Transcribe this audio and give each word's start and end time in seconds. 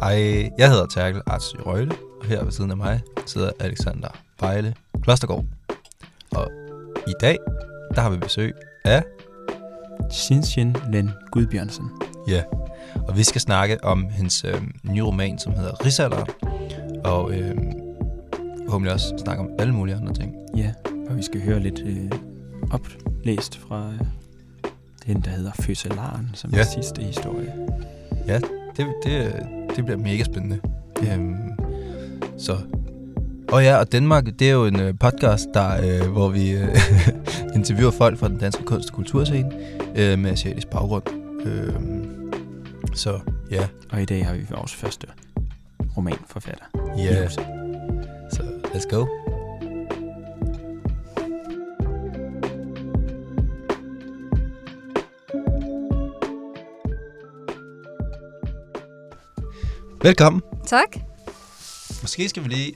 Hej, 0.00 0.50
jeg 0.58 0.70
hedder 0.70 0.86
Terkel 0.86 1.22
Arts 1.26 1.54
Røgle, 1.58 1.92
og 2.20 2.26
her 2.26 2.44
ved 2.44 2.52
siden 2.52 2.70
af 2.70 2.76
mig 2.76 3.00
sidder 3.26 3.50
Alexander 3.60 4.08
Bejle 4.38 4.74
Klostergaard. 5.02 5.44
Og 6.36 6.50
i 7.06 7.12
dag, 7.20 7.38
der 7.94 8.00
har 8.00 8.10
vi 8.10 8.16
besøg 8.16 8.54
af, 8.84 9.04
Shinshin 10.10 10.76
Len 10.92 11.10
Gudbjørnsen. 11.32 11.90
ja, 12.28 12.42
og 13.08 13.16
vi 13.16 13.22
skal 13.24 13.40
snakke 13.40 13.84
om 13.84 14.06
hendes 14.10 14.44
øh, 14.44 14.54
nye 14.84 15.02
roman, 15.02 15.38
som 15.38 15.52
hedder 15.52 15.84
Risaler, 15.86 16.24
og 17.04 17.32
øh, 17.32 17.56
forhåbentlig 18.64 18.92
også 18.92 19.14
snakke 19.18 19.42
om 19.42 19.48
alle 19.58 19.74
mulige 19.74 19.96
andre 19.96 20.14
ting. 20.14 20.34
Ja, 20.56 20.72
og 21.10 21.16
vi 21.16 21.22
skal 21.22 21.40
høre 21.42 21.60
lidt 21.60 21.82
øh, 21.86 22.10
oplæst 22.70 23.56
fra 23.58 23.90
øh, 23.92 24.00
den, 25.06 25.20
der 25.20 25.30
hedder 25.30 25.50
Fødselaren, 25.60 26.30
som 26.34 26.50
Ja. 26.50 26.56
ja. 26.56 26.62
er 26.62 26.66
sidste 26.66 27.02
historie. 27.02 27.52
Det, 28.76 28.86
det, 29.04 29.32
det 29.76 29.84
bliver 29.84 29.98
mega 29.98 30.24
spændende. 30.24 30.58
Øhm, 31.12 31.36
så. 32.38 32.56
Og 33.52 33.62
ja, 33.64 33.76
og 33.76 33.92
Danmark, 33.92 34.24
det 34.38 34.42
er 34.48 34.52
jo 34.52 34.66
en 34.66 34.80
øh, 34.80 34.94
podcast, 35.00 35.46
der, 35.54 35.70
øh, 36.02 36.10
hvor 36.10 36.28
vi 36.28 36.50
øh, 36.50 36.76
interviewer 37.56 37.90
folk 37.90 38.18
fra 38.18 38.28
den 38.28 38.38
danske 38.38 38.64
kunst- 38.64 38.88
og 38.90 38.94
kulturscene 38.96 39.50
øh, 39.96 40.18
med 40.18 40.30
asiatisk 40.30 40.66
baggrund. 40.68 41.02
Øhm, 41.46 41.99
så 42.92 43.20
ja, 43.50 43.68
Og 43.90 44.02
i 44.02 44.04
dag 44.04 44.26
har 44.26 44.34
vi 44.34 44.46
vores 44.50 44.74
første 44.74 45.06
romanforfatter. 45.96 46.64
ja, 46.98 47.22
Jose. 47.22 47.34
så 48.32 48.42
let's 48.64 48.88
go. 48.90 49.06
Velkommen. 60.02 60.42
Tak. 60.66 60.96
Måske 62.02 62.28
skal 62.28 62.44
vi 62.44 62.48
lige... 62.48 62.74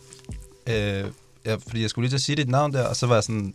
Øh, 0.67 1.11
ja, 1.45 1.55
fordi 1.55 1.83
jeg 1.83 1.91
skulle 1.91 2.03
lige 2.05 2.11
til 2.11 2.17
at 2.17 2.21
sige 2.23 2.37
dit 2.37 2.49
navn 2.49 2.73
der, 2.73 2.89
og 2.89 2.97
så 2.97 3.07
var 3.07 3.15
jeg 3.15 3.25
sådan 3.25 3.55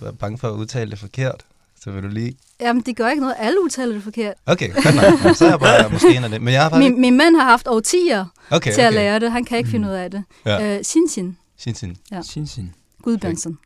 var 0.00 0.10
bange 0.12 0.38
for 0.38 0.48
at 0.48 0.52
udtale 0.52 0.90
det 0.90 0.98
forkert. 0.98 1.44
Så 1.80 1.90
vil 1.90 2.02
du 2.02 2.08
lige... 2.08 2.36
Jamen, 2.60 2.82
det 2.82 2.96
gør 2.96 3.08
ikke 3.08 3.20
noget. 3.20 3.34
Alle 3.38 3.62
udtaler 3.64 3.92
det 3.94 4.02
forkert. 4.02 4.34
Okay, 4.46 4.74
godt 4.74 4.94
nok. 5.24 5.36
Så 5.36 5.44
er 5.44 5.48
jeg 5.50 5.60
bare 5.60 5.90
måske 5.90 6.16
en 6.16 6.24
af 6.24 6.30
det. 6.30 6.42
Men 6.42 6.54
jeg 6.54 6.62
har 6.62 6.70
faktisk... 6.70 6.92
Min, 6.92 7.00
min 7.00 7.16
mand 7.16 7.36
har 7.36 7.44
haft 7.44 7.68
årtier 7.68 8.24
Okay, 8.50 8.72
til 8.74 8.80
at 8.80 8.86
okay. 8.88 8.94
lære 8.96 9.20
det. 9.20 9.32
Han 9.32 9.44
kan 9.44 9.58
ikke 9.58 9.70
finde 9.70 9.88
ud 9.88 9.92
af 9.92 10.10
det. 10.10 10.24
Ja. 10.46 10.76
Øh, 10.78 10.84
Sinsin 10.84 11.36
Sin, 11.56 11.74
sin. 11.74 11.96
Ja. 12.12 12.22
Shinshin. 12.22 12.72
Gudbjørnsen. 13.02 13.58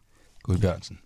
Gud 0.42 0.58
Bjørnsen. 0.58 0.98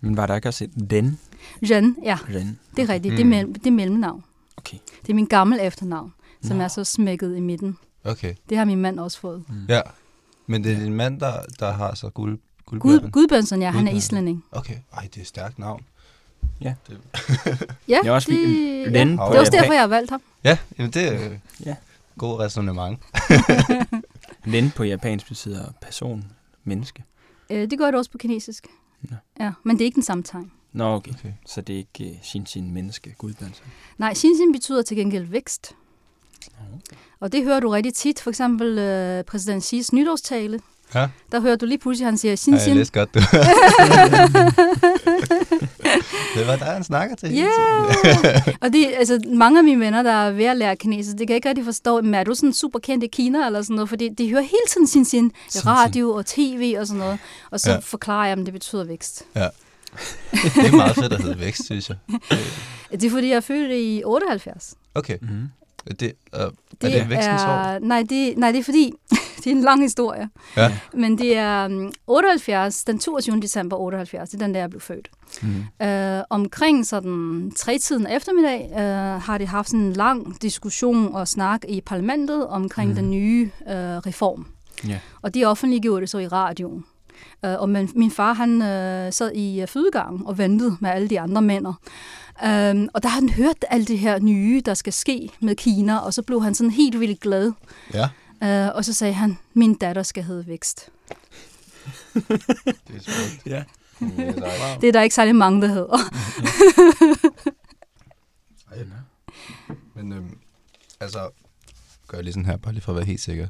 Men 0.00 0.16
var 0.16 0.26
der 0.26 0.34
ikke 0.34 0.48
også 0.48 0.64
et 0.64 0.90
den? 0.90 1.18
Ren, 1.62 1.96
ja, 2.04 2.18
Ren. 2.34 2.58
det 2.76 2.82
er 2.82 2.88
rigtigt. 2.88 3.12
Det, 3.12 3.20
er 3.20 3.24
Mm. 3.24 3.30
mellem, 3.30 3.54
det 3.54 3.66
er 3.66 3.70
mellemnavn. 3.70 4.24
Okay. 4.56 4.76
Det 5.02 5.10
er 5.10 5.14
min 5.14 5.26
gammel 5.26 5.58
efternavn, 5.62 6.12
som 6.44 6.56
Nå. 6.56 6.62
er 6.64 6.68
så 6.68 6.84
smækket 6.84 7.36
i 7.36 7.40
midten. 7.40 7.78
Okay, 8.04 8.34
Det 8.48 8.58
har 8.58 8.64
min 8.64 8.78
mand 8.82 9.00
også 9.00 9.20
fået. 9.20 9.44
Mm. 9.48 9.54
ja. 9.68 9.80
Men 10.46 10.64
det 10.64 10.72
er 10.72 10.78
din 10.80 10.94
mand, 10.94 11.20
der, 11.20 11.32
der 11.60 11.72
har 11.72 11.94
så 11.94 12.08
guld, 12.10 12.38
Gud, 12.66 12.78
guldbjørnen? 12.78 13.10
Gudbjørnsen, 13.10 13.62
ja, 13.62 13.70
han 13.70 13.88
er 13.88 13.92
islænding. 13.92 14.44
Okay, 14.52 14.76
ej, 14.96 15.02
det 15.02 15.16
er 15.16 15.20
et 15.20 15.26
stærkt 15.26 15.58
navn. 15.58 15.82
Ja, 16.62 16.74
Det 17.88 18.06
er 18.06 18.12
også 18.12 18.30
det, 18.30 18.38
fordi- 18.38 18.82
ja. 18.98 19.04
Det 19.04 19.18
er 19.18 19.38
også 19.40 19.52
derfor, 19.52 19.72
jeg 19.72 19.82
har 19.82 19.86
valgt 19.86 20.10
ham. 20.10 20.22
Ja, 20.44 20.58
jamen 20.78 20.90
det 20.92 21.08
er 21.08 21.30
Ja. 21.66 21.76
god 22.18 22.38
resonemang. 22.40 23.00
Len 24.44 24.70
på 24.76 24.84
japansk 24.84 25.28
betyder 25.28 25.64
person, 25.80 26.24
menneske. 26.64 27.04
Øh, 27.50 27.70
det 27.70 27.78
gør 27.78 27.86
det 27.86 27.94
også 27.94 28.10
på 28.10 28.18
kinesisk. 28.18 28.66
Nå. 29.02 29.16
Ja, 29.40 29.52
men 29.64 29.76
det 29.76 29.84
er 29.84 29.86
ikke 29.86 29.94
den 29.94 30.02
samme 30.02 30.22
tegn. 30.24 30.50
Nå, 30.72 30.84
okay. 30.94 31.10
Okay. 31.10 31.32
Så 31.46 31.60
det 31.60 31.72
er 31.72 31.76
ikke 31.78 32.10
uh, 32.16 32.22
Shinshin 32.22 32.70
menneske, 32.74 33.14
Gudbjørnsen. 33.18 33.64
Nej, 33.98 34.14
Xinjin 34.14 34.52
betyder 34.52 34.82
til 34.82 34.96
gengæld 34.96 35.24
vækst. 35.26 35.72
Okay. 36.58 36.96
Og 37.20 37.32
det 37.32 37.44
hører 37.44 37.60
du 37.60 37.68
rigtig 37.70 37.94
tit. 37.94 38.20
For 38.20 38.30
eksempel 38.30 38.78
øh, 38.78 39.24
præsident 39.24 39.64
Xi's 39.72 39.88
nytårstale. 39.92 40.60
Ja. 40.94 41.08
Der 41.32 41.40
hører 41.40 41.56
du 41.56 41.66
lige 41.66 41.78
pludselig, 41.78 42.06
han 42.06 42.18
siger 42.18 42.32
Ej, 42.32 42.36
Xinjin. 42.36 42.60
jeg 42.68 42.76
læste 42.76 42.98
godt, 43.00 43.14
du. 43.14 43.20
det 46.34 46.46
var 46.46 46.56
der, 46.56 46.64
han 46.64 46.84
snakker 46.84 47.16
til. 47.16 47.28
hele 47.28 47.42
Ja, 47.46 47.50
tiden. 48.12 48.54
og 48.60 48.72
de, 48.72 48.96
altså, 48.96 49.20
mange 49.34 49.58
af 49.58 49.64
mine 49.64 49.80
venner, 49.84 50.02
der 50.02 50.12
er 50.12 50.30
ved 50.30 50.44
at 50.44 50.56
lære 50.56 50.76
kinesisk, 50.76 51.18
de 51.18 51.26
kan 51.26 51.36
ikke 51.36 51.48
rigtig 51.48 51.64
forstå, 51.64 52.00
men 52.00 52.14
er 52.14 52.24
du 52.24 52.34
sådan 52.34 52.52
super 52.52 52.78
kendt 52.78 53.04
i 53.04 53.06
Kina 53.06 53.46
eller 53.46 53.62
sådan 53.62 53.74
noget, 53.76 53.88
fordi 53.88 54.08
de 54.08 54.30
hører 54.30 54.42
hele 54.42 54.66
tiden 54.72 54.86
sin 54.86 55.04
sin 55.04 55.32
radio 55.66 56.10
og 56.10 56.26
tv 56.26 56.76
og 56.78 56.86
sådan 56.86 56.98
noget, 56.98 57.18
og 57.50 57.60
så 57.60 57.70
Ja. 57.70 57.74
ja. 57.74 57.80
forklarer 57.84 58.26
jeg 58.28 58.36
dem, 58.36 58.44
det 58.44 58.54
betyder 58.54 58.84
vækst. 58.84 59.24
Det 59.34 59.42
er 60.66 60.76
meget 60.76 60.94
fedt 60.94 61.12
at 61.12 61.22
hedde 61.22 61.40
vækst, 61.40 61.64
synes 61.64 61.88
jeg. 61.88 61.96
Det 62.92 63.04
er 63.04 63.10
fordi, 63.10 63.28
jeg 63.28 63.36
er 63.36 63.40
født 63.40 63.70
i 63.72 64.02
78. 64.04 64.74
Okay, 64.94 65.16
Mm-hmm. 65.22 65.48
Det, 65.88 66.12
øh, 66.34 66.40
er 66.40 66.50
det 66.80 67.10
vækstens 67.10 67.42
år? 67.42 67.78
nej, 67.78 68.04
det, 68.08 68.38
nej, 68.38 68.52
det 68.52 68.58
er 68.58 68.64
fordi, 68.64 68.92
det 69.44 69.46
er 69.46 69.50
en 69.50 69.60
lang 69.60 69.82
historie, 69.82 70.28
Ja. 70.56 70.78
men 70.94 71.18
det 71.18 71.36
er 71.36 71.66
um, 71.66 71.92
78, 72.06 72.84
den 72.84 72.98
22. 72.98 73.40
december 73.40 73.76
78, 73.76 74.30
det 74.30 74.42
er 74.42 74.46
den 74.46 74.54
der, 74.54 74.60
jeg 74.60 74.70
blev 74.70 74.80
født. 74.80 75.10
Mm-hmm. 75.42 75.86
Øh, 75.88 76.22
omkring 76.30 76.86
sådan 76.86 77.52
tre-tiden 77.56 78.06
eftermiddag 78.06 78.70
øh, 78.72 79.22
har 79.22 79.38
de 79.38 79.46
haft 79.46 79.68
sådan 79.68 79.80
en 79.80 79.92
lang 79.92 80.42
diskussion 80.42 81.14
og 81.14 81.28
snak 81.28 81.60
i 81.68 81.80
parlamentet 81.80 82.46
omkring 82.46 82.88
mm. 82.90 82.96
den 82.96 83.10
nye 83.10 83.50
øh, 83.68 83.74
reform. 83.76 84.46
Ja. 84.88 84.98
Og 85.22 85.34
de 85.34 85.44
offentliggjorde 85.44 86.00
det 86.00 86.10
så 86.10 86.18
i 86.18 86.28
radioen. 86.28 86.84
Øh, 87.44 87.60
og 87.60 87.68
min, 87.68 87.90
min 87.94 88.10
far, 88.10 88.32
han 88.32 88.62
øh, 88.62 89.12
sad 89.12 89.32
i 89.32 89.60
øh, 89.60 89.68
fødegangen 89.68 90.26
og 90.26 90.38
ventede 90.38 90.76
med 90.80 90.90
alle 90.90 91.08
de 91.08 91.20
andre 91.20 91.42
mænd. 91.42 91.66
Um, 92.42 92.88
og 92.94 93.02
der 93.02 93.08
har 93.08 93.20
han 93.20 93.28
hørt 93.28 93.64
alt 93.70 93.88
det 93.88 93.98
her 93.98 94.18
nye, 94.18 94.62
der 94.66 94.74
skal 94.74 94.92
ske 94.92 95.30
med 95.40 95.56
Kina, 95.56 95.98
og 95.98 96.14
så 96.14 96.22
blev 96.22 96.42
han 96.42 96.54
sådan 96.54 96.70
helt 96.70 97.00
vildt 97.00 97.20
glad. 97.20 97.52
Ja, 97.94 98.08
Uh, 98.44 98.76
og 98.76 98.84
så 98.84 98.92
sagde 98.92 99.14
han, 99.14 99.38
min 99.54 99.74
datter 99.74 100.02
skal 100.02 100.22
hedde 100.22 100.46
Vækst. 100.46 100.88
det 102.14 102.24
er 102.30 103.00
smukt. 103.00 103.46
Ja. 103.46 103.64
Det 104.80 104.88
er 104.88 104.92
der 104.92 105.02
ikke 105.02 105.14
særlig 105.14 105.36
mange, 105.36 105.62
der 105.62 105.68
hedder. 105.68 105.98
Ej. 108.72 108.84
Men 109.94 110.12
øhm, 110.12 110.38
altså, 111.00 111.30
gør 112.08 112.18
jeg 112.18 112.24
lige 112.24 112.32
sådan 112.32 112.46
her, 112.46 112.56
bare 112.56 112.72
lige 112.72 112.82
for 112.82 112.92
at 112.92 112.96
være 112.96 113.04
helt 113.04 113.20
sikker. 113.20 113.48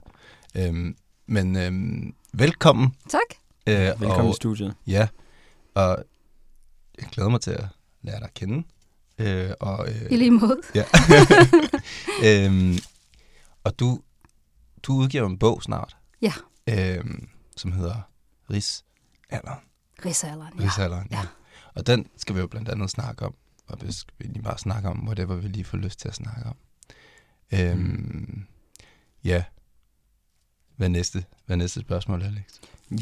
Øhm, 0.55 0.97
men 1.27 1.57
øhm, 1.57 2.15
velkommen. 2.33 2.95
tak. 3.09 3.21
Øh, 3.67 3.75
Velkommen 4.01 4.27
og, 4.27 4.31
i 4.31 4.37
studiet. 4.37 4.75
Ja, 4.87 5.09
og 5.75 6.05
jeg 6.99 7.07
glæder 7.13 7.29
mig 7.31 7.41
til 7.41 7.51
at 7.51 7.65
lære 8.03 8.17
dig 8.17 8.25
at 8.25 8.35
kende. 8.35 8.65
Øh, 9.19 9.51
og, 9.61 9.89
øh, 9.89 10.03
I 10.11 10.17
lige 10.17 10.31
måde. 10.31 10.61
Ja. 10.75 10.85
øhm, 12.47 12.79
og 13.65 13.79
du, 13.79 14.01
du 14.83 14.93
udgiver 14.93 15.27
en 15.27 15.39
bog 15.39 15.63
snart. 15.63 15.97
Ja. 16.23 16.33
Øhm, 16.69 17.29
som 17.57 17.73
hedder 17.73 18.01
Ris 18.51 18.85
Alderen. 19.31 19.59
Rigsalderen, 20.05 20.53
ja. 20.59 20.65
Rigsalderen, 20.65 21.09
ja. 21.11 21.17
Ja. 21.17 21.27
Og 21.75 21.87
den 21.87 22.07
skal 22.17 22.35
vi 22.35 22.41
jo 22.41 22.47
blandt 22.47 22.69
andet 22.69 22.91
snakke 22.91 23.27
om. 23.27 23.35
Og 23.67 23.79
vi 23.83 23.93
skal 23.93 24.15
lige 24.19 24.43
bare 24.43 24.59
snakke 24.59 24.89
om, 24.89 25.07
whatever 25.07 25.35
vi 25.35 25.49
lige 25.49 25.65
får 25.65 25.79
lyst 25.79 26.01
til 26.01 26.09
at 26.09 26.15
snakke 26.15 26.45
om. 26.45 26.57
Øhm. 27.53 28.47
Ja. 29.25 29.45
Hvad 30.77 30.89
næste, 30.89 31.25
hvad 31.47 31.57
næste 31.57 31.81
spørgsmål, 31.81 32.23
Alex? 32.23 32.45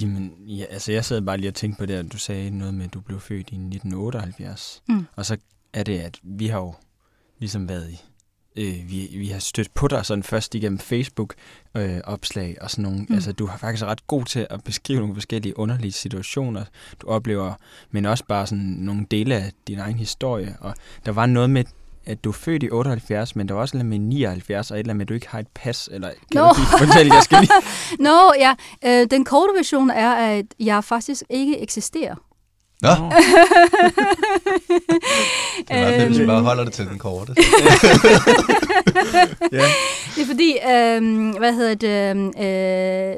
Jamen, 0.03 0.33
ja, 0.47 0.65
altså 0.65 0.93
jeg 0.93 1.05
sad 1.05 1.21
bare 1.21 1.37
lige 1.37 1.51
og 1.51 1.55
tænkte 1.55 1.79
på 1.79 1.87
det, 1.87 1.95
at 1.95 2.13
du 2.13 2.19
sagde 2.19 2.51
noget 2.51 2.75
med, 2.75 2.85
at 2.85 2.95
du 2.95 3.01
blev 3.01 3.21
født 3.21 3.51
i 3.51 3.55
1978. 3.55 4.83
Mm. 4.89 5.07
Og 5.17 5.27
så 5.27 5.37
er 5.73 5.83
det, 5.83 5.99
at 5.99 6.19
vi 6.23 6.47
har 6.47 6.59
jo 6.59 6.75
ligesom 7.39 7.69
været 7.69 7.91
i, 7.91 8.01
øh, 8.57 8.91
vi, 8.91 9.09
vi 9.13 9.29
har 9.29 9.39
stødt 9.39 9.75
på 9.75 9.89
dig 9.89 10.07
sådan 10.07 10.23
først 10.23 10.55
igennem 10.55 10.79
Facebook-opslag 10.79 12.57
og 12.61 12.71
sådan 12.71 12.83
nogle. 12.83 13.07
Mm. 13.09 13.15
Altså, 13.15 13.33
du 13.33 13.47
har 13.47 13.59
faktisk 13.59 13.85
ret 13.85 14.07
god 14.07 14.25
til 14.25 14.47
at 14.51 14.65
beskrive 14.65 14.99
nogle 14.99 15.15
forskellige 15.15 15.59
underlige 15.59 15.93
situationer, 15.93 16.65
du 17.03 17.07
oplever, 17.07 17.55
men 17.91 18.07
også 18.07 18.25
bare 18.29 18.47
sådan 18.47 18.65
nogle 18.65 19.07
dele 19.11 19.35
af 19.35 19.53
din 19.67 19.79
egen 19.79 19.97
historie. 19.97 20.57
Og 20.61 20.75
der 21.07 21.13
var 21.13 21.27
noget 21.27 21.51
med, 21.51 21.65
at 22.11 22.25
du 22.25 22.29
er 22.29 22.33
født 22.35 22.63
i 22.63 22.71
78, 22.71 23.37
men 23.37 23.49
der 23.49 23.55
var 23.55 23.61
også 23.61 23.77
noget 23.77 23.87
med 23.87 23.99
79, 23.99 24.71
og 24.71 24.77
et 24.77 24.81
eller 24.81 24.91
andet 24.91 24.97
med, 24.97 25.05
at 25.05 25.09
du 25.09 25.15
ikke 25.15 25.29
har 25.29 25.39
et 25.39 25.47
pas, 25.55 25.89
eller 25.93 26.09
kan 26.09 26.41
Nå. 26.41 26.49
du 26.49 26.55
lige 26.57 26.67
fortælle, 26.87 27.15
jeg 27.15 27.23
skal 27.23 27.41
lige... 27.41 27.53
Nå, 28.09 28.33
ja. 28.39 28.55
Øh, 28.85 29.07
den 29.11 29.25
korte 29.25 29.53
version 29.57 29.91
er, 29.91 30.13
at 30.15 30.47
jeg 30.61 30.85
faktisk 30.85 31.23
ikke 31.31 31.61
eksisterer. 31.61 32.15
Nå, 32.83 32.89
Nå. 32.89 32.95
det 35.69 35.69
er 35.69 35.81
meget 35.81 35.95
fedt, 36.01 36.09
hvis 36.09 36.19
vi 36.21 36.27
bare 36.27 36.43
holder 36.43 36.65
det 36.65 36.73
til 36.73 36.87
den 36.87 36.99
korte. 36.99 37.35
ja. 39.53 39.65
Det 40.17 40.23
er 40.23 40.27
fordi, 40.27 40.53
øh, 40.53 41.39
hvad 41.39 41.53
hedder 41.55 41.75
det, 41.75 42.17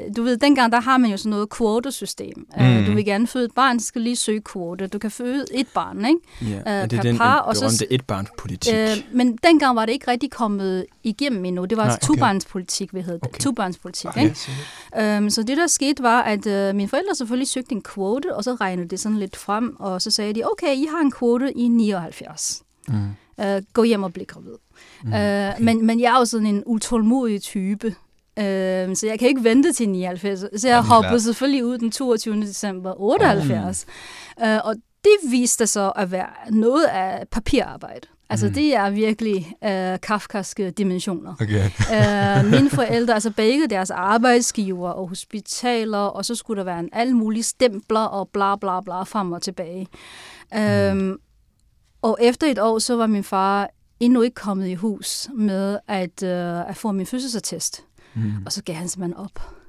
øh, 0.06 0.14
du 0.16 0.22
ved, 0.22 0.36
dengang 0.36 0.72
der 0.72 0.80
har 0.80 0.98
man 0.98 1.10
jo 1.10 1.16
sådan 1.16 1.30
noget 1.30 1.50
kvotesystem. 1.50 2.46
Mm. 2.58 2.64
Øh, 2.64 2.86
du 2.86 2.92
vil 2.94 3.04
gerne 3.04 3.26
føde 3.26 3.44
et 3.44 3.52
barn, 3.54 3.80
så 3.80 3.86
skal 3.86 4.02
lige 4.02 4.16
søge 4.16 4.40
kvote. 4.40 4.86
Du 4.86 4.98
kan 4.98 5.10
føde 5.10 5.44
et 5.54 5.66
barn, 5.74 6.04
ikke? 6.04 6.18
ja. 6.42 6.56
Øh, 6.56 6.62
er 6.66 6.86
det 6.86 6.96
per 6.96 7.02
den 7.02 7.16
par, 7.16 7.38
og 7.38 7.56
så- 7.56 7.60
berømte 7.62 7.92
etbarnspolitik? 7.92 8.74
Øh, 8.74 8.88
men 9.12 9.36
dengang 9.44 9.76
var 9.76 9.86
det 9.86 9.92
ikke 9.92 10.10
rigtig 10.10 10.30
kommet 10.30 10.86
igennem 11.02 11.44
endnu. 11.44 11.64
Det 11.64 11.76
var 11.78 11.84
Nej, 11.84 11.92
altså 11.92 12.06
okay. 12.10 12.18
tobarnspolitik, 12.18 12.94
vi 12.94 13.00
hed 13.00 13.14
det. 13.14 13.24
Okay. 13.24 13.38
Tobarnspolitik, 13.40 14.06
Okay. 14.10 14.24
ikke? 14.24 15.16
Øhm, 15.16 15.30
så 15.30 15.42
det, 15.42 15.56
der 15.56 15.66
skete, 15.66 16.02
var, 16.02 16.22
at 16.22 16.46
øh, 16.46 16.74
mine 16.74 16.88
forældre 16.88 17.14
selvfølgelig 17.14 17.48
søgte 17.48 17.72
en 17.72 17.82
kvote, 17.82 18.36
og 18.36 18.44
så 18.44 18.54
regnede 18.54 18.88
det 18.88 19.00
sådan 19.00 19.18
lidt 19.18 19.36
frem, 19.36 19.76
og 19.78 20.02
så 20.02 20.10
sagde 20.10 20.32
de, 20.34 20.42
okay, 20.52 20.74
I 20.76 20.86
har 20.90 21.00
en 21.00 21.10
kvote 21.10 21.52
i 21.52 21.68
79. 21.68 22.62
Mm. 22.88 22.94
Øh, 23.44 23.62
gå 23.72 23.82
hjem 23.82 24.02
og 24.02 24.12
bliv 24.12 24.26
gravid. 24.26 24.52
Mm. 25.02 25.08
Mm, 25.08 25.14
øh, 25.14 25.52
men, 25.60 25.86
men 25.86 26.00
jeg 26.00 26.14
er 26.14 26.18
jo 26.18 26.24
sådan 26.24 26.46
en 26.46 26.62
utålmodig 26.66 27.42
type, 27.42 27.86
øh, 28.38 28.96
så 28.96 29.06
jeg 29.06 29.18
kan 29.18 29.28
ikke 29.28 29.44
vente 29.44 29.72
til 29.72 29.88
79. 29.88 30.40
Så 30.40 30.68
jeg 30.68 30.74
Ja, 30.74 30.80
hoppede 30.80 31.20
selvfølgelig 31.20 31.64
ud 31.64 31.78
den 31.78 31.90
22. 31.90 32.40
december 32.40 33.00
78. 33.00 33.86
Mm. 34.38 34.44
Øh, 34.44 34.60
og 34.64 34.74
det 35.04 35.30
viste 35.30 35.66
sig 35.66 35.92
at 35.96 36.10
være 36.10 36.50
noget 36.50 36.84
af 36.84 37.28
papirarbejde. 37.30 38.08
Altså, 38.30 38.46
mm. 38.46 38.52
det 38.52 38.74
er 38.76 38.90
virkelig 38.90 39.52
øh, 39.64 40.00
kafkaske 40.00 40.70
dimensioner. 40.70 41.34
Okay. 41.40 41.64
øh, 41.64 42.50
mine 42.50 42.70
forældre, 42.70 43.14
altså 43.14 43.30
begge 43.30 43.66
deres 43.66 43.90
arbejdsgiver 43.90 44.90
og 44.90 45.08
hospitaler, 45.08 45.98
og 45.98 46.24
så 46.24 46.34
skulle 46.34 46.58
der 46.58 46.64
være 46.64 46.80
en 46.80 46.88
alle 46.92 47.14
mulige 47.14 47.42
stempler 47.42 48.00
og 48.00 48.28
bla 48.32 48.56
bla 48.56 48.80
bla 48.80 49.02
frem 49.02 49.32
og 49.32 49.42
tilbage. 49.42 49.86
Mm. 50.52 50.58
Øhm, 50.58 51.16
og 52.02 52.18
efter 52.20 52.46
et 52.46 52.58
år, 52.58 52.78
så 52.78 52.96
var 52.96 53.06
min 53.06 53.24
far 53.24 53.70
endnu 54.04 54.22
ikke 54.22 54.34
kommet 54.34 54.68
i 54.68 54.74
hus 54.74 55.28
med 55.34 55.78
at, 55.88 56.22
øh, 56.22 56.68
at 56.68 56.76
få 56.76 56.92
min 56.92 57.06
fødselsattest. 57.06 57.84
Mm. 58.14 58.32
Og 58.46 58.52
så 58.52 58.62
gav 58.62 58.76
han 58.76 58.88
simpelthen 58.88 59.16
op. 59.16 59.61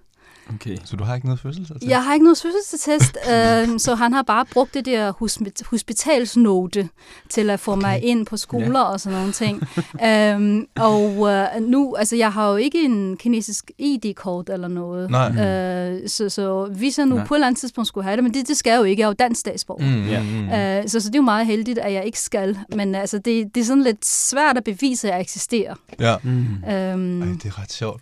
Okay. 0.55 0.77
Så 0.85 0.95
du 0.95 1.03
har 1.03 1.15
ikke 1.15 1.27
noget 1.27 1.39
fødselsattest? 1.39 1.89
Jeg 1.89 2.03
har 2.03 2.13
ikke 2.13 2.23
noget 2.23 2.37
fødselsattest, 2.37 3.17
øh, 3.73 3.79
så 3.79 3.95
han 3.95 4.13
har 4.13 4.21
bare 4.21 4.45
brugt 4.53 4.73
det 4.73 4.85
der 4.85 5.11
hospi- 5.11 5.69
hospitalsnote 5.69 6.89
til 7.29 7.49
at 7.49 7.59
få 7.59 7.75
mig 7.75 7.95
Okay. 7.97 8.05
ind 8.07 8.25
på 8.25 8.37
skoler 8.37 8.79
og 8.79 8.99
sådan 8.99 9.17
nogle 9.17 9.31
ting. 9.33 9.61
øhm, 10.05 10.67
og 10.75 11.31
øh, 11.31 11.45
nu, 11.61 11.95
altså 11.95 12.15
jeg 12.15 12.33
har 12.33 12.49
jo 12.49 12.55
ikke 12.55 12.81
en 12.85 13.17
kinesisk 13.17 13.71
ID-kort 13.77 14.49
eller 14.49 14.67
noget. 14.67 15.09
Nej. 15.11 15.45
Øh, 15.45 16.09
så, 16.09 16.29
så 16.29 16.65
hvis 16.77 16.97
jeg 16.97 17.05
nu 17.05 17.15
Nej. 17.15 17.25
på 17.25 17.33
et 17.33 17.37
eller 17.37 17.47
andet 17.47 17.59
tidspunkt 17.59 17.87
skulle 17.87 18.03
have 18.03 18.15
det, 18.15 18.23
men 18.23 18.33
det, 18.33 18.47
det 18.47 18.57
skal 18.57 18.71
jeg 18.71 18.77
jo 18.79 18.83
ikke, 18.83 18.99
jeg 19.01 19.05
er 19.05 19.09
jo 19.09 19.15
dansk 19.19 19.39
statsborger. 19.39 19.85
Mm, 19.97 20.07
Ja. 20.07 20.21
mm, 20.23 20.27
mm. 20.29 20.49
Øh, 20.49 20.87
så, 20.89 20.99
så 20.99 21.07
det 21.09 21.15
er 21.15 21.19
jo 21.19 21.23
meget 21.23 21.45
heldigt, 21.47 21.79
at 21.79 21.93
jeg 21.93 22.05
ikke 22.05 22.19
skal. 22.19 22.57
Men 22.75 22.95
altså, 22.95 23.17
det, 23.17 23.55
det 23.55 23.61
er 23.61 23.65
sådan 23.65 23.83
lidt 23.83 24.05
svært 24.05 24.57
at 24.57 24.63
bevise, 24.63 25.07
at 25.07 25.13
jeg 25.13 25.21
eksisterer. 25.21 25.75
Ja. 25.99 26.15
Mm. 26.23 26.29
Øhm, 26.69 27.21
Ej, 27.21 27.27
det 27.43 27.45
er 27.45 27.61
ret 27.61 27.71
sjovt. 27.71 28.01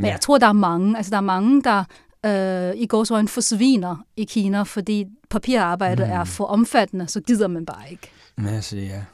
Men 0.00 0.10
jeg 0.10 0.20
tror, 0.20 0.38
der 0.38 0.46
er 0.46 0.52
mange, 0.52 0.96
altså 0.96 1.10
der 1.10 1.16
er 1.16 1.20
mange, 1.20 1.62
der 1.62 1.84
øh, 2.26 2.72
i 2.76 2.86
går 2.86 3.04
så 3.04 3.26
forsviner 3.26 3.96
i 4.16 4.24
Kina, 4.24 4.62
fordi 4.62 5.06
papirarbejdet 5.30 6.06
Mm. 6.06 6.12
er 6.12 6.24
for 6.24 6.44
omfattende, 6.44 7.08
så 7.08 7.20
gider 7.20 7.48
man 7.48 7.66
bare 7.66 7.90
ikke. 7.90 8.10
Men 8.36 8.46
altså, 8.54 8.76
ja. 8.76 9.04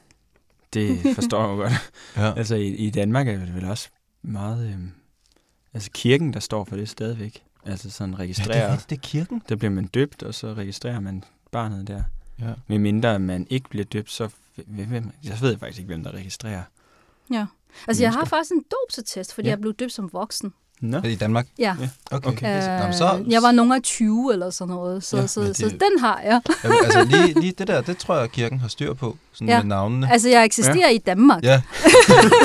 Det 0.74 0.98
forstår 1.14 1.48
jeg 1.48 1.56
godt. 1.56 1.72
Ja. 2.16 2.32
Altså, 2.38 2.54
i, 2.54 2.66
i 2.68 2.90
Danmark 2.90 3.28
er 3.28 3.32
det 3.38 3.54
vel 3.54 3.64
også 3.64 3.88
meget... 4.22 4.68
Øhm, 4.72 4.92
altså, 5.74 5.90
kirken, 5.94 6.32
der 6.32 6.40
står 6.40 6.64
for 6.64 6.76
det 6.76 6.88
stadigvæk. 6.88 7.42
Altså, 7.66 7.90
sådan 7.90 8.10
ja, 8.10 8.16
det 8.16 8.20
registrerer. 8.24 8.68
er, 8.72 8.76
det 8.76 8.96
er 8.96 9.00
kirken. 9.02 9.42
der 9.48 9.56
bliver 9.56 9.70
man 9.70 9.86
døbt, 9.86 10.22
og 10.22 10.34
så 10.34 10.54
registrerer 10.54 11.00
man 11.00 11.24
barnet 11.52 11.88
der. 11.88 12.02
Ja. 12.40 12.52
Med 12.66 12.78
mindre 12.78 13.18
man 13.18 13.46
ikke 13.50 13.68
bliver 13.68 13.84
døbt, 13.84 14.10
så... 14.10 14.28
Hvem, 14.66 14.86
hvem, 14.88 15.10
jeg 15.24 15.38
ved 15.40 15.58
faktisk 15.58 15.78
ikke, 15.78 15.86
hvem 15.86 16.02
der 16.04 16.12
registrerer. 16.14 16.62
Ja. 17.32 17.46
Altså, 17.88 18.02
jeg 18.02 18.12
har 18.12 18.24
faktisk 18.24 18.52
en 18.52 18.64
dopsetest, 18.70 19.34
fordi 19.34 19.48
ja. 19.48 19.52
jeg 19.52 19.60
blev 19.60 19.74
døbt 19.74 19.92
som 19.92 20.12
voksen. 20.12 20.52
Nå. 20.80 20.96
Er 20.96 21.02
i 21.04 21.14
Danmark? 21.14 21.46
Ja. 21.58 21.76
Ja. 21.80 21.88
Okay. 22.10 22.28
Okay. 22.28 22.36
okay. 22.36 22.78
Nå, 22.82 22.86
Øh, 22.88 22.94
så, 22.94 23.24
jeg 23.28 23.42
var 23.42 23.52
nogen 23.52 23.72
af 23.72 23.82
20 23.82 24.32
eller 24.32 24.50
sådan 24.50 24.74
noget, 24.74 25.04
så, 25.04 25.16
Ja, 25.16 25.26
så, 25.26 25.40
det- 25.40 25.56
så 25.56 25.68
den 25.68 26.00
har 26.00 26.20
jeg. 26.24 26.40
Ja, 26.64 26.68
men 26.68 26.78
altså 26.84 27.04
lige, 27.16 27.40
lige 27.40 27.52
det 27.58 27.66
der, 27.68 27.80
det 27.80 27.98
tror 27.98 28.16
jeg, 28.18 28.30
kirken 28.30 28.60
har 28.60 28.68
styr 28.68 28.94
på, 28.94 29.16
sådan 29.32 29.48
Ja. 29.48 29.58
med 29.58 29.64
navnene. 29.68 30.12
Altså, 30.12 30.28
jeg 30.28 30.44
eksisterer 30.44 30.88
ja. 30.88 30.94
i 30.94 30.98
Danmark. 30.98 31.42
Ja. 31.42 31.62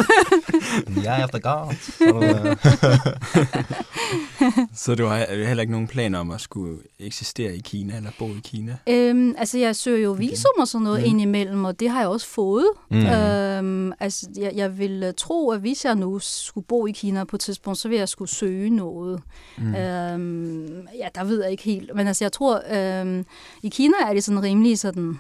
jeg 1.04 1.20
er 1.22 1.26
efter 1.26 1.40
God. 1.40 1.76
Så 4.76 4.96
du 4.96 5.06
har 5.06 5.46
heller 5.46 5.62
ikke 5.62 5.72
nogen 5.72 5.88
planer 5.88 6.20
om 6.20 6.32
at 6.32 6.42
skulle 6.42 6.78
eksistere 7.00 7.56
i 7.56 7.60
Kina, 7.60 7.96
eller 7.98 8.10
bo 8.20 8.26
i 8.28 8.40
Kina? 8.44 8.78
Øhm, 8.88 9.36
altså, 9.38 9.58
jeg 9.58 9.76
søger 9.76 10.00
jo 10.00 10.12
visum 10.12 10.52
og 10.60 10.68
sådan 10.68 10.84
noget 10.84 11.00
Mm. 11.00 11.06
indimellem, 11.10 11.66
og 11.66 11.80
det 11.80 11.90
har 11.90 12.00
jeg 12.00 12.10
også 12.10 12.28
fået. 12.28 12.66
Mm. 12.92 13.06
Øhm, 13.06 13.94
altså, 14.00 14.28
jeg, 14.38 14.52
jeg 14.56 14.78
vil 14.80 15.04
øh, 15.04 15.14
tro, 15.18 15.52
at 15.52 15.60
hvis 15.60 15.86
jeg 15.86 15.96
nu 15.96 16.20
skulle 16.20 16.66
bo 16.68 16.88
i 16.88 16.92
Kina 16.92 17.24
på 17.24 17.36
et 17.36 17.40
tidspunkt, 17.40 17.80
så 17.80 17.90
vil 17.90 17.98
jeg 17.98 18.10
skulle 18.10 18.30
søge 18.30 18.70
noget. 18.70 19.22
Mm. 19.58 19.76
Øhm, 19.76 20.88
ja, 20.98 21.08
der 21.16 21.24
ved 21.24 21.42
jeg 21.42 21.52
ikke 21.52 21.64
helt. 21.64 21.92
Men 21.96 22.08
altså, 22.08 22.24
jeg 22.24 22.32
tror, 22.32 22.62
øhm, 22.76 23.26
i 23.64 23.70
Kina 23.70 23.94
er 24.10 24.14
det 24.14 24.24
sådan 24.24 24.44
rimelig 24.44 24.80
sådan, 24.80 25.20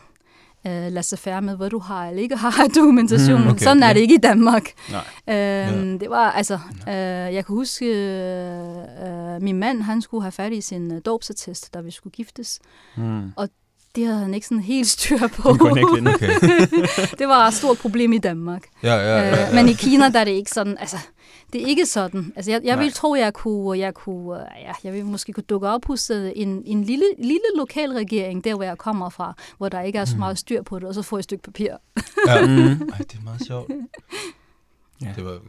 øh, 0.67 0.91
lad 0.91 1.03
sig 1.03 1.19
færre 1.19 1.41
med, 1.41 1.57
hvad 1.57 1.69
du 1.69 1.79
har 1.79 2.07
eller 2.07 2.21
ikke 2.21 2.35
har 2.35 2.67
dokumentation. 2.75 3.41
Mm, 3.41 3.47
okay. 3.47 3.59
Sådan 3.59 3.83
er 3.83 3.87
Ja. 3.87 3.93
det 3.93 3.99
ikke 3.99 4.15
i 4.15 4.17
Danmark. 4.23 4.63
Nej. 5.27 5.65
Øhm, 5.67 5.99
Det 5.99 6.09
var, 6.09 6.31
altså, 6.31 6.59
øh, 6.87 6.93
jeg 7.33 7.45
kan 7.45 7.55
huske, 7.55 7.85
øh, 7.85 9.35
øh, 9.35 9.41
min 9.41 9.57
mand, 9.59 9.81
han 9.81 10.01
skulle 10.01 10.21
have 10.23 10.31
fat 10.31 10.53
i 10.53 10.61
sin 10.61 10.93
øh, 10.93 11.01
dåbsattest, 11.05 11.73
da 11.73 11.79
vi 11.81 11.91
skulle 11.91 12.11
giftes. 12.11 12.59
Mm. 12.97 13.31
Det 13.95 14.05
havde 14.07 14.19
han 14.19 14.33
ikke 14.33 14.47
sådan 14.47 14.63
helt 14.63 14.87
styr 14.87 15.17
på. 15.27 15.53
Det. 15.53 15.61
Okay. 15.61 17.17
var 17.27 17.47
et 17.47 17.53
stort 17.53 17.77
problem 17.77 18.13
i 18.13 18.17
Danmark. 18.17 18.63
Ja, 18.83 18.95
ja, 18.95 19.17
ja, 19.17 19.27
ja. 19.35 19.47
Øh, 19.49 19.55
men 19.55 19.69
i 19.69 19.73
Kina, 19.73 20.09
der 20.09 20.19
er 20.19 20.23
det 20.23 20.31
ikke 20.31 20.51
sådan, 20.51 20.77
altså, 20.79 20.97
det 21.53 21.63
er 21.63 21.67
ikke 21.67 21.85
sådan. 21.85 22.33
Altså, 22.35 22.51
jeg, 22.51 22.61
jeg 22.63 22.75
Nej. 22.75 22.83
vil 22.83 22.93
tro, 22.93 23.15
jeg 23.15 23.33
kunne, 23.33 23.79
jeg 23.79 23.93
kunne, 23.93 24.39
øh, 24.41 24.47
ja, 24.61 24.71
jeg 24.83 24.93
vil 24.93 25.05
måske 25.05 25.33
kunne 25.33 25.43
dukke 25.43 25.67
op 25.67 25.85
hos 25.85 26.09
øh, 26.09 26.31
en, 26.35 26.63
en 26.65 26.83
lille, 26.83 27.05
lille 27.17 27.41
lokal 27.57 27.91
regering, 27.91 28.43
der 28.43 28.55
hvor 28.55 28.63
jeg 28.63 28.77
kommer 28.77 29.09
fra, 29.09 29.33
hvor 29.57 29.69
der 29.69 29.81
ikke 29.81 29.99
er 29.99 30.05
så 30.05 30.15
Mm. 30.15 30.19
meget 30.19 30.37
styr 30.37 30.61
på 30.61 30.79
det, 30.79 30.87
og 30.87 30.93
så 30.93 31.01
får 31.01 31.17
jeg 31.17 31.19
et 31.19 31.23
stykke 31.23 31.43
papir. 31.43 31.73
ja. 32.27 32.45
Mm. 32.47 32.65
Ej, 32.91 32.97
det 32.97 33.13
er 33.19 33.23
meget 33.23 33.45
sjovt. 33.47 33.71
Ja. 35.01 35.13
Det 35.15 35.25
var, 35.25 35.39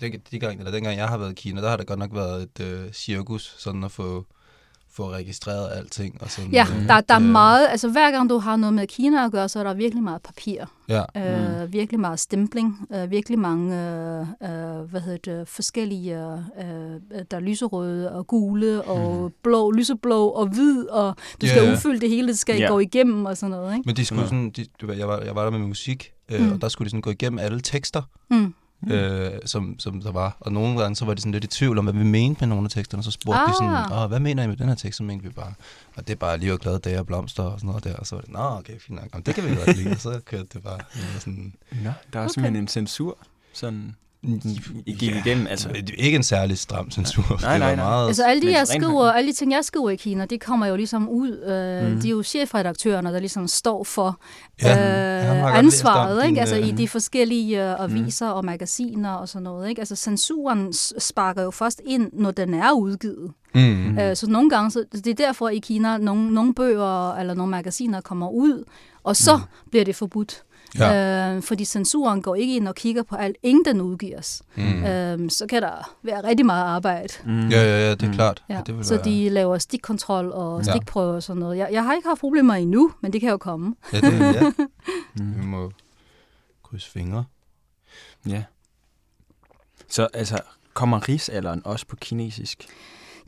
det, 0.00 0.30
de 0.30 0.38
gang, 0.38 0.58
eller 0.58 0.72
dengang 0.72 0.96
jeg 0.96 1.08
har 1.08 1.18
været 1.18 1.30
i 1.30 1.34
Kina, 1.34 1.60
der 1.62 1.68
har 1.68 1.76
det 1.76 1.86
godt 1.86 1.98
nok 1.98 2.14
været 2.14 2.42
et 2.42 2.60
øh, 2.60 2.92
cirkus, 2.92 3.54
sådan 3.58 3.84
at 3.84 3.90
få, 3.90 4.26
få 4.96 5.10
registreret 5.10 5.68
alting. 5.72 6.22
Og 6.22 6.30
sådan, 6.30 6.50
Ja, 6.50 6.66
øh, 6.80 6.88
der, 6.88 7.00
der 7.00 7.14
er 7.14 7.18
det- 7.18 7.28
meget, 7.28 7.66
altså 7.70 7.88
hver 7.90 8.10
gang 8.10 8.30
du 8.30 8.38
har 8.38 8.56
noget 8.56 8.74
med 8.74 8.86
Kina 8.86 9.24
at 9.24 9.32
gøre, 9.32 9.48
så 9.48 9.58
er 9.58 9.64
der 9.64 9.74
virkelig 9.74 10.02
meget 10.04 10.22
papir. 10.22 10.64
Ja, 10.88 11.02
Øh, 11.16 11.62
mm. 11.62 11.72
Virkelig 11.72 12.00
meget 12.00 12.20
stempling, 12.20 12.86
øh, 12.94 13.10
virkelig 13.10 13.38
mange 13.38 13.76
øh, 13.80 14.20
øh, 14.20 14.80
hvad 14.90 15.00
hedder 15.00 15.18
det, 15.38 15.48
forskellige, 15.48 16.14
øh, 16.14 17.24
der 17.30 17.36
er 17.36 17.40
lyserøde 17.40 18.12
og 18.12 18.26
gule 18.26 18.82
og 18.82 19.22
Mhm. 19.22 19.32
blå, 19.42 19.70
lyseblå 19.70 20.26
og 20.28 20.46
hvid, 20.46 20.88
og 20.88 21.16
du 21.40 21.46
skal 21.46 21.62
ja. 21.64 21.72
udfylde 21.72 22.00
det 22.00 22.08
hele, 22.10 22.28
det 22.28 22.38
skal 22.38 22.56
Ja. 22.58 22.66
gå 22.68 22.78
igennem 22.78 23.24
og 23.26 23.36
sådan 23.36 23.50
noget. 23.50 23.74
Ikke? 23.76 23.86
men 23.86 23.96
de 23.96 24.04
skulle 24.04 24.22
Ja. 24.22 24.26
sådan, 24.28 24.50
de, 24.50 24.66
du 24.80 24.86
ved, 24.86 24.94
jeg, 24.96 25.08
var, 25.08 25.20
jeg 25.20 25.34
var 25.34 25.42
der 25.44 25.50
med 25.50 25.58
musik, 25.58 26.12
øh, 26.30 26.40
Mm. 26.46 26.52
og 26.52 26.60
der 26.60 26.68
skulle 26.68 26.86
de 26.86 26.90
sådan 26.90 27.00
gå 27.02 27.10
igennem 27.10 27.38
alle 27.38 27.60
tekster, 27.60 28.02
Mm. 28.30 28.54
Øh, 28.90 29.30
som, 29.44 29.78
som 29.78 30.00
der 30.02 30.12
var. 30.12 30.36
Og 30.40 30.52
nogle 30.52 30.80
gange, 30.80 30.96
så 30.96 31.04
var 31.04 31.14
de 31.14 31.20
sådan 31.20 31.32
lidt 31.32 31.44
i 31.44 31.46
tvivl 31.46 31.78
om, 31.78 31.84
hvad 31.84 31.94
vi 31.94 32.04
mente 32.04 32.40
med 32.40 32.48
nogle 32.48 32.64
af 32.64 32.70
teksterne. 32.70 33.02
Så 33.02 33.10
spurgte 33.10 33.40
ah. 33.40 33.48
de 33.48 33.54
sådan, 33.54 33.74
Ah. 33.74 34.02
Åh, 34.02 34.08
hvad 34.08 34.20
mener 34.20 34.42
I 34.42 34.46
med 34.46 34.56
den 34.56 34.68
her 34.68 34.74
tekst? 34.74 34.96
Så 34.96 35.02
mente 35.02 35.24
vi 35.24 35.30
bare, 35.30 35.54
og 35.96 36.06
det 36.06 36.12
er 36.12 36.18
bare 36.18 36.38
liv 36.38 36.52
og 36.52 36.58
glade 36.58 36.78
dage 36.78 36.98
og 36.98 37.06
blomster 37.06 37.42
og 37.42 37.60
sådan 37.60 37.68
noget 37.68 37.84
der. 37.84 37.96
Og 37.96 38.06
så 38.06 38.14
var 38.14 38.22
det, 38.22 38.30
nå, 38.30 38.38
okay, 38.40 38.78
fint 38.78 39.00
nok. 39.00 39.08
Jamen, 39.12 39.22
det 39.26 39.34
kan 39.34 39.44
vi 39.44 39.54
godt 39.54 39.76
lide. 39.76 39.90
Og 39.90 40.00
så 40.00 40.20
kørte 40.24 40.46
det 40.52 40.62
bare 40.62 40.78
sådan... 41.18 41.52
Nå, 41.72 41.78
der 41.82 41.90
er 42.18 42.24
okay. 42.24 42.32
simpelthen 42.34 42.56
en 42.56 42.68
censur, 42.68 43.18
sådan 43.52 43.96
gik 44.86 45.02
Ja, 45.02 45.18
igennem. 45.26 45.46
Altså, 45.46 45.68
Det 45.68 45.90
er 45.90 46.04
ikke 46.04 46.16
en 46.16 46.22
særlig 46.22 46.58
stram 46.58 46.90
censur. 46.90 47.22
Nej, 47.42 47.52
det 47.52 47.58
nej, 47.58 47.58
var 47.58 47.76
nej. 47.76 47.76
Meget, 47.76 48.06
Altså 48.06 48.24
alle 48.24 48.42
de, 48.42 48.52
jeg 48.58 48.66
skriver, 48.68 49.10
alle 49.12 49.28
de 49.30 49.36
ting, 49.36 49.52
jeg 49.52 49.64
skriver 49.64 49.90
i 49.90 49.96
Kina, 49.96 50.24
det 50.24 50.40
kommer 50.40 50.66
jo 50.66 50.76
ligesom 50.76 51.08
ud. 51.08 51.30
Øh, 51.30 51.88
Mm. 51.88 51.94
mm. 51.94 52.00
De 52.00 52.06
er 52.08 52.10
jo 52.10 52.22
chefredaktørerne, 52.22 53.12
der 53.12 53.18
ligesom 53.18 53.48
står 53.48 53.84
for 53.84 54.20
Ja, 54.62 55.36
øh, 55.36 55.44
om 55.44 55.52
ansvaret, 55.54 56.22
din, 56.22 56.30
ikke? 56.30 56.40
Altså 56.40 56.56
øh, 56.58 56.68
i 56.68 56.70
de 56.70 56.88
forskellige 56.88 57.70
øh, 57.72 57.80
aviser 57.80 58.28
og 58.28 58.44
magasiner 58.44 59.10
og 59.10 59.28
sådan 59.28 59.42
noget, 59.42 59.68
ikke? 59.68 59.80
Altså 59.80 59.96
censuren 59.96 60.72
sparker 60.98 61.42
jo 61.42 61.50
først 61.50 61.80
ind, 61.86 62.10
når 62.12 62.30
den 62.30 62.54
er 62.54 62.72
udgivet. 62.72 63.30
mm. 63.54 63.60
Mm. 63.60 63.98
Øh, 63.98 64.16
så 64.16 64.30
nogle 64.30 64.50
gange, 64.50 64.70
så 64.70 64.84
det 64.92 65.06
er 65.06 65.14
derfor 65.14 65.48
i 65.48 65.58
Kina, 65.58 65.98
nogle, 65.98 66.34
nogle 66.34 66.54
bøger 66.54 67.14
eller 67.14 67.34
nogle 67.34 67.50
magasiner 67.50 68.00
kommer 68.00 68.28
ud, 68.28 68.64
og 69.04 69.16
så 69.16 69.36
Mm. 69.36 69.42
bliver 69.70 69.84
det 69.84 69.96
forbudt. 69.96 70.42
Ja. 70.78 71.34
Øh, 71.36 71.42
fordi 71.42 71.64
censuren 71.64 72.22
går 72.22 72.34
ikke 72.34 72.56
ind 72.56 72.68
og 72.68 72.74
kigger 72.74 73.02
på 73.02 73.16
alt, 73.16 73.36
inden 73.42 73.64
den 73.64 73.80
udgives. 73.80 74.42
Mm. 74.56 74.84
Øh, 74.84 75.30
så 75.30 75.46
kan 75.46 75.62
der 75.62 75.94
være 76.02 76.24
rigtig 76.24 76.46
meget 76.46 76.64
arbejde. 76.64 77.08
mm. 77.24 77.48
Ja, 77.48 77.62
ja, 77.62 77.78
ja, 77.88 77.90
det 77.90 78.02
er 78.02 78.06
Mm. 78.06 78.12
klart. 78.14 78.42
Ja, 78.48 78.60
det 78.66 78.76
vil 78.76 78.84
så 78.84 78.94
være, 78.94 79.04
de 79.04 79.28
laver 79.28 79.58
stikkontrol 79.58 80.32
og 80.32 80.62
Ja. 80.66 80.72
stikprøver 80.72 81.14
og 81.14 81.22
sådan 81.22 81.40
noget. 81.40 81.56
Jeg, 81.58 81.68
jeg 81.72 81.84
har 81.84 81.94
ikke 81.94 82.08
haft 82.08 82.20
problemer 82.20 82.54
endnu, 82.54 82.92
men 83.00 83.12
det 83.12 83.20
kan 83.20 83.30
jo 83.30 83.36
komme. 83.36 83.74
Ja, 83.92 84.00
det, 84.00 84.34
ja. 84.34 84.50
Mm. 85.24 85.40
vi 85.40 85.46
må 85.46 85.72
krydse 86.62 86.90
fingre. 86.90 87.24
Ja. 88.28 88.42
Så 89.88 90.08
altså, 90.14 90.38
kommer 90.74 91.08
rigsalderen 91.08 91.62
også 91.64 91.86
på 91.86 91.96
kinesisk? 91.96 92.66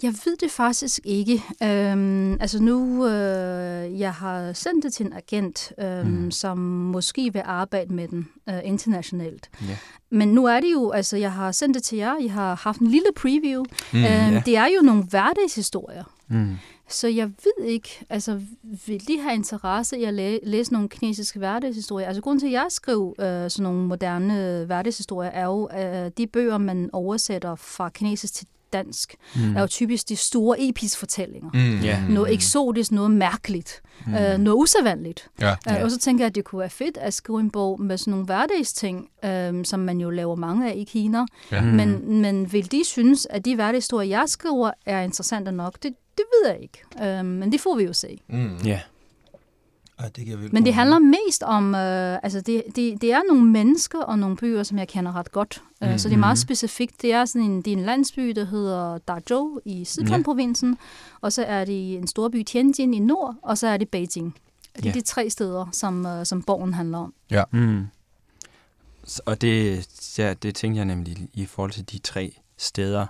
Jeg 0.02 0.14
ved 0.24 0.36
det 0.36 0.50
faktisk 0.50 1.00
ikke. 1.04 1.42
Øhm, 1.62 2.32
altså 2.32 2.62
nu, 2.62 3.06
øh, 3.06 4.00
jeg 4.00 4.12
har 4.12 4.52
sendt 4.52 4.84
det 4.84 4.92
til 4.92 5.06
en 5.06 5.12
agent, 5.12 5.72
øhm, 5.80 6.06
mm. 6.08 6.30
som 6.30 6.58
måske 6.58 7.32
vil 7.32 7.42
arbejde 7.44 7.94
med 7.94 8.08
den 8.08 8.28
øh, 8.48 8.58
internationalt. 8.64 9.50
Ja. 9.68 9.76
Men 10.10 10.28
nu 10.28 10.44
er 10.44 10.60
det 10.60 10.72
jo, 10.72 10.90
altså 10.90 11.16
jeg 11.16 11.32
har 11.32 11.52
sendt 11.52 11.74
det 11.74 11.82
til 11.82 11.98
jer, 11.98 12.14
jeg 12.22 12.32
har 12.32 12.54
haft 12.54 12.80
en 12.80 12.86
lille 12.86 13.08
preview. 13.16 13.64
Mm, 13.92 13.98
øhm, 13.98 14.04
ja. 14.04 14.42
Det 14.46 14.56
er 14.56 14.66
jo 14.66 14.82
nogle 14.82 15.02
hverdagshistorier. 15.02 16.04
Mm. 16.28 16.56
Så 16.88 17.08
jeg 17.08 17.28
ved 17.28 17.64
ikke, 17.66 18.04
altså 18.10 18.40
vil 18.86 19.08
de 19.08 19.20
have 19.20 19.34
interesse 19.34 19.98
i 19.98 20.04
at 20.04 20.14
læ- 20.14 20.38
læse 20.42 20.72
nogle 20.72 20.88
kinesiske 20.88 21.38
hverdagshistorier? 21.38 22.06
Altså 22.06 22.22
grunden 22.22 22.40
til, 22.40 22.46
at 22.46 22.52
jeg 22.52 22.66
skriver 22.68 23.08
øh, 23.08 23.50
sådan 23.50 23.62
nogle 23.62 23.86
moderne 23.86 24.64
hverdagshistorier, 24.66 25.30
er 25.30 25.44
jo, 25.44 25.68
øh, 25.78 26.10
de 26.18 26.26
bøger, 26.26 26.58
man 26.58 26.90
oversætter 26.92 27.54
fra 27.54 27.88
kinesisk 27.88 28.34
til 28.34 28.46
dansk, 28.78 29.14
Mm. 29.37 29.56
er 29.56 29.61
jo 29.61 29.66
typisk 29.66 30.09
de 30.09 30.16
store 30.16 30.56
episke 30.68 30.99
fortællinger. 30.99 31.50
Mm. 31.54 31.80
Ja. 31.85 32.02
Noget 32.09 32.33
eksotisk, 32.35 32.92
noget 32.92 33.11
mærkeligt, 33.11 33.83
Mm. 34.06 34.14
øh, 34.14 34.38
noget 34.38 34.56
usædvanligt. 34.56 35.28
Ja. 35.40 35.54
Øh. 35.71 35.83
Og 35.85 35.90
så 35.90 35.99
tænker 35.99 36.25
jeg, 36.25 36.26
at 36.26 36.35
det 36.35 36.45
kunne 36.45 36.59
være 36.61 36.71
fedt 36.71 36.97
at 36.97 37.14
skrive 37.14 37.40
en 37.40 37.50
bog 37.50 37.80
med 37.80 37.99
sådan 37.99 38.11
nogle 38.11 38.25
hverdagsting, 38.26 39.09
øh, 39.25 39.64
som 39.64 39.80
man 39.80 40.00
jo 40.00 40.11
laver 40.11 40.35
mange 40.37 40.71
af 40.71 40.75
i 40.76 40.85
Kina. 40.85 41.25
Ja. 41.52 41.61
Mm. 41.61 41.66
Men, 41.66 42.21
men 42.23 42.52
vil 42.52 42.73
de 42.73 42.85
synes, 42.85 43.26
at 43.30 43.45
de 43.45 43.54
hverdagshistorier, 43.54 44.09
jeg 44.18 44.25
skriver, 44.28 44.71
er 44.87 45.00
interessante 45.00 45.52
nok? 45.52 45.73
Det, 45.83 45.92
det 46.16 46.25
ved 46.42 46.50
jeg 46.52 46.61
ikke. 46.62 47.18
Øh, 47.18 47.25
men 47.25 47.52
det 47.52 47.61
får 47.61 47.75
vi 47.76 47.85
jo 47.85 47.92
se. 47.92 48.18
Mm. 48.28 48.56
Ja. 48.64 48.80
Ej, 49.98 50.08
det 50.16 50.24
giver 50.24 50.38
Men 50.52 50.64
det 50.64 50.74
handler 50.74 50.98
mest 50.98 51.42
om, 51.42 51.74
øh, 51.74 52.18
altså 52.22 52.40
det, 52.40 52.62
det, 52.76 53.00
det 53.00 53.12
er 53.12 53.20
nogle 53.28 53.44
mennesker 53.50 53.98
og 54.02 54.18
nogle 54.18 54.36
byer, 54.36 54.62
som 54.62 54.78
jeg 54.78 54.88
kender 54.88 55.12
ret 55.16 55.32
godt. 55.32 55.62
Mm. 55.80 55.88
Mhm. 55.88 55.98
Så 55.98 56.08
det 56.08 56.14
er 56.14 56.18
meget 56.18 56.38
specifikt. 56.38 57.02
Det 57.02 57.12
er 57.12 57.24
sådan 57.24 57.42
en, 57.50 57.62
det 57.62 57.72
er 57.72 57.76
en 57.76 57.84
landsby, 57.84 58.28
der 58.30 58.44
hedder 58.44 58.98
Dazhou 58.98 59.60
i 59.64 59.84
Sichuan-provinsen, 59.84 60.78
og 61.20 61.32
så 61.32 61.44
er 61.44 61.64
det 61.64 61.94
en 61.98 62.06
storby 62.06 62.42
Tianjin 62.42 62.94
i 62.94 62.98
nord, 62.98 63.36
og 63.42 63.58
så 63.58 63.66
er 63.66 63.76
det 63.76 63.88
Beijing. 63.88 64.36
Det 64.76 64.84
er 64.84 64.88
Ja. 64.88 64.92
de 64.94 65.00
tre 65.00 65.30
steder, 65.30 65.66
som, 65.72 66.06
øh, 66.06 66.26
som 66.26 66.42
borgen 66.42 66.74
handler 66.74 66.98
om. 66.98 67.14
Mm. 67.52 67.86
S- 69.08 69.18
Og 69.18 69.40
det, 69.40 69.86
ja, 70.18 70.34
det 70.34 70.54
tænkte 70.54 70.76
jeg 70.78 70.84
nemlig 70.84 71.28
i 71.34 71.46
forhold 71.46 71.70
til 71.70 71.90
de 71.92 71.98
tre 71.98 72.36
steder, 72.56 73.06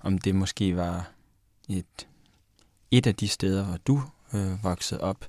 om 0.00 0.18
det 0.18 0.34
måske 0.34 0.76
var 0.76 1.10
et, 1.68 2.06
et 2.90 3.06
af 3.06 3.14
de 3.14 3.28
steder, 3.28 3.64
hvor 3.64 3.76
du 3.76 4.02
øh, 4.34 4.64
voksede 4.64 5.00
op, 5.00 5.24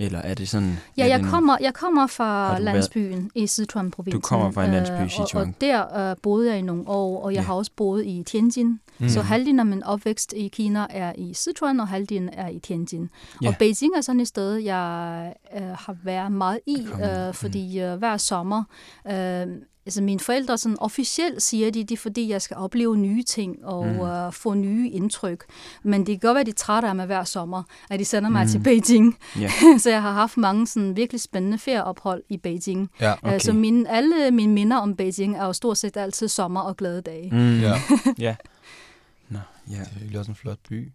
eller 0.00 0.18
er 0.18 0.34
det 0.34 0.48
sådan... 0.48 0.78
Ja, 0.96 1.06
jeg 1.06 1.18
det 1.18 1.24
en- 1.24 1.30
kommer, 1.30 1.56
jeg 1.60 1.74
kommer 1.74 2.06
fra 2.06 2.46
du 2.48 2.50
været- 2.52 2.62
landsbyen 2.64 3.30
i 3.34 3.46
Sichuan-provinsen. 3.46 4.20
Du 4.20 4.20
kommer 4.20 4.50
fra 4.50 4.64
en 4.64 4.70
landsby 4.70 4.94
i 4.94 4.96
øh, 4.96 5.02
og, 5.02 5.10
Sichuan. 5.10 5.48
og 5.48 5.54
der 5.60 6.10
øh, 6.10 6.16
boede 6.22 6.50
jeg 6.50 6.58
i 6.58 6.62
nogle 6.62 6.88
år, 6.88 7.22
og 7.24 7.32
jeg 7.34 7.40
Ja. 7.40 7.46
har 7.46 7.54
også 7.54 7.70
boet 7.76 8.06
i 8.06 8.22
Tianjin. 8.26 8.80
Mm. 8.98 9.08
Så 9.08 9.20
halvdelen 9.22 9.60
af 9.60 9.66
min 9.66 9.82
opvækst 9.84 10.32
i 10.36 10.48
Kina 10.48 10.86
er 10.90 11.12
i 11.18 11.34
Sichuan, 11.34 11.80
og 11.80 11.88
halvdelen 11.88 12.30
er 12.32 12.48
i 12.48 12.58
Tianjin. 12.58 13.10
Ja. 13.42 13.48
Og 13.48 13.54
Beijing 13.58 13.96
er 13.96 14.00
sådan 14.00 14.20
et 14.20 14.28
sted, 14.28 14.54
jeg 14.54 15.34
øh, 15.56 15.62
har 15.62 15.96
været 16.04 16.32
meget 16.32 16.58
i, 16.66 16.86
øh, 17.04 17.34
fordi 17.34 17.80
øh, 17.80 17.94
hver 17.98 18.16
sommer... 18.16 18.64
Øh, 19.10 19.46
Altså 19.86 20.02
mine 20.02 20.20
forældre 20.20 20.58
sådan 20.58 20.76
officielt 20.80 21.42
siger 21.42 21.70
de, 21.70 21.84
det 21.84 21.90
er 21.90 21.96
fordi, 21.96 22.28
jeg 22.28 22.42
skal 22.42 22.56
opleve 22.56 22.96
nye 22.96 23.22
ting 23.22 23.64
og 23.64 23.86
Mm. 23.86 24.00
øh, 24.00 24.32
få 24.32 24.54
nye 24.54 24.90
indtryk. 24.90 25.44
Men 25.82 26.00
det 26.06 26.06
kan 26.06 26.28
godt 26.28 26.34
være, 26.34 26.40
at 26.40 26.46
de 26.46 26.50
er 26.50 26.54
trætte 26.54 26.88
af 26.88 26.96
mig 26.96 27.06
hver 27.06 27.24
sommer, 27.24 27.62
at 27.90 28.00
de 28.00 28.04
sender 28.04 28.30
mig 28.30 28.44
Mm. 28.44 28.50
til 28.50 28.58
Beijing. 28.62 29.18
Ja. 29.40 29.50
så 29.82 29.90
jeg 29.90 30.02
har 30.02 30.12
haft 30.12 30.36
mange 30.36 30.66
sådan 30.66 30.96
virkelig 30.96 31.20
spændende 31.20 31.58
ferieophold 31.58 32.22
i 32.28 32.36
Beijing. 32.36 32.90
Ja. 33.00 33.12
Okay. 33.12 33.26
Okay. 33.28 33.38
Så 33.38 33.52
mine, 33.52 33.88
alle 33.90 34.30
mine 34.30 34.52
minder 34.52 34.76
om 34.76 34.96
Beijing 34.96 35.36
er 35.36 35.44
jo 35.44 35.52
stort 35.52 35.78
set 35.78 35.96
altid 35.96 36.28
sommer 36.28 36.60
og 36.60 36.76
glade 36.76 37.02
dage. 37.02 37.30
Mm. 37.32 37.60
Ja. 37.60 37.74
ja. 38.18 38.36
Nå, 39.28 39.38
ja. 39.70 39.74
Det 39.78 39.86
er 39.94 39.98
virkelig 39.98 40.18
også 40.18 40.30
en 40.30 40.36
flot 40.36 40.58
by. 40.68 40.92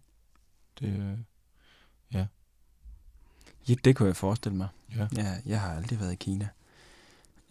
Det, 0.80 0.86
øh, 0.88 1.18
ja. 2.14 2.26
Det 3.84 3.96
kunne 3.96 4.06
jeg 4.08 4.16
forestille 4.16 4.56
mig. 4.56 4.68
ja. 4.96 5.06
Ja, 5.16 5.34
jeg 5.46 5.60
har 5.60 5.76
aldrig 5.76 6.00
været 6.00 6.12
i 6.12 6.16
Kina. 6.16 6.48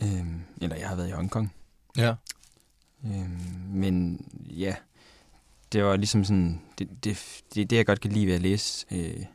Øhm, 0.01 0.41
eller 0.61 0.75
jeg 0.75 0.89
har 0.89 0.95
været 0.95 1.07
i 1.07 1.11
Hongkong. 1.11 1.53
Ja. 1.97 2.13
Øhm, 3.05 3.39
men 3.69 4.25
ja, 4.49 4.75
det 5.73 5.83
var 5.83 5.95
ligesom 5.95 6.23
sådan, 6.23 6.61
det, 6.79 6.89
det, 7.03 7.41
det, 7.55 7.69
det 7.69 7.75
jeg 7.75 7.85
godt 7.85 8.01
kan 8.01 8.11
lide 8.11 8.27
ved 8.27 8.33
at 8.33 8.41
læse 8.41 8.85
øh, 8.91 9.25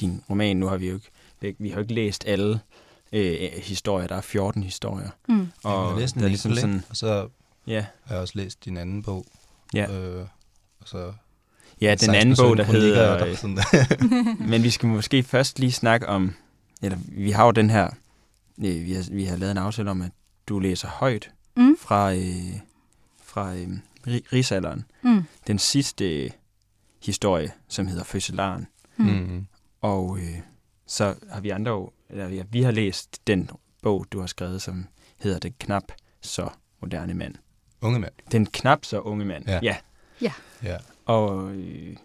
din 0.00 0.22
roman. 0.30 0.56
Nu 0.56 0.66
har 0.66 0.76
vi 0.76 0.88
jo 0.88 1.00
ikke, 1.42 1.62
vi 1.62 1.68
har 1.68 1.76
jo 1.76 1.82
ikke 1.82 1.94
læst 1.94 2.24
alle 2.26 2.60
øh, 3.12 3.50
historier. 3.62 4.06
Der 4.06 4.16
er 4.16 4.20
14 4.20 4.62
historier. 4.62 5.10
Mm. 5.28 5.48
Og 5.64 5.84
jeg 5.84 5.92
har 5.92 5.98
læst 5.98 6.14
en 6.14 6.20
der 6.20 6.26
er 6.26 6.28
ligesom 6.28 6.54
sådan, 6.54 6.84
og 6.90 6.96
så 6.96 7.28
ja, 7.66 7.86
har 8.04 8.14
jeg 8.14 8.22
også 8.22 8.34
læst 8.36 8.64
din 8.64 8.76
anden 8.76 9.02
bog. 9.02 9.26
Ja. 9.74 9.92
Øh, 9.92 10.26
og 10.80 10.88
så 10.88 11.12
ja, 11.80 11.90
den 11.90 11.98
16 11.98 12.14
anden 12.14 12.36
bog, 12.36 12.56
der 12.56 12.64
17 12.64 12.80
kronikker, 12.80 13.02
hedder... 13.02 13.24
der 13.24 13.36
sådan 13.36 13.56
der. 13.56 14.44
Men 14.50 14.62
vi 14.62 14.70
skal 14.70 14.88
måske 14.88 15.22
først 15.22 15.58
lige 15.58 15.72
snakke 15.72 16.08
om, 16.08 16.34
eller 16.82 16.98
vi 17.08 17.30
har 17.30 17.44
jo 17.44 17.50
den 17.50 17.70
her, 17.70 17.90
øh, 18.58 18.84
vi, 18.84 18.92
har, 18.92 19.08
vi 19.12 19.24
har 19.24 19.36
lavet 19.36 19.50
en 19.50 19.58
aftale 19.58 19.90
om, 19.90 20.02
at 20.02 20.10
du 20.48 20.58
læser 20.58 20.88
højt 20.88 21.30
Mm. 21.58 21.76
fra, 21.80 22.14
øh, 22.14 22.60
fra 23.22 23.54
øh, 23.54 23.68
ri- 24.06 24.26
rigsalderen. 24.32 24.84
Mm. 25.02 25.22
Den 25.46 25.58
sidste 25.58 26.24
øh, 26.24 26.30
historie, 27.04 27.52
som 27.68 27.86
hedder 27.86 28.04
Fødselaren. 28.04 28.66
Mm. 28.96 29.04
Mm. 29.06 29.46
Og 29.80 30.18
øh, 30.18 30.38
så 30.86 31.14
har 31.30 31.40
vi 31.40 31.50
andre 31.50 31.70
jo, 31.72 31.90
eller 32.10 32.28
ja, 32.28 32.42
vi 32.50 32.62
har 32.62 32.70
læst 32.70 33.26
den 33.26 33.50
bog, 33.82 34.06
du 34.12 34.20
har 34.20 34.26
skrevet, 34.26 34.62
som 34.62 34.86
hedder 35.20 35.38
Den 35.38 35.54
knap 35.58 35.92
så 36.20 36.48
moderne 36.80 37.14
mand. 37.14 37.34
Unge 37.80 37.98
mand. 37.98 38.12
Den 38.32 38.46
knap 38.46 38.84
så 38.84 39.00
unge 39.00 39.24
mand. 39.24 39.48
Ja. 39.48 39.60
ja. 40.20 40.32
Ja. 40.62 40.76
Og 41.04 41.50
øh, 41.54 41.96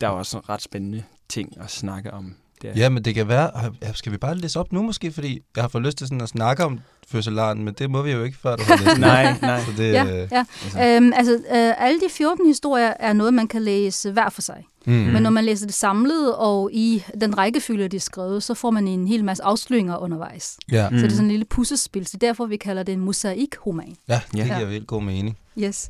der 0.00 0.06
er 0.06 0.10
også 0.10 0.38
ret 0.38 0.62
spændende 0.62 1.02
ting 1.28 1.60
at 1.60 1.70
snakke 1.70 2.12
om. 2.12 2.34
Ja, 2.64 2.88
men 2.88 3.04
det 3.04 3.14
kan 3.14 3.28
være... 3.28 3.50
ja, 3.82 3.92
Skal 3.92 4.12
vi 4.12 4.16
bare 4.16 4.34
læse 4.36 4.60
op 4.60 4.72
nu 4.72 4.82
måske? 4.82 5.12
Fordi 5.12 5.40
jeg 5.56 5.64
har 5.64 5.68
fået 5.68 5.84
lyst 5.84 5.98
til 5.98 6.06
sådan 6.06 6.20
at 6.20 6.28
snakke 6.28 6.64
om 6.64 6.80
fødselaren, 7.08 7.64
men 7.64 7.74
det 7.78 7.90
må 7.90 8.02
vi 8.02 8.10
jo 8.12 8.22
ikke, 8.24 8.38
før 8.38 8.56
du 8.56 8.62
har 8.66 8.84
læst 8.84 9.00
nej, 9.10 9.34
nej. 9.42 9.60
Så 9.60 9.70
det, 9.76 9.92
Ja, 9.92 10.04
øh, 10.04 10.28
ja. 10.32 10.44
Altså, 10.64 10.82
Øhm, 10.96 11.12
altså, 11.16 11.32
øh, 11.34 11.84
alle 11.86 12.00
de 12.00 12.06
14 12.10 12.46
historier 12.46 12.92
er 13.00 13.12
noget, 13.12 13.34
man 13.34 13.48
kan 13.48 13.62
læse 13.62 14.12
hver 14.12 14.28
for 14.30 14.42
sig. 14.42 14.64
mm. 14.86 14.92
Men 14.92 15.22
når 15.22 15.30
man 15.30 15.44
læser 15.44 15.66
det 15.66 15.74
samlet 15.74 16.34
og 16.36 16.70
i 16.72 17.04
den 17.20 17.38
rækkefølge, 17.38 17.88
de 17.88 17.96
er 17.96 18.00
skrevet, 18.00 18.42
så 18.42 18.54
får 18.54 18.70
man 18.70 18.88
en 18.88 19.08
hel 19.08 19.24
masse 19.24 19.42
afsløringer 19.44 19.96
undervejs. 19.96 20.56
Ja, 20.72 20.88
Mm. 20.90 20.96
Så 20.98 21.02
det 21.04 21.12
er 21.12 21.14
sådan 21.16 21.24
en 21.24 21.30
lille 21.30 21.44
puslespil, 21.44 22.06
så 22.06 22.16
derfor 22.16 22.46
vi 22.46 22.56
kalder 22.56 22.82
det 22.82 22.92
en 22.92 23.00
mosaikroman. 23.00 23.96
ja, 24.08 24.20
det 24.32 24.38
Ja. 24.38 24.44
giver 24.56 24.64
vildt 24.68 24.86
god 24.86 25.02
mening. 25.02 25.38
Yes. 25.58 25.88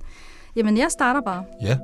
Jamen, 0.57 0.77
jeg 0.79 0.87
starter 0.91 1.21
bare. 1.21 1.45
Ja. 1.63 1.79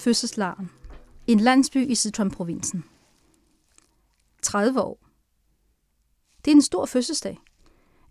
Fødselslaren. 0.00 0.70
En 1.26 1.40
landsby 1.40 1.90
i 1.90 1.94
Sichuan-provinsen. 1.94 2.84
30 4.42 4.80
år. 4.80 4.98
Det 6.44 6.50
er 6.50 6.54
en 6.54 6.62
stor 6.62 6.86
fødselsdag. 6.86 7.38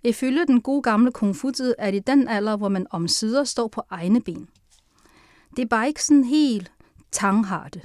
Ifølge 0.03 0.47
den 0.47 0.61
gode 0.61 0.81
gamle 0.81 1.11
Konfucius 1.11 1.73
er 1.77 1.91
det 1.91 2.07
den 2.07 2.27
alder, 2.27 2.57
hvor 2.57 2.69
man 2.69 2.87
omsider 2.89 3.43
står 3.43 3.67
på 3.67 3.81
egne 3.89 4.21
ben. 4.21 4.49
Det 5.55 5.61
er 5.61 5.67
bare 5.67 5.87
ikke 5.87 6.03
sådan 6.03 6.23
helt 6.23 6.71
tangharte. 7.11 7.81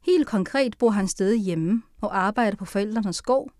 Helt 0.00 0.26
konkret 0.26 0.78
bor 0.78 0.90
han 0.90 1.08
stadig 1.08 1.40
hjemme 1.40 1.82
og 2.00 2.18
arbejder 2.18 2.56
på 2.56 2.64
forældrenes 2.64 3.22
gård. 3.22 3.52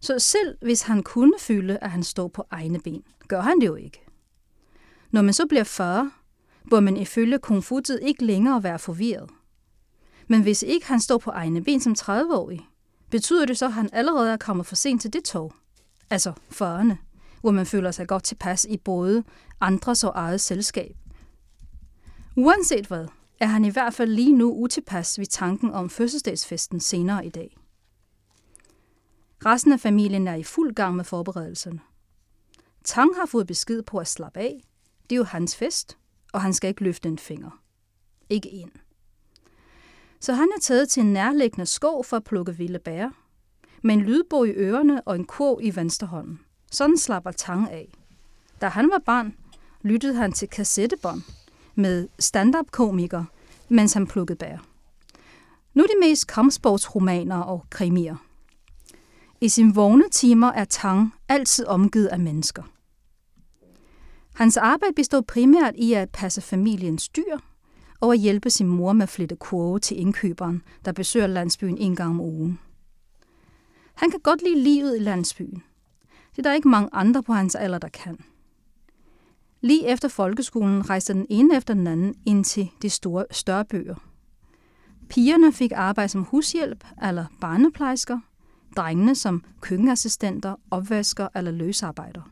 Så 0.00 0.18
selv 0.18 0.58
hvis 0.62 0.82
han 0.82 1.02
kunne 1.02 1.34
føle, 1.40 1.84
at 1.84 1.90
han 1.90 2.02
står 2.02 2.28
på 2.28 2.44
egne 2.50 2.80
ben, 2.80 3.02
gør 3.28 3.40
han 3.40 3.60
det 3.60 3.66
jo 3.66 3.74
ikke. 3.74 4.04
Når 5.10 5.22
man 5.22 5.34
så 5.34 5.46
bliver 5.46 5.64
40, 5.64 6.10
bør 6.70 6.80
man 6.80 6.96
ifølge 6.96 7.38
Konfucius 7.38 7.98
ikke 8.02 8.24
længere 8.24 8.62
være 8.62 8.78
forvirret. 8.78 9.30
Men 10.28 10.42
hvis 10.42 10.62
ikke 10.62 10.86
han 10.86 11.00
står 11.00 11.18
på 11.18 11.30
egne 11.30 11.64
ben 11.64 11.80
som 11.80 11.94
30-årig, 11.98 12.68
betyder 13.10 13.46
det 13.46 13.58
så, 13.58 13.66
at 13.66 13.72
han 13.72 13.90
allerede 13.92 14.32
er 14.32 14.36
kommet 14.36 14.66
for 14.66 14.76
sent 14.76 15.00
til 15.00 15.12
det 15.12 15.24
tog. 15.24 15.52
Altså 16.10 16.32
40'erne, 16.52 16.94
hvor 17.40 17.50
man 17.50 17.66
føler 17.66 17.90
sig 17.90 18.08
godt 18.08 18.22
tilpas 18.22 18.66
i 18.70 18.76
både 18.76 19.24
andres 19.60 20.04
og 20.04 20.12
eget 20.14 20.40
selskab. 20.40 20.96
Uanset 22.36 22.86
hvad, 22.86 23.06
er 23.40 23.46
han 23.46 23.64
i 23.64 23.70
hvert 23.70 23.94
fald 23.94 24.10
lige 24.10 24.32
nu 24.32 24.54
utilpas 24.54 25.18
ved 25.18 25.26
tanken 25.26 25.70
om 25.70 25.90
fødselsdagsfesten 25.90 26.80
senere 26.80 27.26
i 27.26 27.30
dag. 27.30 27.56
Resten 29.46 29.72
af 29.72 29.80
familien 29.80 30.28
er 30.28 30.34
i 30.34 30.42
fuld 30.42 30.74
gang 30.74 30.96
med 30.96 31.04
forberedelserne. 31.04 31.80
Tang 32.84 33.16
har 33.16 33.26
fået 33.26 33.46
besked 33.46 33.82
på 33.82 33.98
at 33.98 34.08
slappe 34.08 34.40
af. 34.40 34.60
Det 35.02 35.16
er 35.16 35.18
jo 35.18 35.24
hans 35.24 35.56
fest, 35.56 35.98
og 36.34 36.42
han 36.42 36.52
skal 36.52 36.68
ikke 36.68 36.84
løfte 36.84 37.08
en 37.08 37.18
finger. 37.18 37.60
Ikke 38.28 38.52
en. 38.52 38.70
Så 40.20 40.32
han 40.32 40.48
er 40.56 40.60
taget 40.60 40.88
til 40.88 41.00
en 41.00 41.12
nærliggende 41.12 41.66
skov 41.66 42.04
for 42.04 42.16
at 42.16 42.24
plukke 42.24 42.56
vilde 42.56 42.78
bær, 42.78 43.08
med 43.82 43.94
en 43.94 44.00
lydbog 44.00 44.48
i 44.48 44.50
ørerne 44.50 45.02
og 45.02 45.16
en 45.16 45.24
kurv 45.24 45.58
i 45.62 45.76
venstre 45.76 46.06
hånd. 46.06 46.38
Sådan 46.70 46.98
slapper 46.98 47.30
Tang 47.30 47.70
af. 47.70 47.92
Da 48.60 48.68
han 48.68 48.90
var 48.90 48.98
barn, 49.06 49.34
lyttede 49.82 50.14
han 50.14 50.32
til 50.32 50.48
kassettebånd 50.48 51.22
med 51.74 52.08
stand-up-komiker, 52.18 53.24
mens 53.68 53.92
han 53.92 54.06
plukkede 54.06 54.38
bær. 54.38 54.58
Nu 55.74 55.82
er 55.82 55.86
det 55.86 55.96
mest 56.00 56.26
kampsportsromaner 56.26 57.40
og 57.40 57.66
krimier. 57.70 58.16
I 59.40 59.48
sine 59.48 59.74
vågne 59.74 60.04
timer 60.12 60.52
er 60.52 60.64
Tang 60.64 61.14
altid 61.28 61.66
omgivet 61.66 62.06
af 62.06 62.20
mennesker. 62.20 62.62
Hans 64.34 64.56
arbejde 64.56 64.94
bestod 64.94 65.22
primært 65.22 65.74
i 65.76 65.92
at 65.92 66.10
passe 66.10 66.40
familiens 66.40 67.08
dyr 67.08 67.38
og 68.00 68.12
at 68.12 68.18
hjælpe 68.18 68.50
sin 68.50 68.66
mor 68.66 68.92
med 68.92 69.02
at 69.02 69.08
flytte 69.08 69.36
kurve 69.36 69.78
til 69.78 70.00
indkøberen, 70.00 70.62
der 70.84 70.92
besøger 70.92 71.26
landsbyen 71.26 71.78
en 71.78 71.96
gang 71.96 72.10
om 72.10 72.20
ugen. 72.20 72.58
Han 73.94 74.10
kan 74.10 74.20
godt 74.20 74.42
lide 74.42 74.62
livet 74.62 74.96
i 74.96 74.98
landsbyen. 74.98 75.62
Det 76.30 76.38
er 76.38 76.42
der 76.42 76.52
ikke 76.52 76.68
mange 76.68 76.88
andre 76.92 77.22
på 77.22 77.32
hans 77.32 77.54
alder, 77.54 77.78
der 77.78 77.88
kan. 77.88 78.18
Lige 79.60 79.88
efter 79.88 80.08
folkeskolen 80.08 80.90
rejste 80.90 81.12
den 81.12 81.26
ene 81.30 81.56
efter 81.56 81.74
den 81.74 81.86
anden 81.86 82.14
ind 82.26 82.44
til 82.44 82.70
de 82.82 82.90
store, 82.90 83.24
større 83.30 83.64
bøger. 83.64 83.94
Pigerne 85.08 85.52
fik 85.52 85.72
arbejde 85.74 86.08
som 86.08 86.22
hushjælp 86.22 86.84
eller 87.02 87.26
barneplejersker, 87.40 88.20
drengene 88.76 89.14
som 89.14 89.44
køkkenassistenter, 89.60 90.54
opvasker 90.70 91.28
eller 91.34 91.50
løsarbejdere. 91.50 92.24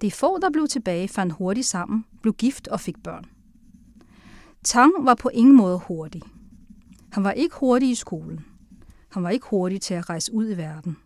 De 0.00 0.10
få, 0.10 0.38
der 0.38 0.50
blev 0.50 0.68
tilbage, 0.68 1.08
fandt 1.08 1.32
hurtigt 1.32 1.66
sammen, 1.66 2.04
blev 2.22 2.34
gift 2.34 2.68
og 2.68 2.80
fik 2.80 3.02
børn. 3.02 3.24
Tang 4.64 4.92
var 5.00 5.14
på 5.14 5.28
ingen 5.28 5.56
måde 5.56 5.78
hurtig. 5.78 6.22
Han 7.12 7.24
var 7.24 7.32
ikke 7.32 7.56
hurtig 7.56 7.90
i 7.90 7.94
skolen. 7.94 8.44
Han 9.08 9.22
var 9.22 9.30
ikke 9.30 9.46
hurtig 9.50 9.80
til 9.80 9.94
at 9.94 10.10
rejse 10.10 10.32
ud 10.32 10.50
i 10.50 10.56
verden. 10.56 10.96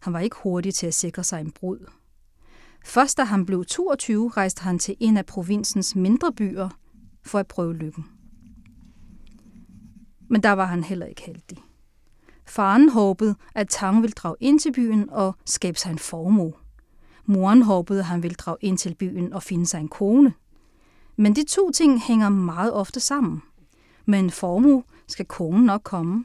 Han 0.00 0.12
var 0.12 0.20
ikke 0.20 0.36
hurtig 0.42 0.74
til 0.74 0.86
at 0.86 0.94
sikre 0.94 1.24
sig 1.24 1.40
en 1.40 1.50
brud. 1.50 1.90
Først 2.84 3.18
da 3.18 3.24
han 3.24 3.46
blev 3.46 3.64
22, 3.64 4.28
rejste 4.28 4.62
han 4.62 4.78
til 4.78 4.96
en 5.00 5.16
af 5.16 5.26
provinsens 5.26 5.96
mindre 5.96 6.32
byer 6.32 6.68
for 7.22 7.38
at 7.38 7.46
prøve 7.46 7.74
lykken. 7.74 8.06
Men 10.28 10.42
der 10.42 10.52
var 10.52 10.64
han 10.64 10.84
heller 10.84 11.06
ikke 11.06 11.22
heldig. 11.22 11.58
Faren 12.46 12.88
håbede, 12.88 13.34
at 13.54 13.68
Tang 13.68 14.02
ville 14.02 14.12
drage 14.12 14.36
ind 14.40 14.60
til 14.60 14.72
byen 14.72 15.10
og 15.10 15.36
skabe 15.44 15.78
sig 15.78 15.90
en 15.90 15.98
formue. 15.98 16.52
Moren 17.30 17.62
håbede, 17.62 18.02
han 18.02 18.22
ville 18.22 18.34
drage 18.34 18.58
ind 18.60 18.78
til 18.78 18.94
byen 18.94 19.32
og 19.32 19.42
finde 19.42 19.66
sig 19.66 19.80
en 19.80 19.88
kone. 19.88 20.34
Men 21.16 21.36
de 21.36 21.44
to 21.44 21.70
ting 21.70 22.02
hænger 22.02 22.28
meget 22.28 22.72
ofte 22.72 23.00
sammen. 23.00 23.42
Med 24.06 24.18
en 24.18 24.30
formue 24.30 24.82
skal 25.06 25.26
konen 25.26 25.64
nok 25.64 25.82
komme. 25.84 26.24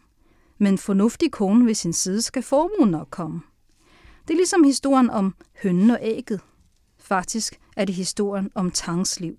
Med 0.57 0.71
en 0.71 0.77
fornuftig 0.77 1.31
kone 1.31 1.65
ved 1.65 1.73
sin 1.73 1.93
side 1.93 2.21
skal 2.21 2.43
formuen 2.43 2.91
nok 2.91 3.07
komme. 3.09 3.41
Det 4.27 4.33
er 4.33 4.37
ligesom 4.37 4.63
historien 4.63 5.09
om 5.09 5.35
hønnen 5.63 5.89
og 5.89 5.99
ægget. 6.01 6.41
Faktisk 6.99 7.59
er 7.75 7.85
det 7.85 7.95
historien 7.95 8.51
om 8.55 8.71
Tangs 8.71 9.19
liv. 9.19 9.37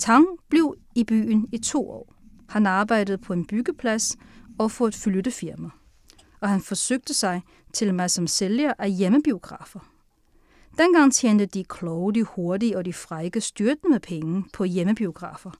Tang 0.00 0.26
blev 0.48 0.74
i 0.94 1.04
byen 1.04 1.48
i 1.52 1.58
to 1.58 1.90
år. 1.90 2.14
Han 2.48 2.66
arbejdede 2.66 3.18
på 3.18 3.32
en 3.32 3.46
byggeplads 3.46 4.16
og 4.58 4.70
for 4.70 4.86
et 4.86 4.94
flyttefirma. 4.94 5.68
Og 6.40 6.48
han 6.48 6.60
forsøgte 6.60 7.14
sig 7.14 7.42
til 7.72 7.94
mig 7.94 8.10
som 8.10 8.26
sælger 8.26 8.72
af 8.78 8.90
hjemmebiografer. 8.90 9.80
Dengang 10.78 11.14
tjente 11.14 11.46
de 11.46 11.64
kloge, 11.64 12.14
de 12.14 12.22
hurtige 12.22 12.76
og 12.76 12.84
de 12.84 12.92
frække 12.92 13.40
styrte 13.40 13.80
med 13.90 14.00
penge 14.00 14.44
på 14.52 14.64
hjemmebiografer, 14.64 15.50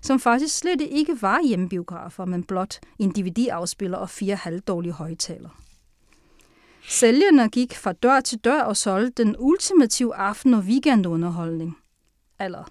som 0.00 0.20
faktisk 0.20 0.58
slet 0.58 0.80
ikke 0.80 1.22
var 1.22 1.40
hjemmebiografer, 1.48 2.24
men 2.24 2.44
blot 2.44 2.78
en 2.98 3.10
DVD-afspiller 3.10 3.98
og 3.98 4.10
fire 4.10 4.36
halvdårlige 4.36 4.92
højtaler. 4.92 5.62
Sælgerne 6.88 7.48
gik 7.48 7.74
fra 7.76 7.92
dør 7.92 8.20
til 8.20 8.38
dør 8.38 8.60
og 8.60 8.76
solgte 8.76 9.24
den 9.24 9.36
ultimative 9.38 10.14
aften- 10.14 10.54
og 10.54 10.60
weekendunderholdning. 10.60 11.78
Eller, 12.40 12.64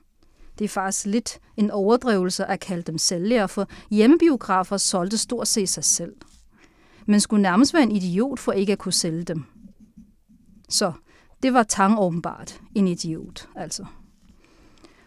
det 0.59 0.65
er 0.65 0.69
faktisk 0.69 1.05
lidt 1.05 1.39
en 1.57 1.71
overdrivelse 1.71 2.45
at 2.45 2.59
kalde 2.59 2.83
dem 2.83 2.97
sælgere, 2.97 3.49
for 3.49 3.67
hjemmebiografer 3.89 4.77
solgte 4.77 5.17
stort 5.17 5.47
set 5.47 5.69
sig 5.69 5.83
selv. 5.83 6.15
Men 7.05 7.19
skulle 7.19 7.41
nærmest 7.41 7.73
være 7.73 7.83
en 7.83 7.91
idiot 7.91 8.39
for 8.39 8.51
ikke 8.51 8.73
at 8.73 8.79
kunne 8.79 8.93
sælge 8.93 9.23
dem. 9.23 9.43
Så 10.69 10.93
det 11.43 11.53
var 11.53 11.63
Tang 11.63 11.99
åbenbart 11.99 12.61
en 12.75 12.87
idiot, 12.87 13.49
altså. 13.55 13.85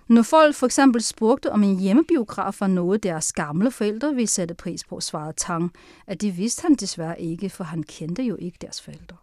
Når 0.09 0.23
folk 0.23 0.55
for 0.55 0.67
eksempel 0.67 1.02
spurgte, 1.02 1.52
om 1.52 1.62
en 1.62 1.78
hjemmebiograf 1.78 2.61
var 2.61 2.67
noget, 2.67 3.02
deres 3.02 3.33
gamle 3.33 3.71
forældre 3.71 4.14
ville 4.14 4.26
sætte 4.26 4.55
pris 4.55 4.85
på, 4.85 5.00
svarede 5.00 5.33
Tang, 5.37 5.73
at 6.07 6.21
det 6.21 6.38
vidste 6.38 6.62
han 6.62 6.75
desværre 6.75 7.21
ikke, 7.21 7.50
for 7.50 7.64
han 7.64 7.83
kendte 7.83 8.23
jo 8.23 8.37
ikke 8.37 8.59
deres 8.61 8.81
forældre. 8.81 9.17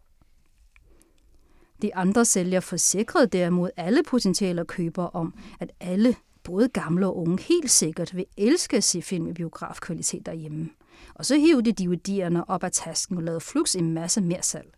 De 1.81 1.95
andre 1.95 2.25
sælgere 2.25 2.61
forsikrede 2.61 3.27
derimod 3.27 3.69
alle 3.77 4.03
potentielle 4.03 4.65
købere 4.65 5.09
om, 5.09 5.33
at 5.59 5.71
alle, 5.79 6.15
både 6.43 6.69
gamle 6.69 7.07
og 7.07 7.17
unge, 7.17 7.43
helt 7.43 7.71
sikkert 7.71 8.15
vil 8.15 8.25
elske 8.37 8.77
at 8.77 8.83
se 8.83 9.01
film 9.01 9.27
i 9.27 9.33
biografkvalitet 9.33 10.25
derhjemme. 10.25 10.69
Og 11.13 11.25
så 11.25 11.37
hivede 11.37 11.71
de 11.71 11.83
DVD'erne 11.83 12.43
op 12.47 12.63
af 12.63 12.71
tasken 12.71 13.17
og 13.17 13.23
lavede 13.23 13.41
flux 13.41 13.75
en 13.75 13.93
masse 13.93 14.21
mere 14.21 14.41
salg. 14.41 14.73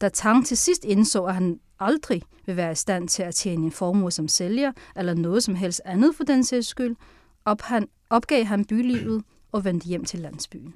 Da 0.00 0.08
Tang 0.08 0.46
til 0.46 0.56
sidst 0.56 0.84
indså, 0.84 1.24
at 1.24 1.34
han 1.34 1.60
aldrig 1.80 2.22
vil 2.46 2.56
være 2.56 2.72
i 2.72 2.74
stand 2.74 3.08
til 3.08 3.22
at 3.22 3.34
tjene 3.34 3.64
en 3.64 3.72
formue 3.72 4.12
som 4.12 4.28
sælger, 4.28 4.72
eller 4.96 5.14
noget 5.14 5.42
som 5.42 5.54
helst 5.54 5.80
andet 5.84 6.16
for 6.16 6.24
den 6.24 6.44
sags 6.44 6.66
skyld, 6.66 6.96
op 7.44 7.60
han, 7.60 7.88
opgav 8.10 8.44
han 8.44 8.64
bylivet 8.64 9.24
og 9.52 9.64
vendte 9.64 9.86
hjem 9.86 10.04
til 10.04 10.20
landsbyen. 10.20 10.74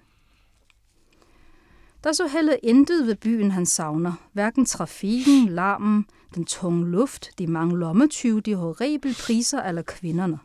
Der 2.04 2.12
så 2.12 2.26
heller 2.26 2.56
intet 2.62 3.06
ved 3.06 3.16
byen, 3.16 3.50
han 3.50 3.66
savner. 3.66 4.12
Hverken 4.32 4.64
trafikken, 4.64 5.48
larmen, 5.48 6.06
den 6.34 6.44
tunge 6.44 6.90
luft, 6.90 7.30
de 7.38 7.46
mange 7.46 7.78
lommetyve, 7.78 8.40
de 8.40 8.54
horrible 8.54 9.14
priser 9.14 9.62
eller 9.62 9.82
kvinderne. 9.82 10.38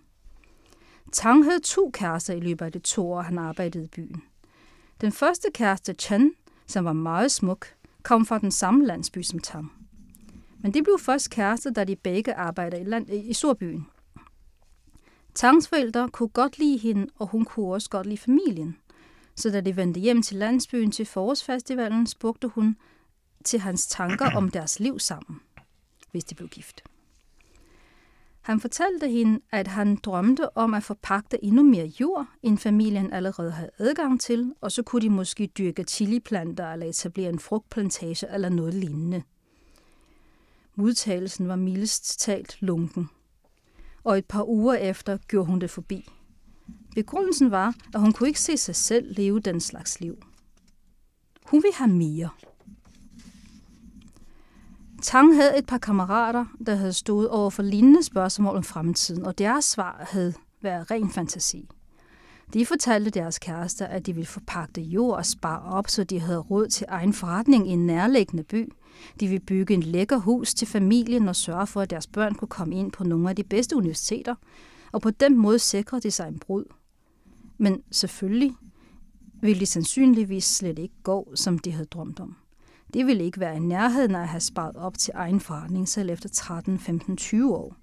Tang 1.11 1.43
havde 1.43 1.59
to 1.59 1.91
kærester 1.93 2.33
i 2.33 2.39
løbet 2.39 2.65
af 2.65 2.71
de 2.71 2.79
to 2.79 3.11
år, 3.11 3.21
han 3.21 3.37
arbejdede 3.37 3.83
i 3.83 3.87
byen. 3.87 4.23
Den 5.01 5.11
første 5.11 5.47
kæreste, 5.53 5.93
Chen, 5.93 6.31
som 6.67 6.85
var 6.85 6.93
meget 6.93 7.31
smuk, 7.31 7.67
kom 8.03 8.25
fra 8.25 8.39
den 8.39 8.51
samme 8.51 8.85
landsby 8.85 9.21
som 9.21 9.39
Tang. 9.39 9.71
Men 10.59 10.73
de 10.73 10.83
blev 10.83 10.99
først 10.99 11.29
kærester, 11.29 11.71
da 11.71 11.83
de 11.83 11.95
begge 11.95 12.33
arbejder 12.33 12.77
i, 12.77 12.83
land, 12.83 13.09
i 13.09 13.33
storbyen. 13.33 13.87
Tangs 15.35 15.67
forældre 15.67 16.09
kunne 16.09 16.29
godt 16.29 16.57
lide 16.57 16.77
hende, 16.77 17.07
og 17.15 17.27
hun 17.27 17.45
kunne 17.45 17.73
også 17.73 17.89
godt 17.89 18.07
lide 18.07 18.17
familien. 18.17 18.77
Så 19.35 19.49
da 19.49 19.61
de 19.61 19.75
vendte 19.75 19.99
hjem 19.99 20.21
til 20.21 20.37
landsbyen 20.37 20.91
til 20.91 21.05
forårsfestivalen, 21.05 22.07
spurgte 22.07 22.47
hun 22.47 22.77
til 23.43 23.59
hans 23.59 23.87
tanker 23.87 24.31
om 24.35 24.49
deres 24.49 24.79
liv 24.79 24.99
sammen, 24.99 25.41
hvis 26.11 26.23
de 26.23 26.35
blev 26.35 26.49
gift. 26.49 26.83
Han 28.45 28.59
fortalte 28.59 29.09
hende, 29.09 29.39
at 29.51 29.67
han 29.67 29.95
drømte 29.95 30.57
om 30.57 30.73
at 30.73 30.83
forpagte 30.83 31.43
endnu 31.43 31.63
mere 31.63 31.91
jord, 31.99 32.27
end 32.43 32.57
familien 32.57 33.13
allerede 33.13 33.51
havde 33.51 33.69
adgang 33.77 34.21
til, 34.21 34.53
og 34.61 34.71
så 34.71 34.83
kunne 34.83 35.01
de 35.01 35.09
måske 35.09 35.47
dyrke 35.47 35.83
chiliplanter 35.83 36.73
eller 36.73 36.85
etablere 36.85 37.29
en 37.29 37.39
frugtplantage 37.39 38.33
eller 38.33 38.49
noget 38.49 38.73
lignende. 38.73 39.23
Modtagelsen 40.75 41.47
var 41.47 41.55
mildest 41.55 42.19
talt 42.19 42.61
lunken, 42.61 43.09
og 44.03 44.17
et 44.17 44.25
par 44.25 44.43
uger 44.43 44.75
efter 44.75 45.17
gjorde 45.27 45.47
hun 45.47 45.61
det 45.61 45.69
forbi. 45.69 46.09
Begrundelsen 46.95 47.51
var, 47.51 47.75
at 47.93 47.99
hun 47.99 48.13
kunne 48.13 48.29
ikke 48.29 48.41
se 48.41 48.57
sig 48.57 48.75
selv 48.75 49.15
leve 49.15 49.39
den 49.39 49.59
slags 49.59 49.99
liv. 49.99 50.17
Hun 51.45 51.63
ville 51.63 51.75
have 51.75 51.91
mere. 51.91 52.29
Tang 55.05 55.35
havde 55.35 55.57
et 55.57 55.65
par 55.65 55.77
kammerater, 55.77 56.45
der 56.65 56.75
havde 56.75 56.93
stået 56.93 57.29
over 57.29 57.49
for 57.49 57.63
lignende 57.63 58.03
spørgsmål 58.03 58.55
om 58.55 58.63
fremtiden, 58.63 59.25
og 59.25 59.37
deres 59.37 59.65
svar 59.65 60.07
havde 60.11 60.33
været 60.61 60.91
ren 60.91 61.09
fantasi. 61.09 61.69
De 62.53 62.65
fortalte 62.65 63.09
deres 63.09 63.39
kærester, 63.39 63.85
at 63.85 64.05
de 64.05 64.13
ville 64.13 64.27
forpagte 64.27 64.81
jord 64.81 65.17
og 65.17 65.25
spare 65.25 65.61
op, 65.61 65.89
så 65.89 66.03
de 66.03 66.19
havde 66.19 66.39
råd 66.39 66.67
til 66.67 66.85
egen 66.89 67.13
forretning 67.13 67.69
i 67.69 67.71
en 67.71 67.85
nærliggende 67.85 68.43
by. 68.43 68.71
De 69.19 69.27
ville 69.27 69.45
bygge 69.45 69.73
en 69.73 69.83
lækker 69.83 70.17
hus 70.17 70.53
til 70.53 70.67
familien 70.67 71.27
og 71.27 71.35
sørge 71.35 71.67
for, 71.67 71.81
at 71.81 71.89
deres 71.89 72.07
børn 72.07 72.35
kunne 72.35 72.47
komme 72.47 72.75
ind 72.75 72.91
på 72.91 73.03
nogle 73.03 73.29
af 73.29 73.35
de 73.35 73.43
bedste 73.43 73.75
universiteter, 73.75 74.35
og 74.91 75.01
på 75.01 75.09
den 75.09 75.37
måde 75.37 75.59
sikrede 75.59 76.01
de 76.01 76.11
sig 76.11 76.27
en 76.27 76.39
brud. 76.39 76.63
Men 77.57 77.81
selvfølgelig 77.91 78.55
ville 79.41 79.59
de 79.59 79.65
sandsynligvis 79.65 80.45
slet 80.45 80.79
ikke 80.79 80.95
gå, 81.03 81.31
som 81.35 81.59
de 81.59 81.71
havde 81.71 81.85
drømt 81.85 82.19
om. 82.19 82.35
Det 82.93 83.05
ville 83.05 83.23
ikke 83.23 83.39
være 83.39 83.55
i 83.55 83.59
nærheden 83.59 84.15
af 84.15 84.21
at 84.21 84.27
have 84.27 84.41
sparet 84.41 84.75
op 84.75 84.97
til 84.97 85.11
egen 85.15 85.39
forretning 85.39 85.89
selv 85.89 86.09
efter 86.09 86.29
13, 86.29 86.79
15, 86.79 87.17
20 87.17 87.55
år. 87.55 87.75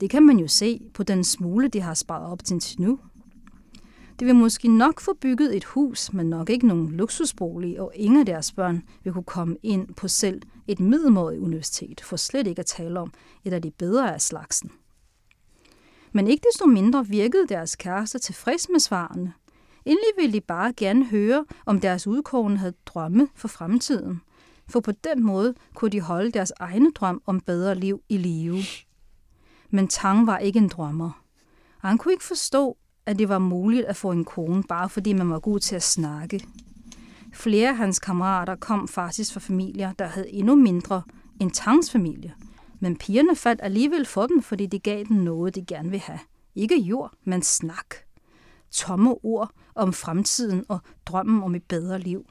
Det 0.00 0.10
kan 0.10 0.22
man 0.22 0.38
jo 0.38 0.48
se 0.48 0.80
på 0.94 1.02
den 1.02 1.24
smule, 1.24 1.68
de 1.68 1.80
har 1.80 1.94
sparet 1.94 2.32
op 2.32 2.44
til 2.44 2.80
nu. 2.80 2.98
De 4.20 4.24
vil 4.24 4.34
måske 4.34 4.68
nok 4.68 5.00
få 5.00 5.14
bygget 5.20 5.56
et 5.56 5.64
hus, 5.64 6.12
men 6.12 6.30
nok 6.30 6.50
ikke 6.50 6.66
nogen 6.66 6.90
luksusbolig, 6.90 7.80
og 7.80 7.92
ingen 7.94 8.20
af 8.20 8.26
deres 8.26 8.52
børn 8.52 8.82
vil 9.04 9.12
kunne 9.12 9.24
komme 9.24 9.56
ind 9.62 9.94
på 9.94 10.08
selv 10.08 10.42
et 10.66 10.80
middelmådigt 10.80 11.42
universitet, 11.42 12.00
for 12.00 12.16
slet 12.16 12.46
ikke 12.46 12.60
at 12.60 12.66
tale 12.66 13.00
om 13.00 13.12
et 13.44 13.52
af 13.52 13.62
de 13.62 13.70
bedre 13.70 14.14
af 14.14 14.20
slagsen. 14.20 14.70
Men 16.12 16.28
ikke 16.28 16.44
desto 16.52 16.66
mindre 16.66 17.06
virkede 17.06 17.46
deres 17.48 17.76
kærester 17.76 18.18
tilfreds 18.18 18.68
med 18.68 18.80
svarene. 18.80 19.32
Endelig 19.84 20.10
ville 20.18 20.32
de 20.32 20.40
bare 20.40 20.72
gerne 20.76 21.04
høre, 21.04 21.44
om 21.66 21.80
deres 21.80 22.06
udkårne 22.06 22.56
havde 22.56 22.74
drømme 22.86 23.28
for 23.34 23.48
fremtiden. 23.48 24.20
For 24.68 24.80
på 24.80 24.92
den 24.92 25.22
måde 25.22 25.54
kunne 25.74 25.90
de 25.90 26.00
holde 26.00 26.30
deres 26.30 26.52
egne 26.60 26.90
drøm 26.90 27.22
om 27.26 27.40
bedre 27.40 27.74
liv 27.74 28.02
i 28.08 28.16
live. 28.16 28.62
Men 29.70 29.88
Tang 29.88 30.26
var 30.26 30.38
ikke 30.38 30.58
en 30.58 30.68
drømmer. 30.68 31.22
Og 31.82 31.88
han 31.88 31.98
kunne 31.98 32.12
ikke 32.12 32.24
forstå, 32.24 32.76
at 33.06 33.18
det 33.18 33.28
var 33.28 33.38
muligt 33.38 33.86
at 33.86 33.96
få 33.96 34.10
en 34.10 34.24
kone, 34.24 34.62
bare 34.62 34.88
fordi 34.88 35.12
man 35.12 35.30
var 35.30 35.38
god 35.38 35.60
til 35.60 35.76
at 35.76 35.82
snakke. 35.82 36.44
Flere 37.32 37.68
af 37.68 37.76
hans 37.76 37.98
kammerater 37.98 38.56
kom 38.56 38.88
faktisk 38.88 39.32
fra 39.32 39.40
familier, 39.40 39.92
der 39.92 40.06
havde 40.06 40.30
endnu 40.30 40.54
mindre 40.54 41.02
end 41.40 41.50
Tangs 41.50 41.90
familie. 41.90 42.34
Men 42.80 42.96
pigerne 42.96 43.36
faldt 43.36 43.60
alligevel 43.62 44.06
for 44.06 44.26
dem, 44.26 44.42
fordi 44.42 44.66
de 44.66 44.78
gav 44.78 45.04
dem 45.08 45.16
noget, 45.16 45.54
de 45.54 45.64
gerne 45.64 45.90
ville 45.90 46.02
have. 46.02 46.18
Ikke 46.54 46.78
jord, 46.80 47.12
men 47.24 47.42
snak. 47.42 47.94
Tomme 48.70 49.24
ord 49.24 49.50
om 49.74 49.92
fremtiden 49.92 50.64
og 50.68 50.80
drømmen 51.06 51.42
om 51.42 51.54
et 51.54 51.62
bedre 51.62 51.98
liv. 51.98 52.26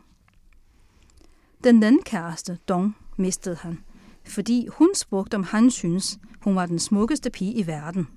Den 1.63 1.83
anden 1.83 2.03
kæreste, 2.03 2.59
Dong, 2.67 2.97
mistede 3.17 3.55
han, 3.55 3.83
fordi 4.25 4.67
hun 4.67 4.95
spurgte, 4.95 5.35
om 5.35 5.43
han 5.43 5.71
synes, 5.71 6.19
hun 6.41 6.55
var 6.55 6.65
den 6.65 6.79
smukkeste 6.79 7.29
pige 7.29 7.53
i 7.53 7.67
verden. 7.67 8.07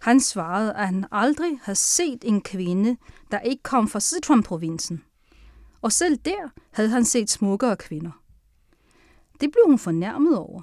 Han 0.00 0.20
svarede, 0.20 0.74
at 0.74 0.86
han 0.86 1.06
aldrig 1.12 1.60
havde 1.62 1.78
set 1.78 2.24
en 2.24 2.40
kvinde, 2.40 2.96
der 3.30 3.40
ikke 3.40 3.62
kom 3.62 3.88
fra 3.88 4.00
Sichuan-provinsen. 4.00 5.04
Og 5.82 5.92
selv 5.92 6.16
der 6.16 6.48
havde 6.70 6.88
han 6.88 7.04
set 7.04 7.30
smukkere 7.30 7.76
kvinder. 7.76 8.10
Det 9.40 9.52
blev 9.52 9.62
hun 9.66 9.78
fornærmet 9.78 10.38
over. 10.38 10.62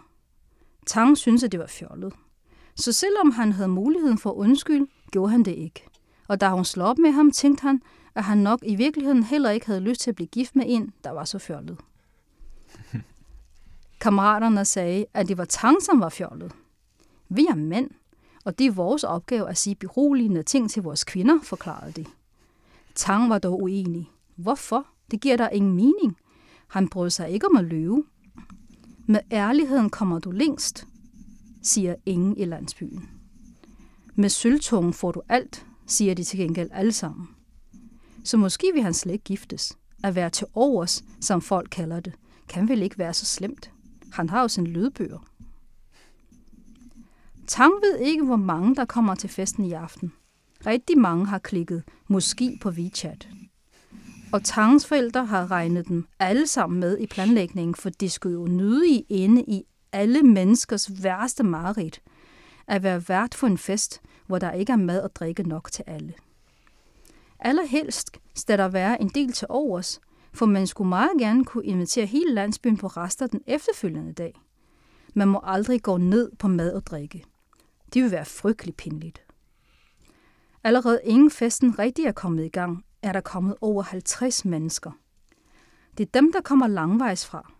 Tang 0.86 1.18
syntes, 1.18 1.44
at 1.44 1.52
det 1.52 1.60
var 1.60 1.68
fjollet. 1.68 2.14
Så 2.76 2.92
selvom 2.92 3.32
han 3.32 3.52
havde 3.52 3.70
muligheden 3.70 4.18
for 4.18 4.32
undskyld, 4.32 4.88
gjorde 5.12 5.32
han 5.32 5.44
det 5.44 5.52
ikke. 5.56 5.86
Og 6.28 6.42
da 6.42 6.50
hun 6.50 6.66
slog 6.66 6.88
op 6.88 6.98
med 6.98 7.12
ham, 7.12 7.32
tænkte 7.32 7.62
han, 7.62 7.82
at 8.16 8.24
han 8.24 8.38
nok 8.38 8.60
i 8.64 8.76
virkeligheden 8.76 9.24
heller 9.24 9.50
ikke 9.50 9.66
havde 9.66 9.80
lyst 9.80 10.02
til 10.02 10.12
at 10.12 10.16
blive 10.16 10.28
gift 10.28 10.56
med 10.56 10.66
en, 10.68 10.94
der 11.04 11.12
var 11.12 11.24
så 11.24 11.40
fjollet. 11.40 11.78
Kammeraterne 14.02 14.66
sagde, 14.66 15.06
at 15.14 15.28
det 15.28 15.38
var 15.38 15.46
Tang, 15.46 15.82
som 15.82 16.00
var 16.00 16.10
fjollet. 16.10 16.52
Vi 17.30 17.46
er 17.50 17.56
mænd, 17.56 17.90
og 18.46 18.60
det 18.60 18.66
er 18.66 18.72
vores 18.72 19.04
opgave 19.04 19.50
at 19.50 19.58
sige 19.58 19.76
beroligende 19.76 20.44
ting 20.44 20.72
til 20.72 20.84
vores 20.84 21.04
kvinder, 21.04 21.40
forklarede 21.44 21.92
de. 21.92 22.06
Tang 22.96 23.30
var 23.30 23.40
dog 23.40 23.62
uenig. 23.62 24.12
Hvorfor? 24.36 24.88
Det 25.12 25.22
giver 25.22 25.38
der 25.38 25.50
ingen 25.50 25.74
mening. 25.74 26.18
Han 26.68 26.90
brød 26.90 27.10
sig 27.10 27.30
ikke 27.30 27.48
om 27.48 27.58
at 27.58 27.66
løbe. 27.66 28.04
Med 29.06 29.20
ærligheden 29.32 29.90
kommer 29.90 30.20
du 30.20 30.32
længst, 30.32 30.88
siger 31.64 31.96
ingen 32.06 32.38
i 32.38 32.46
landsbyen. 32.46 33.10
Med 34.16 34.30
sølvtungen 34.30 34.94
får 34.94 35.12
du 35.12 35.22
alt, 35.30 35.66
siger 35.88 36.14
de 36.14 36.24
til 36.24 36.40
gengæld 36.40 36.70
alle 36.74 36.92
sammen. 36.92 37.28
Så 38.24 38.38
måske 38.38 38.72
vil 38.74 38.84
han 38.84 38.94
slet 38.94 39.14
ikke 39.14 39.24
giftes. 39.24 39.78
At 40.04 40.16
være 40.16 40.30
til 40.30 40.48
overs, 40.54 41.04
som 41.22 41.42
folk 41.42 41.68
kalder 41.72 42.00
det, 42.00 42.14
kan 42.50 42.70
vel 42.70 42.82
ikke 42.82 42.98
være 42.98 43.14
så 43.14 43.26
slemt. 43.26 43.72
Han 44.12 44.30
har 44.30 44.42
jo 44.42 44.48
sin 44.48 44.68
lydbøger. 44.68 45.28
Tang 47.48 47.74
ved 47.74 48.00
ikke, 48.00 48.24
hvor 48.24 48.36
mange 48.36 48.76
der 48.76 48.86
kommer 48.86 49.16
til 49.16 49.30
festen 49.30 49.66
i 49.66 49.74
aften. 49.74 50.14
Rigtig 50.66 50.98
mange 50.98 51.26
har 51.26 51.38
klikket 51.38 51.84
måske 52.08 52.58
på 52.62 52.70
WeChat. 52.70 53.28
Og 54.32 54.44
Tangs 54.44 54.86
forældre 54.86 55.26
har 55.26 55.52
regnet 55.52 55.88
dem 55.88 56.08
alle 56.20 56.48
sammen 56.48 56.80
med 56.80 56.98
i 57.00 57.08
planlægningen, 57.08 57.76
for 57.76 57.90
de 57.90 58.10
skulle 58.10 58.34
jo 58.34 58.48
nyde 58.48 58.90
i 58.90 59.06
inde 59.10 59.44
i 59.44 59.64
alle 59.92 60.22
menneskers 60.24 61.04
værste 61.04 61.44
mareridt. 61.44 62.02
At 62.68 62.84
være 62.84 63.10
vært 63.10 63.36
for 63.36 63.48
en 63.48 63.58
fest, 63.58 64.02
hvor 64.26 64.40
der 64.40 64.52
ikke 64.52 64.72
er 64.72 64.78
mad 64.78 65.02
og 65.02 65.16
drikke 65.16 65.44
nok 65.44 65.72
til 65.72 65.84
alle. 65.88 66.14
Allerhelst 67.40 68.12
skal 68.36 68.58
der 68.58 68.68
være 68.68 69.02
en 69.02 69.10
del 69.10 69.32
til 69.32 69.48
overs, 69.50 70.00
for 70.34 70.46
man 70.46 70.68
skulle 70.68 70.90
meget 70.90 71.12
gerne 71.20 71.46
kunne 71.46 71.66
invitere 71.66 72.06
hele 72.06 72.34
landsbyen 72.34 72.78
på 72.78 72.88
rester 72.88 73.28
den 73.28 73.42
efterfølgende 73.48 74.14
dag. 74.14 74.42
Man 75.14 75.28
må 75.28 75.40
aldrig 75.44 75.84
gå 75.84 75.98
ned 75.98 76.32
på 76.40 76.48
mad 76.48 76.74
og 76.74 76.86
drikke. 76.86 77.24
Det 77.94 78.04
vil 78.04 78.12
være 78.12 78.26
frygtelig 78.26 78.76
pinligt. 78.76 79.24
Allerede 80.64 81.02
inden 81.04 81.32
festen 81.32 81.80
rigtig 81.80 82.06
er 82.06 82.12
kommet 82.12 82.46
i 82.46 82.50
gang, 82.50 82.86
er 83.02 83.12
der 83.12 83.22
kommet 83.22 83.56
over 83.62 83.84
50 83.84 84.46
mennesker. 84.46 84.92
Det 85.98 86.06
er 86.06 86.12
dem, 86.14 86.32
der 86.32 86.42
kommer 86.42 86.68
langvejs 86.68 87.26
fra. 87.26 87.52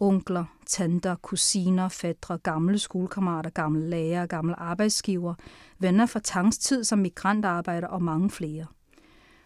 Onkler, 0.00 0.44
tanter, 0.66 1.14
kusiner, 1.14 1.88
fædre, 1.88 2.38
gamle 2.38 2.78
skolekammerater, 2.78 3.50
gamle 3.50 3.90
lærere, 3.90 4.26
gamle 4.26 4.60
arbejdsgiver, 4.60 5.34
venner 5.78 6.06
fra 6.06 6.20
tangstid 6.20 6.84
som 6.84 6.98
migrantarbejder 6.98 7.88
og 7.88 8.02
mange 8.02 8.30
flere. 8.30 8.66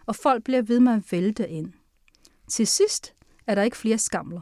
Og 0.06 0.16
folk 0.16 0.44
bliver 0.44 0.62
ved 0.62 0.80
med 0.80 0.92
at 0.92 1.12
vælte 1.12 1.48
ind. 1.48 1.72
Til 2.48 2.66
sidst 2.66 3.14
er 3.46 3.54
der 3.54 3.62
ikke 3.62 3.76
flere 3.76 3.98
skamler. 3.98 4.40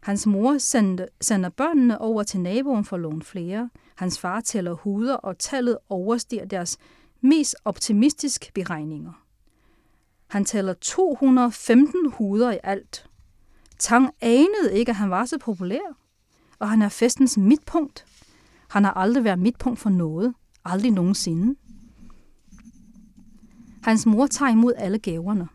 Hans 0.00 0.26
mor 0.26 0.58
sendte, 0.58 1.08
sender 1.20 1.48
børnene 1.48 2.00
over 2.00 2.22
til 2.22 2.40
naboen 2.40 2.84
for 2.84 2.96
at 2.96 3.02
låne 3.02 3.22
flere. 3.22 3.70
Hans 3.96 4.18
far 4.18 4.40
tæller 4.40 4.72
huder, 4.72 5.14
og 5.14 5.38
tallet 5.38 5.78
overstiger 5.88 6.44
deres 6.44 6.78
mest 7.20 7.56
optimistiske 7.64 8.50
beregninger. 8.54 9.24
Han 10.26 10.44
tæller 10.44 10.72
215 10.72 12.10
huder 12.12 12.52
i 12.52 12.58
alt. 12.62 13.09
Tang 13.80 14.10
anede 14.20 14.78
ikke, 14.78 14.90
at 14.90 14.96
han 14.96 15.10
var 15.10 15.24
så 15.24 15.38
populær, 15.38 15.96
og 16.58 16.70
han 16.70 16.82
er 16.82 16.88
festens 16.88 17.38
midtpunkt. 17.38 18.04
Han 18.68 18.84
har 18.84 18.92
aldrig 18.92 19.24
været 19.24 19.38
midtpunkt 19.38 19.78
for 19.78 19.90
noget. 19.90 20.34
Aldrig 20.64 20.90
nogensinde. 20.90 21.56
Hans 23.82 24.06
mor 24.06 24.26
tager 24.26 24.50
imod 24.50 24.72
alle 24.76 24.98
gaverne. 24.98 25.48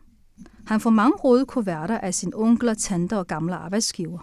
Han 0.66 0.80
får 0.80 0.90
mange 0.90 1.16
røde 1.16 1.46
kuverter 1.46 1.98
af 1.98 2.14
sin 2.14 2.34
onkler, 2.34 2.74
tanter 2.74 3.16
og 3.16 3.26
gamle 3.26 3.56
arbejdsgiver. 3.56 4.18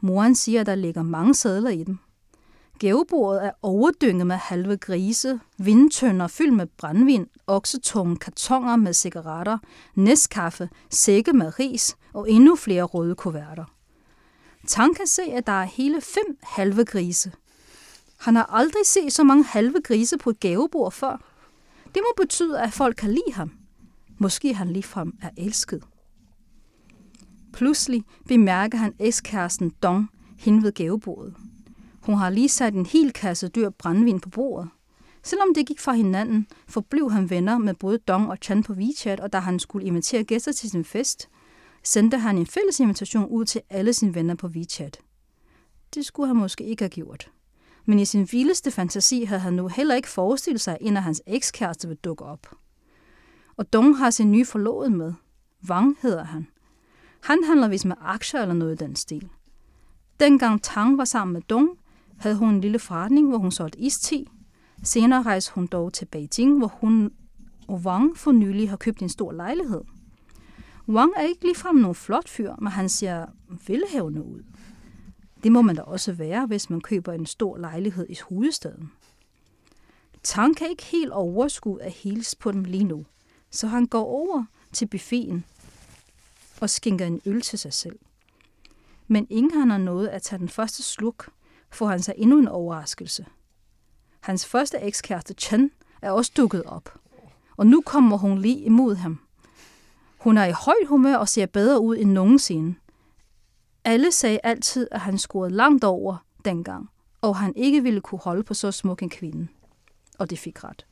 Moren 0.00 0.34
siger, 0.34 0.60
at 0.60 0.66
der 0.66 0.74
ligger 0.74 1.02
mange 1.02 1.34
sædler 1.34 1.70
i 1.70 1.84
dem. 1.84 1.98
Gavebordet 2.78 3.46
er 3.46 3.50
overdynget 3.62 4.26
med 4.26 4.36
halve 4.36 4.76
grise, 4.76 5.40
vindtønder 5.58 6.26
fyldt 6.26 6.54
med 6.54 6.66
brændvin, 6.66 7.26
oksetunge, 7.46 8.16
kartonger 8.16 8.76
med 8.76 8.92
cigaretter, 8.92 9.58
næstkaffe, 9.94 10.68
sække 10.90 11.32
med 11.32 11.58
ris 11.58 11.96
og 12.12 12.30
endnu 12.30 12.56
flere 12.56 12.82
røde 12.82 13.14
kuverter. 13.14 13.64
Tang 14.66 14.96
kan 14.96 15.06
se, 15.06 15.22
at 15.22 15.46
der 15.46 15.52
er 15.52 15.64
hele 15.64 16.00
fem 16.00 16.38
halve 16.42 16.84
grise. 16.84 17.32
Han 18.18 18.36
har 18.36 18.44
aldrig 18.52 18.86
set 18.86 19.12
så 19.12 19.24
mange 19.24 19.44
halve 19.44 19.80
grise 19.84 20.18
på 20.18 20.30
et 20.30 20.40
gavebord 20.40 20.92
før. 20.92 21.22
Det 21.84 22.02
må 22.02 22.22
betyde, 22.22 22.60
at 22.60 22.72
folk 22.72 22.96
kan 22.96 23.10
lide 23.10 23.32
ham. 23.34 23.52
Måske 24.18 24.54
han 24.54 24.70
ligefrem 24.70 25.12
er 25.22 25.30
elsket. 25.36 25.84
Pludselig 27.52 28.04
bemærker 28.28 28.78
han 28.78 28.94
ekskæresten 28.98 29.70
Dong 29.82 30.10
hen 30.38 30.62
ved 30.62 30.72
gavebordet. 30.72 31.34
Hun 32.06 32.14
har 32.14 32.30
lige 32.30 32.48
sat 32.48 32.74
en 32.74 32.86
hel 32.86 33.12
kasse 33.12 33.48
dyr 33.48 33.70
brændvin 33.70 34.20
på 34.20 34.28
bordet. 34.28 34.68
Selvom 35.22 35.54
det 35.54 35.66
gik 35.66 35.80
fra 35.80 35.92
hinanden, 35.92 36.46
forblev 36.68 37.10
han 37.10 37.30
venner 37.30 37.58
med 37.58 37.74
både 37.74 37.98
Dong 37.98 38.30
og 38.30 38.36
Chan 38.42 38.62
på 38.62 38.72
WeChat, 38.72 39.20
og 39.20 39.32
da 39.32 39.38
han 39.38 39.58
skulle 39.58 39.86
invitere 39.86 40.24
gæster 40.24 40.52
til 40.52 40.70
sin 40.70 40.84
fest, 40.84 41.28
sendte 41.82 42.18
han 42.18 42.38
en 42.38 42.46
fælles 42.46 42.80
invitation 42.80 43.26
ud 43.26 43.44
til 43.44 43.60
alle 43.70 43.92
sine 43.92 44.14
venner 44.14 44.34
på 44.34 44.46
WeChat. 44.46 44.98
Det 45.94 46.06
skulle 46.06 46.26
han 46.26 46.36
måske 46.36 46.64
ikke 46.64 46.82
have 46.82 46.90
gjort. 46.90 47.30
Men 47.84 47.98
i 47.98 48.04
sin 48.04 48.28
vildeste 48.32 48.70
fantasi 48.70 49.24
havde 49.24 49.40
han 49.40 49.54
nu 49.54 49.68
heller 49.68 49.94
ikke 49.94 50.08
forestillet 50.08 50.60
sig, 50.60 50.74
at 50.74 50.78
en 50.80 50.96
af 50.96 51.02
hans 51.02 51.22
ekskærester 51.26 51.88
ville 51.88 52.00
dukke 52.04 52.24
op. 52.24 52.54
Og 53.56 53.72
Dong 53.72 53.96
har 53.98 54.10
sin 54.10 54.32
nye 54.32 54.44
forlovet 54.44 54.92
med. 54.92 55.12
Wang 55.68 55.96
hedder 56.02 56.24
han. 56.24 56.46
Han 57.20 57.44
handler 57.44 57.68
vist 57.68 57.84
med 57.84 57.96
aktier 58.00 58.42
eller 58.42 58.54
noget 58.54 58.72
i 58.72 58.84
den 58.84 58.96
stil. 58.96 59.28
Dengang 60.20 60.62
Tang 60.62 60.98
var 60.98 61.04
sammen 61.04 61.32
med 61.32 61.42
Dong, 61.42 61.78
havde 62.18 62.36
hun 62.36 62.54
en 62.54 62.60
lille 62.60 62.78
forretning, 62.78 63.28
hvor 63.28 63.38
hun 63.38 63.50
solgte 63.50 63.78
iste. 63.78 64.26
Senere 64.82 65.22
rejste 65.22 65.52
hun 65.54 65.66
dog 65.66 65.92
til 65.92 66.04
Beijing, 66.04 66.58
hvor 66.58 66.66
hun 66.66 67.12
og 67.68 67.80
Wang 67.84 68.16
for 68.16 68.32
nylig 68.32 68.70
har 68.70 68.76
købt 68.76 69.02
en 69.02 69.08
stor 69.08 69.32
lejlighed. 69.32 69.80
Wang 70.88 71.12
er 71.16 71.22
ikke 71.22 71.44
ligefrem 71.44 71.76
nogen 71.76 71.94
flot 71.94 72.28
fyr, 72.28 72.54
men 72.58 72.72
han 72.72 72.88
ser 72.88 73.26
velhavende 73.66 74.22
ud. 74.22 74.42
Det 75.42 75.52
må 75.52 75.62
man 75.62 75.76
da 75.76 75.82
også 75.82 76.12
være, 76.12 76.46
hvis 76.46 76.70
man 76.70 76.80
køber 76.80 77.12
en 77.12 77.26
stor 77.26 77.56
lejlighed 77.56 78.06
i 78.08 78.16
hovedstaden. 78.28 78.92
Tang 80.22 80.56
kan 80.56 80.70
ikke 80.70 80.84
helt 80.84 81.12
overskue 81.12 81.82
at 81.82 81.92
hilse 81.92 82.36
på 82.36 82.52
dem 82.52 82.64
lige 82.64 82.84
nu, 82.84 83.06
så 83.50 83.66
han 83.66 83.86
går 83.86 84.04
over 84.04 84.44
til 84.72 84.86
buffeten 84.86 85.44
og 86.60 86.70
skænker 86.70 87.06
en 87.06 87.20
øl 87.26 87.40
til 87.40 87.58
sig 87.58 87.72
selv. 87.72 87.98
Men 89.08 89.26
ingen 89.30 89.60
han 89.60 89.70
har 89.70 89.78
noget 89.78 90.08
at 90.08 90.22
tage 90.22 90.38
den 90.38 90.48
første 90.48 90.82
sluk, 90.82 91.30
får 91.70 91.86
han 91.86 92.02
sig 92.02 92.14
endnu 92.16 92.38
en 92.38 92.48
overraskelse. 92.48 93.26
Hans 94.20 94.46
første 94.46 94.78
ekskæreste 94.78 95.34
Chen 95.34 95.70
er 96.02 96.10
også 96.10 96.32
dukket 96.36 96.62
op, 96.62 96.98
og 97.56 97.66
nu 97.66 97.82
kommer 97.86 98.16
hun 98.16 98.38
lige 98.38 98.58
imod 98.58 98.94
ham. 98.94 99.20
Hun 100.18 100.38
er 100.38 100.44
i 100.44 100.52
højt 100.52 100.86
humør 100.88 101.16
og 101.16 101.28
ser 101.28 101.46
bedre 101.46 101.80
ud 101.80 101.96
end 101.96 102.10
nogensinde. 102.10 102.74
Alle 103.84 104.12
sagde 104.12 104.38
altid, 104.42 104.88
at 104.90 105.00
han 105.00 105.18
scorede 105.18 105.54
langt 105.54 105.84
over 105.84 106.16
dengang, 106.44 106.90
og 107.20 107.36
han 107.36 107.52
ikke 107.56 107.82
ville 107.82 108.00
kunne 108.00 108.18
holde 108.18 108.42
på 108.42 108.54
så 108.54 108.72
smuk 108.72 109.02
en 109.02 109.10
kvinde. 109.10 109.48
Og 110.18 110.30
det 110.30 110.38
fik 110.38 110.64
ret. 110.64 110.86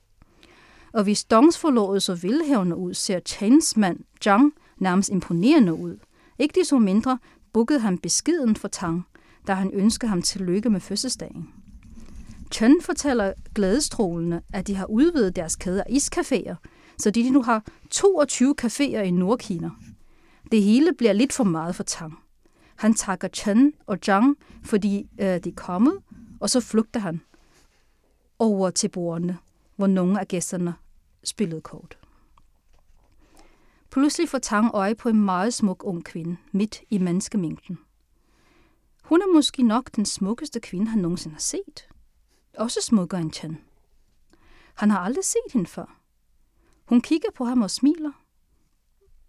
Og 0.93 1.03
hvis 1.03 1.25
Dongs 1.25 1.59
forlovede 1.59 2.01
så 2.01 2.15
velhævende 2.15 2.77
ud, 2.77 2.95
ser 2.95 3.21
Chens 3.21 3.77
mand 3.77 4.01
Zhang 4.23 4.55
nærmest 4.77 5.09
imponerende 5.09 5.75
ud. 5.75 5.97
Ikke 6.39 6.61
desto 6.61 6.79
mindre 6.79 7.19
bukkede 7.53 7.81
han 7.81 7.99
beskeden 7.99 8.57
for 8.57 8.69
Tang, 8.69 9.07
da 9.47 9.55
han 9.55 9.71
ønskede 9.73 10.09
ham 10.09 10.23
tillykke 10.23 10.71
med 10.71 10.81
fødselsdagen. 10.81 11.49
Chen 12.51 12.83
fortæller 12.83 13.33
glædestrålende, 13.55 14.41
at 14.53 14.67
de 14.67 14.75
har 14.75 14.87
udvidet 14.87 15.37
deres 15.37 15.57
kæde 15.57 15.83
af 15.83 15.91
iscaféer, 15.91 16.55
så 16.99 17.11
de 17.11 17.31
nu 17.31 17.43
har 17.43 17.65
22 17.91 18.55
caféer 18.63 19.01
i 19.01 19.11
Nordkina. 19.11 19.71
Det 20.53 20.63
hele 20.63 20.93
bliver 20.99 21.13
lidt 21.13 21.33
for 21.33 21.45
meget 21.45 21.75
for 21.75 21.83
Tang. 21.83 22.19
Han 22.77 22.95
takker 22.95 23.29
Chen 23.29 23.73
og 23.87 23.99
Zhang, 24.05 24.37
fordi 24.63 25.09
øh, 25.21 25.27
de 25.27 25.49
er 25.49 25.55
kommet, 25.57 25.99
og 26.41 26.51
så 26.51 26.61
flygter 26.61 27.01
han 27.01 27.21
over 28.39 28.71
til 28.71 28.89
bordene, 28.89 29.39
hvor 29.77 29.87
nogle 29.87 30.21
af 30.21 30.29
gæsterne 30.29 30.75
spillede 31.25 31.61
kort. 31.61 31.99
Pludselig 33.91 34.29
får 34.29 34.39
Tang 34.39 34.71
øje 34.75 34.95
på 34.95 35.09
en 35.09 35.25
meget 35.25 35.55
smuk 35.55 35.85
ung 35.85 36.05
kvinde 36.05 36.37
midt 36.53 36.81
i 36.91 36.99
menneskemængden. 36.99 37.79
Hun 39.05 39.23
er 39.23 39.33
måske 39.33 39.63
nok 39.63 39.97
den 39.97 40.05
smukkeste 40.05 40.61
kvinde, 40.61 40.87
han 40.87 40.99
nogensinde 40.99 41.35
har 41.35 41.41
set. 41.41 41.89
Også 42.59 42.81
smukkere 42.83 43.21
end 43.21 43.33
Chan. 43.33 43.59
Han 44.75 44.91
har 44.91 44.99
aldrig 44.99 45.25
set 45.25 45.53
hende 45.53 45.67
før. 45.67 46.01
Hun 46.85 47.01
kigger 47.01 47.29
på 47.35 47.45
ham 47.45 47.63
og 47.63 47.71
smiler, 47.71 48.13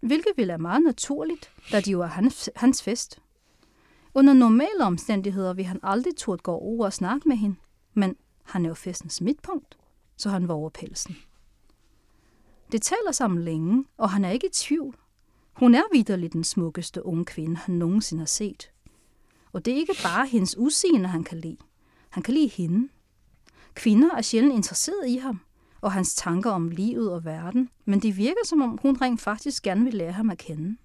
hvilket 0.00 0.32
vil 0.36 0.50
er 0.50 0.56
meget 0.56 0.82
naturligt, 0.82 1.52
da 1.72 1.80
det 1.80 1.92
jo 1.92 2.00
er 2.00 2.06
hans, 2.06 2.50
hans 2.56 2.82
fest. 2.82 3.22
Under 4.14 4.32
normale 4.32 4.84
omstændigheder 4.84 5.54
vil 5.54 5.64
han 5.64 5.80
aldrig 5.82 6.16
turde 6.16 6.42
gå 6.42 6.52
over 6.52 6.84
og 6.84 6.92
snakke 6.92 7.28
med 7.28 7.36
hende, 7.36 7.56
men 7.94 8.16
han 8.44 8.64
er 8.64 8.68
jo 8.68 8.74
festens 8.74 9.20
midtpunkt, 9.20 9.78
så 10.16 10.30
han 10.30 10.48
våger 10.48 10.68
pelsen. 10.68 11.16
Det 12.72 12.82
taler 12.82 13.12
sammen 13.12 13.42
længe, 13.42 13.84
og 13.96 14.10
han 14.10 14.24
er 14.24 14.30
ikke 14.30 14.46
i 14.46 14.50
tvivl. 14.52 14.96
Hun 15.52 15.74
er 15.74 15.82
vidderligt 15.92 16.32
den 16.32 16.44
smukkeste 16.44 17.06
unge 17.06 17.24
kvinde, 17.24 17.56
han 17.56 17.74
nogensinde 17.74 18.20
har 18.20 18.26
set. 18.26 18.70
Og 19.56 19.64
det 19.64 19.72
er 19.72 19.76
ikke 19.76 19.96
bare 20.02 20.26
hendes 20.26 20.56
udseende, 20.56 21.08
han 21.08 21.24
kan 21.24 21.38
lide. 21.38 21.56
Han 22.10 22.22
kan 22.22 22.34
lide 22.34 22.48
hende. 22.48 22.88
Kvinder 23.74 24.10
er 24.14 24.22
sjældent 24.22 24.54
interesseret 24.54 25.08
i 25.08 25.16
ham, 25.16 25.40
og 25.80 25.92
hans 25.92 26.14
tanker 26.14 26.50
om 26.50 26.68
livet 26.68 27.12
og 27.12 27.24
verden, 27.24 27.68
men 27.84 28.02
det 28.02 28.16
virker 28.16 28.40
som 28.44 28.62
om, 28.62 28.78
hun 28.82 28.96
rent 29.00 29.20
faktisk 29.20 29.62
gerne 29.62 29.84
vil 29.84 29.94
lære 29.94 30.12
ham 30.12 30.30
at 30.30 30.38
kende. 30.38 30.76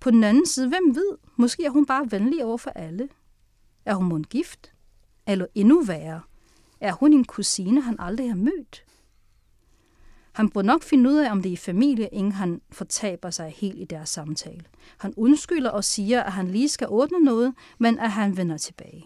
På 0.00 0.10
den 0.10 0.24
anden 0.24 0.46
side, 0.46 0.68
hvem 0.68 0.94
ved, 0.94 1.18
måske 1.36 1.64
er 1.64 1.70
hun 1.70 1.86
bare 1.86 2.10
venlig 2.10 2.44
over 2.44 2.56
for 2.56 2.70
alle. 2.70 3.08
Er 3.84 3.94
hun 3.94 4.08
mund 4.08 4.24
gift? 4.24 4.72
Eller 5.26 5.46
endnu 5.54 5.82
værre, 5.82 6.20
er 6.80 6.92
hun 6.92 7.12
en 7.12 7.24
kusine, 7.24 7.80
han 7.80 7.96
aldrig 7.98 8.28
har 8.28 8.36
mødt? 8.36 8.83
Han 10.34 10.50
burde 10.50 10.66
nok 10.66 10.82
finde 10.82 11.10
ud 11.10 11.16
af, 11.16 11.30
om 11.30 11.42
det 11.42 11.52
er 11.52 11.56
familie, 11.56 12.08
inden 12.12 12.32
han 12.32 12.60
fortaber 12.72 13.30
sig 13.30 13.54
helt 13.56 13.78
i 13.78 13.84
deres 13.84 14.08
samtale. 14.08 14.64
Han 14.98 15.14
undskylder 15.16 15.70
og 15.70 15.84
siger, 15.84 16.22
at 16.22 16.32
han 16.32 16.48
lige 16.48 16.68
skal 16.68 16.88
ordne 16.88 17.20
noget, 17.20 17.54
men 17.78 17.98
at 17.98 18.10
han 18.10 18.36
vender 18.36 18.56
tilbage. 18.56 19.04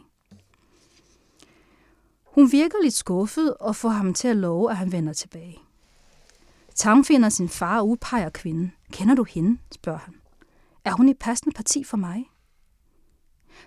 Hun 2.25 2.53
virker 2.53 2.77
lidt 2.83 2.95
skuffet 2.95 3.55
og 3.57 3.77
får 3.77 3.89
ham 3.89 4.15
til 4.15 4.29
at 4.29 4.37
love, 4.37 4.71
at 4.71 4.77
han 4.77 4.93
vender 4.93 5.13
tilbage. 5.13 5.59
Tang 6.75 7.07
finder 7.07 7.29
sin 7.29 7.49
far 7.49 7.79
og 7.79 7.89
udpeger 7.89 8.31
kvinden. 8.31 8.73
Kender 8.93 9.15
du 9.15 9.25
hende? 9.25 9.59
spørger 9.75 9.99
han. 9.99 10.15
Er 10.85 10.93
hun 10.93 11.09
i 11.09 11.15
passende 11.15 11.55
parti 11.55 11.85
for 11.85 11.97
mig? 11.97 12.25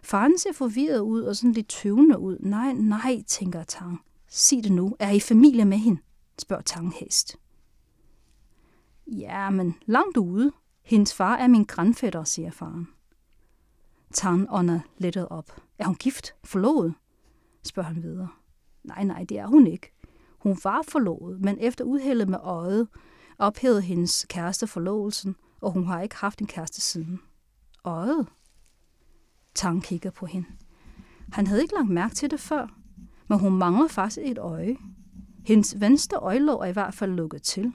Faren 0.04 0.38
ser 0.38 0.54
forvirret 0.54 1.00
ud 1.00 1.22
og 1.22 1.36
sådan 1.36 1.52
lidt 1.52 1.70
tøvende 1.70 2.20
ud. 2.20 2.38
Nej, 2.40 2.74
nej, 2.74 3.24
tænker 3.28 3.64
Tang. 3.64 4.02
Sig 4.28 4.64
det 4.64 4.72
nu. 4.72 4.96
Er 5.00 5.12
I 5.12 5.20
familie 5.20 5.66
med 5.66 5.78
hende? 5.78 6.02
spørger 6.40 6.64
Tang 6.64 6.94
hest. 7.00 7.38
Ja, 9.08 9.50
men 9.50 9.76
langt 9.86 10.18
ude. 10.18 10.52
Hendes 10.84 11.14
far 11.14 11.36
er 11.36 11.48
min 11.48 11.64
grandfætter, 11.64 12.24
siger 12.24 12.52
faren. 12.52 12.88
Tan 14.14 14.48
ånder 14.50 14.80
lettet 14.98 15.28
op. 15.28 15.62
Er 15.78 15.86
hun 15.86 15.96
gift? 15.96 16.36
Forlovet? 16.44 16.94
spørger 17.64 17.88
han 17.88 18.04
videre. 18.04 18.28
Nej, 18.84 19.04
nej, 19.04 19.24
det 19.24 19.40
er 19.40 19.48
hun 19.48 19.68
ikke. 19.68 19.92
Hun 20.38 20.58
var 20.64 20.82
forlovet, 20.88 21.42
men 21.42 21.58
efter 21.60 21.86
uheldet 21.86 22.30
med 22.30 22.40
øjet 22.42 22.88
ophævede 23.38 23.82
hendes 23.82 24.26
kæreste 24.30 24.68
forlovelsen, 24.68 25.36
og 25.62 25.72
hun 25.72 25.86
har 25.86 26.02
ikke 26.02 26.16
haft 26.16 26.42
en 26.42 26.48
kæreste 26.48 26.82
siden. 26.82 27.20
Øjet? 27.84 28.28
Tang 29.56 29.84
kigger 29.84 30.12
på 30.12 30.26
hende. 30.26 30.48
Han 31.32 31.48
havde 31.48 31.62
ikke 31.62 31.74
lagt 31.74 31.90
mærke 31.90 32.16
til 32.16 32.32
det 32.32 32.40
før, 32.40 32.68
men 33.28 33.40
hun 33.40 33.54
mangler 33.58 33.88
faktisk 33.88 34.20
et 34.24 34.38
øje. 34.38 34.78
Hendes 35.46 35.80
venstre 35.80 36.18
øjelåg 36.18 36.62
er 36.62 36.66
i 36.66 36.72
hvert 36.72 36.94
fald 36.94 37.12
lukket 37.12 37.42
til. 37.42 37.74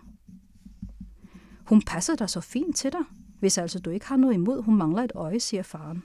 Hun 1.67 1.83
passer 1.83 2.15
dig 2.15 2.31
så 2.31 2.41
fint 2.41 2.77
til 2.77 2.93
dig, 2.93 3.01
hvis 3.41 3.59
altså 3.59 3.79
du 3.79 3.91
ikke 3.91 4.07
har 4.07 4.17
noget 4.17 4.35
imod, 4.35 4.63
hun 4.63 4.77
mangler 4.77 5.03
et 5.03 5.13
øje, 5.15 5.41
siger 5.41 5.63
faren. 5.63 6.03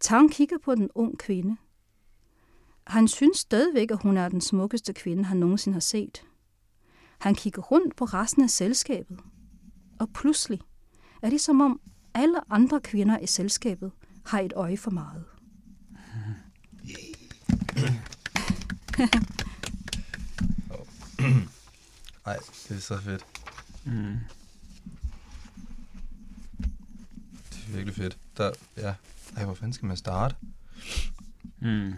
Tang 0.00 0.32
kigger 0.32 0.58
på 0.64 0.74
den 0.74 0.90
ung 0.94 1.18
kvinde. 1.18 1.56
Han 2.86 3.08
synes 3.08 3.38
stadigvæk, 3.38 3.90
at 3.90 4.02
hun 4.02 4.16
er 4.16 4.28
den 4.28 4.40
smukkeste 4.40 4.92
kvinde, 4.92 5.24
han 5.24 5.36
nogensinde 5.36 5.74
har 5.74 5.80
set. 5.80 6.24
Han 7.18 7.34
kigger 7.34 7.62
rundt 7.62 7.96
på 7.96 8.04
resten 8.04 8.42
af 8.42 8.50
selskabet. 8.50 9.20
Og 10.00 10.08
pludselig 10.14 10.60
er 11.22 11.30
det 11.30 11.40
som 11.40 11.60
om 11.60 11.80
alle 12.14 12.52
andre 12.52 12.80
kvinder 12.80 13.18
i 13.18 13.26
selskabet 13.26 13.92
har 14.24 14.40
et 14.40 14.52
øje 14.56 14.76
for 14.76 14.90
meget. 14.90 15.24
Ej, 22.26 22.36
det 22.68 22.76
er 22.76 22.80
så 22.80 23.00
fedt. 23.00 23.37
Mm. 23.84 24.16
Det 27.50 27.64
er 27.68 27.72
virkelig 27.72 27.94
fedt. 27.94 28.18
Der, 28.36 28.50
ja. 28.76 28.94
Ej, 29.36 29.44
hvor 29.44 29.54
fanden 29.54 29.72
skal 29.72 29.86
man 29.86 29.96
starte? 29.96 30.34
Mm. 31.58 31.94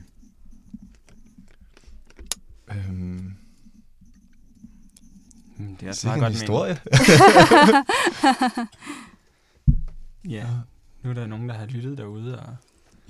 Øhm, 2.71 3.35
Mm, 5.57 5.67
Det 5.67 5.75
er 5.77 5.79
det 5.81 5.87
altså 5.87 6.09
er 6.11 6.15
en 6.15 6.21
godt 6.21 6.33
historie. 6.33 6.81
Ja, 10.35 10.47
nu 11.03 11.11
er 11.11 11.15
der 11.15 11.27
nogen, 11.27 11.49
der 11.49 11.55
har 11.55 11.67
lyttet 11.67 11.99
derude 11.99 12.41
og 12.41 12.57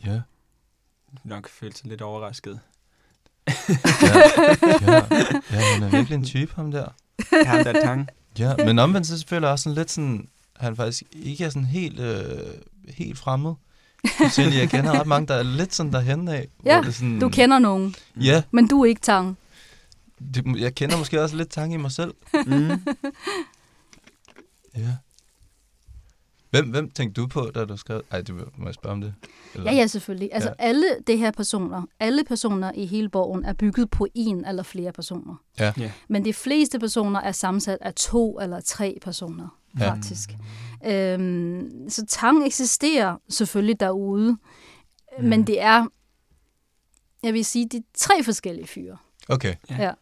ja. 0.05 0.21
nok 1.25 1.49
følt 1.49 1.79
sig 1.79 1.89
lidt 1.89 2.01
overrasket. 2.03 2.61
ja. 3.47 3.53
ja. 4.83 5.07
Ja, 5.51 5.61
han 5.73 5.83
er 5.83 5.91
virkelig 5.91 6.15
en 6.15 6.25
type, 6.25 6.53
ham 6.57 6.71
der. 6.71 6.89
Ja, 7.33 7.63
der 7.63 7.73
tang. 7.73 8.09
Ja, 8.39 8.57
men 8.57 8.79
omvendt 8.79 9.07
så 9.07 9.25
føler 9.29 9.49
jeg 9.49 9.53
også 9.53 9.63
sådan 9.63 9.77
lidt 9.77 9.91
sådan, 9.91 10.29
han 10.57 10.77
faktisk 10.77 11.03
ikke 11.13 11.45
er 11.45 11.49
sådan 11.49 11.65
helt, 11.65 12.01
øh, 12.01 12.25
helt 12.89 13.19
fremmed. 13.19 13.55
Selv 14.31 14.55
jeg 14.55 14.71
kender 14.71 15.01
ret 15.01 15.07
mange, 15.07 15.29
der 15.29 15.35
er 15.35 15.43
lidt 15.43 15.75
sådan 15.75 15.93
derhen 15.93 16.29
af. 16.29 16.49
Ja, 16.65 16.75
hvor 16.75 16.83
det 16.85 16.95
sådan, 16.95 17.21
Du 17.21 17.29
kender 17.29 17.59
nogen, 17.59 17.95
Ja, 18.21 18.43
men 18.51 18.69
du 18.69 18.81
er 18.83 18.87
ikke 18.87 19.01
Tang. 19.01 19.37
det, 20.35 20.61
jeg 20.61 20.75
kender 20.75 20.99
måske 20.99 21.23
også 21.23 21.37
lidt 21.37 21.51
tanke 21.51 21.75
i 21.75 21.77
mig 21.77 21.93
selv. 21.93 22.15
Mm. 22.47 22.71
Ja. 24.77 24.97
Hvem, 26.51 26.71
hvem 26.71 26.91
tænkte 26.91 27.21
du 27.21 27.27
på, 27.27 27.51
da 27.55 27.65
du 27.65 27.77
skrev? 27.77 28.03
Ej, 28.11 28.21
det 28.21 28.35
må 28.35 28.65
jeg 28.67 28.75
spørge 28.75 28.93
om 28.93 29.01
det. 29.01 29.15
Eller? 29.55 29.71
Ja, 29.73 29.77
ja, 29.79 29.87
selvfølgelig. 29.87 30.29
Altså 30.33 30.49
Ja. 30.59 30.65
alle 30.65 30.87
de 31.07 31.17
her 31.17 31.31
personer, 31.31 31.83
alle 32.01 32.25
personer 32.25 32.73
i 32.75 32.87
hele 32.87 33.09
bogen 33.09 33.45
er 33.45 33.53
bygget 33.53 33.91
på 33.91 34.07
en 34.15 34.45
eller 34.45 34.63
flere 34.63 34.93
personer. 34.93 35.35
Ja. 35.59 35.73
Ja. 35.79 35.93
Men 36.09 36.25
de 36.25 36.33
fleste 36.33 36.79
personer 36.79 37.21
er 37.21 37.33
sammensat 37.33 37.79
af 37.81 37.95
to 37.95 38.41
eller 38.41 38.61
tre 38.61 38.99
personer, 39.03 39.49
Ja. 39.79 39.91
faktisk. 39.95 40.31
Øhm, 40.87 41.71
så 41.89 42.07
Tang 42.07 42.47
eksisterer 42.47 43.17
selvfølgelig 43.29 43.81
derude, 43.81 44.37
Mm. 45.19 45.25
men 45.29 45.47
det 45.47 45.61
er, 45.63 45.87
jeg 47.23 47.35
vil 47.35 47.45
sige, 47.45 47.69
de 47.69 47.77
er 47.77 47.81
tre 47.95 48.25
forskellige 48.25 48.67
fyre. 48.67 48.97
Okay. 49.29 49.55
Ja. 49.71 49.83
Ja. 49.83 49.93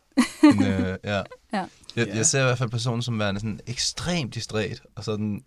Men, 0.42 0.62
øh, 0.64 0.96
ja. 1.04 1.22
Ja. 1.52 1.64
Jeg, 1.96 2.08
jeg 2.08 2.26
ser 2.26 2.40
i 2.40 2.44
hvert 2.44 2.58
fald 2.58 2.70
personen 2.70 3.02
som 3.02 3.18
værende 3.18 3.40
sådan 3.40 3.60
ekstremt 3.66 4.34
distræt, 4.34 4.82
og 4.94 5.04
sådan, 5.04 5.44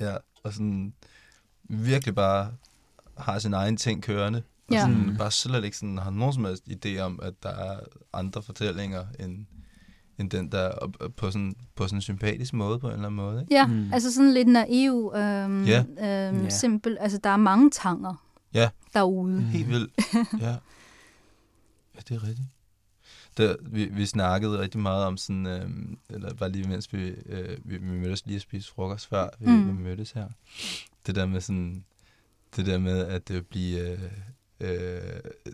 ja, 0.00 0.16
og 0.42 0.52
sådan 0.52 0.94
virkelig 1.64 2.14
bare 2.14 2.52
har 3.18 3.38
sin 3.38 3.54
egen 3.54 3.76
ting 3.76 4.02
kørende. 4.02 4.42
Og 4.68 4.74
Ja. 4.74 4.80
sådan, 4.80 5.06
Mm. 5.10 5.16
bare 5.16 5.30
slet 5.30 5.64
ikke 5.64 5.76
sådan, 5.76 5.98
har 5.98 6.10
nogen 6.10 6.34
som 6.34 6.44
helst 6.44 6.64
idé 6.68 6.98
om, 6.98 7.18
at 7.22 7.34
der 7.42 7.48
er 7.48 7.80
andre 8.12 8.42
fortællinger 8.42 9.04
end, 9.20 9.46
end 10.18 10.30
den 10.30 10.52
der, 10.52 10.68
og- 10.68 10.92
og 11.00 11.14
på 11.14 11.30
sådan, 11.30 11.54
på 11.74 11.86
sådan 11.86 11.96
en 11.98 12.02
sympatisk 12.02 12.52
måde 12.52 12.78
på 12.78 12.86
en 12.86 12.92
eller 12.92 13.06
anden 13.06 13.16
måde. 13.16 13.40
Ikke? 13.40 13.54
Ja, 13.54 13.66
Mm. 13.66 13.72
mm. 13.74 13.92
altså 13.92 14.12
sådan 14.14 14.32
lidt 14.34 14.48
naiv, 14.48 15.12
øhm, 15.16 15.64
Ja. 15.64 15.84
øhm, 16.28 16.42
Ja. 16.42 16.48
simpel. 16.48 16.96
Altså 17.00 17.18
der 17.18 17.30
er 17.30 17.36
mange 17.36 17.70
tanger 17.70 18.26
Ja. 18.54 18.70
derude. 18.94 19.32
Mm. 19.40 19.44
Helt 19.46 19.68
vildt. 19.68 19.92
Ja. 20.42 20.56
Ja, 21.94 22.00
det 22.08 22.10
er 22.16 22.22
rigtigt. 22.28 22.48
Der, 23.36 23.56
vi, 23.60 23.84
vi 23.84 24.06
snakkede 24.06 24.58
rigtig 24.58 24.80
meget 24.80 25.04
om 25.04 25.16
sådan, 25.16 25.46
øh, 25.46 25.70
eller 26.10 26.34
bare 26.34 26.50
lige 26.50 26.68
mens 26.68 26.92
vi, 26.92 27.08
øh, 27.26 27.58
vi, 27.64 27.76
vi 27.76 27.90
mødtes 27.98 28.26
lige 28.26 28.36
at 28.36 28.42
spise 28.42 28.70
frokost 28.72 29.08
før 29.08 29.28
vi, 29.38 29.50
Mm. 29.50 29.68
vi 29.68 29.82
mødtes 29.82 30.10
her. 30.12 30.28
Det 31.06 31.14
der 31.14 31.26
med 31.26 31.40
sådan, 31.40 31.84
det 32.56 32.66
der 32.66 32.78
med 32.78 33.06
at 33.06 33.30
øh, 33.30 33.42
blive, 33.42 33.80
øh, 33.90 33.98
øh, 34.60 34.70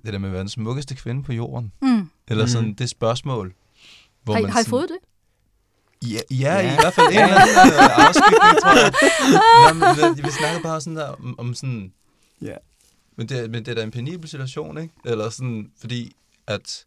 det 0.05 0.13
der 0.13 0.19
med 0.19 0.29
at 0.29 0.33
være 0.33 0.41
den 0.41 0.49
smukkeste 0.49 0.95
kvinde 0.97 1.23
på 1.23 1.33
jorden. 1.33 1.73
Mm. 1.83 2.11
Eller 2.29 2.45
Mm. 2.45 2.49
sådan 2.49 2.73
det 2.75 2.89
spørgsmål. 2.91 3.55
Hvor 4.23 4.33
Har, 4.35 4.41
I- 4.41 4.43
man 4.43 4.51
har 4.53 4.61
I 4.61 4.63
sådan, 4.63 4.71
fået 4.71 4.89
det? 4.89 4.99
Ja, 6.11 6.21
ja, 6.31 6.55
Ja. 6.59 6.73
i 6.73 6.77
hvert 6.81 6.95
fald 6.95 7.07
en 7.07 7.13
eller 7.13 7.27
anden 7.41 7.73
øh, 7.73 7.99
afskygning, 8.07 8.63
tror 8.63 8.77
jeg. 10.11 10.17
Vi, 10.17 10.23
vi 10.23 10.31
snakkede 10.31 10.63
bare 10.63 10.81
sådan 10.81 10.97
der 10.97 11.09
om, 11.09 11.39
om 11.39 11.55
sådan, 11.55 11.93
Ja. 12.43 12.55
men 13.17 13.29
det, 13.29 13.39
er- 13.39 13.49
men 13.49 13.65
det 13.65 13.69
er 13.69 13.75
da 13.75 13.83
en 13.83 13.91
penibel 13.91 14.29
situation, 14.29 14.79
ikke? 14.79 14.95
Eller 15.05 15.31
sådan, 15.31 15.71
fordi 15.81 16.13
at 16.47 16.85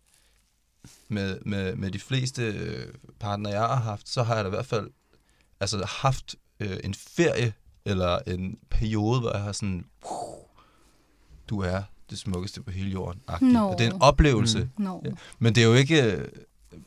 med, 1.14 1.40
med, 1.46 1.76
med 1.76 1.92
de 1.92 2.00
fleste 2.00 2.42
øh, 2.44 2.94
partner, 3.20 3.50
jeg 3.50 3.60
har 3.60 3.76
haft, 3.76 4.10
så 4.10 4.24
har 4.24 4.36
jeg 4.36 4.44
da 4.44 4.48
i 4.48 4.50
hvert 4.50 4.66
fald 4.66 4.90
altså, 5.60 5.86
haft 5.88 6.36
øh, 6.60 6.78
en 6.84 6.94
ferie, 6.94 7.54
eller 7.86 8.20
en 8.28 8.58
periode, 8.70 9.20
hvor 9.20 9.32
jeg 9.32 9.42
har 9.42 9.52
sådan, 9.52 9.86
du 11.50 11.60
er 11.62 11.82
det 12.10 12.18
smukkeste 12.20 12.62
på 12.62 12.72
hele 12.72 12.90
jorden. 12.90 13.22
No. 13.42 13.72
Det 13.72 13.88
er 13.88 13.92
en 13.92 14.02
oplevelse. 14.02 14.70
Mm. 14.78 14.84
No. 14.84 15.00
Ja. 15.06 15.10
Men 15.40 15.56
det 15.56 15.64
er 15.64 15.68
jo 15.68 15.74
ikke... 15.74 16.04
øh, 16.04 16.28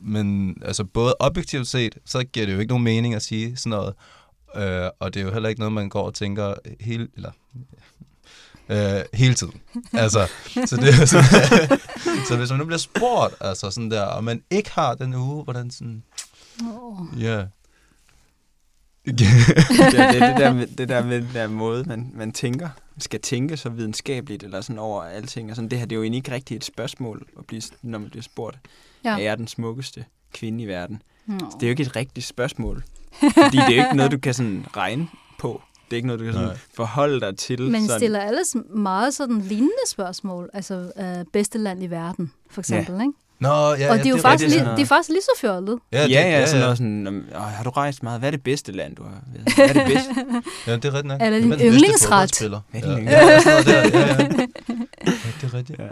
Men 0.01 0.57
altså 0.63 0.85
både 0.85 1.15
objektivt 1.21 1.69
set, 1.69 1.99
så 2.05 2.25
giver 2.25 2.47
det 2.47 2.53
jo 2.55 2.59
ikke 2.59 2.69
nogen 2.71 2.85
mening 2.85 3.15
at 3.15 3.23
sige 3.23 3.57
sådan 3.57 3.71
noget. 3.71 3.95
Øh, 4.55 4.91
og 4.99 5.15
det 5.15 5.21
er 5.21 5.25
jo 5.25 5.33
heller 5.33 5.49
ikke 5.49 5.59
noget, 5.59 5.73
man 5.73 5.89
går 5.89 6.03
og 6.03 6.15
tænker 6.15 6.55
hele, 6.81 7.09
eller, 7.17 7.31
øh, 8.69 9.01
hele 9.15 9.35
tiden. 9.35 9.61
Altså, 9.93 10.27
så, 10.67 10.77
det, 10.77 11.09
sådan, 11.09 11.25
så 12.29 12.37
hvis 12.37 12.51
man 12.51 12.59
nu 12.59 12.65
bliver 12.65 12.79
spurgt, 12.79 13.35
altså 13.41 13.71
sådan 13.71 13.91
der, 13.91 14.03
og 14.03 14.25
man 14.25 14.43
ikke 14.51 14.71
har 14.73 14.95
den 14.95 15.15
uge, 15.15 15.45
hvordan 15.45 15.71
sådan, 15.71 16.03
Oh. 16.63 17.23
ja. 17.23 17.45
Yeah. 19.09 19.19
det, 19.19 19.19
det, 19.93 20.21
det, 20.21 20.37
der 20.39 20.53
med, 20.53 20.67
det 20.67 20.89
der 20.89 21.05
med 21.05 21.21
den 21.21 21.31
der 21.35 21.47
måde, 21.47 21.85
man, 21.85 22.11
man 22.15 22.33
tænker, 22.33 22.69
skal 22.99 23.21
tænke 23.21 23.57
så 23.57 23.69
videnskabeligt, 23.69 24.43
eller 24.43 24.61
sådan 24.61 24.79
over 24.79 25.03
alting. 25.03 25.51
Og 25.51 25.57
sådan, 25.57 25.71
det 25.71 25.79
her 25.79 25.87
det 25.87 25.93
er 25.93 25.97
jo 25.97 26.03
egentlig 26.03 26.19
ikke 26.19 26.33
rigtigt 26.33 26.59
et 26.59 26.65
spørgsmål, 26.65 27.27
at 27.39 27.47
blive, 27.47 27.63
når 27.83 27.99
man 27.99 28.11
bliver 28.11 28.23
spurgt, 28.23 28.59
ja. 29.05 29.11
Er 29.11 29.19
jeg 29.19 29.39
den 29.39 29.49
smukkeste 29.49 30.05
kvinde 30.33 30.65
i 30.65 30.67
verden? 30.67 31.03
No. 31.27 31.35
Det 31.37 31.63
er 31.63 31.67
jo 31.67 31.71
ikke 31.71 31.83
et 31.83 31.97
rigtigt 31.97 32.27
spørgsmål. 32.27 32.85
Fordi 33.21 33.57
det 33.57 33.59
er 33.59 33.77
jo 33.77 33.83
ikke 33.85 33.97
noget, 33.97 34.13
du 34.13 34.19
kan 34.19 34.35
sådan 34.35 34.67
regne 34.77 35.09
på. 35.39 35.63
Det 35.91 35.93
er 35.93 35.97
ikke 35.97 36.07
noget, 36.07 36.21
du 36.21 36.25
kan 36.25 36.33
sådan 36.35 36.49
Nej. 36.49 36.57
forholde 36.75 37.21
dig 37.21 37.37
til. 37.39 37.63
Men 37.63 37.87
sådan. 37.87 38.01
stiller 38.01 38.21
alles 38.21 38.57
meget 38.75 39.15
sådan 39.15 39.41
lignende 39.41 39.73
spørgsmål, 39.89 40.51
altså 40.53 40.93
øh, 40.99 41.25
bedste 41.33 41.59
land 41.59 41.83
i 41.83 41.87
verden, 41.87 42.33
for 42.51 42.61
eksempel, 42.61 42.95
ja. 42.95 43.01
ikke? 43.01 43.13
Nå, 43.39 43.49
ja, 43.49 43.53
og 43.73 43.79
ja, 43.79 43.93
det 43.97 44.07
er 44.07 44.11
jo 44.11 44.17
er 44.17 44.21
faktisk, 44.21 44.45
rigtigt. 44.55 44.69
li- 44.69 44.77
det 44.77 44.83
er 44.83 44.87
faktisk 44.87 45.09
lige 45.09 45.23
så 45.23 45.31
fjollet. 45.41 45.79
Ja, 45.93 45.99
Ja, 45.99 46.05
det, 46.05 46.11
ja, 46.13 46.47
sådan 46.47 46.61
noget 46.61 46.77
sådan, 46.79 46.91
"Nå, 46.93 47.11
åh, 47.11 47.43
har 47.43 47.65
du 47.65 47.71
rejst 47.71 48.03
meget? 48.03 48.21
Hvad 48.21 48.29
er 48.29 48.31
det 48.31 48.43
bedste 48.43 48.73
land, 48.73 48.97
du 48.97 49.03
har? 49.03 49.23
Hvad 49.57 49.69
er 49.69 49.73
det 49.73 49.83
bedste? 49.87 50.15
Ja, 50.67 50.77
det 50.77 50.85
er 50.85 50.93
rigtigt 50.95 51.07
nok. 51.07 51.23
Eller 51.23 51.41
din 51.41 51.53
yndlingsret. 51.53 52.39
Hvad 52.71 52.83
er 52.83 52.89
ja. 52.89 52.99
Ja, 52.99 53.03
ja. 53.03 53.11
Ja, 53.11 53.27
ja. 53.27 54.27
ja, 54.27 54.27
det 55.41 55.45
er 55.45 55.55
rigtigt. 55.55 55.79
Ja. 55.79 55.89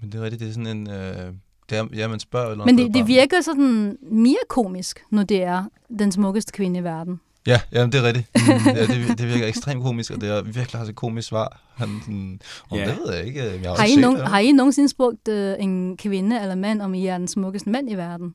Men 0.00 0.12
det 0.12 0.18
er 0.20 0.22
rigtigt, 0.24 0.40
det 0.40 0.48
er 0.48 0.52
sådan 0.52 0.66
en... 0.66 0.90
Øh, 0.90 1.32
det 1.70 1.78
er, 1.78 1.86
ja, 1.94 2.08
man 2.08 2.20
spørger 2.20 2.50
eller 2.50 2.64
Men 2.64 2.74
noget 2.74 2.88
det, 2.88 2.94
det 3.00 3.06
virker 3.06 3.40
sådan 3.40 3.96
mere 4.02 4.36
komisk, 4.48 5.02
når 5.10 5.22
det 5.22 5.42
er 5.42 5.64
den 5.98 6.12
smukkeste 6.12 6.52
kvinde 6.52 6.80
i 6.80 6.84
verden. 6.84 7.20
Ja, 7.46 7.60
ja, 7.72 7.86
det 7.86 7.94
er 7.94 8.02
rigtigt. 8.02 8.26
Mm, 8.34 8.52
ja, 8.76 8.86
det, 8.86 9.18
det 9.18 9.28
virker 9.28 9.46
ekstremt 9.46 9.82
komisk, 9.82 10.10
og 10.10 10.20
det 10.20 10.28
er 10.30 10.42
virkelig 10.42 10.80
også 10.80 10.90
et 10.90 10.96
komisk 10.96 11.28
svar. 11.28 11.60
Han, 11.76 11.88
sådan, 12.04 12.40
om 12.70 12.78
Ja. 12.78 12.84
det 12.86 12.98
ved 13.06 13.14
jeg 13.14 13.24
ikke. 13.26 13.42
Jeg 13.62 13.70
har, 13.70 13.76
Har 13.76 13.84
I, 13.84 13.88
set 13.90 13.98
nogen, 14.00 14.18
det. 14.18 14.28
har 14.28 14.38
I 14.38 14.52
nogensinde 14.52 14.88
spurgt 14.88 15.28
øh, 15.28 15.54
en 15.58 15.96
kvinde 15.96 16.40
eller 16.40 16.54
mand, 16.54 16.82
om 16.82 16.94
I 16.94 17.06
er 17.06 17.18
den 17.18 17.28
smukkeste 17.28 17.70
mand 17.70 17.90
i 17.90 17.94
verden? 17.94 18.34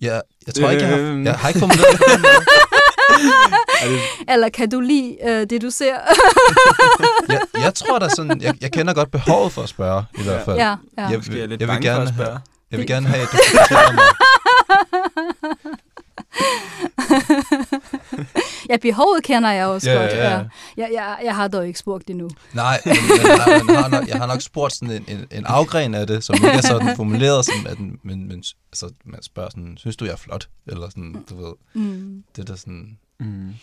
Ja, 0.00 0.20
jeg 0.46 0.54
tror 0.54 0.70
ikke, 0.70 0.82
jeg 0.84 0.90
har, 0.96 0.98
Øhm. 0.98 1.24
jeg 1.24 1.34
har 1.34 1.48
ikke 1.48 1.60
formuleret 1.60 1.98
det. 1.98 2.08
Er 4.28 4.32
Eller 4.34 4.48
kan 4.48 4.70
du 4.70 4.80
lide 4.80 5.16
øh, 5.24 5.46
det, 5.50 5.62
du 5.62 5.70
ser? 5.70 5.94
jeg, 7.28 7.40
jeg 7.62 7.74
tror 7.74 7.98
da 7.98 8.08
sådan, 8.08 8.40
jeg, 8.42 8.54
jeg 8.60 8.72
kender 8.72 8.94
godt 8.94 9.10
behovet 9.10 9.52
for 9.52 9.62
at 9.62 9.68
spørge, 9.68 10.04
i 10.18 10.22
hvert 10.22 10.44
fald. 10.44 10.56
ja, 10.56 10.68
ja. 10.68 10.76
Jeg, 11.08 11.10
jeg 11.10 11.48
lidt 11.48 11.60
jeg 11.60 11.68
vil 11.68 11.80
gerne 11.82 12.40
jeg 12.70 12.78
vil 12.78 12.86
gerne 12.86 13.06
have, 13.06 13.22
at 13.22 13.28
du 13.32 13.36
fortæller 13.58 13.92
mig. 13.92 14.04
ja, 18.68 18.76
behovet 18.76 19.22
kender 19.24 19.50
jeg 19.50 19.66
også 19.66 19.90
Ja, 19.90 19.96
godt. 20.00 20.10
ja, 20.12 20.30
ja. 20.30 20.44
Jeg, 20.76 20.88
jeg, 20.92 21.18
jeg 21.24 21.34
har 21.36 21.48
dog 21.48 21.66
ikke 21.66 21.78
spurgt 21.78 22.08
det 22.08 22.16
nu. 22.16 22.30
Nej, 22.54 22.80
men, 22.84 22.94
men 23.08 23.26
jeg, 23.26 23.62
man 23.66 23.76
har 23.76 23.88
nok, 23.88 24.08
jeg 24.08 24.16
har 24.18 24.26
nok 24.26 24.40
spurgt 24.40 24.72
sådan 24.74 24.90
en, 24.90 25.04
en, 25.08 25.26
en 25.30 25.46
afgren 25.46 25.94
af 25.94 26.06
det, 26.06 26.24
som 26.24 26.34
ikke 26.34 26.48
er 26.48 26.60
sådan 26.60 26.96
formuleret, 26.96 27.44
som 27.44 27.66
at, 27.68 27.80
men, 27.80 28.28
men 28.28 28.44
altså, 28.72 28.92
man 29.04 29.22
spørger 29.22 29.50
sådan, 29.50 29.74
synes 29.76 29.96
du, 29.96 30.04
jeg 30.04 30.12
er 30.12 30.16
flot? 30.16 30.48
Eller 30.66 30.88
sådan, 30.88 31.24
du 31.30 31.44
ved, 31.46 31.52
Mm. 31.74 32.24
det 32.36 32.48
der 32.48 32.56
sådan... 32.56 32.98
Mm. 33.20 33.54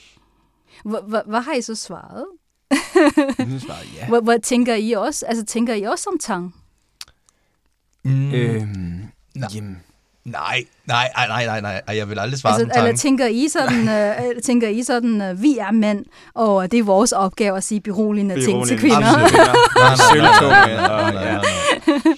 Hvad 1.26 1.42
har 1.42 1.54
I 1.54 1.62
så 1.62 1.76
svaret? 1.76 2.26
Nu 3.48 3.60
svarer 3.60 3.78
jeg 3.80 3.88
ja. 3.96 4.08
Hvor, 4.08 4.20
hvor 4.22 4.38
tænker 4.44 4.76
I 4.76 4.92
også? 4.92 5.26
Altså, 5.26 5.46
tænker 5.46 5.74
I 5.74 5.82
også 5.84 6.10
om 6.10 6.20
tang? 6.20 6.56
Mm, 8.04 8.34
Øhm, 8.34 9.04
Nej. 9.36 9.50
jamen, 9.56 9.80
nej, 10.26 10.64
nej, 10.88 11.10
nej, 11.18 11.28
nej, 11.28 11.46
nej, 11.46 11.62
nej, 11.62 11.82
Ej, 11.88 11.98
jeg 11.98 12.10
vil 12.10 12.20
aldrig 12.20 12.40
svare 12.40 12.54
Altså, 12.54 12.64
altså, 12.66 12.80
som 12.80 12.86
eller 12.88 12.98
tænker 12.98 13.28
I 13.28 13.48
sådan, 13.50 13.90
øh, 14.36 14.42
tænker 14.44 14.68
I 14.68 14.84
sådan 14.84 15.22
øh, 15.22 15.42
vi 15.42 15.58
er 15.58 15.72
mænd, 15.72 16.06
og 16.34 16.72
det 16.72 16.80
er 16.80 16.84
vores 16.84 17.12
opgave 17.12 17.58
at 17.58 17.64
sige 17.64 17.82
beroligende 17.82 18.46
ting 18.46 18.68
til 18.68 18.80
kvinder? 18.80 18.98
Absolut. 18.98 19.32
Nej, 19.40 19.56
nej, 19.76 19.96
nej, 19.96 19.96
Sølvtunge, 19.96 20.50
nej, 20.50 20.76
nej, 20.76 20.88
og- 20.88 21.14
nej, 21.14 21.24
ja. 21.24 21.32
nej, 21.32 21.42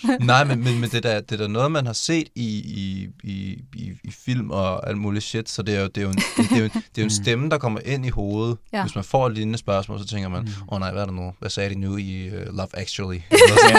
nej. 0.03 0.17
Nej, 0.19 0.43
men, 0.43 0.63
men, 0.63 0.79
men 0.81 0.89
det, 0.89 1.03
der, 1.03 1.21
det 1.21 1.31
er 1.31 1.37
da 1.45 1.47
noget, 1.47 1.71
man 1.71 1.85
har 1.85 1.93
set 1.93 2.27
i, 2.35 2.47
i, 2.57 3.07
i, 3.23 3.57
i, 3.75 3.91
i 4.03 4.11
film 4.25 4.51
og 4.51 4.89
alt 4.89 4.97
muligt 4.97 5.25
shit, 5.25 5.49
så 5.49 5.61
det 5.61 5.75
er 5.75 5.81
jo, 5.81 5.87
det 5.87 5.97
er 5.97 6.01
jo, 6.01 6.09
en, 6.09 6.15
det 6.37 6.51
er 6.51 6.57
jo, 6.57 6.63
det 6.63 6.75
er 6.75 6.81
jo 6.97 7.03
en 7.03 7.09
stemme, 7.09 7.49
der 7.49 7.57
kommer 7.57 7.79
ind 7.85 8.05
i 8.05 8.09
hovedet. 8.09 8.57
Ja. 8.73 8.81
Hvis 8.81 8.95
man 8.95 9.03
får 9.03 9.27
et 9.27 9.33
lignende 9.33 9.59
spørgsmål, 9.59 9.99
så 9.99 10.05
tænker 10.07 10.29
man, 10.29 10.41
Mm. 10.41 10.47
åh 10.47 10.73
oh, 10.75 10.79
nej, 10.79 10.91
hvad 10.91 11.01
er 11.01 11.05
der 11.05 11.13
nu? 11.13 11.33
Hvad 11.39 11.49
sagde 11.49 11.69
de 11.69 11.79
nu 11.79 11.97
i 11.97 12.27
uh, 12.27 12.55
Love 12.57 12.67
Actually? 12.73 13.19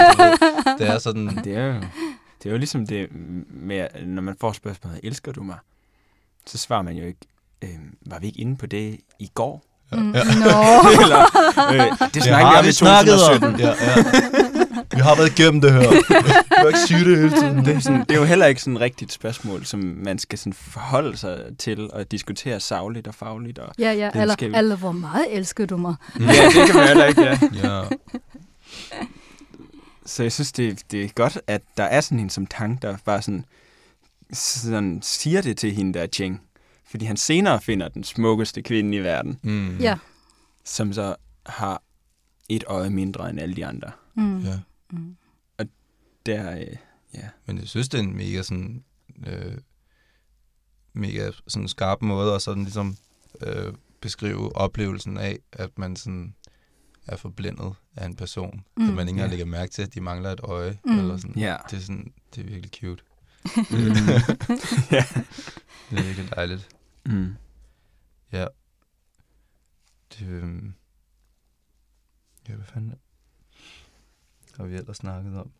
Det 0.78 0.88
er 0.88 0.98
sådan, 0.98 1.40
det 1.44 1.56
er 1.56 1.66
jo, 1.66 1.74
det 2.42 2.48
er 2.48 2.50
jo 2.52 2.58
ligesom 2.58 2.86
det 2.86 3.08
med, 3.50 3.86
når 4.06 4.22
man 4.22 4.36
får 4.40 4.52
spørgsmålet, 4.52 5.00
elsker 5.02 5.32
du 5.32 5.42
mig? 5.42 5.56
Så 6.46 6.58
svarer 6.58 6.82
man 6.82 6.96
jo 6.96 7.04
ikke, 7.06 7.20
øhm, 7.64 7.94
var 8.06 8.18
vi 8.18 8.26
ikke 8.26 8.40
inde 8.40 8.56
på 8.56 8.66
det 8.66 9.00
i 9.18 9.30
går? 9.34 9.64
Mm, 9.92 9.98
Nå. 9.98 10.12
Eller, 11.02 11.24
øh, 11.72 12.08
det 12.14 12.22
snakker 12.22 12.50
vi 12.50 12.58
om 12.58 12.64
i 12.68 12.72
2017. 12.72 13.60
Ja, 13.60 13.66
ja. 13.68 13.74
Vi 14.94 15.00
har 15.00 15.16
været 15.16 15.38
igennem 15.38 15.60
det 15.60 15.72
her. 15.72 15.82
Du 15.90 16.02
kan 16.56 16.66
ikke 16.66 16.78
sige 16.78 17.04
det 17.04 17.18
hele 17.18 17.30
tiden. 17.30 17.64
Det 17.64 17.76
er, 17.76 17.80
sådan, 17.80 18.00
det 18.00 18.10
er 18.10 18.16
jo 18.18 18.24
heller 18.24 18.46
ikke 18.46 18.60
sådan 18.62 18.74
et 18.76 18.80
rigtigt 18.80 19.12
spørgsmål, 19.12 19.64
som 19.64 19.80
man 19.80 20.18
skal 20.18 20.38
sådan 20.38 20.52
forholde 20.52 21.16
sig 21.16 21.40
til 21.58 21.90
og 21.92 22.10
diskutere 22.10 22.60
sagligt 22.60 23.06
og 23.08 23.14
fagligt. 23.14 23.58
Og, 23.58 23.72
Ja, 23.78 23.92
ja, 23.92 24.10
Det 24.14 24.20
eller, 24.20 24.32
skal 24.34 24.50
vi. 24.52 24.56
eller 24.56 24.76
hvor 24.76 24.92
meget 24.92 25.26
elsker 25.36 25.66
du 25.66 25.76
mig? 25.76 25.94
ja, 26.20 26.24
det 26.26 26.66
kan 26.66 26.74
man 26.76 26.86
heller 26.88 27.04
ikke, 27.04 27.22
ja. 27.22 27.38
Ja. 27.62 27.82
Så 30.06 30.22
jeg 30.22 30.32
synes, 30.32 30.52
det, 30.52 30.90
det 30.90 31.04
er 31.04 31.08
godt, 31.08 31.38
at 31.46 31.62
der 31.76 31.84
er 31.84 32.00
sådan 32.00 32.20
en 32.20 32.30
som 32.30 32.46
Tang, 32.46 32.82
der 32.82 32.96
bare 33.04 33.22
sådan, 33.22 33.44
sådan 34.32 35.02
siger 35.02 35.40
det 35.42 35.56
til 35.58 35.72
hende 35.72 35.98
der 35.98 36.06
Cheng. 36.06 36.40
Fordi 36.84 37.04
han 37.04 37.16
senere 37.16 37.60
finder 37.60 37.88
den 37.88 38.04
smukkeste 38.04 38.62
kvinde 38.62 38.96
i 38.96 39.00
verden, 39.00 39.38
Mm. 39.42 39.78
Ja. 39.78 39.98
som 40.64 40.92
så 40.92 41.16
har 41.46 41.82
et 42.48 42.64
øje 42.66 42.90
mindre 42.90 43.30
end 43.30 43.40
alle 43.40 43.56
de 43.56 43.66
andre. 43.66 43.90
Mm. 44.14 44.40
ja. 44.40 44.60
Mm. 44.92 45.16
Der, 46.26 46.58
øh, 46.60 46.76
ja. 47.14 47.28
Men 47.46 47.58
jeg 47.58 47.68
synes, 47.68 47.88
det 47.88 47.98
er 47.98 48.02
en 48.02 48.16
mega 48.16 48.42
sådan... 48.42 48.84
Øh, 49.26 49.58
mega 50.92 51.30
sådan 51.48 51.68
skarp 51.68 52.02
måde 52.02 52.34
at 52.34 52.42
sådan 52.42 52.62
ligesom 52.62 52.96
øh, 53.40 53.72
beskrive 54.00 54.56
oplevelsen 54.56 55.16
af, 55.16 55.38
at 55.52 55.78
man 55.78 55.96
sådan 55.96 56.34
er 57.06 57.16
forblændet 57.16 57.74
af 57.96 58.06
en 58.06 58.16
person, 58.16 58.64
mm. 58.76 58.88
At 58.88 58.94
man 58.94 59.08
ikke 59.08 59.10
engang 59.10 59.26
Ja. 59.30 59.30
lægger 59.30 59.44
mærke 59.46 59.72
til, 59.72 59.82
at 59.82 59.94
de 59.94 60.00
mangler 60.00 60.30
et 60.30 60.40
øje. 60.40 60.78
Mm. 60.84 60.98
Eller 60.98 61.16
sådan. 61.16 61.38
Ja. 61.38 61.56
Det 61.70 61.76
er 61.76 61.80
sådan, 61.80 62.12
det 62.34 62.40
er 62.40 62.48
virkelig 62.48 62.70
cute. 62.80 63.02
Mm. 63.70 63.76
ja. 64.96 65.04
Det 65.90 65.98
er 65.98 66.02
virkelig 66.04 66.30
dejligt. 66.30 66.68
Mm. 67.06 67.34
Ja. 68.32 68.46
Det, 70.12 70.26
øhm, 70.28 70.74
ja, 72.48 72.54
hvad 72.54 72.66
fanden 72.66 72.94
har 74.56 74.64
vi 74.64 74.74
ellers 74.76 74.96
snakket 74.96 75.36
om? 75.38 75.52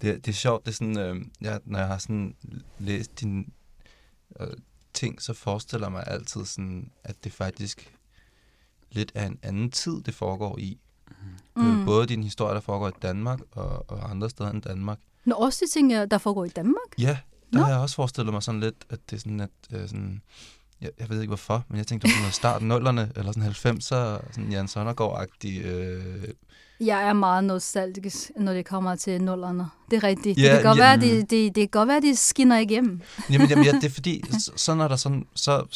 Det, 0.00 0.24
det 0.26 0.28
er 0.28 0.34
sjovt, 0.34 0.64
det 0.66 0.70
er 0.72 0.74
sådan, 0.74 0.98
øh, 0.98 1.16
jeg, 1.40 1.60
når 1.64 1.78
jeg 1.78 1.88
har 1.88 1.98
sådan 1.98 2.36
læst 2.78 3.20
dine 3.20 3.44
øh, 4.40 4.48
ting, 4.94 5.22
så 5.22 5.32
forestiller 5.32 5.86
jeg 5.86 5.92
mig 5.92 6.04
altid 6.06 6.44
sådan, 6.44 6.90
at 7.04 7.24
det 7.24 7.32
faktisk 7.32 7.95
lidt 8.96 9.12
er 9.14 9.26
en 9.26 9.38
anden 9.42 9.70
tid, 9.70 10.02
det 10.02 10.14
foregår 10.14 10.58
i. 10.58 10.78
Mm. 11.56 11.62
Mm. 11.62 11.80
Øh, 11.80 11.86
både 11.86 12.06
din 12.06 12.22
historie, 12.22 12.54
der 12.54 12.60
foregår 12.60 12.88
i 12.88 12.92
Danmark, 13.02 13.38
og, 13.52 13.90
og 13.90 14.10
andre 14.10 14.30
steder 14.30 14.50
end 14.50 14.62
Danmark. 14.62 14.98
Nå, 15.24 15.34
også 15.34 15.64
de 15.64 15.70
ting, 15.72 15.92
øh, 15.92 16.06
der 16.10 16.18
foregår 16.18 16.44
i 16.44 16.48
Danmark? 16.48 16.88
Ja, 16.98 17.18
der 17.52 17.58
Nå. 17.58 17.64
har 17.64 17.70
jeg 17.70 17.78
også 17.78 17.96
forestillet 17.96 18.32
mig 18.32 18.42
sådan 18.42 18.60
lidt, 18.60 18.84
at 18.90 18.98
det 19.10 19.16
er 19.16 19.20
sådan, 19.20 19.40
at 19.40 19.50
øh, 19.72 19.80
sådan, 19.80 20.22
jeg, 20.80 20.90
jeg 21.00 21.08
ved 21.10 21.20
ikke 21.20 21.30
hvorfor, 21.30 21.64
men 21.68 21.78
jeg 21.78 21.86
tænkte, 21.86 22.08
det 22.08 22.16
var 22.24 22.30
start 22.30 22.62
nullerne, 22.62 23.12
eller 23.16 23.32
sådan 23.32 23.48
90'er, 23.50 24.32
sådan 24.32 24.50
Jan 24.50 24.66
Sonnergaard-agtig. 24.66 25.64
Øh, 25.64 26.28
Jeg 26.80 27.08
er 27.08 27.12
meget 27.12 27.44
nostalgisk, 27.44 28.30
når 28.36 28.52
det 28.52 28.66
kommer 28.66 28.96
til 28.96 29.22
nullerne. 29.22 29.66
Det 29.90 29.96
er 29.96 30.04
rigtigt. 30.04 30.38
Ja, 30.38 30.42
det, 30.42 30.50
kan 30.52 30.62
godt 30.62 30.78
ja. 30.78 30.82
være, 30.82 31.00
det, 31.00 31.30
det, 31.30 31.54
det 31.54 31.62
kan 31.62 31.80
godt 31.80 31.88
være, 31.88 32.00
de 32.00 32.16
skinner 32.16 32.58
igennem. 32.58 33.00
jamen, 33.30 33.48
jamen 33.48 33.64
ja, 33.64 33.72
det 33.72 33.84
er 33.84 33.90
fordi, 33.90 34.22
så, 34.40 34.52
så 34.56 34.74
når 34.74 34.88
der 34.88 34.96
sådan, 34.96 35.26
så, 35.34 35.66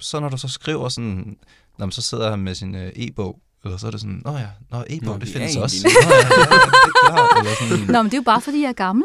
så 0.00 0.20
når 0.20 0.28
du 0.28 0.36
så 0.36 0.48
skriver 0.48 0.88
sådan, 0.88 1.36
når 1.78 1.86
man 1.86 1.92
så 1.92 2.02
sidder 2.02 2.30
han 2.30 2.38
med 2.38 2.54
sin 2.54 2.74
øh, 2.74 2.92
e-bog, 2.96 3.38
eller 3.64 3.76
så 3.78 3.86
er 3.86 3.90
det 3.90 4.00
sådan, 4.00 4.22
nå 4.24 4.32
ja, 4.32 4.46
nå, 4.70 4.84
e-bog, 4.90 5.14
Nå, 5.14 5.18
det 5.18 5.28
findes 5.28 5.56
også. 5.56 5.76
Nå, 5.86 6.10
ja, 6.10 6.16
ja, 6.16 6.20
ja, 6.20 6.54
det 6.54 6.92
er 6.94 7.08
klart. 7.08 7.38
Eller 7.38 7.54
sådan, 7.78 7.86
Nå, 7.86 8.02
men 8.02 8.04
det 8.10 8.14
er 8.14 8.18
jo 8.18 8.22
bare, 8.22 8.40
fordi 8.40 8.62
jeg 8.62 8.68
er 8.68 8.72
gammel. 8.72 9.04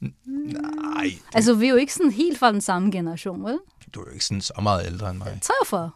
nej, 0.00 1.02
det, 1.04 1.18
Altså, 1.34 1.54
vi 1.54 1.66
er 1.66 1.70
jo 1.70 1.76
ikke 1.76 1.94
sådan 1.94 2.10
helt 2.10 2.38
fra 2.38 2.52
den 2.52 2.60
samme 2.60 2.92
generation, 2.92 3.44
vel? 3.44 3.58
du 3.94 4.00
er 4.00 4.04
jo 4.06 4.12
ikke 4.12 4.24
sådan 4.24 4.40
så 4.40 4.52
meget 4.62 4.86
ældre 4.86 5.10
end 5.10 5.18
mig. 5.18 5.40
43. 5.42 5.90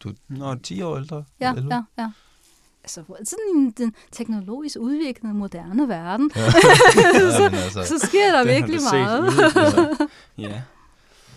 Du 0.00 0.08
er 0.44 0.56
10 0.62 0.82
år 0.82 0.96
ældre. 0.96 1.24
Ja, 1.40 1.48
eller 1.50 1.62
11. 1.62 1.74
ja, 1.98 2.02
ja. 2.02 2.10
altså, 2.82 3.02
sådan 3.24 3.38
en 3.56 3.70
den 3.70 3.94
teknologisk 4.12 4.76
udviklende, 4.80 5.34
moderne 5.34 5.88
verden, 5.88 6.30
Ja. 6.36 6.50
så, 6.50 6.58
Ja, 7.42 7.50
men 7.50 7.58
altså, 7.58 7.84
så 7.84 8.06
sker 8.06 8.30
der 8.32 8.44
virkelig 8.44 8.80
set 8.80 8.92
meget. 8.92 9.20
ude. 9.22 10.08
ja. 10.48 10.62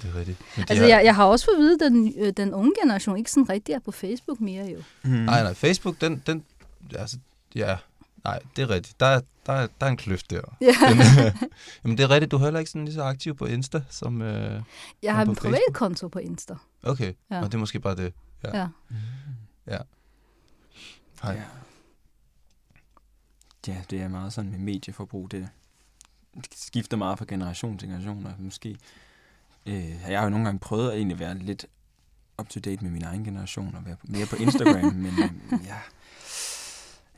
Det 0.08 0.16
er 0.16 0.20
rigtigt. 0.20 0.40
Men 0.58 0.66
de 0.66 0.72
Altså, 0.72 0.84
har- 0.84 0.90
jeg, 0.90 1.06
jeg 1.06 1.16
har 1.16 1.26
også 1.26 1.46
fået 1.46 1.56
at 1.56 1.60
vide, 1.60 1.74
at 1.74 1.80
den, 1.92 2.14
øh, 2.18 2.34
den 2.38 2.54
unge 2.54 2.72
generation 2.82 3.18
ikke 3.18 3.32
sådan 3.32 3.50
rigtig 3.50 3.74
er 3.74 3.80
på 3.80 3.92
Facebook 3.92 4.40
mere 4.42 4.66
jo. 4.66 4.84
Mm. 5.04 5.10
Nej, 5.10 5.44
nej, 5.44 5.54
Facebook, 5.54 6.02
den, 6.02 6.24
den, 6.28 6.44
altså, 6.96 7.18
ja, 7.56 7.78
nej, 8.24 8.40
det 8.56 8.62
er 8.62 8.70
rigtigt. 8.70 9.00
Der, 9.00 9.06
er- 9.06 9.22
der, 9.46 9.54
er- 9.54 9.68
der 9.80 9.86
er 9.86 9.90
en 9.92 9.98
kløft 9.98 10.32
der. 10.32 10.42
Ja. 10.62 10.66
Den, 10.90 10.98
jamen, 11.84 11.98
det 11.98 12.04
er 12.04 12.10
rigtigt, 12.10 12.32
du 12.32 12.38
er 12.38 12.44
heller 12.44 12.60
ikke 12.60 12.72
sådan 12.72 12.86
lige 12.86 12.96
så 12.96 13.04
aktiv 13.04 13.36
på 13.36 13.46
Insta, 13.46 13.82
som, 13.90 14.22
øh, 14.22 14.62
Jeg 15.04 15.16
har 15.16 15.22
en 15.26 15.36
privat 15.36 15.60
konto 15.74 16.08
på 16.08 16.20
Insta. 16.20 16.56
okay, 16.84 17.14
Ja. 17.30 17.36
ja. 17.36 17.42
og 17.42 17.46
det 17.48 17.54
er 17.54 17.60
måske 17.60 17.80
bare 17.80 17.96
det. 17.96 18.14
Ja. 18.44 18.68
Ja. 19.68 19.78
Hej. 21.24 21.34
Ja. 21.34 21.42
ja, 23.68 23.78
det 23.90 24.02
er 24.02 24.08
meget 24.08 24.34
sådan 24.34 24.52
med 24.52 24.60
medieforbrug. 24.60 25.32
Det, 25.32 25.48
det 26.36 26.48
skifter 26.56 26.98
meget 26.98 27.18
fra 27.18 27.26
generation 27.28 27.78
til 27.78 27.88
generation. 27.88 28.26
Og 28.26 28.34
måske, 28.40 28.78
øh, 29.68 29.90
jeg 30.10 30.20
har 30.20 30.24
jo 30.24 30.30
nogle 30.30 30.46
gange 30.46 30.60
prøvet 30.60 30.92
at 30.92 30.98
egentlig 30.98 31.20
være 31.20 31.38
lidt 31.38 31.66
up-to-date 32.42 32.84
med 32.84 32.92
min 32.92 33.04
egen 33.04 33.24
generation 33.24 33.76
og 33.76 33.86
være 33.86 33.96
mere 34.04 34.26
på 34.26 34.36
Instagram, 34.36 34.94
men 35.06 35.14
øh, 35.24 35.30
ja, 35.66 35.76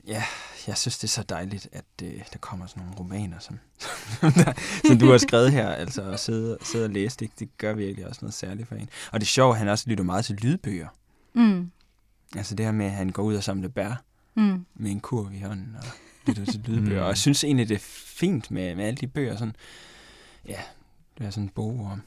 ja, 0.08 0.24
jeg 0.68 0.78
synes, 0.78 0.97
det 0.97 1.04
er 1.04 1.08
så 1.12 1.24
dejligt, 1.24 1.68
at 1.72 1.86
øh, 2.04 2.22
der 2.34 2.38
kommer 2.39 2.66
sådan 2.68 2.84
nogle 2.84 2.97
romaner, 3.00 3.39
som, 3.39 3.60
som 4.88 5.00
du 5.00 5.12
har 5.12 5.18
skrevet 5.18 5.52
her, 5.52 5.70
altså 5.70 6.02
at 6.12 6.20
sidde, 6.20 6.58
sidde 6.62 6.86
og 6.86 6.91
læse 6.91 7.18
det, 7.18 7.32
det 7.39 7.58
gør 7.58 7.74
virkelig 7.74 8.08
også 8.08 8.20
noget 8.22 8.34
særligt 8.34 8.68
for 8.68 8.76
en. 8.76 8.89
Og 9.12 9.20
det 9.20 9.26
er 9.26 9.30
sjovt, 9.30 9.54
at 9.54 9.60
han 9.60 9.68
også 9.68 9.84
lytter 9.89 10.04
meget 10.04 10.26
til 10.26 10.36
lydbøger. 10.36 10.88
Mm. 11.34 11.72
Altså 12.36 12.56
det 12.56 12.66
her 12.66 12.72
med, 12.72 12.86
at 12.86 12.91
han 12.91 13.10
går 13.10 13.24
ud 13.24 13.36
og 13.36 13.43
samler 13.43 13.70
bær, 13.70 14.04
Mm. 14.36 14.66
med 14.76 14.91
en 14.91 15.00
kurv 15.00 15.34
i 15.34 15.39
hånden 15.41 15.76
og 15.78 15.84
lytter 16.28 16.45
til 16.45 16.60
lydbøger. 16.66 16.97
Mm. 17.00 17.02
Og 17.04 17.08
jeg 17.08 17.18
synes 17.18 17.43
egentlig, 17.43 17.70
det 17.70 17.76
er 17.76 17.80
fint 18.20 18.52
med, 18.52 18.76
med 18.76 18.86
alle 18.86 18.97
de 18.97 19.08
bøger. 19.08 19.38
Sådan, 19.38 19.56
ja, 20.47 20.60
det 21.18 21.26
er 21.26 21.30
sådan 21.30 21.43
en 21.43 21.50
bog 21.50 21.89
om. 21.91 22.02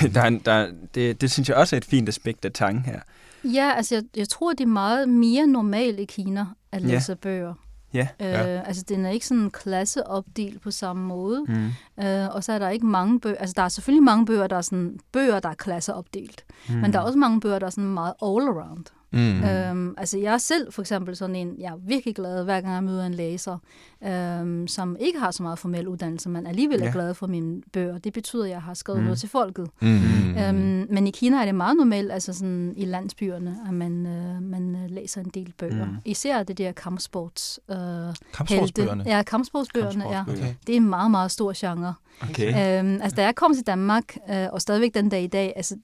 Det, 0.00 0.10
der, 0.14 0.20
er 0.22 0.26
en- 0.26 0.38
der, 0.38 0.68
det, 0.94 1.20
det 1.20 1.30
synes 1.30 1.48
jeg 1.48 1.56
også 1.56 1.76
er 1.76 1.78
et 1.78 1.84
fint 1.84 2.08
aspekt 2.08 2.44
af 2.44 2.52
tanken 2.52 2.84
her. 2.84 3.00
Ja, 3.44 3.72
altså 3.76 3.94
jeg, 3.94 4.04
jeg 4.16 4.28
tror, 4.28 4.52
det 4.52 4.60
er 4.64 4.66
meget 4.68 5.08
mere 5.08 5.46
normalt 5.46 6.00
i 6.00 6.04
Kina 6.04 6.46
at 6.72 6.82
Ja. 6.82 6.86
læse 6.86 7.16
bøger. 7.16 7.54
Ja. 7.94 8.08
Øh, 8.20 8.26
Ja. 8.26 8.60
Altså 8.62 8.82
den 8.88 9.06
er 9.06 9.10
ikke 9.10 9.26
sådan 9.26 9.50
klasseopdelt 9.50 10.60
på 10.62 10.70
samme 10.70 11.06
måde. 11.06 11.44
Mm. 11.48 12.04
Øh, 12.04 12.28
og 12.34 12.44
så 12.44 12.52
er 12.52 12.58
der 12.58 12.68
ikke 12.68 12.86
mange 12.86 13.20
bøger, 13.20 13.36
altså 13.36 13.52
der 13.56 13.62
er 13.62 13.68
selvfølgelig 13.68 14.02
mange 14.04 14.26
bøger, 14.26 14.46
der 14.46 14.56
er 14.56 14.60
sådan 14.60 14.98
bøger, 15.12 15.40
der 15.40 15.48
er 15.48 15.54
klasseopdelt. 15.54 16.44
Mm. 16.68 16.74
Men 16.74 16.92
der 16.92 16.98
er 16.98 17.02
også 17.02 17.18
mange 17.18 17.40
bøger, 17.40 17.58
der 17.58 17.66
er 17.66 17.70
sådan 17.70 17.84
meget 17.94 18.14
all 18.22 18.48
around. 18.48 18.84
Mm. 19.12 19.44
Øhm, 19.44 19.94
altså 19.98 20.18
jeg 20.18 20.34
er 20.34 20.38
selv 20.38 20.72
for 20.72 20.82
eksempel 20.82 21.16
sådan 21.16 21.36
en, 21.36 21.54
jeg 21.58 21.72
er 21.72 21.76
virkelig 21.86 22.14
glad, 22.14 22.44
hver 22.44 22.60
gang 22.60 22.74
jeg 22.74 22.84
møder 22.84 23.06
en 23.06 23.14
læser, 23.14 23.58
øhm, 24.06 24.66
som 24.68 24.96
ikke 25.00 25.18
har 25.18 25.30
så 25.30 25.42
meget 25.42 25.58
formel 25.58 25.88
uddannelse, 25.88 26.28
men 26.28 26.46
alligevel 26.46 26.80
er 26.80 26.84
Ja. 26.86 26.92
glad 26.92 27.14
for 27.14 27.26
mine 27.26 27.62
bøger. 27.72 27.98
Det 27.98 28.12
betyder, 28.12 28.44
at 28.44 28.50
jeg 28.50 28.62
har 28.62 28.74
skrevet 28.74 28.98
Mm. 29.00 29.04
noget 29.04 29.18
til 29.18 29.28
folket. 29.28 29.66
Mm. 29.82 30.36
Øhm, 30.38 30.86
men 30.90 31.06
i 31.06 31.10
Kina 31.10 31.36
er 31.40 31.44
det 31.44 31.54
meget 31.54 31.76
normalt, 31.76 32.12
altså 32.12 32.32
sådan 32.32 32.74
i 32.76 32.84
landsbyerne, 32.84 33.56
at 33.68 33.74
man, 33.74 34.06
øh, 34.06 34.42
man 34.42 34.76
øh, 34.84 34.90
læser 34.90 35.20
en 35.20 35.30
del 35.34 35.52
bøger. 35.58 35.84
Mm. 35.86 35.96
Især 36.04 36.42
det 36.42 36.58
der 36.58 36.72
kampsports 36.72 37.60
øh, 37.70 37.76
Kampsportsbøgerne. 38.34 39.04
Ja, 39.06 39.22
kampsportsbøgerne, 39.22 40.08
ja. 40.10 40.22
Okay. 40.28 40.54
Det 40.66 40.72
er 40.72 40.76
en 40.76 40.88
meget, 40.88 41.10
meget 41.10 41.30
stor 41.30 41.52
genre. 41.56 41.94
Okay. 42.22 42.80
Øhm, 42.80 42.98
altså, 43.02 43.16
da 43.16 43.22
jeg 43.24 43.34
kom 43.34 43.54
til 43.54 43.66
Danmark, 43.66 44.16
øh, 44.30 44.46
og 44.52 44.60
stadigvæk 44.60 44.94
den 44.94 45.08
dag 45.08 45.22
i 45.22 45.26
dag, 45.26 45.52
altså, 45.56 45.76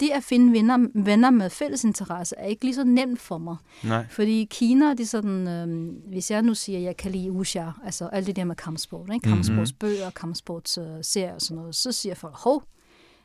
det 0.00 0.10
at 0.14 0.22
finde 0.24 0.52
venner, 0.52 0.88
venner 0.94 1.30
med 1.30 1.50
fælles 1.50 1.84
interesse 1.84 2.34
er 2.38 2.46
ikke 2.46 2.64
lige 2.64 2.74
så 2.74 2.84
nemt 2.84 3.20
for 3.20 3.38
mig. 3.38 3.56
Nej. 3.84 4.06
Fordi 4.10 4.40
i 4.40 4.44
Kina, 4.50 4.90
det 4.90 5.00
er 5.00 5.04
sådan, 5.04 5.48
øh, 5.48 5.92
hvis 6.10 6.30
jeg 6.30 6.42
nu 6.42 6.54
siger, 6.54 6.78
at 6.78 6.84
jeg 6.84 6.96
kan 6.96 7.10
lide 7.12 7.30
wuxia, 7.32 7.72
altså 7.84 8.06
alt 8.06 8.26
det 8.26 8.36
der 8.36 8.44
med 8.44 8.56
kampsport, 8.56 9.08
ikke? 9.14 9.28
Mhm. 9.28 9.34
kampsportsbøger, 9.36 10.10
kampsportsserier 10.10 11.34
og 11.34 11.40
sådan 11.40 11.56
noget, 11.56 11.74
så 11.76 11.92
siger 11.92 12.14
folk, 12.14 12.34
hov, 12.36 12.62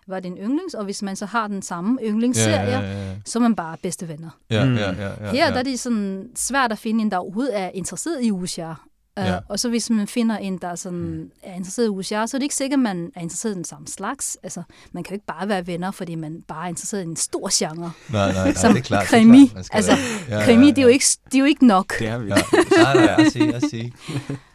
var 0.07 0.19
det 0.19 0.27
en 0.31 0.38
yndlings? 0.38 0.73
Og 0.73 0.86
hvis 0.86 1.01
man 1.03 1.15
så 1.15 1.25
har 1.25 1.47
den 1.47 1.61
samme 1.61 1.99
yndlingsserie, 2.03 2.71
Ja, 2.71 2.79
ja, 2.79 3.07
ja. 3.09 3.15
så 3.25 3.39
er 3.39 3.41
man 3.41 3.55
bare 3.55 3.77
bedste 3.84 4.07
venner. 4.07 4.29
Ja, 4.49 4.65
Mm. 4.65 4.75
ja, 4.75 4.91
ja, 4.91 5.07
ja, 5.25 5.31
Her 5.31 5.45
ja. 5.45 5.51
der 5.51 5.57
er 5.59 5.63
det 5.63 5.79
sådan 5.79 6.29
svært 6.36 6.71
at 6.71 6.77
finde 6.77 7.01
en, 7.01 7.11
der 7.11 7.17
overhovedet 7.17 7.59
er 7.59 7.69
interesseret 7.73 8.23
i 8.23 8.31
wuxia. 8.31 8.73
Uh, 9.20 9.24
Ja. 9.26 9.38
Og 9.49 9.59
så 9.59 9.70
hvis 9.70 9.89
man 9.89 10.07
finder 10.07 10.38
en, 10.38 10.57
der 10.57 10.76
sådan 10.76 11.32
er 11.43 11.53
interesseret 11.55 11.86
i 11.88 11.89
wuxia, 11.89 12.28
så 12.28 12.38
er 12.38 12.39
det 12.39 12.43
ikke 12.43 12.55
sikkert, 12.55 12.78
at 12.78 12.84
man 12.84 13.11
er 13.16 13.22
interesseret 13.22 13.51
i 13.51 13.55
den 13.55 13.64
samme 13.66 13.88
slags. 13.88 14.38
Altså, 14.43 14.64
man 14.91 15.03
kan 15.03 15.11
jo 15.11 15.16
ikke 15.16 15.26
bare 15.26 15.47
være 15.49 15.68
venner, 15.68 15.91
fordi 15.91 16.16
man 16.16 16.41
bare 16.47 16.64
er 16.66 16.70
interesseret 16.70 17.01
i 17.01 17.05
en 17.05 17.16
stor 17.16 17.49
genre. 17.53 17.91
Nej, 18.09 18.32
nej, 18.34 18.43
nej, 18.43 18.53
Som 18.61 18.72
det 18.74 18.80
er 18.80 18.84
klart. 18.84 19.05
krimi. 19.05 19.39
Det 19.41 19.49
er 19.49 19.53
klart. 19.53 19.70
Altså, 19.74 19.91
ja, 20.30 20.45
Krimi, 20.45 20.66
ja, 20.66 20.72
det 20.72 20.78
er 20.78 20.82
jo 20.82 20.88
ikke, 20.88 21.05
det 21.26 21.36
er 21.36 21.39
jo 21.39 21.45
ikke 21.45 21.68
nok. 21.68 21.99
Det 21.99 22.07
er 22.07 22.18
vi. 22.18 22.28
Ja, 22.28 22.36
nej, 22.84 22.93
nej, 23.05 23.16
jeg 23.18 23.32
siger, 23.32 23.45
jeg 23.51 23.61
siger. 23.70 23.89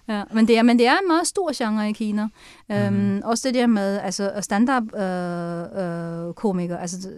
Ja, 0.09 0.23
men, 0.33 0.49
det 0.49 0.59
er, 0.59 0.63
men 0.63 0.79
det 0.79 0.87
er 0.87 0.93
en 0.93 1.09
meget 1.09 1.27
stor 1.27 1.51
genre 1.57 1.91
i 1.91 1.93
Kina. 1.93 2.29
Øhm, 2.73 2.95
Mhm. 2.95 3.23
Også 3.25 3.49
det 3.49 3.55
der 3.55 3.67
med 3.67 3.99
altså, 3.99 4.33
stand-up 4.41 4.83
øh, 4.97 6.29
øh, 6.29 6.35
komikere. 6.35 6.81
Altså, 6.81 7.11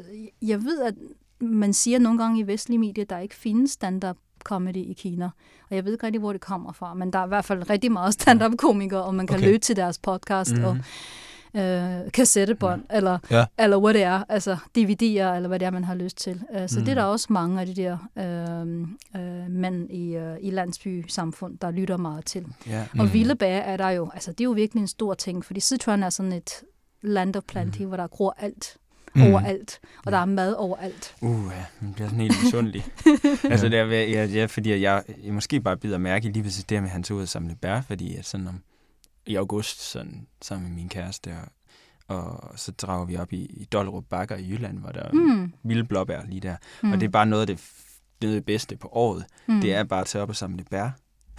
jeg 0.42 0.64
ved, 0.64 0.80
at 0.82 0.94
man 1.40 1.72
siger 1.72 1.98
nogle 1.98 2.18
gange 2.22 2.40
i 2.40 2.46
vestlige 2.46 2.78
medier, 2.78 3.04
at 3.04 3.10
der 3.10 3.18
ikke 3.18 3.34
findes 3.34 3.70
stand-up 3.70 4.16
comedy 4.44 4.76
i 4.76 4.92
Kina. 4.92 5.24
Og 5.70 5.76
jeg 5.76 5.84
ved 5.84 5.92
ikke 5.92 6.06
rigtig, 6.06 6.20
hvor 6.20 6.32
det 6.32 6.40
kommer 6.40 6.72
fra, 6.72 6.94
men 6.94 7.12
der 7.12 7.18
er 7.18 7.24
i 7.24 7.28
hvert 7.28 7.44
fald 7.44 7.70
rigtig 7.70 7.92
meget 7.92 8.14
stand-up 8.14 8.52
komikere, 8.58 9.02
og 9.04 9.14
man 9.14 9.26
kan 9.26 9.36
Okay. 9.36 9.46
lytte 9.46 9.58
til 9.58 9.76
deres 9.76 9.98
podcast 9.98 10.52
Mhm. 10.54 10.64
og 10.64 10.76
øh, 11.54 12.10
kassettebånd, 12.12 12.82
eller, 12.90 13.18
Ja. 13.30 13.44
eller 13.58 13.80
hvad 13.80 13.94
det 13.94 14.02
er, 14.02 14.24
altså 14.28 14.52
DVD'er, 14.78 15.34
eller 15.36 15.46
hvad 15.48 15.58
det 15.58 15.66
er, 15.66 15.70
man 15.70 15.84
har 15.84 15.94
lyst 15.94 16.16
til. 16.16 16.42
Uh, 16.54 16.60
så 16.66 16.78
Mhm. 16.78 16.84
det 16.84 16.90
er 16.90 16.94
der 16.94 17.02
også 17.04 17.26
mange 17.30 17.60
af 17.60 17.66
de 17.66 17.74
der 17.74 17.98
øh, 18.18 18.80
øh, 19.22 19.50
mænd 19.50 19.90
i, 19.90 20.16
øh, 20.16 20.36
i 20.40 20.50
landsby-samfund, 20.50 21.58
der 21.58 21.70
lytter 21.70 21.96
meget 21.96 22.24
til. 22.24 22.46
Og 22.98 23.04
Mm. 23.04 23.12
vilde 23.12 23.34
bær 23.34 23.58
er 23.58 23.76
der 23.76 23.88
jo, 23.90 24.10
altså 24.14 24.32
det 24.32 24.40
er 24.40 24.44
jo 24.44 24.50
virkelig 24.52 24.80
en 24.80 24.88
stor 24.88 25.14
ting, 25.14 25.44
fordi 25.44 25.60
Sichuan 25.60 26.02
er 26.02 26.10
sådan 26.10 26.32
et 26.32 26.50
land 27.02 27.36
of 27.36 27.42
plenty, 27.48 27.80
mm. 27.82 27.86
hvor 27.88 27.96
der 27.96 28.06
gror 28.06 28.34
alt 28.38 28.76
Mm. 29.14 29.22
overalt, 29.22 29.80
og 30.06 30.12
der 30.12 30.18
er 30.18 30.24
mad 30.24 30.54
overalt. 30.54 31.14
Uh, 31.22 31.50
ja, 31.56 31.64
man 31.80 31.94
bliver 31.94 32.08
sådan 32.08 32.20
helt 32.20 32.42
misundelig. 32.44 32.84
altså, 33.52 33.68
det 33.68 33.78
er, 33.78 33.84
ja, 33.84 34.24
ja, 34.24 34.44
fordi 34.46 34.80
jeg, 34.82 35.02
jeg 35.24 35.34
måske 35.34 35.60
bare 35.60 35.76
bider 35.76 35.98
mærke 35.98 36.28
i 36.28 36.32
lige 36.32 36.42
præcis 36.42 36.64
det 36.64 36.82
med, 36.82 36.88
at 36.88 36.92
han 36.92 37.02
tog 37.02 37.16
ud 37.16 37.22
og 37.22 37.28
samle 37.28 37.54
bær, 37.62 37.80
fordi 37.80 38.16
at 38.16 38.26
sådan 38.26 38.48
om, 38.48 38.62
i 39.26 39.34
august, 39.36 39.80
sådan, 39.90 40.26
sammen 40.42 40.68
med 40.68 40.76
min 40.76 40.88
kæreste, 40.88 41.34
og, 42.08 42.22
og 42.50 42.58
så 42.58 42.72
drager 42.72 43.04
vi 43.04 43.16
op 43.16 43.32
i, 43.32 43.36
i 43.44 43.64
Dollerup 43.64 44.04
Bakker 44.10 44.36
i 44.36 44.48
Jylland, 44.50 44.78
hvor 44.78 44.90
der 44.90 45.02
er 45.02 45.12
mm. 45.12 45.18
Mm. 45.20 45.52
vilde 45.62 45.84
blåbær 45.84 46.20
lige 46.28 46.40
der. 46.40 46.56
Mm. 46.82 46.92
Og 46.92 47.00
det 47.00 47.06
er 47.06 47.10
bare 47.10 47.26
noget 47.26 47.40
af 47.40 47.46
det, 47.46 47.60
det, 48.22 48.30
er 48.30 48.34
det 48.34 48.44
bedste 48.44 48.76
på 48.76 48.88
året. 48.92 49.24
mm. 49.46 49.54
Mm. 49.54 49.60
Det 49.60 49.74
er 49.74 49.84
bare 49.84 50.00
at 50.00 50.06
tage 50.06 50.22
op 50.22 50.28
og 50.28 50.36
samle 50.36 50.64
bær. 50.70 50.90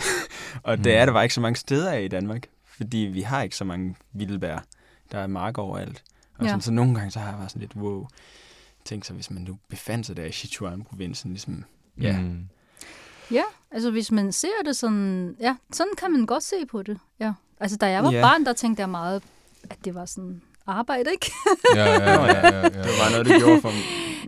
og 0.63 0.78
Mm. 0.78 0.84
det 0.84 0.95
er 0.95 1.05
der 1.05 1.13
bare 1.13 1.24
ikke 1.26 1.36
så 1.36 1.41
mange 1.41 1.55
steder 1.55 1.91
af 1.91 2.01
i 2.01 2.07
Danmark, 2.07 2.47
fordi 2.65 2.97
vi 2.97 3.22
har 3.22 3.41
ikke 3.41 3.55
så 3.55 3.63
mange 3.65 3.95
vilde 4.13 4.39
bær. 4.39 4.63
Der 5.11 5.17
er 5.19 5.28
mark 5.28 5.57
overalt. 5.57 6.03
Og 6.38 6.43
Ja. 6.45 6.49
sådan, 6.49 6.61
så 6.61 6.71
nogle 6.71 6.95
gange 6.95 7.11
så 7.11 7.19
har 7.19 7.29
jeg 7.29 7.38
bare 7.39 7.49
sådan 7.49 7.59
lidt, 7.59 7.75
wow, 7.75 8.07
tænk 8.86 9.05
så, 9.05 9.13
hvis 9.13 9.32
man 9.32 9.43
nu 9.43 9.57
befandt 9.69 10.05
sig 10.05 10.17
der 10.17 10.25
i 10.25 10.32
Sichuan-provincen, 10.32 11.29
ligesom, 11.32 11.63
ja, 12.01 12.19
Mm. 12.19 12.39
Ja, 13.32 13.43
altså 13.71 13.91
hvis 13.91 14.11
man 14.11 14.32
ser 14.32 14.47
det 14.65 14.75
sådan, 14.75 15.36
ja, 15.39 15.55
sådan 15.73 15.91
kan 15.97 16.11
man 16.11 16.25
godt 16.25 16.43
se 16.43 16.55
på 16.71 16.84
det. 16.84 16.99
Ja. 17.19 17.34
Altså 17.59 17.77
da 17.77 17.89
jeg 17.89 18.03
var 18.03 18.11
Ja. 18.11 18.21
barn, 18.21 18.45
der 18.45 18.53
tænkte 18.53 18.82
jeg 18.82 18.89
meget, 18.89 19.23
at 19.69 19.77
det 19.86 19.95
var 19.95 20.05
sådan 20.05 20.41
arbejde, 20.67 21.11
ikke? 21.11 21.32
Ja, 21.75 21.86
ja, 21.86 21.93
ja, 22.03 22.25
ja, 22.25 22.55
ja, 22.55 22.63
det 22.63 22.75
var 22.77 22.84
bare 23.01 23.11
noget, 23.11 23.25
du 23.25 23.32
gjorde, 23.45 23.61
for 23.61 23.71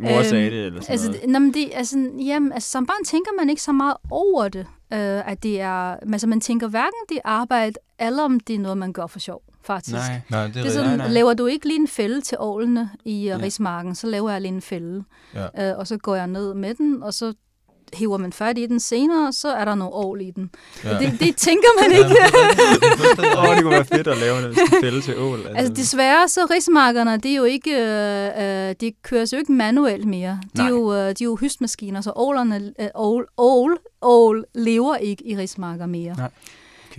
mor 0.02 0.18
Øhm, 0.18 0.24
sagde 0.30 0.52
det, 0.52 0.66
eller 0.66 0.82
sådan 0.82 0.92
Altså, 0.92 1.12
noget. 1.12 1.42
men 1.42 1.54
det, 1.54 1.72
altså, 1.74 1.98
jamen, 2.26 2.52
altså, 2.52 2.70
som 2.70 2.86
barn 2.86 3.04
tænker 3.06 3.32
man 3.40 3.50
ikke 3.50 3.62
så 3.62 3.72
meget 3.72 3.98
over 4.10 4.48
det, 4.48 4.66
øh, 4.94 5.28
at 5.32 5.44
det 5.44 5.62
er, 5.62 5.96
altså 6.14 6.28
man 6.28 6.42
tænker 6.42 6.68
hverken 6.68 7.00
det 7.10 7.18
er 7.18 7.22
arbejde, 7.30 7.76
eller 8.00 8.24
om 8.24 8.40
det 8.40 8.56
er 8.56 8.60
noget, 8.60 8.78
man 8.78 8.94
gør 8.94 9.08
for 9.08 9.20
sjov, 9.20 9.44
faktisk. 9.66 9.96
Nej, 9.98 10.22
Nej, 10.30 10.48
det 10.48 10.56
er 10.58 10.62
Det 10.62 10.70
er 10.70 10.74
sådan, 10.74 10.88
Nej, 10.90 10.98
nej. 10.98 11.08
laver 11.08 11.34
du 11.34 11.46
ikke 11.46 11.68
lige 11.68 11.80
en 11.80 11.88
fælde 11.88 12.22
til 12.22 12.38
ålene 12.40 12.90
i 13.06 13.24
Ja. 13.24 13.38
ja. 13.38 13.44
rismarken, 13.44 13.96
så 13.96 14.08
laver 14.08 14.32
jeg 14.32 14.42
lige 14.42 14.54
en 14.54 14.62
fælde. 14.62 15.04
Ja. 15.36 15.72
Øh, 15.72 15.78
og 15.78 15.88
så 15.88 15.98
går 15.98 16.16
jeg 16.16 16.28
ned 16.28 16.54
med 16.54 16.74
den, 16.76 17.04
og 17.04 17.14
så 17.14 17.34
hiver 17.94 18.18
man 18.18 18.34
fat 18.34 18.58
i 18.58 18.66
den 18.66 18.80
senere, 18.80 19.34
så 19.34 19.48
er 19.54 19.66
der 19.66 19.76
noget 19.76 19.94
ål 19.94 20.22
i 20.22 20.32
den. 20.32 20.50
Ja. 20.84 21.00
Det, 21.00 21.20
det 21.20 21.36
tænker 21.36 21.68
man 21.82 21.92
ikke. 21.98 22.10
Det 22.10 23.38
Åh, 23.38 23.56
det 23.56 23.62
kunne 23.64 23.72
være 23.72 23.86
fedt 23.86 24.08
at 24.08 24.18
lave, 24.18 24.54
skal 24.54 24.68
fælde 24.82 25.02
til 25.02 25.18
ål. 25.18 25.38
Altså, 25.38 25.54
Altså 25.58 25.74
desværre, 25.74 26.28
så 26.28 26.48
rismarkerne, 26.52 27.18
det 27.18 27.32
er 27.32 27.36
jo 27.36 27.44
ikke, 27.44 27.72
øh, 27.72 28.70
øh, 28.70 28.76
det 28.80 28.94
køres 29.04 29.34
jo 29.34 29.38
ikke 29.38 29.52
manuelt 29.52 30.06
mere. 30.08 30.40
De 30.58 30.62
er 30.62 30.68
jo, 30.70 30.94
øh, 30.94 31.00
de 31.00 31.10
er 31.10 31.14
jo 31.24 31.36
hystmaskiner, 31.36 32.02
så 32.02 32.12
ålerne, 32.16 32.74
øh, 32.80 32.88
ål, 32.96 33.28
ål, 33.38 33.78
ål 34.02 34.46
lever 34.56 34.96
ikke 34.96 35.28
i 35.28 35.38
rismarker 35.38 35.86
mere. 35.86 36.16
Nej. 36.18 36.30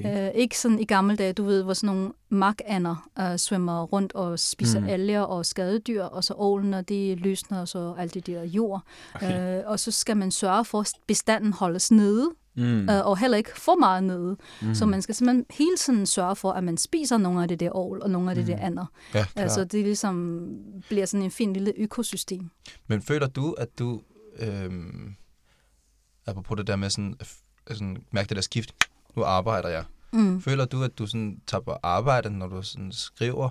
Okay. 0.00 0.28
Øh, 0.28 0.34
ikke 0.34 0.58
sådan 0.58 0.78
i 0.78 0.84
gamle 0.84 1.16
dage, 1.16 1.32
du 1.32 1.44
ved, 1.44 1.62
hvor 1.62 1.72
sådan 1.74 1.96
nogle 1.96 2.12
markander 2.28 3.08
øh, 3.18 3.36
svømmer 3.38 3.82
rundt 3.82 4.12
og 4.12 4.38
spiser 4.38 4.80
Mm. 4.80 4.86
alger 4.86 5.20
og 5.20 5.46
skadedyr, 5.46 6.02
og 6.02 6.24
så 6.24 6.34
ålene, 6.36 6.82
de 6.82 7.14
løsner 7.14 7.60
og 7.60 7.68
så 7.68 7.94
alt 7.98 8.14
det 8.14 8.26
der 8.26 8.42
jord. 8.44 8.82
okay. 9.14 9.58
Øh, 9.58 9.62
og 9.66 9.80
så 9.80 9.90
skal 9.90 10.16
man 10.16 10.30
sørge 10.30 10.64
for, 10.64 10.80
at 10.80 10.92
bestanden 11.06 11.52
holdes 11.52 11.90
nede, 11.92 12.30
Mm. 12.56 12.88
øh, 12.90 13.06
og 13.06 13.18
heller 13.18 13.36
ikke 13.38 13.60
for 13.60 13.74
meget 13.74 14.04
nede. 14.04 14.36
Mm. 14.62 14.74
Så 14.74 14.86
man 14.86 15.02
skal 15.02 15.14
simpelthen 15.14 15.46
hele 15.50 15.76
tiden 15.76 16.06
sørge 16.06 16.36
for, 16.36 16.52
at 16.52 16.64
man 16.64 16.76
spiser 16.76 17.16
nogle 17.18 17.42
af 17.42 17.48
det 17.48 17.60
der 17.60 17.76
ål 17.76 18.02
og 18.02 18.10
nogle 18.10 18.30
af 18.30 18.34
det 18.36 18.44
Mm. 18.44 18.50
der 18.50 18.66
andre. 18.66 18.86
Ja, 19.14 19.24
Altså 19.36 19.64
det 19.64 19.84
ligesom 19.84 20.44
bliver 20.88 21.06
sådan 21.06 21.24
en 21.24 21.30
fin 21.30 21.52
lille 21.52 21.72
økosystem. 21.76 22.50
Men 22.86 23.02
føler 23.02 23.26
du, 23.26 23.52
at 23.52 23.78
du... 23.78 24.00
Øhm, 24.38 25.14
apropos 26.26 26.56
det 26.56 26.66
der 26.66 26.76
med 26.76 26.90
sådan, 26.90 27.14
sådan 27.70 27.96
mærke 28.10 28.28
det 28.28 28.36
der 28.36 28.42
skift, 28.42 28.74
nu 29.16 29.22
arbejder 29.22 29.68
jeg. 29.68 29.84
Mm. 30.12 30.40
Føler 30.40 30.64
du, 30.64 30.82
at 30.82 30.98
du 30.98 31.06
sådan 31.06 31.36
tager 31.46 31.62
på 31.62 31.72
arbejde, 31.82 32.38
når 32.38 32.46
du 32.46 32.62
sådan 32.62 32.92
skriver? 32.92 33.48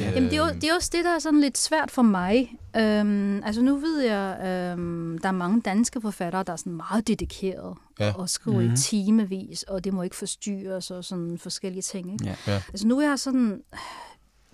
Jamen, 0.00 0.24
det 0.24 0.32
er, 0.32 0.36
jo, 0.36 0.46
det 0.54 0.64
er 0.64 0.74
også 0.74 0.90
det, 0.92 1.04
der 1.04 1.14
er 1.14 1.18
sådan 1.18 1.40
lidt 1.40 1.58
svært 1.58 1.90
for 1.90 2.02
mig. 2.02 2.52
Øhm, 2.76 3.42
altså, 3.44 3.62
nu 3.62 3.76
ved 3.76 4.00
jeg, 4.00 4.38
øhm, 4.46 5.18
der 5.18 5.28
er 5.28 5.32
mange 5.32 5.60
danske 5.60 6.00
forfattere, 6.00 6.42
der 6.42 6.52
er 6.52 6.56
sådan 6.56 6.72
meget 6.72 7.08
dedikerede 7.08 7.74
Ja. 8.00 8.12
og 8.16 8.28
skriver 8.28 8.58
mm. 8.58 8.64
Mhm. 8.64 8.72
i 8.74 8.76
timevis, 8.76 9.62
og 9.62 9.84
det 9.84 9.92
må 9.94 10.02
ikke 10.02 10.16
forstyrres 10.16 10.90
og 10.90 11.04
sådan 11.04 11.38
forskellige 11.38 11.82
ting. 11.82 12.12
Ikke? 12.12 12.24
Ja. 12.24 12.52
Ja. 12.52 12.62
Altså, 12.68 12.86
nu 12.86 12.98
er 13.00 13.08
jeg 13.08 13.18
sådan 13.18 13.60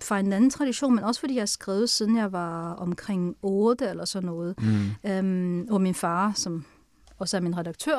fra 0.03 0.19
en 0.19 0.33
anden 0.33 0.51
tradition, 0.51 0.95
men 0.95 1.05
også 1.05 1.21
fordi 1.21 1.35
jeg 1.35 1.41
har 1.41 1.47
skrevet, 1.47 1.91
siden 1.91 2.17
jeg 2.17 2.33
var 2.33 2.73
omkring 2.73 3.35
8 3.43 3.89
eller 3.89 4.05
sådan 4.05 4.27
noget. 4.27 4.55
Mm. 4.63 5.11
Øhm, 5.11 5.67
og 5.71 5.81
min 5.81 5.95
far, 5.95 6.33
som 6.35 6.65
også 7.19 7.37
er 7.37 7.41
min 7.41 7.59
redaktør, 7.59 7.99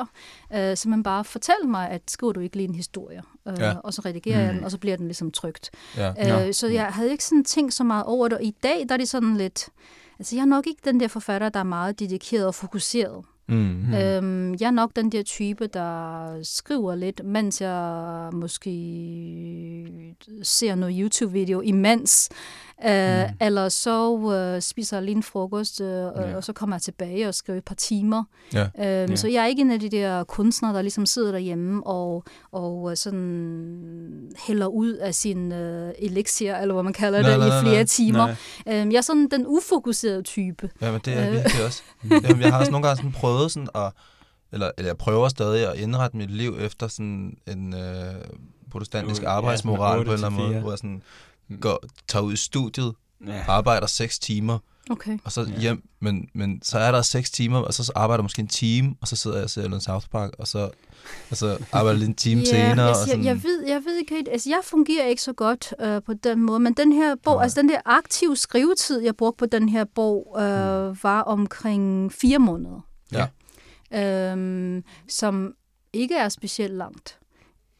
øh, 0.54 0.76
simpelthen 0.76 1.02
bare 1.02 1.24
fortalte 1.24 1.68
mig, 1.68 1.88
at 1.90 2.02
skriver 2.08 2.32
du 2.32 2.40
ikke 2.40 2.56
lige 2.56 2.68
en 2.68 2.74
historie, 2.74 3.22
øh, 3.48 3.54
Ja. 3.58 3.74
og 3.84 3.94
så 3.94 4.02
redigerer 4.04 4.38
jeg 4.40 4.48
Mm. 4.50 4.54
den, 4.56 4.64
og 4.64 4.70
så 4.70 4.78
bliver 4.78 4.96
den 4.96 5.06
ligesom 5.06 5.30
trygt. 5.30 5.70
Ja. 5.96 6.46
Øh, 6.46 6.54
så 6.54 6.68
jeg 6.68 6.86
havde 6.86 7.10
ikke 7.10 7.24
sådan 7.24 7.44
tænkt 7.44 7.74
så 7.74 7.84
meget 7.84 8.04
over 8.04 8.28
det, 8.28 8.38
og 8.38 8.44
i 8.44 8.54
dag 8.62 8.84
der 8.88 8.94
er 8.94 8.98
det 8.98 9.08
sådan 9.08 9.36
lidt... 9.36 9.68
Altså, 10.18 10.36
jeg 10.36 10.42
er 10.42 10.46
nok 10.46 10.66
ikke 10.66 10.80
den 10.84 11.00
der 11.00 11.08
forfatter, 11.08 11.48
der 11.48 11.60
er 11.60 11.64
meget 11.64 12.00
dedikeret 12.00 12.46
og 12.46 12.54
fokuseret. 12.54 13.24
Mm. 13.48 13.54
Mm. 13.56 13.94
Øhm, 13.94 14.54
jeg 14.60 14.66
er 14.66 14.70
nok 14.70 14.90
den 14.96 15.12
der 15.12 15.22
type, 15.22 15.66
der 15.66 16.24
skriver 16.42 16.94
lidt, 16.94 17.24
mens 17.24 17.60
jeg 17.60 18.28
måske 18.32 18.70
ser 20.42 20.74
noget 20.74 20.96
YouTube-video 20.98 21.60
imens. 21.60 22.28
Øh, 22.86 23.28
Mm. 23.28 23.34
Eller 23.40 23.68
så 23.68 24.18
øh, 24.56 24.62
spiser 24.62 24.96
jeg 24.96 25.04
lige 25.04 25.16
en 25.16 25.22
frokost, 25.22 25.80
øh, 25.80 25.88
Ja. 25.88 26.36
og 26.36 26.44
så 26.44 26.52
kommer 26.52 26.76
jeg 26.76 26.82
tilbage 26.82 27.28
og 27.28 27.34
skriver 27.34 27.56
et 27.58 27.64
par 27.64 27.74
timer. 27.74 28.24
Ja. 28.54 28.60
Øhm, 28.62 29.10
Ja. 29.10 29.16
Så 29.16 29.28
jeg 29.28 29.42
er 29.42 29.46
ikke 29.46 29.62
en 29.62 29.70
af 29.70 29.80
de 29.80 29.88
der 29.88 30.24
kunstnere, 30.24 30.74
der 30.74 30.82
ligesom 30.82 31.06
sidder 31.06 31.30
derhjemme 31.32 31.86
og, 31.86 32.24
og 32.52 32.90
øh, 32.90 32.96
sådan 32.96 34.30
hælder 34.46 34.66
ud 34.66 34.92
af 34.92 35.14
sin 35.14 35.52
øh, 35.52 35.92
elixir, 35.98 36.54
eller 36.54 36.74
hvad 36.74 36.82
man 36.82 36.92
kalder 36.92 37.22
Nej, 37.22 37.30
det, 37.30 37.38
nej, 37.38 37.48
nej, 37.48 37.58
i 37.58 37.62
flere 37.62 37.74
nej. 37.74 37.84
timer. 37.84 38.26
Nej. 38.66 38.80
Øhm, 38.80 38.90
jeg 38.90 38.96
er 38.98 39.02
sådan 39.02 39.28
den 39.30 39.44
ufokuserede 39.46 40.22
type. 40.22 40.70
Ja, 40.82 40.92
men 40.92 41.00
det 41.04 41.12
er 41.12 41.20
jeg 41.20 41.28
Øh. 41.28 41.34
virkelig 41.34 41.64
også. 41.64 41.82
Jamen, 42.28 42.40
jeg 42.42 42.52
har 42.52 42.58
også 42.58 42.72
nogle 42.72 42.86
gange 42.86 42.96
sådan 42.96 43.12
prøvet 43.12 43.50
sådan 43.50 43.68
at, 43.74 43.92
eller, 44.52 44.70
eller 44.78 44.88
jeg 44.88 44.96
prøver 44.98 45.28
stadig 45.28 45.68
at 45.72 45.78
indrette 45.78 46.16
mit 46.16 46.30
liv 46.30 46.56
efter 46.60 46.88
sådan 46.88 47.36
en 47.46 47.74
øh, 47.74 48.14
protestantisk 48.70 49.22
ja, 49.22 49.28
arbejdsmoral 49.30 49.98
sådan 49.98 50.06
på 50.06 50.10
en 50.10 50.14
eller 50.14 50.26
anden 50.26 50.40
måde, 50.40 50.56
8-4. 50.56 50.60
hvor 50.60 50.70
jeg 50.70 50.78
sådan 50.78 51.02
går, 51.60 51.82
tager 52.08 52.22
ud 52.22 52.32
i 52.32 52.36
studiet, 52.36 52.94
Ja. 53.26 53.44
arbejder 53.48 53.86
seks 53.86 54.18
timer, 54.18 54.58
Okay. 54.90 55.18
og 55.24 55.32
så 55.32 55.42
Ja. 55.42 55.60
hjem, 55.60 55.82
men, 56.00 56.28
men 56.34 56.62
så 56.62 56.78
er 56.78 56.92
der 56.92 57.02
seks 57.02 57.30
timer, 57.30 57.58
og 57.58 57.74
så 57.74 57.92
arbejder 57.94 58.22
jeg 58.22 58.24
måske 58.24 58.40
en 58.40 58.48
time, 58.48 58.94
og 59.00 59.08
så 59.08 59.16
sidder 59.16 59.36
jeg 59.36 59.44
og 59.44 59.50
ser 59.50 59.68
noget 59.68 59.82
South 59.82 60.06
Park, 60.08 60.30
og 60.38 60.48
så, 60.48 60.70
og 61.30 61.36
så 61.36 61.58
arbejder 61.72 61.90
jeg 61.90 61.98
lige 61.98 62.08
en 62.08 62.14
time 62.14 62.46
senere. 62.52 62.84
og 62.84 62.88
altså, 62.88 63.04
sådan, 63.06 63.18
jeg, 63.24 63.34
jeg, 63.34 63.42
ved, 63.42 63.64
jeg 63.66 63.82
ved 63.84 63.96
ikke 63.96 64.14
helt, 64.14 64.28
altså 64.32 64.50
jeg 64.50 64.60
fungerer 64.64 65.06
ikke 65.06 65.22
så 65.22 65.32
godt 65.32 65.74
øh, 65.80 66.02
på 66.02 66.14
den 66.14 66.40
måde, 66.42 66.60
men 66.60 66.72
den 66.74 66.92
her 66.92 67.14
bog, 67.24 67.34
Nej. 67.34 67.42
altså 67.42 67.60
den 67.60 67.68
der 67.68 67.80
aktive 67.84 68.36
skrivetid, 68.36 69.00
jeg 69.00 69.16
brugte 69.16 69.38
på 69.38 69.46
den 69.46 69.68
her 69.68 69.84
bog, 69.94 70.36
øh, 70.40 70.88
Mm. 70.88 70.96
var 71.02 71.20
omkring 71.22 72.12
fire 72.12 72.38
måneder. 72.38 72.80
Ja. 73.12 73.26
Øhm, 74.32 74.84
som 75.08 75.52
ikke 75.92 76.14
er 76.14 76.28
specielt 76.28 76.74
langt. 76.74 77.17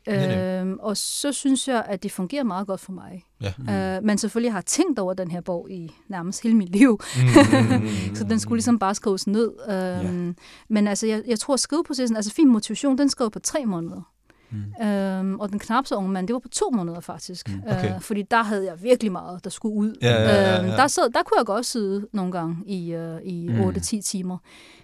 Øhm, 0.09 0.79
og 0.81 0.97
så 0.97 1.33
synes 1.33 1.69
jeg, 1.69 1.85
at 1.89 2.03
det 2.03 2.13
fungerer 2.13 2.45
meget 2.45 2.67
godt 2.67 2.81
for 2.81 2.93
mig. 2.93 3.25
Ja. 3.43 3.53
Mm. 3.59 3.69
Øh, 3.69 4.03
men 4.05 4.19
selvfølgelig 4.19 4.53
har 4.53 4.59
jeg 4.59 4.67
tænkt 4.67 4.99
over 4.99 5.15
den 5.15 5.31
her 5.31 5.41
bog 5.41 5.71
i 5.71 5.93
nærmest 6.09 6.43
hele 6.43 6.55
mit 6.57 6.69
liv. 6.69 7.01
Mm, 7.17 7.23
mm, 7.23 7.83
mm, 7.83 8.15
Så 8.17 8.25
den 8.25 8.41
skulle 8.41 8.57
ligesom 8.57 8.79
bare 8.79 8.95
skrives 8.95 9.27
ned. 9.27 9.53
Øhm, 9.71 10.37
Men 10.69 10.89
altså, 10.89 11.07
jeg, 11.07 11.23
jeg 11.27 11.39
tror, 11.39 11.55
at 11.55 11.61
skriveprocessen, 11.61 12.17
altså 12.17 12.33
fin 12.33 12.49
motivation, 12.49 12.99
den 12.99 13.09
skrev 13.11 13.31
på 13.31 13.39
tre 13.39 13.67
måneder. 13.67 14.03
Mm. 14.51 14.87
Øhm, 14.87 15.41
og 15.41 15.51
den 15.51 15.59
knap 15.59 15.87
så 15.87 15.95
unge 15.95 16.11
mand, 16.11 16.27
det 16.29 16.35
var 16.35 16.41
på 16.41 16.49
to 16.49 16.71
måneder 16.71 17.01
faktisk. 17.01 17.49
Mm, 17.49 17.63
okay. 17.71 17.95
øh, 17.95 18.01
fordi 18.01 18.23
der 18.23 18.43
havde 18.43 18.65
jeg 18.67 18.83
virkelig 18.83 19.13
meget, 19.13 19.45
der 19.45 19.51
skulle 19.51 19.75
ud. 19.77 19.95
Ja, 20.03 20.09
ja, 20.23 20.23
ja, 20.53 20.59
Øhm, 20.61 20.69
ja. 20.69 20.77
der, 20.77 20.87
sad, 20.87 21.03
der 21.11 21.23
kunne 21.23 21.39
jeg 21.39 21.47
godt 21.47 21.67
sidde 21.67 22.07
nogle 22.13 22.33
gange 22.33 22.57
i, 22.67 22.93
øh, 22.93 23.21
i 23.25 23.49
Mm. 23.49 23.61
8-10 23.69 24.03
timer. 24.03 24.39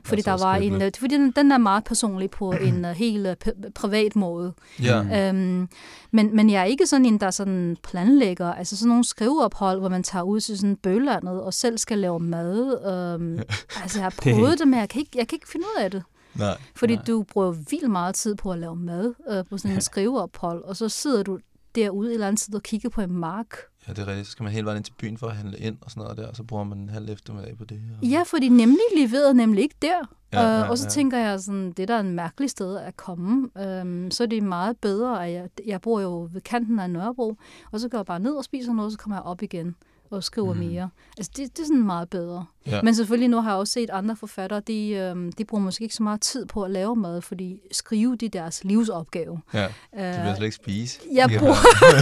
Fordi 0.05 0.23
der 0.23 0.37
var 0.45 0.57
en, 0.57 0.83
øh, 0.83 0.91
fordi 0.99 1.15
den, 1.15 1.31
den 1.31 1.53
er 1.53 1.59
meget 1.59 1.85
personlig 1.85 2.31
på 2.31 2.53
en 2.69 2.85
uh, 2.85 2.91
helt 2.91 3.27
p- 3.49 3.71
privat 3.75 4.17
måde. 4.17 4.53
Ja. 4.83 5.29
Øhm, 5.29 5.69
men, 6.11 6.37
men 6.37 6.51
jeg 6.51 6.61
er 6.61 6.65
ikke 6.65 6.87
sådan 6.87 7.07
en, 7.07 7.19
der 7.21 7.31
sådan 7.31 7.77
planlægger, 7.83 8.53
altså 8.53 8.77
sådan 8.77 8.89
nogle 8.89 9.05
skriveophold, 9.05 9.79
hvor 9.81 9.89
man 9.89 10.03
tager 10.03 10.23
ud 10.23 10.41
til 10.41 10.59
sådan 10.59 10.77
bølandet 10.77 11.41
og 11.43 11.55
selv 11.55 11.79
skal 11.79 11.99
lave 11.99 12.21
mad. 12.21 12.87
Øhm, 12.87 13.39
altså 13.83 13.99
jeg 13.99 14.05
har 14.05 14.15
prøvet 14.23 14.59
det, 14.59 14.69
men 14.69 14.79
jeg 14.81 14.89
kan, 14.89 15.01
ikke, 15.01 15.13
jeg 15.15 15.29
kan 15.29 15.37
ikke 15.37 15.49
finde 15.49 15.67
ud 15.77 15.83
af 15.83 15.91
det. 15.91 16.03
Nej. 16.39 16.59
Fordi 16.77 16.95
Nej. 16.95 17.05
du 17.05 17.23
bruger 17.23 17.51
vildt 17.51 17.91
meget 17.91 18.15
tid 18.15 18.35
på 18.35 18.53
at 18.53 18.59
lave 18.59 18.77
mad 18.77 19.15
øh, 19.31 19.45
på 19.51 19.59
sådan 19.59 19.71
en 19.71 19.77
Ja. 19.77 19.81
skriveophold, 19.81 20.65
og 20.65 20.77
så 20.77 20.89
sidder 20.89 21.23
du 21.23 21.39
derude 21.75 22.09
et 22.09 22.15
eller 22.15 22.27
andet 22.29 22.41
sted 22.41 22.55
og 22.55 22.63
kigger 22.63 22.89
på 22.89 23.01
en 23.01 23.13
mark. 23.13 23.57
Ja, 23.89 23.93
det 23.93 23.99
er 24.03 24.07
rigtigt. 24.07 24.27
Så 24.27 24.33
skal 24.33 24.45
man 24.45 24.53
hele 24.53 24.65
vejen 24.65 24.77
ind 24.77 24.85
til 24.85 24.93
byen 24.99 25.19
for 25.19 25.27
at 25.27 25.37
handle 25.37 25.59
ind 25.59 25.77
og 25.81 25.91
sådan 25.91 26.03
noget 26.03 26.17
der, 26.19 26.27
og 26.29 26.37
så 26.37 26.43
bruger 26.43 26.65
man 26.65 26.79
en 26.79 26.89
halv 26.89 27.11
eftermiddag 27.11 27.59
på 27.59 27.65
det. 27.65 27.81
Og... 28.03 28.07
Ja, 28.09 28.23
for 28.27 28.37
de 28.37 28.49
nemlig 28.49 28.81
leverede 28.97 29.35
nemlig 29.35 29.63
ikke 29.63 29.75
der. 29.83 29.97
Ja, 30.33 30.41
Ja, 30.43 30.49
ja, 30.59 30.65
øh, 30.65 30.71
og 30.71 30.79
så 30.79 30.85
ja. 30.85 30.91
tænker 30.91 31.19
jeg 31.19 31.41
sådan, 31.41 31.73
det 31.73 31.79
er 31.81 31.87
da 31.87 32.01
en 32.01 32.15
mærkelig 32.15 32.51
sted 32.51 32.77
at 32.77 32.97
komme. 32.97 33.49
Øhm, 33.59 34.11
så 34.11 34.23
er 34.23 34.27
det 34.27 34.43
meget 34.43 34.77
bedre, 34.79 35.27
at 35.27 35.33
jeg, 35.33 35.49
jeg 35.67 35.81
bor 35.81 36.01
jo 36.01 36.29
ved 36.33 36.41
kanten 36.41 36.79
af 36.79 36.91
Nørrebro, 36.91 37.37
og 37.73 37.81
så 37.81 37.89
går 37.89 37.99
jeg 37.99 38.07
bare 38.07 38.21
ned 38.21 38.33
og 38.33 38.45
spiser 38.45 38.73
noget, 38.73 38.93
så 38.93 38.99
kommer 38.99 39.17
jeg 39.17 39.23
op 39.23 39.43
igen 39.43 39.77
og 40.17 40.25
skriver 40.25 40.53
mm. 40.55 40.59
mere. 40.59 40.89
Altså 41.19 41.33
det, 41.37 41.57
det 41.57 41.63
er 41.63 41.67
sådan 41.67 41.87
meget 41.87 42.09
bedre. 42.11 42.45
Ja. 42.67 42.83
Men 42.83 42.95
selvfølgelig, 42.95 43.29
nu 43.29 43.41
har 43.41 43.51
jeg 43.51 43.59
også 43.59 43.73
set 43.73 43.91
andre 43.91 44.17
forfattere, 44.17 44.61
de, 44.61 44.89
øhm, 44.91 45.33
de 45.33 45.45
bruger 45.45 45.65
måske 45.65 45.83
ikke 45.83 45.95
så 45.95 46.03
meget 46.03 46.21
tid 46.21 46.47
på 46.47 46.63
at 46.63 46.71
lave 46.71 46.97
mad, 46.97 47.21
fordi 47.21 47.61
skrive 47.73 48.17
det 48.17 48.27
er 48.27 48.31
deres 48.31 48.65
livsopgave. 48.65 49.41
Ja, 49.55 49.65
Øh, 49.65 49.71
det 50.05 50.19
vil 50.19 50.27
jeg 50.27 50.37
slet 50.37 50.47
ikke 50.47 50.57
spise. 50.57 51.01
jeg 51.13 51.31
Ja. 51.33 51.39
bruger 51.39 51.55
ja, 51.93 51.97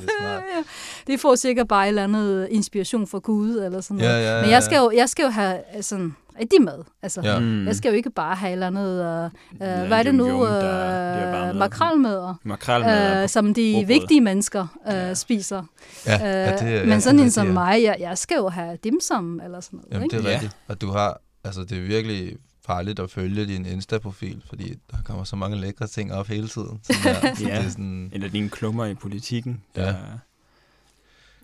det 0.00 0.04
er 0.04 0.12
smart. 0.20 0.42
det 1.06 1.20
får 1.20 1.34
sikkert 1.34 1.68
bare 1.68 1.84
et 1.84 1.88
eller 1.88 2.04
andet 2.04 2.48
inspiration 2.50 3.06
fra 3.06 3.18
Gud 3.18 3.50
eller 3.56 3.80
sådan 3.80 3.96
noget. 3.96 4.10
Ja, 4.12 4.34
ja, 4.34 4.40
Men 4.40 4.44
ja, 4.48 4.54
jeg 4.54 4.62
skal 4.62 4.76
jo, 4.76 4.90
jeg 4.94 5.08
skal 5.08 5.22
jo 5.22 5.28
have 5.28 5.58
øh, 5.76 5.82
sådan 6.36 6.40
rigtig 6.42 6.62
mad. 6.62 6.84
Altså, 7.02 7.20
Ja. 7.24 7.38
Mm. 7.38 7.66
Jeg 7.66 7.76
skal 7.76 7.88
jo 7.88 7.94
ikke 7.96 8.10
bare 8.10 8.34
have 8.34 8.48
et 8.48 8.52
eller 8.52 8.66
andet, 8.66 8.90
øh, 8.90 9.30
Ja, 9.60 9.80
øh, 9.82 9.86
hvad 9.86 9.98
er 9.98 10.02
det 10.02 10.14
nu, 10.14 10.24
det 10.24 10.30
er 10.64 11.26
øh, 11.26 11.32
noget- 11.32 11.56
makrelmøder, 11.56 12.34
Makrelmad. 12.44 13.22
øh, 13.22 13.28
som 13.28 13.54
de 13.54 13.72
rugbrød. 13.76 13.86
vigtige 13.86 14.20
mennesker 14.20 14.66
øh, 14.86 14.92
Ja. 14.94 15.14
spiser. 15.14 15.62
Ja, 16.06 16.12
ja, 16.12 16.52
det, 16.52 16.62
er- 16.62 16.74
Øh, 16.74 16.80
men 16.80 16.88
ja, 16.88 17.00
sådan 17.00 17.16
ja, 17.16 17.22
en 17.22 17.24
det 17.26 17.32
som 17.34 17.48
er- 17.48 17.52
mig, 17.52 17.82
jeg, 17.82 17.96
jeg 18.00 18.18
skal 18.18 18.36
jo 18.36 18.48
have 18.48 18.78
dimsum 18.84 19.40
eller 19.44 19.60
sådan 19.60 19.76
noget. 19.76 19.92
Jamen, 19.92 20.04
ikke? 20.04 20.16
det 20.16 20.24
er 20.26 20.28
Ja. 20.30 20.34
rigtigt. 20.34 20.56
Og 20.68 20.80
du 20.80 20.90
har, 20.90 21.20
altså 21.44 21.60
det 21.64 21.78
er 21.78 21.82
virkelig 21.82 22.36
farligt 22.66 23.00
at 23.00 23.10
følge 23.10 23.46
din 23.46 23.66
Insta-profil, 23.66 24.42
fordi 24.48 24.74
der 24.90 24.96
kommer 25.04 25.24
så 25.24 25.36
mange 25.36 25.56
lækre 25.56 25.86
ting 25.86 26.12
op 26.12 26.26
hele 26.26 26.48
tiden. 26.48 26.80
Sådan 26.82 27.02
der. 27.22 27.28
Ja. 27.28 27.34
det 27.34 27.52
er 27.66 27.68
sådan, 27.70 28.10
Eller 28.12 28.28
dine 28.28 28.48
klummer 28.48 28.84
i 28.84 28.94
politikken. 28.94 29.62
Ja. 29.76 29.82
Der... 29.82 29.88
Ja. 29.88 29.94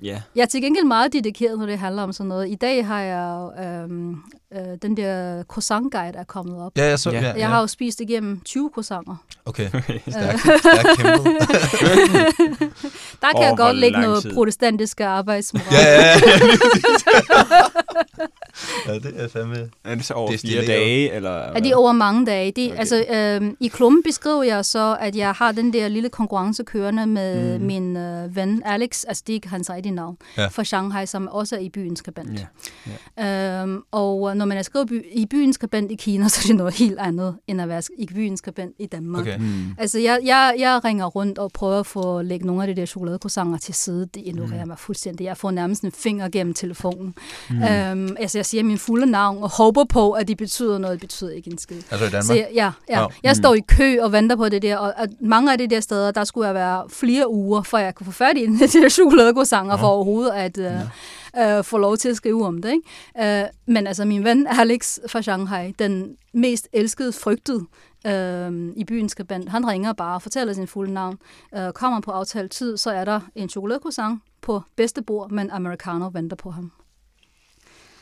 Jeg 0.02 0.22
er 0.42 0.46
til 0.46 0.62
gengæld 0.62 0.84
meget 0.84 1.12
dedikeret, 1.12 1.58
når 1.58 1.66
det 1.66 1.78
handler 1.78 2.02
om 2.02 2.12
sådan 2.12 2.28
noget. 2.28 2.48
I 2.48 2.54
dag 2.54 2.86
har 2.86 3.00
jeg 3.00 3.34
jo, 3.58 3.64
øhm, 3.64 4.10
øh, 4.54 4.60
den 4.82 4.96
der 4.96 5.42
croissant 5.42 5.92
guide 5.92 6.18
er 6.18 6.24
kommet 6.24 6.62
op. 6.62 6.72
ja, 6.78 6.84
jeg 6.88 6.98
så, 6.98 7.10
Ja. 7.10 7.20
ja, 7.20 7.26
Jeg 7.26 7.36
ja. 7.36 7.46
har 7.46 7.60
jo 7.60 7.66
spist 7.66 8.00
igennem 8.00 8.40
20 8.44 8.70
croissanter. 8.74 9.16
Okay, 9.44 9.68
Okay. 9.74 9.98
stærk, 10.08 10.38
stærk 10.38 10.96
kæmpet. 10.96 11.26
Der 13.22 13.28
kan 13.28 13.36
Over 13.36 13.46
jeg 13.46 13.56
godt 13.56 13.76
lægge 13.76 14.00
noget 14.00 14.22
tid? 14.22 14.34
protestantiske 14.34 15.06
arbejdsmoral. 15.06 15.66
ja, 15.72 15.92
ja, 15.92 16.00
ja. 16.00 16.16
ja, 18.86 18.94
det 18.94 19.12
er 19.16 19.28
fandme... 19.28 19.70
Er 19.84 19.94
det 19.94 20.04
så 20.04 20.14
over 20.14 20.32
fire 20.36 20.66
dage? 20.66 21.12
Eller 21.12 21.30
Er 21.30 21.60
de 21.60 21.74
over 21.74 21.92
mange 21.92 22.26
dage? 22.26 22.52
De, 22.52 22.68
Okay. 22.72 22.78
altså, 22.78 23.04
øhm, 23.14 23.56
I 23.60 23.68
klummen 23.68 24.02
beskriver 24.02 24.42
jeg 24.42 24.64
så, 24.64 24.96
at 25.00 25.16
jeg 25.16 25.32
har 25.32 25.52
den 25.52 25.72
der 25.72 25.88
lille 25.88 26.08
konkurrence 26.08 26.64
kørende 26.64 27.06
med 27.06 27.58
mm. 27.58 27.64
min 27.66 27.96
øh, 27.96 28.36
ven 28.36 28.62
Alex, 28.64 29.04
altså 29.08 29.22
det 29.26 29.32
er 29.32 29.34
ikke 29.34 29.48
hans 29.48 29.70
rigtige 29.70 29.94
navn, 29.94 30.16
Ja. 30.36 30.42
ja. 30.42 30.48
fra 30.48 30.64
Shanghai, 30.64 31.06
som 31.06 31.28
også 31.28 31.56
er 31.56 31.60
i 31.60 31.68
byens 31.68 31.98
skribent. 31.98 32.46
Ja. 33.16 33.62
Øhm, 33.62 33.82
og 33.90 34.30
øh, 34.30 34.36
når 34.36 34.44
man 34.44 34.58
er 34.58 34.62
skrevet 34.62 34.88
by, 34.88 35.04
i 35.12 35.26
byens 35.26 35.54
skribent 35.54 35.90
i 35.90 35.94
Kina, 35.94 36.28
så 36.32 36.40
er 36.44 36.46
det 36.46 36.56
noget 36.56 36.74
helt 36.74 36.98
andet, 36.98 37.36
end 37.46 37.60
at 37.62 37.68
være 37.68 37.82
i 37.98 38.06
byens 38.06 38.38
skribent 38.38 38.74
i 38.78 38.86
Danmark. 38.86 39.20
Okay. 39.22 39.36
Mm. 39.38 39.74
Altså, 39.78 39.98
jeg, 39.98 40.18
jeg, 40.24 40.54
jeg 40.58 40.84
ringer 40.84 41.06
rundt 41.06 41.38
og 41.38 41.50
prøver 41.54 41.80
at 41.80 41.86
få 41.86 42.22
lægge 42.22 42.46
nogle 42.46 42.62
af 42.62 42.74
de 42.74 42.80
der 42.80 42.86
chokoladecroissanter 42.86 43.58
til 43.58 43.74
side. 43.74 44.06
Det 44.14 44.22
ignorerer 44.26 44.62
Mm. 44.62 44.68
mig 44.68 44.78
fuldstændig. 44.78 45.24
Jeg 45.24 45.36
får 45.36 45.50
nærmest 45.50 45.82
en 45.82 45.92
finger 45.92 46.28
gennem 46.28 46.54
telefonen. 46.54 47.14
Mm. 47.50 47.56
Mm. 47.56 47.62
Øhm, 47.62 48.16
altså, 48.20 48.41
jeg 48.42 48.46
siger 48.46 48.62
min 48.64 48.78
fulde 48.78 49.06
navn 49.06 49.42
og 49.42 49.50
håber 49.50 49.84
på, 49.84 50.12
at 50.12 50.28
de 50.28 50.36
betyder 50.36 50.78
noget. 50.78 50.92
Det 50.94 51.00
betyder 51.00 51.30
ikke 51.30 51.50
en 51.50 51.58
skid. 51.58 51.76
Altså 51.90 51.96
i 52.06 52.08
Danmark? 52.08 52.24
Så 52.24 52.34
jeg, 52.34 52.48
ja, 52.54 52.72
ja. 52.88 53.00
Nå. 53.02 53.10
jeg 53.22 53.30
Mm. 53.30 53.34
står 53.34 53.54
i 53.54 53.60
kø 53.60 53.98
og 54.00 54.12
venter 54.12 54.36
på 54.36 54.48
det 54.48 54.62
der, 54.62 54.76
og 54.76 55.00
at 55.02 55.10
mange 55.20 55.52
af 55.52 55.58
de 55.58 55.66
der 55.66 55.80
steder, 55.80 56.10
der 56.10 56.24
skulle 56.24 56.46
jeg 56.46 56.54
være 56.54 56.84
flere 56.88 57.30
uger, 57.30 57.62
for 57.62 57.78
jeg 57.78 57.94
kunne 57.94 58.04
få 58.04 58.12
fat 58.12 58.36
i 58.38 58.46
de 58.46 58.58
der 58.82 58.88
chokoladecroissanter 58.88 59.76
for 59.76 59.86
overhovedet 59.86 60.30
at 60.32 60.58
øh, 60.58 61.56
øh, 61.58 61.64
få 61.64 61.78
lov 61.78 61.96
til 61.96 62.08
at 62.08 62.16
skrive 62.16 62.46
om 62.46 62.62
det. 62.62 62.72
Ikke? 63.16 63.42
Øh, 63.42 63.48
men 63.66 63.86
altså 63.86 64.04
min 64.04 64.24
ven 64.24 64.46
Alex 64.46 64.98
fra 65.08 65.22
Shanghai, 65.22 65.72
den 65.78 66.16
mest 66.34 66.68
elskede, 66.72 67.12
frygtede 67.12 67.64
øh, 68.06 68.68
i 68.76 68.84
byens 68.84 69.12
skribent, 69.12 69.48
han 69.48 69.68
ringer 69.68 69.92
bare 69.92 70.14
og 70.14 70.22
fortæller 70.22 70.54
sin 70.54 70.66
fulde 70.66 70.92
navn. 70.92 71.18
Øh, 71.56 71.72
kommer 71.72 72.00
på 72.00 72.10
aftalt 72.10 72.52
tid, 72.52 72.76
så 72.76 72.90
er 72.90 73.04
der 73.04 73.20
en 73.34 73.48
chokoladecroissant 73.48 74.20
på 74.42 74.62
bedste 74.76 75.02
bord, 75.02 75.30
men 75.30 75.50
americano 75.50 76.10
venter 76.12 76.36
på 76.36 76.50
ham. 76.50 76.72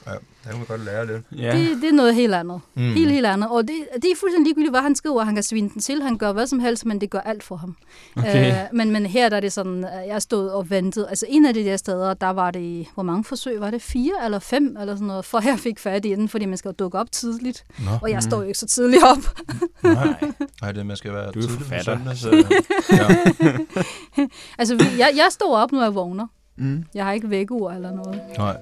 Ja, 0.06 0.10
der 0.44 0.50
kan 0.50 0.56
man 0.58 0.66
godt 0.66 0.84
lære 0.84 1.06
lidt. 1.06 1.22
Ja. 1.36 1.56
Det, 1.58 1.68
det 1.82 1.88
er 1.88 1.92
noget 1.92 2.14
helt 2.14 2.34
andet. 2.34 2.60
Mm. 2.74 2.82
Mm. 2.82 2.92
Helt, 2.94 3.10
helt 3.10 3.26
andet. 3.26 3.50
Og 3.50 3.62
det, 3.68 3.74
det 3.94 4.04
er 4.04 4.16
fuldstændig 4.20 4.46
ligegyldigt, 4.46 4.72
hvad 4.72 4.80
han 4.80 4.94
skriver. 4.94 5.24
Han 5.24 5.34
kan 5.34 5.42
svine 5.42 5.68
den 5.70 5.80
til, 5.80 6.02
han 6.02 6.18
gør 6.18 6.32
hvad 6.32 6.46
som 6.46 6.60
helst, 6.60 6.86
men 6.86 7.00
det 7.00 7.10
gør 7.10 7.20
alt 7.20 7.42
for 7.42 7.56
ham. 7.56 7.76
Okay. 8.16 8.50
Øh, 8.52 8.58
men, 8.72 8.90
men 8.90 9.06
her 9.06 9.28
der 9.28 9.36
er 9.36 9.40
det 9.40 9.52
sådan, 9.52 9.84
at 9.84 10.08
jeg 10.08 10.22
stod 10.22 10.48
og 10.48 10.70
ventede. 10.70 11.08
Altså 11.08 11.26
en 11.28 11.46
af 11.46 11.54
de 11.54 11.64
der 11.64 11.76
steder, 11.76 12.14
der 12.14 12.30
var 12.30 12.50
det, 12.50 12.86
hvor 12.94 13.02
mange 13.02 13.24
forsøg 13.24 13.60
var 13.60 13.70
det? 13.70 13.82
Fire 13.82 14.12
eller 14.24 14.38
fem 14.38 14.76
eller 14.80 14.94
sådan 14.94 15.06
noget, 15.06 15.24
for 15.24 15.40
jeg 15.44 15.58
fik 15.58 15.78
fat 15.78 16.04
i 16.04 16.08
den, 16.10 16.28
fordi 16.28 16.44
man 16.46 16.56
skal 16.58 16.68
jo 16.68 16.72
dukke 16.78 16.98
op 16.98 17.12
tidligt. 17.12 17.64
Nå, 17.78 17.90
Og 18.02 18.10
jeg 18.10 18.16
Mm. 18.16 18.30
står 18.30 18.36
jo 18.42 18.46
ikke 18.48 18.58
så 18.58 18.66
tidligt 18.66 19.02
op. 19.04 19.38
nej. 19.82 20.14
Nej, 20.62 20.72
det 20.72 20.86
man 20.86 20.96
skal 20.96 21.12
være 21.12 21.24
Du 21.32 21.38
er 21.38 21.42
tidlig 21.42 21.60
forfatter, 21.60 22.14
søndag, 22.14 22.16
så- 22.16 22.44
ja. 22.92 24.26
Altså 24.58 24.74
jeg, 24.98 25.10
jeg 25.16 25.26
står 25.30 25.56
op, 25.56 25.72
når 25.72 25.82
jeg 25.82 25.94
vågner. 25.94 26.26
Mm. 26.60 26.84
Jeg 26.94 27.04
har 27.04 27.12
ikke 27.12 27.30
vækkeur 27.30 27.70
eller 27.70 27.90
noget. 27.94 28.20
Nej, 28.38 28.56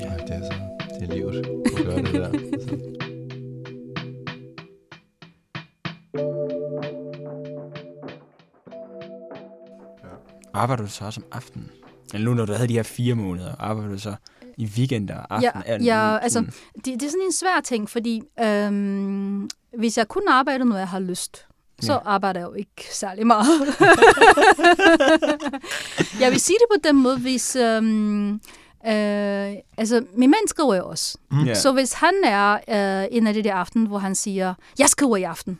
Ja. 0.00 0.12
Det 0.26 0.30
er 0.30 0.40
så 0.42 0.54
det 1.00 1.10
er 1.10 1.14
livet 1.14 1.36
at 1.78 1.84
gøre 1.86 1.96
det 2.02 2.14
der. 2.14 2.28
Altså. 2.28 2.76
Arbejder 10.52 10.82
du 10.82 10.88
så 10.88 11.04
også 11.04 11.20
om 11.20 11.26
aftenen? 11.32 11.70
Eller 12.14 12.24
nu, 12.24 12.34
når 12.34 12.46
du 12.46 12.52
havde 12.52 12.68
de 12.68 12.72
her 12.74 12.82
fire 12.82 13.14
måneder, 13.14 13.54
arbejder 13.58 13.90
du 13.90 13.98
så 13.98 14.14
i 14.56 14.66
weekender 14.76 15.16
og 15.16 15.36
aften? 15.36 15.62
Ja, 15.66 15.84
ja, 15.84 16.18
altså, 16.18 16.38
sådan? 16.38 16.52
Det, 16.74 16.84
det 16.84 17.02
er 17.02 17.10
sådan 17.10 17.26
en 17.26 17.32
svær 17.32 17.60
ting, 17.64 17.90
fordi 17.90 18.22
øhm, 18.40 19.48
hvis 19.78 19.98
jeg 19.98 20.08
kun 20.08 20.22
arbejder, 20.28 20.64
når 20.64 20.76
jeg 20.76 20.88
har 20.88 20.98
lyst, 20.98 21.46
så 21.80 21.92
Ja. 21.92 21.98
arbejder 22.04 22.40
jeg 22.40 22.46
jo 22.48 22.54
ikke 22.54 22.88
særlig 22.92 23.26
meget. 23.26 23.46
jeg 26.20 26.30
vil 26.30 26.40
sige 26.40 26.56
det 26.58 26.66
på 26.76 26.88
den 26.88 27.02
måde, 27.02 27.18
hvis... 27.18 27.56
Øhm, 27.56 28.30
øh, 28.86 29.52
altså, 29.76 30.04
min 30.14 30.30
mand 30.30 30.48
skriver 30.48 30.74
jo 30.74 30.88
også. 30.88 31.18
Mm. 31.30 31.44
Ja. 31.44 31.54
Så 31.54 31.72
hvis 31.72 31.92
han 31.92 32.14
er 32.24 32.52
øh, 33.02 33.08
en 33.10 33.26
af 33.26 33.34
de 33.34 33.42
der 33.44 33.54
aften, 33.54 33.86
hvor 33.86 33.98
han 33.98 34.14
siger, 34.14 34.54
jeg 34.78 34.88
skriver 34.88 35.16
i 35.16 35.22
aften. 35.22 35.58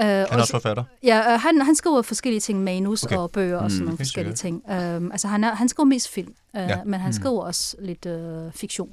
Øh, 0.00 0.06
Han 0.06 0.16
er 0.20 0.26
og 0.26 0.36
også 0.40 0.50
forfatter. 0.52 0.84
Ja, 1.02 1.32
øh, 1.32 1.40
han, 1.40 1.62
han 1.62 1.74
skriver 1.74 2.02
forskellige 2.02 2.40
ting, 2.40 2.64
manus 2.64 3.04
Okay. 3.04 3.16
og 3.16 3.30
bøger 3.30 3.58
og 3.58 3.70
sådan 3.70 3.80
Mm, 3.82 3.84
nogle 3.84 3.98
forskellige 3.98 4.34
ting. 4.34 4.62
Um, 4.70 5.12
altså 5.12 5.28
han, 5.28 5.44
er, 5.44 5.54
han 5.54 5.68
skriver 5.68 5.84
mest 5.86 6.08
film, 6.08 6.34
uh, 6.54 6.60
Ja. 6.60 6.84
men 6.84 7.00
han 7.00 7.08
Mm. 7.08 7.12
skriver 7.12 7.42
også 7.42 7.76
lidt 7.78 8.06
uh, 8.06 8.52
fiktion. 8.52 8.90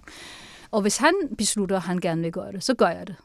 Og 0.72 0.82
hvis 0.82 0.97
han 0.97 1.14
beslutter, 1.38 1.76
at 1.76 1.82
han 1.82 1.97
gerne 1.99 2.22
vil 2.22 2.32
gøre 2.32 2.51
det, 2.51 2.64
så 2.64 2.74
gør 2.74 2.88
jeg 2.88 3.07
det. 3.07 3.16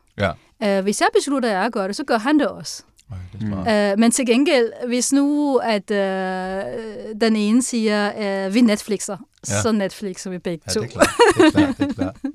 Ja. 0.60 0.78
Uh, 0.78 0.82
hvis 0.82 1.00
jeg 1.00 1.08
beslutter, 1.14 1.48
at 1.50 1.56
jeg 1.62 1.70
gør 1.70 1.86
det, 1.86 1.96
så 1.96 2.04
gør 2.04 2.18
han 2.18 2.38
det 2.38 2.48
også. 2.48 2.82
Ej, 3.10 3.16
det 3.32 3.42
er 3.42 3.46
smart. 3.64 3.92
Uh, 3.94 4.00
men 4.00 4.10
til 4.10 4.26
gengæld, 4.26 4.86
hvis 4.86 5.12
nu 5.12 5.56
at 5.56 5.90
uh, 5.90 7.20
den 7.20 7.36
ene 7.36 7.62
siger, 7.62 8.46
uh, 8.48 8.54
vi 8.54 8.60
Netflixer, 8.60 9.16
Ja. 9.48 9.62
så 9.62 9.72
Netflixer 9.72 10.30
vi 10.30 10.38
begge 10.38 10.64
Ja, 10.66 10.72
to. 10.72 10.80
det 10.80 10.88
er 10.88 10.92
klart. 10.92 11.08
Det 11.36 11.46
er 11.46 11.50
klart, 11.50 11.78
det 11.78 11.88
er 11.90 11.94
klart. 11.94 12.16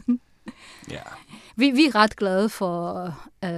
Ja. 0.92 1.00
Vi, 1.56 1.72
vi 1.72 1.86
er 1.86 1.96
ret 1.96 2.16
glade 2.16 2.50
for 2.50 3.04
uh, 3.46 3.50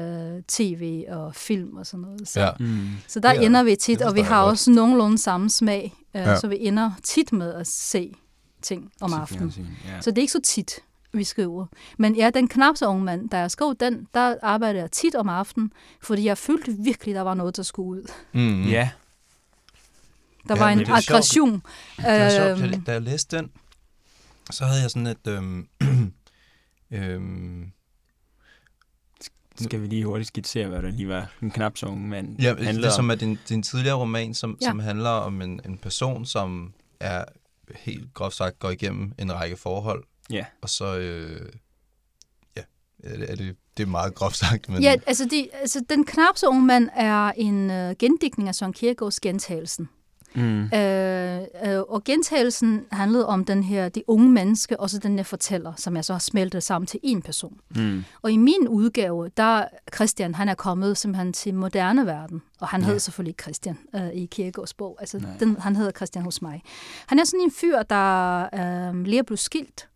tv 0.47 1.03
og 1.09 1.35
film 1.35 1.77
og 1.77 1.85
sådan 1.85 2.01
noget. 2.01 2.27
Så. 2.27 2.39
Ja. 2.41 2.49
Mm. 2.59 2.87
Så 3.07 3.19
der 3.19 3.33
Ja, 3.33 3.41
ender 3.41 3.63
vi 3.63 3.75
tit, 3.75 4.01
og 4.01 4.15
vi 4.15 4.21
har 4.21 4.41
godt. 4.43 4.51
også 4.51 4.71
nogenlunde 4.71 5.17
samme 5.17 5.49
smag, 5.49 5.93
øh, 6.15 6.21
Ja. 6.21 6.39
så 6.39 6.47
vi 6.47 6.57
ender 6.59 6.91
tit 7.03 7.33
med 7.33 7.53
at 7.53 7.67
se 7.67 8.13
ting 8.61 8.91
om 9.01 9.13
aftenen. 9.13 9.53
Ja. 9.85 10.01
Så 10.01 10.11
det 10.11 10.17
er 10.17 10.21
ikke 10.21 10.31
så 10.33 10.41
tit, 10.41 10.79
vi 11.17 11.23
skriver. 11.23 11.65
Men 11.97 12.15
ja, 12.15 12.29
den 12.29 12.47
knap 12.47 12.75
så 12.77 12.87
unge 12.87 13.03
mand, 13.03 13.29
da 13.29 13.37
jeg 13.37 13.51
skrev 13.51 13.75
den, 13.79 14.07
der 14.13 14.35
arbejdede 14.41 14.81
jeg 14.81 14.91
tit 14.91 15.15
om 15.15 15.29
aftenen, 15.29 15.71
fordi 16.01 16.25
jeg 16.25 16.37
følte 16.37 16.75
virkelig, 16.79 17.15
der 17.15 17.21
var 17.21 17.33
noget, 17.33 17.57
der 17.57 17.63
skulle 17.63 18.01
ud. 18.01 18.11
Mm. 18.33 18.63
ja. 18.63 18.89
Der 20.47 20.55
Ja, 20.55 20.61
var 20.63 20.69
en 20.69 20.77
det 20.79 20.87
er 20.89 20.99
sjovt. 20.99 21.09
aggression. 21.09 21.51
Det 21.97 22.05
var 22.05 22.55
sjovt, 22.57 22.85
da 22.87 22.91
jeg 22.91 23.01
læste 23.01 23.37
den, 23.37 23.51
så 24.51 24.65
havde 24.65 24.81
jeg 24.81 24.91
sådan 24.91 25.07
et... 25.07 25.27
Øhm, 25.27 25.67
øhm, 26.91 27.71
Skal 29.61 29.81
vi 29.81 29.87
lige 29.87 30.05
hurtigt 30.05 30.27
skitsere, 30.27 30.67
hvad 30.67 30.81
der 30.81 30.89
lige 30.91 31.07
var 31.07 31.31
en 31.41 31.51
knap 31.51 31.77
så 31.77 31.85
ung 31.85 32.09
mand 32.09 32.41
ja, 32.41 32.53
det 32.53 32.65
handlede 32.65 32.87
er 32.87 32.91
som 32.91 33.05
om? 33.05 33.09
er 33.09 33.15
din, 33.15 33.37
din 33.49 33.63
tidligere 33.63 33.95
roman, 33.97 34.33
som, 34.33 34.57
Ja. 34.61 34.65
som 34.67 34.79
handler 34.79 35.09
om 35.09 35.41
en, 35.41 35.61
en 35.65 35.77
person, 35.77 36.25
som 36.25 36.73
er 36.99 37.25
helt 37.75 38.13
groft 38.13 38.35
sagt 38.35 38.59
går 38.59 38.69
igennem 38.69 39.13
en 39.19 39.33
række 39.33 39.57
forhold, 39.57 40.03
Ja. 40.29 40.45
og 40.61 40.69
så... 40.69 40.97
Øh, 40.97 41.49
ja, 42.57 42.61
er 43.03 43.17
det, 43.17 43.31
er 43.31 43.35
det, 43.35 43.55
det 43.77 43.83
er 43.83 43.87
meget 43.87 44.15
groft 44.15 44.35
sagt, 44.37 44.69
men... 44.69 44.81
Ja, 44.83 44.95
altså, 45.07 45.25
de, 45.25 45.47
altså 45.53 45.81
den 45.89 46.05
knap 46.05 46.37
så 46.37 46.47
unge 46.47 46.65
mand 46.65 46.89
er 46.95 47.31
en 47.37 47.71
øh, 47.71 47.95
gendikning 47.99 48.49
af 48.49 48.55
Søren 48.55 48.73
Kierkegaards 48.73 49.19
gentagelsen. 49.19 49.89
Mm. 50.37 50.63
Øh, 50.63 51.41
øh, 51.65 51.79
og 51.81 52.03
gentagelsen 52.03 52.85
handlede 52.91 53.27
om 53.27 53.45
den 53.45 53.63
her, 53.63 53.89
det 53.89 54.03
unge 54.07 54.29
menneske, 54.29 54.79
og 54.79 54.89
så 54.89 54.99
den 54.99 55.15
her 55.15 55.23
fortæller, 55.23 55.73
som 55.77 55.95
jeg 55.95 56.05
så 56.05 56.13
har 56.13 56.19
smeltet 56.19 56.63
sammen 56.63 56.87
til 56.87 56.99
en 57.03 57.21
person. 57.21 57.59
Mm. 57.75 58.03
Og 58.21 58.31
i 58.31 58.37
min 58.37 58.67
udgave, 58.67 59.29
der 59.37 59.65
Christian, 59.95 60.35
han 60.35 60.49
er 60.49 60.53
kommet 60.55 60.97
simpelthen 60.97 61.33
til 61.33 61.53
moderne 61.53 62.05
verden. 62.05 62.41
Og 62.59 62.67
han 62.67 62.81
Ja. 62.81 62.87
hed 62.87 62.99
selvfølgelig 62.99 63.31
ikke 63.31 63.41
Christian 63.43 63.77
øh, 63.95 64.09
i 64.09 64.25
Kierkegaards 64.25 64.73
bog. 64.73 64.97
Altså, 64.99 65.17
Nej. 65.19 65.37
den, 65.39 65.57
han 65.59 65.75
hedder 65.75 65.91
Christian 65.91 66.23
hos 66.25 66.41
mig. 66.41 66.61
Han 67.07 67.19
er 67.19 67.23
sådan 67.23 67.39
en 67.43 67.51
fyr, 67.51 67.83
der 67.83 68.41
øh, 68.89 69.03
lige 69.03 69.19
er 69.19 69.23
blevet 69.23 69.39
skilt. 69.39 69.87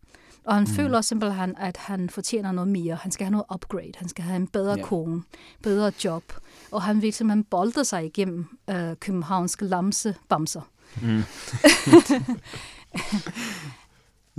Og 0.49 0.55
han 0.55 0.63
Mm. 0.63 0.75
føler 0.75 1.01
simpelthen, 1.01 1.55
at 1.57 1.77
han 1.77 2.09
fortjener 2.09 2.51
noget 2.51 2.67
mere. 2.67 2.95
Han 2.95 3.11
skal 3.11 3.25
have 3.25 3.31
noget 3.31 3.45
upgrade. 3.53 3.91
Han 3.95 4.09
skal 4.09 4.23
have 4.23 4.35
en 4.35 4.47
bedre 4.47 4.77
ja. 4.77 4.83
kone, 4.83 5.23
bedre 5.63 5.91
job. 6.03 6.23
Og 6.71 6.81
han 6.81 7.01
vil 7.01 7.13
simpelthen 7.13 7.43
bolde 7.43 7.85
sig 7.85 8.05
igennem 8.05 8.57
øh, 8.69 8.95
københavnske 8.95 9.65
lamse 9.65 10.15
bamser. 10.29 10.61
Mm. 11.01 11.23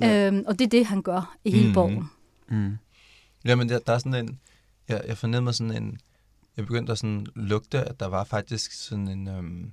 Ja. 0.01 0.27
Øhm, 0.27 0.45
og 0.47 0.59
det 0.59 0.65
er 0.65 0.69
det, 0.69 0.87
han 0.87 1.03
gør 1.03 1.37
i 1.45 1.51
hele 1.51 1.69
mm. 1.69 1.75
bogen. 1.75 2.11
Mm. 2.49 2.79
Jamen, 3.45 3.69
der, 3.69 3.79
der 3.79 3.93
er 3.93 3.99
sådan 3.99 4.15
en... 4.15 4.39
Jeg, 4.89 5.03
jeg 5.07 5.19
fornemmede 5.19 5.55
sådan 5.55 5.83
en... 5.83 5.99
Jeg 6.57 6.67
begyndte 6.67 6.93
at 6.93 6.99
sådan 6.99 7.27
lugte, 7.35 7.81
at 7.85 8.01
der 8.01 8.07
var 8.07 8.25
faktisk 8.25 8.73
sådan 8.73 9.09
en... 9.09 9.29
Øhm, 9.29 9.73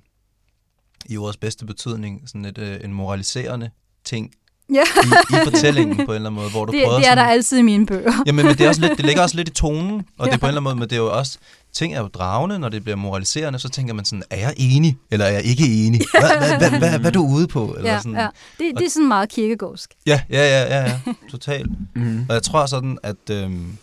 I 1.06 1.16
ordets 1.16 1.36
bedste 1.36 1.66
betydning, 1.66 2.28
sådan 2.28 2.44
et, 2.44 2.58
øh, 2.58 2.80
en 2.84 2.92
moraliserende 2.92 3.70
ting 4.04 4.34
Ja, 4.74 4.82
i, 5.04 5.34
i 5.34 5.50
fortællingen 5.50 5.96
på 5.96 6.02
en 6.02 6.14
eller 6.16 6.16
anden 6.16 6.34
måde, 6.34 6.50
hvor 6.50 6.64
du 6.64 6.72
det, 6.72 6.82
prøver 6.84 6.98
det 6.98 7.06
er 7.08 7.14
der 7.14 7.22
sådan, 7.22 7.32
altid 7.32 7.58
i 7.58 7.62
mine 7.62 7.86
bøger. 7.86 8.12
Jamen, 8.26 8.46
men 8.46 8.54
det, 8.58 8.64
er 8.64 8.68
også 8.68 8.80
lidt, 8.80 8.96
det 8.96 9.04
ligger 9.06 9.22
også 9.22 9.36
lidt 9.36 9.48
i 9.48 9.52
tonen, 9.52 10.04
og 10.18 10.26
det 10.26 10.32
er 10.32 10.32
Ja. 10.32 10.36
på 10.36 10.46
en 10.46 10.48
eller 10.48 10.60
anden 10.60 10.64
måde, 10.64 10.74
men 10.76 10.82
det 10.82 10.92
er 10.92 10.96
jo 11.00 11.18
også, 11.18 11.38
ting 11.72 11.94
er 11.94 12.00
jo 12.00 12.06
dragende, 12.08 12.58
når 12.58 12.68
det 12.68 12.82
bliver 12.84 12.96
moraliserende, 12.96 13.58
så 13.58 13.68
tænker 13.68 13.94
man 13.94 14.04
sådan, 14.04 14.22
er 14.30 14.36
jeg 14.36 14.54
enig, 14.56 14.96
eller 15.10 15.26
er 15.26 15.30
jeg 15.30 15.42
ikke 15.44 15.86
enig? 15.86 16.00
Hvad, 16.10 16.38
hvad, 16.38 16.58
hvad, 16.58 16.78
hvad, 16.78 16.98
hvad 16.98 17.06
er 17.10 17.10
du 17.14 17.26
ude 17.26 17.46
på? 17.46 17.74
Eller 17.78 17.92
Ja, 17.92 17.98
sådan. 17.98 18.14
ja. 18.16 18.28
Det, 18.58 18.72
det 18.78 18.86
er 18.86 18.90
sådan 18.90 19.08
meget 19.08 19.28
kirkegårdsk. 19.28 19.94
ja, 20.06 20.20
ja, 20.30 20.38
ja, 20.62 20.76
ja, 20.78 20.90
ja, 20.90 21.00
totalt. 21.30 21.70
Mm. 21.94 22.26
Og 22.28 22.34
jeg 22.34 22.42
tror 22.42 22.66
sådan, 22.66 22.98
at... 23.02 23.30
Øhm, 23.30 23.76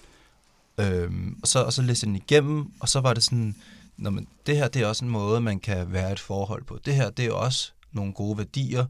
øhm, 0.80 1.36
og, 1.42 1.48
så, 1.48 1.60
og 1.64 1.74
så 1.74 1.82
læste 1.82 2.04
jeg 2.06 2.08
den 2.08 2.16
igennem, 2.16 2.66
og 2.80 2.90
så 2.90 3.00
var 3.00 3.14
det 3.14 3.24
sådan, 3.24 3.56
Nå, 3.98 4.10
men 4.10 4.28
det 4.48 4.58
her 4.58 4.68
det 4.68 4.82
er 4.82 4.88
også 4.88 5.06
en 5.06 5.12
måde, 5.12 5.42
man 5.42 5.60
kan 5.60 5.86
være 5.90 6.12
et 6.12 6.20
forhold 6.20 6.64
på. 6.64 6.80
Det 6.86 6.96
her 6.96 7.10
det 7.10 7.26
er 7.26 7.32
også 7.32 7.72
nogle 7.94 8.14
gode 8.14 8.38
værdier. 8.38 8.86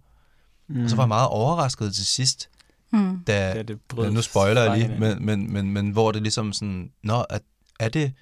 Mm. 0.68 0.84
Og 0.84 0.90
så 0.90 0.96
var 0.96 1.04
jeg 1.04 1.08
meget 1.08 1.28
overrasket 1.28 1.94
til 1.96 2.06
sidst, 2.06 2.50
Mm. 2.92 3.20
da... 3.28 3.54
Da 3.54 3.64
det 3.64 3.82
brød 3.82 4.06
Ja, 4.06 4.12
nu 4.12 4.22
spoiler 4.22 4.62
jeg 4.62 4.78
lige, 4.78 5.00
men, 5.00 5.26
men, 5.26 5.54
men, 5.54 5.72
men 5.72 5.90
hvor 5.90 6.12
det 6.12 6.22
ligesom 6.22 6.54
sådan, 6.54 6.92
nå, 7.04 7.22
at, 7.30 7.42
er 7.80 7.90
det 7.90 8.14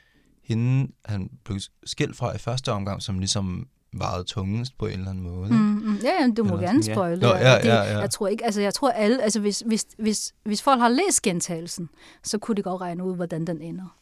hende, 0.44 0.92
han 1.06 1.30
blev 1.46 1.60
skilt 1.86 2.18
fra 2.18 2.36
i 2.36 2.38
første 2.38 2.72
omgang, 2.72 3.02
som 3.02 3.20
ligesom 3.20 3.68
vejede 3.94 4.24
tungest 4.24 4.78
på 4.78 4.86
en 4.86 4.94
eller 4.94 5.10
anden 5.10 5.24
måde? 5.24 5.50
Mm, 5.50 5.58
mm. 5.58 5.96
Ja, 6.04 6.24
ja, 6.24 6.28
du 6.38 6.44
må 6.44 6.54
Eller 6.54 6.68
gerne 6.68 6.84
sådan, 6.84 7.10
ja. 7.10 7.16
Nå, 7.16 7.28
ja, 7.28 7.58
det, 7.58 7.66
ja, 7.66 7.76
ja. 7.76 8.00
Jeg 8.00 8.10
tror 8.10 8.28
ikke, 8.28 8.46
altså 8.46 8.62
jeg 8.62 8.74
tror 8.74 8.90
alle, 8.90 9.24
altså 9.24 9.40
hvis, 9.40 9.64
hvis, 9.66 9.86
hvis, 10.00 10.34
hvis 10.44 10.62
folk 10.62 10.82
har 10.82 10.90
læst 10.90 11.22
gentagelsen, 11.22 11.90
så 12.24 12.38
kunne 12.38 12.56
de 12.56 12.62
godt 12.62 12.82
regne 12.82 13.04
ud, 13.04 13.16
hvordan 13.16 13.48
den 13.48 13.62
ender. 13.62 13.96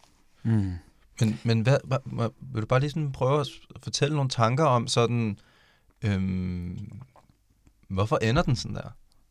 Mm. 0.44 0.74
Men, 1.22 1.40
men 1.44 1.62
hvad, 1.62 1.78
hvad, 1.84 1.98
hvad, 2.06 2.30
vil 2.54 2.62
du 2.62 2.68
bare 2.68 2.80
lige 2.80 2.90
sådan 2.90 3.12
prøve 3.12 3.40
at 3.40 3.48
fortælle 3.84 4.16
nogle 4.16 4.30
tanker 4.30 4.66
om 4.66 4.88
sådan, 4.88 5.38
øhm, 6.04 6.78
hvorfor 7.94 8.18
ender 8.18 8.42
den 8.42 8.56
sådan 8.56 8.76
der? 8.76 8.90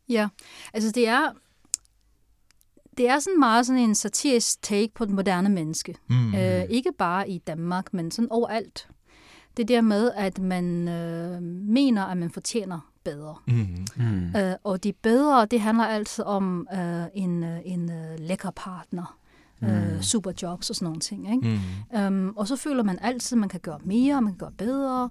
Ja, 0.09 0.27
altså 0.73 0.91
det 0.91 1.07
er, 1.07 1.31
det 2.97 3.09
er 3.09 3.19
sådan 3.19 3.39
meget 3.39 3.65
sådan 3.65 3.81
en 3.81 3.95
satirisk 3.95 4.61
take 4.61 4.89
på 4.95 5.05
det 5.05 5.13
moderne 5.13 5.49
menneske. 5.49 5.95
Mm. 6.09 6.35
Øh, 6.35 6.63
ikke 6.69 6.91
bare 6.97 7.29
i 7.29 7.37
Danmark, 7.37 7.93
men 7.93 8.11
sådan 8.11 8.31
overalt. 8.31 8.87
Det 9.57 9.67
der 9.67 9.81
med, 9.81 10.11
at 10.15 10.39
man 10.39 10.87
øh, 10.87 11.41
mener, 11.43 12.05
at 12.05 12.17
man 12.17 12.31
fortjener 12.31 12.91
bedre. 13.03 13.35
Mm. 13.47 13.67
Mm. 13.95 14.35
Øh, 14.35 14.55
og 14.63 14.83
de 14.83 14.93
bedre, 14.93 15.45
det 15.45 15.61
handler 15.61 15.85
altid 15.85 16.23
om 16.23 16.67
øh, 16.73 17.03
en, 17.13 17.43
øh, 17.43 17.59
en 17.65 17.91
øh, 17.91 18.19
lækker 18.19 18.51
partner, 18.51 19.17
øh, 19.63 19.93
Mm. 19.95 20.01
superjobs 20.01 20.69
og 20.69 20.75
sådan 20.75 20.85
nogle 20.85 20.99
ting. 20.99 21.33
Ikke? 21.33 21.59
Mm. 21.93 22.27
Um, 22.29 22.37
og 22.37 22.47
så 22.47 22.55
føler 22.55 22.83
man 22.83 22.99
altid, 23.01 23.37
at 23.37 23.39
man 23.39 23.49
kan 23.49 23.59
gøre 23.59 23.79
mere, 23.83 24.21
man 24.21 24.33
kan 24.33 24.37
gøre 24.37 24.51
bedre. 24.51 25.09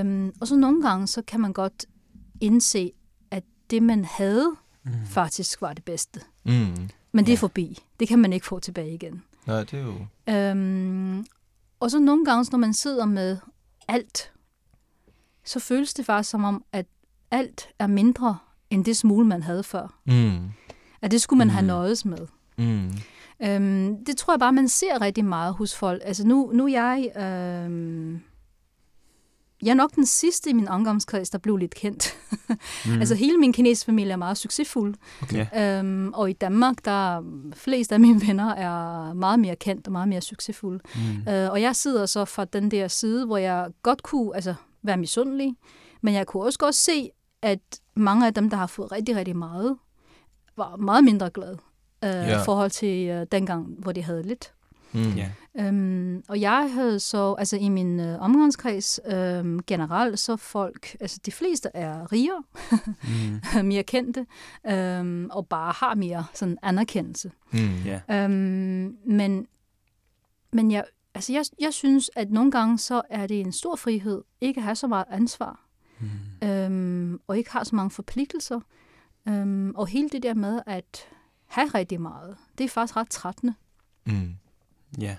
Um, 0.00 0.32
og 0.40 0.46
så 0.48 0.56
nogle 0.56 0.82
gange, 0.82 1.06
så 1.06 1.22
kan 1.22 1.40
man 1.40 1.52
godt 1.52 1.86
indse, 2.40 2.92
at 3.30 3.44
det, 3.70 3.82
man 3.82 4.04
havde, 4.04 4.52
Mm. 4.84 4.92
faktisk 5.06 5.62
var 5.62 5.72
det 5.72 5.84
bedste. 5.84 6.20
Mm. 6.44 6.52
Men 7.12 7.24
det 7.24 7.28
Ja. 7.28 7.32
er 7.32 7.38
forbi. 7.38 7.78
Det 8.00 8.08
kan 8.08 8.18
man 8.18 8.32
ikke 8.32 8.46
få 8.46 8.58
tilbage 8.58 8.94
igen. 8.94 9.22
Nej, 9.46 9.64
det 9.64 9.74
er 9.74 9.82
jo... 9.82 10.52
Um, 10.52 11.26
og 11.80 11.90
så 11.90 11.98
nogle 11.98 12.24
gange, 12.24 12.46
når 12.52 12.58
man 12.58 12.74
sidder 12.74 13.04
med 13.04 13.36
alt, 13.88 14.32
så 15.44 15.60
føles 15.60 15.94
det 15.94 16.06
faktisk 16.06 16.30
som 16.30 16.44
om, 16.44 16.64
at 16.72 16.86
alt 17.30 17.68
er 17.78 17.86
mindre 17.86 18.38
end 18.70 18.84
det 18.84 18.96
smule, 18.96 19.26
man 19.26 19.42
havde 19.42 19.62
før. 19.62 19.98
Mm. 20.06 20.50
At 21.02 21.10
det 21.10 21.20
skulle 21.20 21.38
man 21.38 21.50
have 21.50 21.62
Mm. 21.62 21.66
nøjes 21.66 22.04
med. 22.04 22.26
Mm. 22.58 22.90
Øhm, 23.42 24.04
det 24.04 24.16
tror 24.16 24.32
jeg 24.32 24.40
bare, 24.40 24.52
man 24.52 24.68
ser 24.68 25.00
rigtig 25.00 25.24
meget 25.24 25.54
hos 25.54 25.76
folk. 25.76 26.02
Altså 26.04 26.26
nu, 26.26 26.50
nu 26.54 26.64
er 26.66 26.68
jeg... 26.68 27.10
Øhm, 27.16 28.20
jeg 29.62 29.70
er 29.70 29.74
nok 29.74 29.94
den 29.94 30.06
sidste 30.06 30.50
i 30.50 30.52
min 30.52 30.68
omgangskreds, 30.68 31.30
der 31.30 31.38
blev 31.38 31.56
lidt 31.56 31.74
kendt. 31.74 32.16
Mm. 32.86 32.92
altså 33.00 33.14
hele 33.14 33.38
min 33.38 33.52
kinesiske 33.52 33.86
familie 33.86 34.12
er 34.12 34.16
meget 34.16 34.36
succesfuld. 34.38 34.94
Okay. 35.22 35.46
Øhm, 35.80 36.12
og 36.14 36.30
i 36.30 36.32
Danmark, 36.32 36.84
der 36.84 37.16
er 37.16 37.22
flest 37.54 37.92
af 37.92 38.00
mine 38.00 38.20
venner 38.26 38.54
er 38.54 39.12
meget 39.14 39.38
mere 39.40 39.56
kendt 39.56 39.86
og 39.86 39.92
meget 39.92 40.08
mere 40.08 40.20
succesfulde. 40.20 40.80
Mm. 40.94 41.32
Øh, 41.32 41.50
og 41.50 41.62
jeg 41.62 41.76
sidder 41.76 42.06
så 42.06 42.24
fra 42.24 42.44
den 42.44 42.70
der 42.70 42.88
side, 42.88 43.26
hvor 43.26 43.36
jeg 43.36 43.68
godt 43.82 44.02
kunne 44.02 44.34
altså, 44.34 44.54
være 44.82 44.96
misundelig, 44.96 45.54
men 46.02 46.14
jeg 46.14 46.26
kunne 46.26 46.42
også 46.42 46.58
godt 46.58 46.74
se, 46.74 47.10
at 47.42 47.58
mange 47.96 48.26
af 48.26 48.34
dem, 48.34 48.50
der 48.50 48.56
har 48.56 48.66
fået 48.66 48.92
rigtig, 48.92 49.16
rigtig 49.16 49.36
meget, 49.36 49.76
var 50.56 50.76
meget 50.76 51.04
mindre 51.04 51.30
glade 51.30 51.58
øh, 52.04 52.10
Ja. 52.10 52.40
i 52.40 52.44
forhold 52.44 52.70
til 52.70 53.08
øh, 53.08 53.26
dengang, 53.32 53.66
hvor 53.78 53.92
de 53.92 54.02
havde 54.02 54.22
lidt. 54.22 54.52
Mm. 54.92 55.00
Ja. 55.16 55.30
Øhm, 55.58 56.22
og 56.28 56.40
jeg 56.40 56.70
havde 56.74 57.00
så, 57.00 57.34
altså 57.38 57.56
i 57.56 57.68
min 57.68 58.00
øh, 58.00 58.20
omgangskreds 58.20 59.00
øhm, 59.06 59.60
generelt, 59.66 60.18
så 60.18 60.36
folk, 60.36 60.96
altså 61.00 61.20
de 61.26 61.32
fleste 61.32 61.68
er 61.74 62.12
rigere, 62.12 62.42
Mm. 63.52 63.66
mere 63.72 63.82
kendte, 63.82 64.26
øhm, 64.66 65.28
og 65.32 65.46
bare 65.48 65.72
har 65.76 65.94
mere 65.94 66.24
sådan 66.34 66.58
anerkendelse. 66.62 67.32
Mm. 67.52 67.58
Ja. 67.84 68.24
Øhm, 68.24 68.96
men 69.06 69.46
men 70.52 70.70
jeg, 70.70 70.84
altså 71.14 71.32
jeg, 71.32 71.44
jeg 71.60 71.72
synes, 71.74 72.10
at 72.16 72.30
nogle 72.30 72.50
gange 72.50 72.78
så 72.78 73.02
er 73.10 73.26
det 73.26 73.40
en 73.40 73.52
stor 73.52 73.76
frihed 73.76 74.22
ikke 74.40 74.58
at 74.58 74.64
have 74.64 74.76
så 74.76 74.86
meget 74.86 75.04
ansvar, 75.10 75.60
Mm. 76.42 76.48
øhm, 76.48 77.20
og 77.26 77.38
ikke 77.38 77.50
har 77.52 77.64
så 77.64 77.76
mange 77.76 77.90
forpligtelser. 77.90 78.60
Øhm, 79.28 79.72
og 79.74 79.86
hele 79.86 80.08
det 80.08 80.22
der 80.22 80.34
med 80.34 80.60
at 80.66 81.08
have 81.46 81.66
rigtig 81.68 82.00
meget, 82.00 82.36
det 82.58 82.64
er 82.64 82.68
faktisk 82.68 82.96
ret 82.96 83.10
trættende. 83.10 83.54
Mm. 84.06 84.34
Ja. 84.98 85.16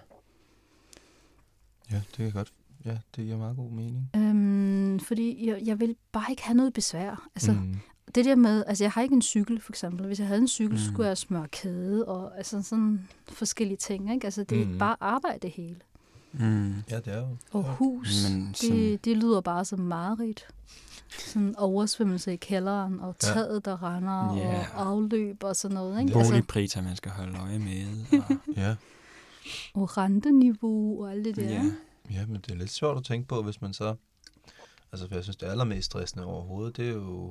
Ja, 1.92 1.96
det 1.96 2.16
kan 2.18 2.32
godt. 2.32 2.54
Ja, 2.86 2.98
det 3.16 3.26
giver 3.26 3.38
meget 3.38 3.56
god 3.56 3.72
mening. 3.72 4.10
Øhm, 4.16 5.00
fordi 5.00 5.48
jeg, 5.50 5.62
jeg 5.66 5.80
vil 5.80 5.96
bare 6.12 6.26
ikke 6.30 6.44
have 6.44 6.56
noget 6.58 6.74
besvær. 6.74 7.28
Altså, 7.36 7.52
mm. 7.52 7.76
det 8.16 8.26
der 8.26 8.36
med, 8.36 8.64
altså 8.68 8.84
jeg 8.84 8.92
har 8.92 9.02
ikke 9.02 9.16
en 9.16 9.22
cykel, 9.22 9.62
for 9.62 9.72
eksempel. 9.72 10.06
Hvis 10.08 10.20
jeg 10.20 10.28
havde 10.28 10.42
en 10.42 10.48
cykel, 10.48 10.80
så 10.80 10.86
Mm. 10.90 10.94
skulle 10.94 11.08
jeg 11.08 11.18
smøre 11.18 11.48
kæde, 11.48 12.06
og 12.06 12.38
altså 12.38 12.62
sådan 12.62 13.08
forskellige 13.28 13.78
ting, 13.78 14.14
ikke? 14.14 14.26
Altså 14.28 14.44
det 14.44 14.62
er 14.62 14.66
Mm. 14.66 14.78
bare 14.78 14.96
arbejde 15.00 15.40
det 15.42 15.52
hele. 15.52 15.76
Mm. 16.34 16.74
Ja, 16.90 16.98
det 16.98 17.08
er 17.08 17.18
jo. 17.20 17.28
Og 17.52 17.64
hus, 17.64 18.08
Men 18.30 18.54
sådan, 18.54 18.78
det, 18.78 19.06
det 19.06 19.18
lyder 19.18 19.42
bare 19.42 19.66
som 19.66 19.80
mareridt. 19.80 20.48
Sådan 21.20 21.56
oversvømmelse 21.58 22.34
i 22.34 22.36
kælderen, 22.36 23.00
og 23.00 23.16
Ja. 23.24 23.28
taget, 23.34 23.66
der 23.66 23.84
render, 23.84 24.36
Ja. 24.38 24.66
og 24.76 24.88
afløb 24.90 25.44
og 25.44 25.56
sådan 25.56 25.76
noget, 25.76 26.02
ikke? 26.02 26.18
Altså, 26.18 26.32
boligpriser, 26.32 26.82
man 26.82 26.96
skal 26.96 27.12
holde 27.12 27.38
øje 27.40 27.60
med. 27.60 27.86
Og, 28.22 28.38
Ja. 28.56 28.76
Og 29.74 29.98
renteniveau 29.98 31.04
og 31.04 31.12
alt 31.12 31.26
det 31.26 31.36
der. 31.36 31.50
ja. 31.50 31.64
ja, 32.12 32.26
men 32.26 32.36
det 32.36 32.52
er 32.52 32.56
lidt 32.56 32.72
sjovt 32.72 32.98
at 32.98 33.04
tænke 33.04 33.28
på, 33.28 33.44
hvis 33.44 33.62
man 33.62 33.74
så... 33.74 33.96
Altså, 34.92 35.08
for 35.08 35.16
jeg 35.16 35.24
synes, 35.24 35.36
det 35.36 35.48
allermest 35.48 35.86
stressende 35.86 36.26
overhovedet, 36.26 36.78
det 36.78 36.90
er 36.90 36.94
jo, 36.94 37.30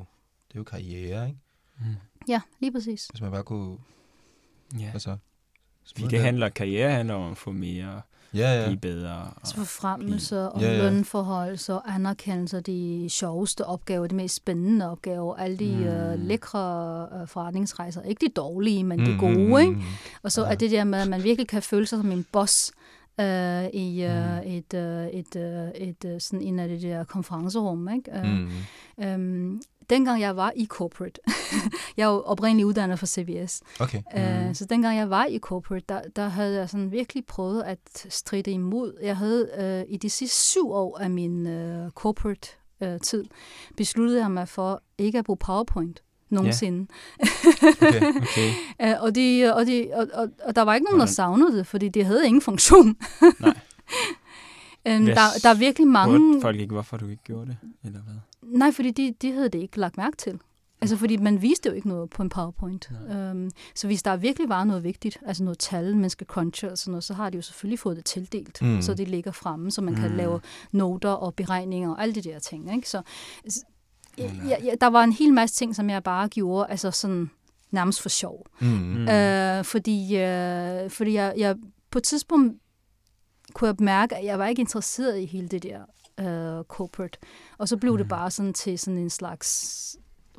det 0.48 0.54
er 0.54 0.60
jo 0.60 0.64
karriere, 0.64 1.28
ikke? 1.28 1.40
Mm. 1.78 1.94
Ja, 2.28 2.40
lige 2.60 2.72
præcis. 2.72 3.06
Hvis 3.06 3.20
man 3.20 3.30
bare 3.30 3.42
kunne... 3.44 3.78
ja. 4.78 4.90
Altså, 4.92 5.16
Fordi 5.86 6.08
det 6.08 6.20
handler, 6.20 6.48
karriere 6.48 6.90
handler 6.90 7.14
om 7.14 7.30
at 7.30 7.38
få 7.38 7.52
mere, 7.52 8.02
Ja, 8.34 8.60
ja. 8.60 8.66
blive 8.66 8.80
bedre. 8.80 9.10
Og, 9.12 9.26
Altså 9.40 9.54
forfremmelser 9.56 10.44
og 10.44 10.60
Ja, 10.60 10.72
ja. 10.72 10.82
lønforhold 10.82 11.70
og 11.70 11.94
anerkendelser, 11.94 12.60
de 12.60 13.06
sjoveste 13.10 13.64
opgaver, 13.66 14.06
de 14.06 14.14
mest 14.14 14.34
spændende 14.34 14.90
opgaver, 14.90 15.36
alle 15.36 15.56
de 15.56 15.76
Mm. 15.76 15.84
øh, 15.84 16.18
lækre 16.26 17.06
øh, 17.20 17.28
forretningsrejser. 17.28 18.02
Ikke 18.02 18.26
de 18.26 18.32
dårlige, 18.36 18.84
men 18.84 18.98
de 18.98 19.12
Mm, 19.12 19.18
gode, 19.18 19.38
mm, 19.48 19.58
ikke? 19.58 19.72
mm. 19.72 19.82
Og 20.22 20.32
så 20.32 20.44
Ja. 20.44 20.50
er 20.50 20.54
det 20.54 20.70
der 20.70 20.84
med, 20.84 20.98
at 20.98 21.08
man 21.08 21.22
virkelig 21.24 21.48
kan 21.48 21.62
føle 21.62 21.86
sig 21.86 21.98
som 21.98 22.12
en 22.12 22.26
boss 22.32 22.72
øh, 23.20 23.66
i 23.66 24.02
øh, 24.04 24.42
Mm. 24.44 24.50
et, 24.52 24.74
øh, 24.74 25.06
et, 25.06 25.36
øh, 25.36 25.68
et, 25.88 26.04
øh, 26.04 26.20
sådan 26.20 26.42
en 26.42 26.58
af 26.58 26.68
de 26.68 26.82
der 26.82 27.04
konferencerum, 27.04 27.88
ikke? 27.88 28.10
Øh, 28.18 28.24
Mm. 28.24 29.04
øhm, 29.04 29.60
dengang 29.90 30.20
jeg 30.20 30.36
var 30.36 30.52
i 30.56 30.66
corporate, 30.66 31.20
jeg 31.96 32.04
er 32.04 32.08
jo 32.12 32.22
oprindeligt 32.22 32.66
uddannet 32.66 32.98
fra 32.98 33.06
CBS, 33.06 33.60
Okay. 33.80 34.02
Øh, 34.16 34.46
Mm. 34.48 34.54
så 34.54 34.64
dengang 34.64 34.96
jeg 34.98 35.10
var 35.10 35.24
i 35.26 35.38
corporate, 35.38 35.84
der, 35.88 36.00
der 36.16 36.28
havde 36.28 36.54
jeg 36.58 36.68
sådan 36.70 36.90
virkelig 36.92 37.26
prøvet 37.26 37.62
at 37.62 37.78
stride 38.08 38.50
imod. 38.50 38.92
Jeg 39.02 39.16
havde 39.16 39.48
øh, 39.88 39.94
i 39.94 39.96
de 39.96 40.10
sidste 40.10 40.36
syv 40.36 40.70
år 40.70 40.98
af 40.98 41.10
min 41.10 41.46
øh, 41.46 41.90
corporate 41.90 42.48
øh, 42.82 43.00
tid, 43.00 43.24
besluttede 43.76 44.20
jeg 44.20 44.30
mig 44.30 44.48
for 44.48 44.82
ikke 44.98 45.18
at 45.18 45.24
bruge 45.24 45.36
PowerPoint 45.36 46.02
nogensinde. 46.30 46.86
okay. 47.20 48.02
Okay. 48.22 48.50
Øh, 48.82 48.94
og, 49.02 49.14
de, 49.14 49.52
og, 49.54 49.66
de, 49.66 49.90
og, 49.94 50.06
og, 50.14 50.28
og 50.44 50.56
der 50.56 50.62
var 50.62 50.74
ikke 50.74 50.84
nogen, 50.84 51.00
der 51.00 51.06
savnede 51.06 51.58
det, 51.58 51.66
fordi 51.66 51.88
det 51.88 52.06
havde 52.06 52.26
ingen 52.26 52.40
funktion. 52.42 52.96
Nej. 53.40 53.54
øhm, 54.86 55.06
Yes. 55.08 55.14
der, 55.16 55.22
der 55.42 55.48
er 55.48 55.54
virkelig 55.54 55.88
mange... 55.88 56.40
Folk 56.42 56.60
ikke, 56.60 56.72
hvorfor 56.72 56.96
du 56.96 57.08
ikke 57.08 57.22
gjorde 57.22 57.46
det? 57.46 57.56
Eller 57.84 58.00
hvad? 58.00 58.14
Nej, 58.42 58.72
fordi 58.72 58.90
de, 58.90 59.14
de 59.22 59.32
havde 59.32 59.48
det 59.48 59.58
ikke 59.58 59.80
lagt 59.80 59.96
mærke 59.96 60.16
til. 60.16 60.38
Altså, 60.82 60.96
fordi 60.96 61.16
man 61.16 61.42
viste 61.42 61.68
jo 61.68 61.74
ikke 61.74 61.88
noget 61.88 62.10
på 62.10 62.22
en 62.22 62.28
PowerPoint. 62.28 62.90
Nej. 63.08 63.16
Øhm, 63.16 63.50
så 63.74 63.86
hvis 63.86 64.02
der 64.02 64.16
virkelig 64.16 64.48
var 64.48 64.64
noget 64.64 64.84
vigtigt, 64.84 65.18
altså 65.26 65.44
noget 65.44 65.58
tal, 65.58 65.96
man 65.96 66.10
skal 66.10 66.26
crunche 66.26 66.70
og 66.70 66.78
sådan 66.78 66.90
noget, 66.92 67.04
så 67.04 67.14
har 67.14 67.30
de 67.30 67.36
jo 67.36 67.42
selvfølgelig 67.42 67.78
fået 67.78 67.96
det 67.96 68.04
tildelt, 68.04 68.62
Mm. 68.62 68.82
så 68.82 68.94
det 68.94 69.08
ligger 69.08 69.32
fremme, 69.32 69.70
så 69.70 69.80
man 69.82 69.94
kan 69.94 70.10
Mm. 70.10 70.16
lave 70.16 70.40
noter 70.72 71.08
og 71.10 71.34
beregninger 71.34 71.90
og 71.90 72.02
alle 72.02 72.14
de 72.14 72.22
der 72.22 72.38
ting. 72.38 72.74
Ikke? 72.74 72.88
Så 72.90 73.02
ja, 74.18 74.30
ja, 74.64 74.74
der 74.80 74.86
var 74.86 75.04
en 75.04 75.12
hel 75.12 75.32
masse 75.32 75.56
ting, 75.56 75.76
som 75.76 75.90
jeg 75.90 76.02
bare 76.02 76.28
gjorde, 76.28 76.66
altså 76.70 76.90
sådan 76.90 77.30
nærmest 77.70 78.02
for 78.02 78.08
sjov. 78.08 78.46
Mm. 78.60 78.66
Mm. 78.68 79.08
Øh, 79.08 79.64
fordi 79.64 80.16
øh, 80.16 80.90
fordi 80.90 81.12
jeg, 81.14 81.34
jeg 81.36 81.56
på 81.90 81.98
et 81.98 82.04
tidspunkt 82.04 82.56
kunne 83.54 83.68
jeg 83.68 83.76
mærke, 83.78 84.16
at 84.16 84.24
jeg 84.24 84.38
var 84.38 84.46
ikke 84.46 84.60
interesseret 84.60 85.18
i 85.18 85.24
hele 85.24 85.48
det 85.48 85.62
der 85.62 85.80
øh, 86.20 86.64
corporate. 86.64 87.18
Og 87.58 87.68
så 87.68 87.76
blev 87.76 87.92
mm. 87.92 87.98
det 87.98 88.08
bare 88.08 88.30
sådan 88.30 88.54
til 88.54 88.78
sådan 88.78 88.98
en 88.98 89.10
slags 89.10 89.76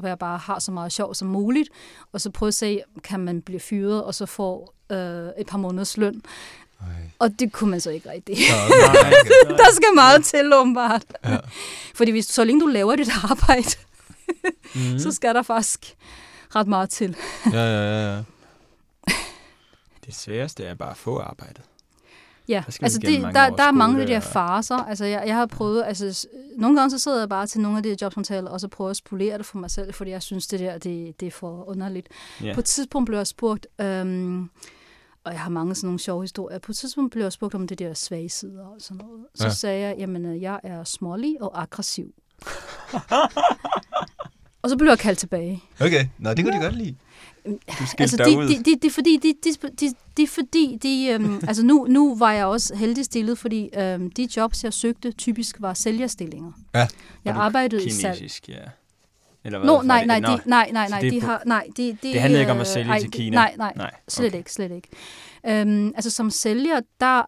hvor 0.01 0.07
jeg 0.07 0.19
bare 0.19 0.37
har 0.37 0.59
så 0.59 0.71
meget 0.71 0.91
sjov 0.91 1.15
som 1.15 1.27
muligt, 1.27 1.69
og 2.11 2.21
så 2.21 2.29
prøve 2.29 2.47
at 2.47 2.53
se, 2.53 2.81
kan 3.03 3.19
man 3.19 3.41
blive 3.41 3.59
fyret, 3.59 4.03
og 4.03 4.15
så 4.15 4.25
få 4.25 4.73
øh, 4.91 5.29
et 5.37 5.47
par 5.47 5.57
måneders 5.57 5.97
løn. 5.97 6.21
Ej. 6.81 6.87
Og 7.19 7.39
det 7.39 7.51
kunne 7.51 7.69
man 7.69 7.81
så 7.81 7.89
ikke 7.89 8.09
rigtig. 8.09 8.35
Der 9.61 9.73
skal 9.73 9.87
meget 9.95 10.25
til, 10.25 10.53
åbenbart. 10.53 11.03
Ja. 11.25 11.37
Fordi 11.95 12.11
hvis, 12.11 12.25
så 12.25 12.43
længe 12.43 12.61
du 12.61 12.67
laver 12.67 12.95
dit 12.95 13.09
arbejde, 13.23 13.69
mm. 14.75 14.99
så 14.99 15.11
skal 15.11 15.35
der 15.35 15.41
faktisk 15.41 15.95
ret 16.55 16.67
meget 16.67 16.89
til. 16.89 17.15
Ja, 17.53 17.57
ja, 17.57 17.99
ja, 17.99 18.15
ja. 18.15 18.23
Det 20.05 20.15
sværeste 20.15 20.65
er 20.65 20.75
bare 20.75 20.91
at 20.91 20.97
få 20.97 21.19
arbejdet. 21.19 21.61
Ja, 22.51 22.63
Der 22.67 22.77
altså 22.81 22.99
det, 22.99 23.21
der, 23.21 23.49
der 23.49 23.63
er 23.63 23.71
mange 23.71 24.01
af 24.01 24.07
de 24.07 24.13
der 24.13 24.19
faser. 24.19 24.75
Altså 24.75 25.05
jeg, 25.05 25.23
jeg 25.27 25.35
har 25.35 25.45
prøvet, 25.45 25.83
altså 25.85 26.27
nogle 26.57 26.77
gange 26.79 26.91
så 26.91 26.97
sidder 26.99 27.19
jeg 27.19 27.29
bare 27.29 27.47
til 27.47 27.61
nogle 27.61 27.77
af 27.77 27.83
de 27.83 27.89
her 27.89 27.95
jobsamtaler, 28.01 28.49
og 28.51 28.59
så 28.59 28.67
prøver 28.67 28.89
at 28.89 28.95
spolere 28.97 29.37
det 29.37 29.45
for 29.45 29.57
mig 29.57 29.71
selv, 29.71 29.93
fordi 29.93 30.11
jeg 30.11 30.21
synes, 30.21 30.47
det 30.47 30.59
der, 30.59 30.77
det, 30.77 31.19
det 31.19 31.27
er 31.27 31.31
for 31.31 31.69
underligt. 31.69 32.09
Ja. 32.43 32.53
På 32.53 32.59
et 32.59 32.65
tidspunkt 32.65 33.05
blev 33.07 33.17
jeg 33.17 33.27
spurgt, 33.27 33.67
øhm, 33.81 34.49
og 35.23 35.31
jeg 35.31 35.39
har 35.39 35.49
mange 35.49 35.75
sådan 35.75 35.87
nogle 35.87 35.99
sjove 35.99 36.23
historier, 36.23 36.59
på 36.59 36.71
et 36.71 36.75
tidspunkt 36.77 37.11
blev 37.11 37.23
jeg 37.23 37.31
spurgt 37.31 37.55
om 37.55 37.67
det 37.67 37.79
der 37.79 37.93
svage 37.93 38.29
sider 38.29 38.65
og 38.65 38.75
sådan 38.79 39.05
noget. 39.05 39.21
Så 39.35 39.43
Ja. 39.43 39.47
ja. 39.49 39.53
sagde 39.53 39.81
jeg, 39.87 39.95
jamen 39.97 40.25
øh, 40.25 40.41
jeg 40.41 40.59
er 40.63 40.83
smålig 40.83 41.37
og 41.41 41.61
aggressiv. 41.61 42.05
og 44.61 44.69
så 44.69 44.77
blev 44.77 44.89
jeg 44.89 44.99
kaldt 44.99 45.19
tilbage. 45.19 45.63
Okay, 45.79 46.05
nå, 46.17 46.33
det 46.33 46.45
kunne 46.45 46.57
de 46.57 46.63
godt 46.63 46.75
lide. 46.77 46.95
Du 47.79 47.85
skal 47.87 48.03
Altså, 48.03 48.17
derud. 48.17 48.47
de, 48.47 48.57
de, 48.57 48.63
de, 48.63 48.75
de, 48.81 48.89
fordi, 48.91 49.17
de, 49.23 49.33
de, 49.43 49.69
de, 49.81 49.93
de, 50.17 50.27
fordi 50.27 50.77
de, 50.83 51.07
øhm, 51.13 51.35
altså 51.47 51.63
nu, 51.65 51.85
nu 51.89 52.15
var 52.15 52.31
jeg 52.31 52.45
også 52.45 52.75
heldig 52.75 53.05
stillet, 53.05 53.37
fordi 53.37 53.69
øhm, 53.77 54.11
de 54.11 54.27
jobs, 54.37 54.63
jeg 54.63 54.73
søgte, 54.73 55.11
typisk 55.11 55.55
var 55.59 55.73
sælgerstillinger. 55.73 56.51
Ja. 56.73 56.79
Jeg 56.79 56.87
Var 57.25 57.31
du 57.33 57.39
arbejdede 57.39 57.85
i 57.85 57.89
salg. 57.91 58.17
Kinesisk, 58.17 58.49
ja. 58.49 58.55
Eller 59.43 59.59
hvad? 59.59 59.67
Nå, 59.67 59.81
nej, 59.81 59.97
det? 59.99 60.07
nej, 60.07 60.19
de, 60.19 60.39
nej, 60.45 60.69
nej, 60.73 60.87
nej, 60.89 60.99
det 61.01 61.11
de 61.13 61.21
har, 61.21 61.41
nej, 61.45 61.67
de, 61.77 61.83
de, 61.87 61.97
Det 62.13 62.21
handlede 62.21 62.41
ikke 62.41 62.51
om 62.51 62.57
at 62.59 62.67
øh, 62.67 62.73
sælge 62.73 62.89
ej, 62.91 62.99
til 62.99 63.11
Kina? 63.11 63.35
Nej, 63.35 63.53
nej, 63.57 63.73
nej 63.75 63.91
slet 64.07 64.27
okay. 64.27 64.37
ikke, 64.37 64.53
slet 64.53 64.71
ikke. 64.71 64.87
Øhm, 65.47 65.87
altså 65.87 66.09
som 66.09 66.29
sælger, 66.29 66.79
der 66.99 67.21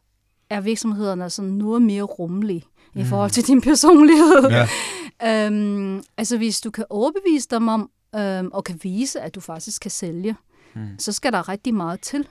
er 0.49 0.61
virksomhederne 0.61 1.29
sådan 1.29 1.51
noget 1.51 1.81
mere 1.81 2.01
rummelige 2.03 2.63
i 2.95 2.99
Mm. 2.99 3.05
forhold 3.05 3.31
til 3.31 3.47
din 3.47 3.61
personlighed. 3.61 4.49
Ja. 4.49 4.67
øhm, 5.25 6.03
altså 6.17 6.37
hvis 6.37 6.61
du 6.61 6.71
kan 6.71 6.85
overbevise 6.89 7.47
dem 7.51 7.67
om, 7.67 7.89
øhm, 8.15 8.49
og 8.53 8.63
kan 8.63 8.79
vise, 8.83 9.21
at 9.21 9.35
du 9.35 9.39
faktisk 9.39 9.81
kan 9.81 9.91
sælge, 9.91 10.35
Mm. 10.75 10.87
så 10.99 11.11
skal 11.11 11.31
der 11.33 11.49
rigtig 11.49 11.73
meget 11.73 12.01
til, 12.01 12.27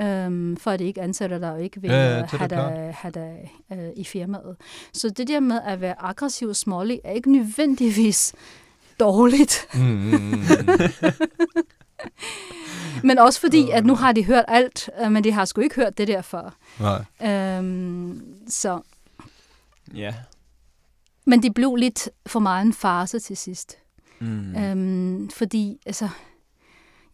øhm, 0.00 0.56
for 0.56 0.70
at 0.70 0.78
det 0.78 0.84
ikke 0.84 1.02
ansætter 1.02 1.38
dig 1.38 1.52
og 1.52 1.62
ikke 1.62 1.80
vil 1.80 1.90
Ja, 1.90 1.96
ja, 1.96 2.18
er 2.22 2.26
have, 2.26 2.48
dig, 2.48 2.94
have 2.98 3.12
dig 3.12 3.52
øh, 3.72 3.88
i 3.96 4.04
firmaet. 4.04 4.56
Så 4.92 5.10
det 5.10 5.28
der 5.28 5.40
med 5.40 5.60
at 5.64 5.80
være 5.80 5.94
aggressiv 6.02 6.48
og 6.48 6.56
smålig 6.56 7.00
er 7.04 7.12
ikke 7.12 7.32
nødvendigvis 7.32 8.34
dårligt. 9.00 9.66
Mm, 9.74 9.80
mm, 9.80 10.10
mm, 10.10 10.18
mm. 10.20 10.40
Men 13.02 13.18
også 13.18 13.40
fordi, 13.40 13.70
at 13.70 13.86
nu 13.86 13.94
har 13.94 14.12
de 14.12 14.24
hørt 14.24 14.44
alt, 14.48 14.90
øh, 15.04 15.12
men 15.12 15.24
de 15.24 15.32
har 15.32 15.44
sgu 15.44 15.60
ikke 15.60 15.74
hørt 15.76 15.98
det 15.98 16.08
der 16.08 16.22
før. 16.22 16.56
Nej. 16.80 17.04
Øhm, 17.58 18.22
så. 18.48 18.80
Ja. 19.94 20.14
Men 21.26 21.42
det 21.42 21.54
blev 21.54 21.74
lidt 21.76 22.08
for 22.26 22.40
meget 22.40 22.66
en 22.66 22.72
farse 22.72 23.18
til 23.18 23.36
sidst. 23.36 23.76
Mm. 24.20 24.56
Øhm, 24.56 25.30
fordi, 25.30 25.78
altså, 25.86 26.08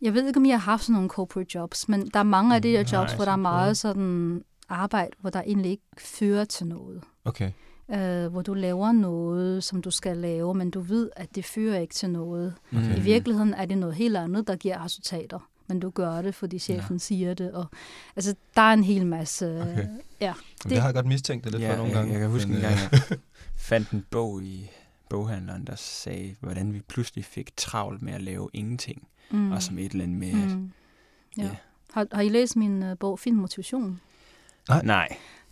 Jeg 0.02 0.14
ved 0.14 0.26
ikke, 0.26 0.38
om 0.38 0.46
jeg 0.46 0.54
har 0.60 0.70
haft 0.70 0.82
sådan 0.82 0.92
nogle 0.94 1.08
corporate 1.08 1.50
jobs, 1.54 1.88
men 1.88 2.10
der 2.14 2.18
er 2.18 2.24
mange 2.24 2.54
af 2.54 2.62
de 2.62 2.68
der 2.72 2.82
Nej, 2.82 3.00
jobs, 3.00 3.12
hvor 3.12 3.24
der 3.24 3.32
er 3.32 3.36
meget 3.36 3.76
sådan 3.76 4.42
arbejde, 4.68 5.10
hvor 5.20 5.30
der 5.30 5.42
egentlig 5.42 5.70
ikke 5.70 5.82
fører 5.98 6.44
til 6.44 6.66
noget. 6.66 7.02
Okay. 7.24 7.50
Øh, 7.94 8.26
hvor 8.26 8.42
du 8.42 8.54
laver 8.54 8.92
noget, 8.92 9.64
som 9.64 9.82
du 9.82 9.90
skal 9.90 10.16
lave, 10.16 10.54
men 10.54 10.70
du 10.70 10.80
ved, 10.80 11.10
at 11.16 11.34
det 11.34 11.44
fører 11.44 11.78
ikke 11.78 11.94
til 11.94 12.10
noget. 12.10 12.54
Okay. 12.72 12.96
I 12.96 13.00
virkeligheden 13.00 13.54
er 13.54 13.66
det 13.66 13.78
noget 13.78 13.94
helt 13.94 14.16
andet, 14.16 14.46
der 14.46 14.56
giver 14.56 14.84
resultater. 14.84 15.38
Men 15.66 15.80
du 15.80 15.90
gør 15.90 16.22
det, 16.22 16.34
fordi 16.34 16.58
chefen 16.58 16.96
ja. 16.96 16.98
siger 16.98 17.34
det. 17.34 17.52
Og, 17.52 17.66
altså, 18.16 18.34
der 18.56 18.62
er 18.62 18.72
en 18.72 18.84
hel 18.84 19.06
masse... 19.06 19.60
Okay. 19.60 19.86
Ja, 20.20 20.32
Det, 20.62 20.70
det 20.70 20.78
har 20.78 20.88
jeg 20.88 20.94
godt 20.94 21.06
mistænkt 21.06 21.44
det 21.44 21.52
lidt 21.52 21.62
ja, 21.62 21.70
for 21.72 21.76
nogle 21.76 21.90
jeg, 21.90 21.96
gange. 21.96 22.12
Jeg 22.12 22.20
kan 22.20 22.30
huske 22.30 22.48
men, 22.48 22.58
en 22.58 22.64
øh, 22.64 22.70
gang, 22.70 23.20
fandt 23.62 23.90
en 23.90 24.04
bog 24.10 24.42
i 24.42 24.70
boghandleren, 25.10 25.66
der 25.66 25.76
sagde, 25.76 26.34
hvordan 26.40 26.72
vi 26.74 26.80
pludselig 26.80 27.24
fik 27.24 27.56
travlt 27.56 28.02
med 28.02 28.12
at 28.12 28.22
lave 28.22 28.48
ingenting. 28.52 29.08
Mm. 29.30 29.52
Og 29.52 29.62
som 29.62 29.78
et 29.78 29.92
eller 29.92 30.04
andet 30.04 30.18
med, 30.18 30.28
at 30.42 30.56
Mm. 30.56 30.70
Ja. 31.36 31.42
ja. 31.42 31.50
Har, 31.92 32.06
har 32.12 32.22
I 32.22 32.28
læst 32.28 32.56
min 32.56 32.82
uh, 32.82 32.98
bog 33.00 33.18
Filmmotivation? 33.18 34.00
nej, 34.84 35.08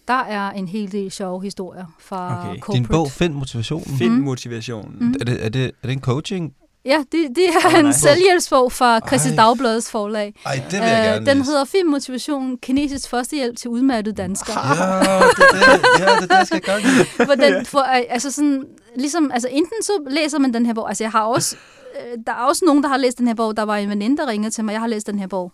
Der 0.08 0.14
er 0.24 0.50
en 0.50 0.68
hel 0.68 0.92
del 0.92 1.10
sjove 1.10 1.42
historier 1.42 1.86
fra 2.00 2.48
Okay. 2.50 2.60
corporate. 2.60 2.78
Din 2.78 2.86
bog, 2.88 3.10
Find 3.10 3.34
Motivationen. 3.34 3.98
find 3.98 4.12
Mm. 4.14 4.20
motivationen. 4.22 4.96
Mm. 5.00 5.14
Er, 5.20 5.24
det, 5.24 5.44
er, 5.44 5.48
det, 5.48 5.64
er 5.64 5.70
det 5.82 5.92
en 5.92 6.00
coaching? 6.00 6.54
Ja, 6.84 6.98
det, 7.12 7.28
det 7.36 7.44
er 7.48 7.66
Åh, 7.66 7.78
en 7.78 7.92
selvhjælpsbog 7.92 8.72
fra 8.72 9.00
Christi. 9.06 9.36
Dagbladets 9.36 9.90
forlag. 9.90 10.34
Ej, 10.46 10.54
det 10.70 10.80
vil 10.80 10.88
jeg 10.88 10.98
Øh, 10.98 11.04
gerne 11.04 11.26
den 11.26 11.36
læse. 11.38 11.50
hedder 11.50 11.64
Filmmotivation, 11.64 12.56
kinesisk 12.62 13.08
førstehjælp 13.10 13.56
til 13.56 13.70
udmattede 13.70 14.16
danskere. 14.16 14.66
Ja, 14.66 14.72
det 14.74 14.80
er 14.82 15.76
det, 15.76 16.00
ja, 16.00 16.04
det, 16.04 16.14
er 16.14 16.20
det 16.20 16.30
jeg 16.30 16.46
skal 16.46 16.60
gøre. 16.60 16.80
for 17.26 17.34
den, 17.34 17.66
for, 17.66 17.78
øh, 17.80 18.02
altså 18.08 18.30
sådan, 18.30 18.64
ligesom, 18.96 19.30
altså 19.34 19.48
enten 19.48 19.82
så 19.82 19.92
læser 20.10 20.38
man 20.38 20.54
den 20.54 20.66
her 20.66 20.74
bog, 20.74 20.88
altså 20.88 21.04
jeg 21.04 21.10
har 21.10 21.22
også, 21.22 21.56
øh, 22.00 22.18
der 22.26 22.32
er 22.32 22.36
også 22.36 22.64
nogen, 22.64 22.82
der 22.82 22.88
har 22.88 22.96
læst 22.96 23.18
den 23.18 23.26
her 23.26 23.34
bog, 23.34 23.56
der 23.56 23.62
var 23.62 23.76
en 23.76 23.88
veninde, 23.90 24.16
der 24.16 24.26
ringede 24.26 24.50
til 24.50 24.64
mig, 24.64 24.72
jeg 24.72 24.80
har 24.80 24.88
læst 24.88 25.06
den 25.06 25.18
her 25.18 25.26
bog. 25.26 25.52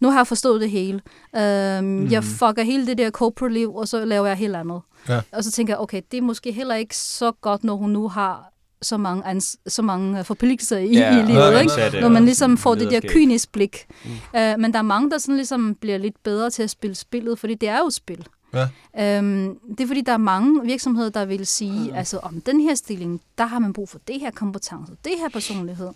Nu 0.00 0.10
har 0.10 0.18
jeg 0.18 0.26
forstået 0.26 0.60
det 0.60 0.70
hele. 0.70 1.00
Øhm, 1.36 1.84
mm. 1.84 2.10
Jeg 2.10 2.24
fucker 2.24 2.62
hele 2.62 2.86
det 2.86 2.98
der 2.98 3.10
corporate 3.10 3.54
liv, 3.54 3.74
og 3.74 3.88
så 3.88 4.04
laver 4.04 4.26
jeg 4.26 4.36
helt 4.36 4.56
andet. 4.56 4.80
Ja. 5.08 5.20
Og 5.32 5.44
så 5.44 5.50
tænker 5.50 5.72
jeg, 5.74 5.80
okay, 5.80 6.02
det 6.10 6.18
er 6.18 6.22
måske 6.22 6.52
heller 6.52 6.74
ikke 6.74 6.96
så 6.96 7.32
godt, 7.40 7.64
når 7.64 7.76
hun 7.76 7.90
nu 7.90 8.08
har 8.08 8.52
så 8.82 8.96
mange, 8.96 9.30
ans- 9.32 9.56
så 9.66 9.82
mange 9.82 10.18
øh, 10.18 10.24
forpligtelser 10.24 10.78
i, 10.78 10.92
Ja, 10.92 11.22
i 11.22 11.26
livet, 11.26 11.60
ikke? 11.60 12.00
Når 12.00 12.08
man 12.08 12.24
ligesom 12.24 12.56
får 12.56 12.74
det 12.74 12.90
der 12.90 13.00
kynisk 13.08 13.52
blik. 13.52 13.86
Mm. 14.04 14.10
Uh, 14.10 14.60
men 14.60 14.72
der 14.72 14.78
er 14.78 14.82
mange, 14.82 15.10
der 15.10 15.18
sådan 15.18 15.36
ligesom 15.36 15.74
bliver 15.74 15.98
lidt 15.98 16.22
bedre 16.22 16.50
til 16.50 16.62
at 16.62 16.70
spille 16.70 16.94
spillet, 16.94 17.38
fordi 17.38 17.54
det 17.54 17.68
er 17.68 17.78
jo 17.78 17.90
spil. 17.90 18.26
Ja. 18.54 19.18
Um, 19.18 19.58
det 19.68 19.80
er 19.80 19.86
fordi, 19.86 20.00
der 20.00 20.12
er 20.12 20.16
mange 20.16 20.62
virksomheder, 20.64 21.10
der 21.10 21.24
vil 21.24 21.46
sige, 21.46 21.90
mm. 21.90 21.96
altså 21.96 22.18
om 22.18 22.40
den 22.40 22.60
her 22.60 22.74
stilling, 22.74 23.20
der 23.38 23.44
har 23.46 23.58
man 23.58 23.72
brug 23.72 23.88
for 23.88 23.98
det 24.08 24.20
her 24.20 24.30
kompetence, 24.30 24.92
det 25.04 25.12
her 25.18 25.28
personlighed. 25.28 25.88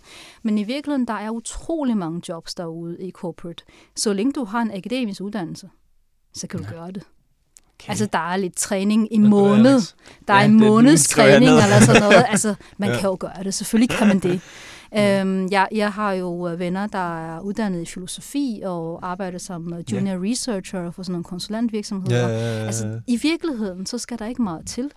Men 0.43 0.57
i 0.57 0.63
virkeligheden, 0.63 1.07
der 1.07 1.13
er 1.13 1.29
utrolig 1.29 1.97
mange 1.97 2.21
jobs 2.29 2.53
derude 2.55 2.97
i 2.99 3.11
corporate. 3.11 3.63
Så 3.95 4.13
længe 4.13 4.33
du 4.33 4.43
har 4.45 4.61
en 4.61 4.71
akademisk 4.71 5.21
uddannelse, 5.21 5.69
så 6.33 6.47
kan 6.47 6.59
du 6.59 6.65
Ja. 6.71 6.75
gøre 6.75 6.91
det. 6.91 7.03
Okay. 7.81 7.89
Altså, 7.89 8.05
der 8.13 8.31
er 8.31 8.37
lidt 8.37 8.55
træning 8.55 9.13
i 9.13 9.17
måned. 9.17 9.81
Der 10.27 10.33
er 10.33 10.39
Ja, 10.39 10.45
en 10.45 10.53
måneds 10.59 11.07
træning 11.07 11.51
eller 11.51 11.79
sådan 11.79 12.01
noget. 12.01 12.25
Altså, 12.29 12.55
man 12.77 12.89
Ja. 12.89 12.95
kan 12.99 13.09
jo 13.09 13.17
gøre 13.19 13.43
det. 13.43 13.53
Selvfølgelig 13.53 13.89
kan 13.89 14.07
man 14.07 14.19
det. 14.19 14.41
Øhm, 14.97 15.47
jeg, 15.51 15.67
jeg 15.71 15.91
har 15.91 16.11
jo 16.11 16.47
øh, 16.47 16.59
venner, 16.59 16.87
der 16.87 17.35
er 17.35 17.39
uddannet 17.39 17.81
i 17.81 17.85
filosofi 17.85 18.61
og 18.65 18.99
arbejder 19.11 19.37
som 19.39 19.73
øh, 19.73 19.93
junior 19.93 20.31
researcher 20.31 20.91
for 20.91 21.03
sådan 21.03 21.11
nogle 21.11 21.23
konsulentvirksomheder. 21.23 22.27
Ja. 22.29 22.65
Altså, 22.65 22.99
i 23.07 23.17
virkeligheden, 23.17 23.85
så 23.85 23.97
skal 23.97 24.19
der 24.19 24.25
ikke 24.25 24.41
meget 24.41 24.65
til. 24.67 24.89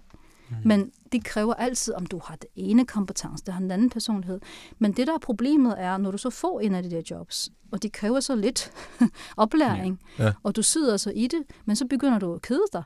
Mm. 0.51 0.57
Men 0.65 0.91
det 1.15 1.25
kræver 1.25 1.55
altid, 1.55 1.95
om 1.95 2.07
du 2.07 2.21
har 2.25 2.37
det 2.37 2.47
ene 2.57 2.87
kompetence, 2.87 3.45
det 3.45 3.55
har 3.55 3.61
den 3.61 3.71
anden 3.71 3.91
personlighed. 3.91 4.41
Men 4.79 4.93
det, 4.93 5.07
der 5.07 5.15
er 5.15 5.19
problemet, 5.19 5.75
er, 5.79 5.97
når 5.97 6.11
du 6.11 6.19
så 6.19 6.31
får 6.31 6.61
en 6.61 6.75
af 6.75 6.83
de 6.83 6.91
der 6.91 7.03
jobs, 7.11 7.51
og 7.73 7.83
de 7.83 7.91
kræver 7.91 8.21
så 8.21 8.37
lidt 8.37 8.73
oplæring, 9.37 10.01
Ja. 10.19 10.25
Ja. 10.25 10.33
og 10.43 10.57
du 10.57 10.63
sidder 10.63 10.97
så 10.97 11.11
i 11.11 11.27
det, 11.27 11.43
men 11.65 11.77
så 11.77 11.87
begynder 11.87 12.19
du 12.19 12.35
at 12.35 12.43
kede 12.43 12.65
dig. 12.73 12.83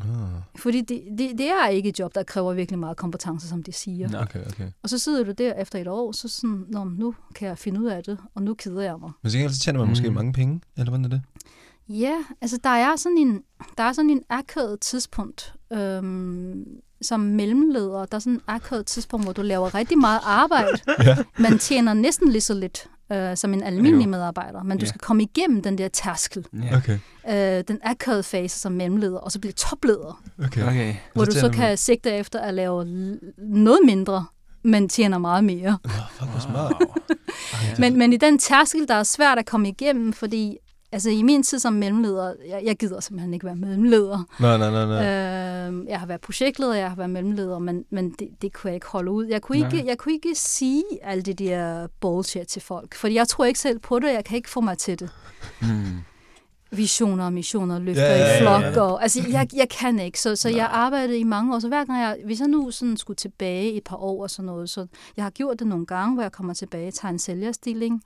Ah, 0.00 0.06
Fordi 0.56 0.80
det, 0.80 1.02
det, 1.18 1.38
det 1.38 1.48
er 1.50 1.68
ikke 1.68 1.88
et 1.88 1.98
job, 1.98 2.14
der 2.14 2.22
kræver 2.22 2.52
virkelig 2.52 2.78
meget 2.78 2.96
kompetence, 2.96 3.48
som 3.48 3.62
de 3.62 3.72
siger. 3.72 4.22
Okay, 4.22 4.46
okay. 4.46 4.70
Og 4.82 4.88
så 4.88 4.98
sidder 4.98 5.24
du 5.24 5.32
der 5.32 5.54
efter 5.54 5.78
et 5.78 5.88
år, 5.88 6.12
så 6.12 6.28
sådan, 6.28 6.64
Nå, 6.68 6.84
nu 6.84 7.14
kan 7.34 7.48
jeg 7.48 7.58
finde 7.58 7.80
ud 7.80 7.86
af 7.86 8.04
det, 8.04 8.18
og 8.34 8.42
nu 8.42 8.54
keder 8.54 8.82
jeg 8.82 8.98
mig. 9.00 9.10
Men 9.22 9.30
så 9.30 9.36
gengæld 9.36 9.52
så 9.52 9.60
tjener 9.60 9.80
man 9.80 9.88
måske 9.88 10.08
Mm. 10.08 10.14
mange 10.14 10.32
penge, 10.32 10.60
eller 10.76 10.90
hvordan 10.90 11.04
er 11.04 11.08
det? 11.08 11.22
Ja, 11.88 12.24
altså 12.40 12.58
der 12.64 12.70
er 12.70 12.96
sådan 12.96 13.18
en, 13.18 13.42
der 13.78 13.84
er 13.84 13.92
sådan 13.92 14.10
en 14.10 14.22
akavet 14.28 14.80
tidspunkt, 14.80 15.54
øhm, 15.72 16.64
som 17.02 17.20
mellemleder. 17.20 18.04
Der 18.04 18.14
er 18.14 18.18
sådan 18.18 18.32
en 18.32 18.40
akavet 18.46 18.86
tidspunkt, 18.86 19.26
hvor 19.26 19.32
du 19.32 19.42
laver 19.42 19.74
rigtig 19.74 19.98
meget 19.98 20.20
arbejde, 20.24 20.78
Ja. 21.04 21.16
man 21.38 21.58
tjener 21.58 21.94
næsten 21.94 22.28
lige 22.28 22.40
så 22.40 22.54
lidt 22.54 22.86
øh, 23.12 23.36
som 23.36 23.54
en 23.54 23.62
almindelig 23.62 24.08
medarbejder, 24.08 24.62
men 24.62 24.78
du 24.78 24.82
Ja. 24.84 24.88
skal 24.88 25.00
komme 25.00 25.22
igennem 25.22 25.62
den 25.62 25.78
der 25.78 25.88
tærskel, 25.88 26.46
Ja. 26.52 26.76
Okay, 26.76 26.98
øh, 27.58 27.64
den 27.68 27.78
akavede 27.82 28.22
fase 28.22 28.58
som 28.58 28.72
mellemleder, 28.72 29.18
og 29.18 29.32
så 29.32 29.40
blive 29.40 29.52
topleder, 29.52 30.22
okay. 30.44 30.62
Okay. 30.66 30.94
hvor 31.14 31.24
så 31.24 31.30
du 31.30 31.36
så 31.40 31.50
kan 31.50 31.76
sigte 31.78 32.10
efter 32.10 32.40
at 32.40 32.54
lave 32.54 32.84
noget 33.38 33.78
mindre, 33.84 34.24
men 34.62 34.88
tjener 34.88 35.18
meget 35.18 35.44
mere. 35.44 35.78
Fuck. 36.10 36.30
Wow. 36.54 36.68
Men, 37.78 37.98
men 37.98 38.12
i 38.12 38.16
den 38.16 38.38
tærskel, 38.38 38.88
der 38.88 38.94
er 38.94 39.02
svært 39.02 39.38
at 39.38 39.46
komme 39.46 39.68
igennem, 39.68 40.12
fordi 40.12 40.56
altså, 40.92 41.10
i 41.10 41.22
min 41.22 41.42
tid 41.42 41.58
som 41.58 41.72
mellemleder, 41.72 42.34
jeg, 42.48 42.62
jeg 42.64 42.76
gider 42.76 43.00
simpelthen 43.00 43.34
ikke 43.34 43.46
være 43.46 43.56
mellemleder. 43.56 44.24
Nej, 44.40 44.58
nej, 44.58 44.70
nej, 44.70 44.86
nej. 44.86 45.04
Øh, 45.06 45.86
jeg 45.88 46.00
har 46.00 46.06
været 46.06 46.20
projektleder, 46.20 46.74
jeg 46.74 46.88
har 46.88 46.96
været 46.96 47.10
mellemleder, 47.10 47.58
men, 47.58 47.84
men 47.90 48.10
det, 48.10 48.28
det 48.42 48.52
kunne 48.52 48.68
jeg 48.68 48.74
ikke 48.74 48.86
holde 48.86 49.10
ud. 49.10 49.26
Jeg 49.26 49.42
kunne, 49.42 49.58
Nej. 49.58 49.72
ikke, 49.72 49.86
jeg 49.88 49.98
kunne 49.98 50.14
ikke 50.14 50.34
sige 50.34 50.84
alt 51.02 51.26
det 51.26 51.38
der 51.38 51.86
bullshit 52.00 52.46
til 52.46 52.62
folk, 52.62 52.94
fordi 52.94 53.14
jeg 53.14 53.28
tror 53.28 53.44
ikke 53.44 53.60
selv 53.60 53.78
på 53.78 53.98
det, 53.98 54.12
jeg 54.12 54.24
kan 54.24 54.36
ikke 54.36 54.50
få 54.50 54.60
mig 54.60 54.78
til 54.78 54.98
det. 54.98 55.10
Mm. 55.62 55.66
Visioner 56.70 57.24
og 57.24 57.32
missioner, 57.32 57.78
løfter 57.78 58.02
Ja, 58.04 58.12
ja, 58.12 58.16
i 58.16 58.20
ja, 58.20 58.40
flok, 58.40 58.62
ja. 58.74 58.80
og 58.80 59.02
altså, 59.02 59.22
jeg, 59.30 59.48
jeg 59.56 59.68
kan 59.68 59.98
ikke. 59.98 60.20
Så, 60.20 60.36
så 60.36 60.48
jeg 60.48 60.66
arbejdede 60.66 61.18
i 61.18 61.24
mange 61.24 61.54
år, 61.54 61.58
så 61.58 61.68
hver 61.68 61.84
gang 61.84 62.00
jeg, 62.00 62.16
hvis 62.24 62.40
jeg 62.40 62.48
nu 62.48 62.70
sådan 62.70 62.96
skulle 62.96 63.16
tilbage 63.16 63.72
i 63.72 63.76
et 63.76 63.84
par 63.84 63.96
år 63.96 64.22
og 64.22 64.30
sådan 64.30 64.46
noget, 64.46 64.70
så 64.70 64.86
jeg 65.16 65.24
har 65.24 65.30
gjort 65.30 65.58
det 65.58 65.66
nogle 65.66 65.86
gange, 65.86 66.14
hvor 66.14 66.22
jeg 66.22 66.32
kommer 66.32 66.54
tilbage, 66.54 66.90
tager 66.90 67.12
en 67.12 67.18
sælgerstilling, 67.18 68.02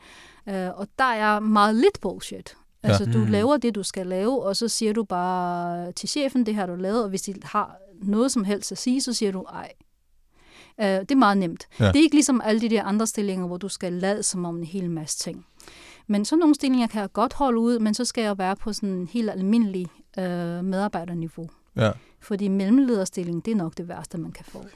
øh, 0.49 0.69
og 0.75 0.87
der 0.99 1.05
er 1.05 1.41
meget 1.41 1.75
lidt 1.75 2.01
bullshit. 2.01 2.57
Altså, 2.83 3.05
du 3.05 3.19
Mm. 3.19 3.27
laver 3.27 3.57
det, 3.57 3.75
du 3.75 3.83
skal 3.83 4.07
lave, 4.07 4.43
og 4.43 4.57
så 4.57 4.69
siger 4.69 4.93
du 4.93 5.05
bare 5.05 5.93
til 5.93 6.09
chefen, 6.09 6.47
det 6.47 6.55
har 6.55 6.67
du 6.67 6.75
lavet, 6.75 7.03
og 7.03 7.09
hvis 7.09 7.23
de 7.23 7.35
har 7.43 7.77
noget 8.03 8.33
som 8.33 8.45
helst 8.45 8.73
at 8.73 8.79
sige, 8.79 9.01
så 9.03 9.13
siger 9.13 9.33
du 9.33 9.43
ej. 9.43 9.73
Øh, 10.81 10.87
det 10.87 11.11
er 11.11 11.15
meget 11.17 11.39
nemt. 11.39 11.67
Ja. 11.81 11.87
Det 11.89 11.97
er 11.97 12.03
ikke 12.03 12.17
ligesom 12.17 12.41
alle 12.45 12.61
de 12.61 12.69
der 12.71 12.85
andre 12.85 13.07
stillinger, 13.07 13.47
hvor 13.47 13.57
du 13.57 13.69
skal 13.69 13.93
lade 13.93 14.23
som 14.23 14.45
om 14.45 14.57
en 14.57 14.65
hel 14.65 14.91
masse 14.91 15.19
ting. 15.19 15.47
Men 16.07 16.25
sådan 16.25 16.39
nogle 16.41 16.55
stillinger 16.55 16.87
kan 16.87 17.01
jeg 17.01 17.13
godt 17.13 17.33
holde 17.33 17.59
ud, 17.61 17.79
men 17.79 17.95
så 17.95 18.05
skal 18.05 18.25
jeg 18.25 18.39
være 18.39 18.57
på 18.57 18.73
sådan 18.73 18.89
en 18.89 19.07
helt 19.09 19.31
almindelig 19.31 19.87
øh, 20.19 20.65
medarbejderniveau. 20.65 21.49
Ja. 21.77 21.91
Fordi 22.21 22.49
mellemlederstilling, 22.49 23.45
det 23.45 23.51
er 23.51 23.57
nok 23.57 23.77
det 23.77 23.89
værste, 23.89 24.19
man 24.19 24.33
kan 24.33 24.45
få. 24.45 24.59
Ej, 24.59 24.69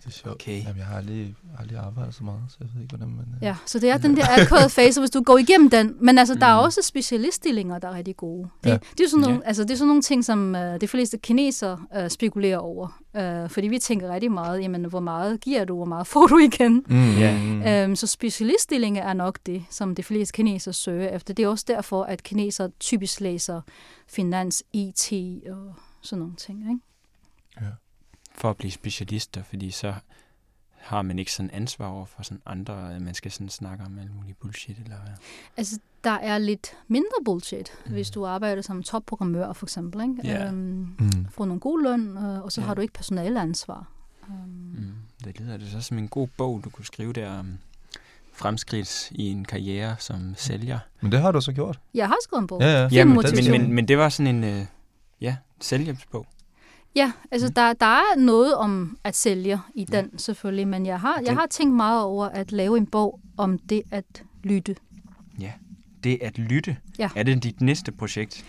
Det 0.00 0.06
er 0.06 0.10
sjovt. 0.10 0.34
Okay. 0.34 0.62
Jamen, 0.64 0.76
jeg 0.76 0.86
har 0.86 0.96
aldrig, 0.96 1.34
aldrig 1.58 1.78
arbejdet 1.78 2.14
så 2.14 2.24
meget, 2.24 2.40
så 2.48 2.56
jeg 2.60 2.68
ved 2.74 2.82
ikke, 2.82 2.96
hvordan 2.96 3.14
man... 3.16 3.24
øh, 3.36 3.42
Ja, 3.42 3.56
så 3.66 3.78
det 3.78 3.90
er 3.90 3.98
den 3.98 4.16
der 4.16 4.24
akavede 4.28 4.70
fase, 4.80 5.00
hvis 5.00 5.10
du 5.10 5.22
går 5.22 5.38
igennem 5.38 5.70
den. 5.70 5.96
Men 6.00 6.18
altså, 6.18 6.34
der 6.34 6.46
er 6.46 6.60
Mm. 6.60 6.64
også 6.64 6.80
specialiststillinger, 6.84 7.78
der 7.78 7.88
er 7.88 7.94
rigtig 7.94 8.16
gode. 8.16 8.48
Det, 8.64 8.70
Ja. 8.70 8.78
det, 8.98 9.04
er, 9.04 9.08
sådan 9.08 9.20
nogle, 9.22 9.36
Ja. 9.42 9.46
altså, 9.48 9.62
det 9.64 9.70
er 9.70 9.74
sådan 9.76 9.86
nogle 9.88 10.02
ting, 10.02 10.24
som 10.24 10.54
øh, 10.56 10.80
de 10.80 10.88
fleste 10.88 11.18
kinesere 11.18 11.78
øh, 11.96 12.10
spekulerer 12.10 12.58
over. 12.58 13.00
Øh, 13.16 13.50
fordi 13.50 13.68
vi 13.68 13.78
tænker 13.78 14.08
rigtig 14.14 14.32
meget, 14.32 14.62
jamen, 14.62 14.84
hvor 14.84 15.00
meget 15.00 15.40
giver 15.40 15.64
du, 15.64 15.76
hvor 15.76 15.84
meget 15.84 16.06
får 16.06 16.26
du 16.26 16.38
igen? 16.38 16.84
Mm, 16.88 17.12
Ja. 17.18 17.38
mm, 17.38 17.62
Øhm, 17.62 17.96
så 17.96 18.06
specialiststillinger 18.06 19.02
er 19.02 19.12
nok 19.12 19.38
det, 19.46 19.64
som 19.70 19.94
de 19.94 20.02
fleste 20.02 20.32
kinesere 20.32 20.74
søger 20.74 21.08
efter. 21.08 21.34
Det 21.34 21.42
er 21.44 21.48
også 21.48 21.64
derfor, 21.68 22.02
at 22.04 22.22
kinesere 22.22 22.70
typisk 22.80 23.20
læser 23.20 23.60
finans, 24.08 24.62
IT 24.72 25.12
og 25.50 25.74
sådan 26.02 26.18
nogle 26.20 26.36
ting. 26.36 26.60
Ikke? 26.60 26.80
For 28.40 28.50
at 28.50 28.56
blive 28.56 28.70
specialister, 28.70 29.42
fordi 29.42 29.70
så 29.70 29.94
har 30.76 31.02
man 31.02 31.18
ikke 31.18 31.32
sådan 31.32 31.50
ansvar 31.52 31.86
over 31.86 32.04
for 32.06 32.22
sådan 32.22 32.42
andre, 32.46 32.94
at 32.94 33.02
man 33.02 33.14
skal 33.14 33.30
sådan 33.30 33.48
snakke 33.48 33.84
om 33.84 33.98
alt 33.98 34.14
muligt 34.16 34.40
bullshit, 34.40 34.78
eller 34.78 34.96
hvad? 34.96 35.12
Altså, 35.56 35.78
der 36.04 36.10
er 36.10 36.38
lidt 36.38 36.76
mindre 36.88 37.24
bullshit, 37.24 37.72
Mm. 37.86 37.92
hvis 37.92 38.10
du 38.10 38.26
arbejder 38.26 38.62
som 38.62 38.82
topprogrammør, 38.82 39.52
for 39.52 39.66
eksempel. 39.66 40.00
Ikke? 40.02 40.14
Ja. 40.24 40.46
Øhm, 40.46 40.56
Mm. 40.98 41.26
får 41.30 41.44
nogle 41.44 41.60
god 41.60 41.82
løn, 41.82 42.16
øh, 42.16 42.40
og 42.42 42.52
så 42.52 42.60
Ja. 42.60 42.66
har 42.66 42.74
du 42.74 42.80
ikke 42.80 42.94
personaleansvar. 42.94 43.86
Um, 44.28 44.34
Mm. 44.34 44.92
Det 45.24 45.40
lyder 45.40 45.56
det 45.56 45.70
så 45.70 45.80
som 45.80 45.98
en 45.98 46.08
god 46.08 46.28
bog, 46.38 46.60
du 46.64 46.70
kunne 46.70 46.84
skrive 46.84 47.12
der 47.12 47.30
om 47.38 47.58
fremskridt 48.32 49.10
i 49.10 49.30
en 49.30 49.44
karriere 49.44 49.96
som 49.98 50.34
sælger. 50.36 50.78
Men 51.00 51.12
det 51.12 51.20
har 51.20 51.32
du 51.32 51.40
så 51.40 51.52
gjort. 51.52 51.80
Jeg 51.94 52.06
har 52.08 52.16
skrevet 52.22 52.40
en 52.42 52.46
bog. 52.46 52.60
Ja, 52.60 52.66
ja. 52.82 52.88
Ja, 52.92 53.04
men, 53.04 53.14
men, 53.34 53.50
men, 53.60 53.72
men 53.72 53.88
det 53.88 53.98
var 53.98 54.08
sådan 54.08 54.34
en 54.36 54.44
øh, 54.44 54.66
ja, 55.20 55.36
selvhjælpsbog. 55.60 56.26
Ja, 56.96 57.12
altså 57.30 57.46
Mm. 57.48 57.52
der, 57.54 57.72
der 57.72 57.86
er 57.86 58.18
noget 58.18 58.54
om 58.54 58.98
at 59.04 59.16
sælge 59.16 59.58
i 59.74 59.84
den 59.84 60.18
selvfølgelig, 60.18 60.68
men 60.68 60.86
jeg 60.86 61.00
har, 61.00 61.16
jeg 61.18 61.26
Det- 61.26 61.34
har 61.34 61.46
tænkt 61.50 61.74
meget 61.76 62.02
over 62.02 62.26
at 62.26 62.52
lave 62.52 62.76
en 62.78 62.86
bog 62.86 63.20
om 63.36 63.58
det 63.58 63.82
at 63.90 64.22
lytte. 64.44 64.76
Det 66.04 66.18
at 66.22 66.38
lytte, 66.38 66.76
Ja. 66.98 67.10
er 67.16 67.22
det 67.22 67.42
dit 67.42 67.60
næste 67.60 67.92
projekt? 67.92 68.44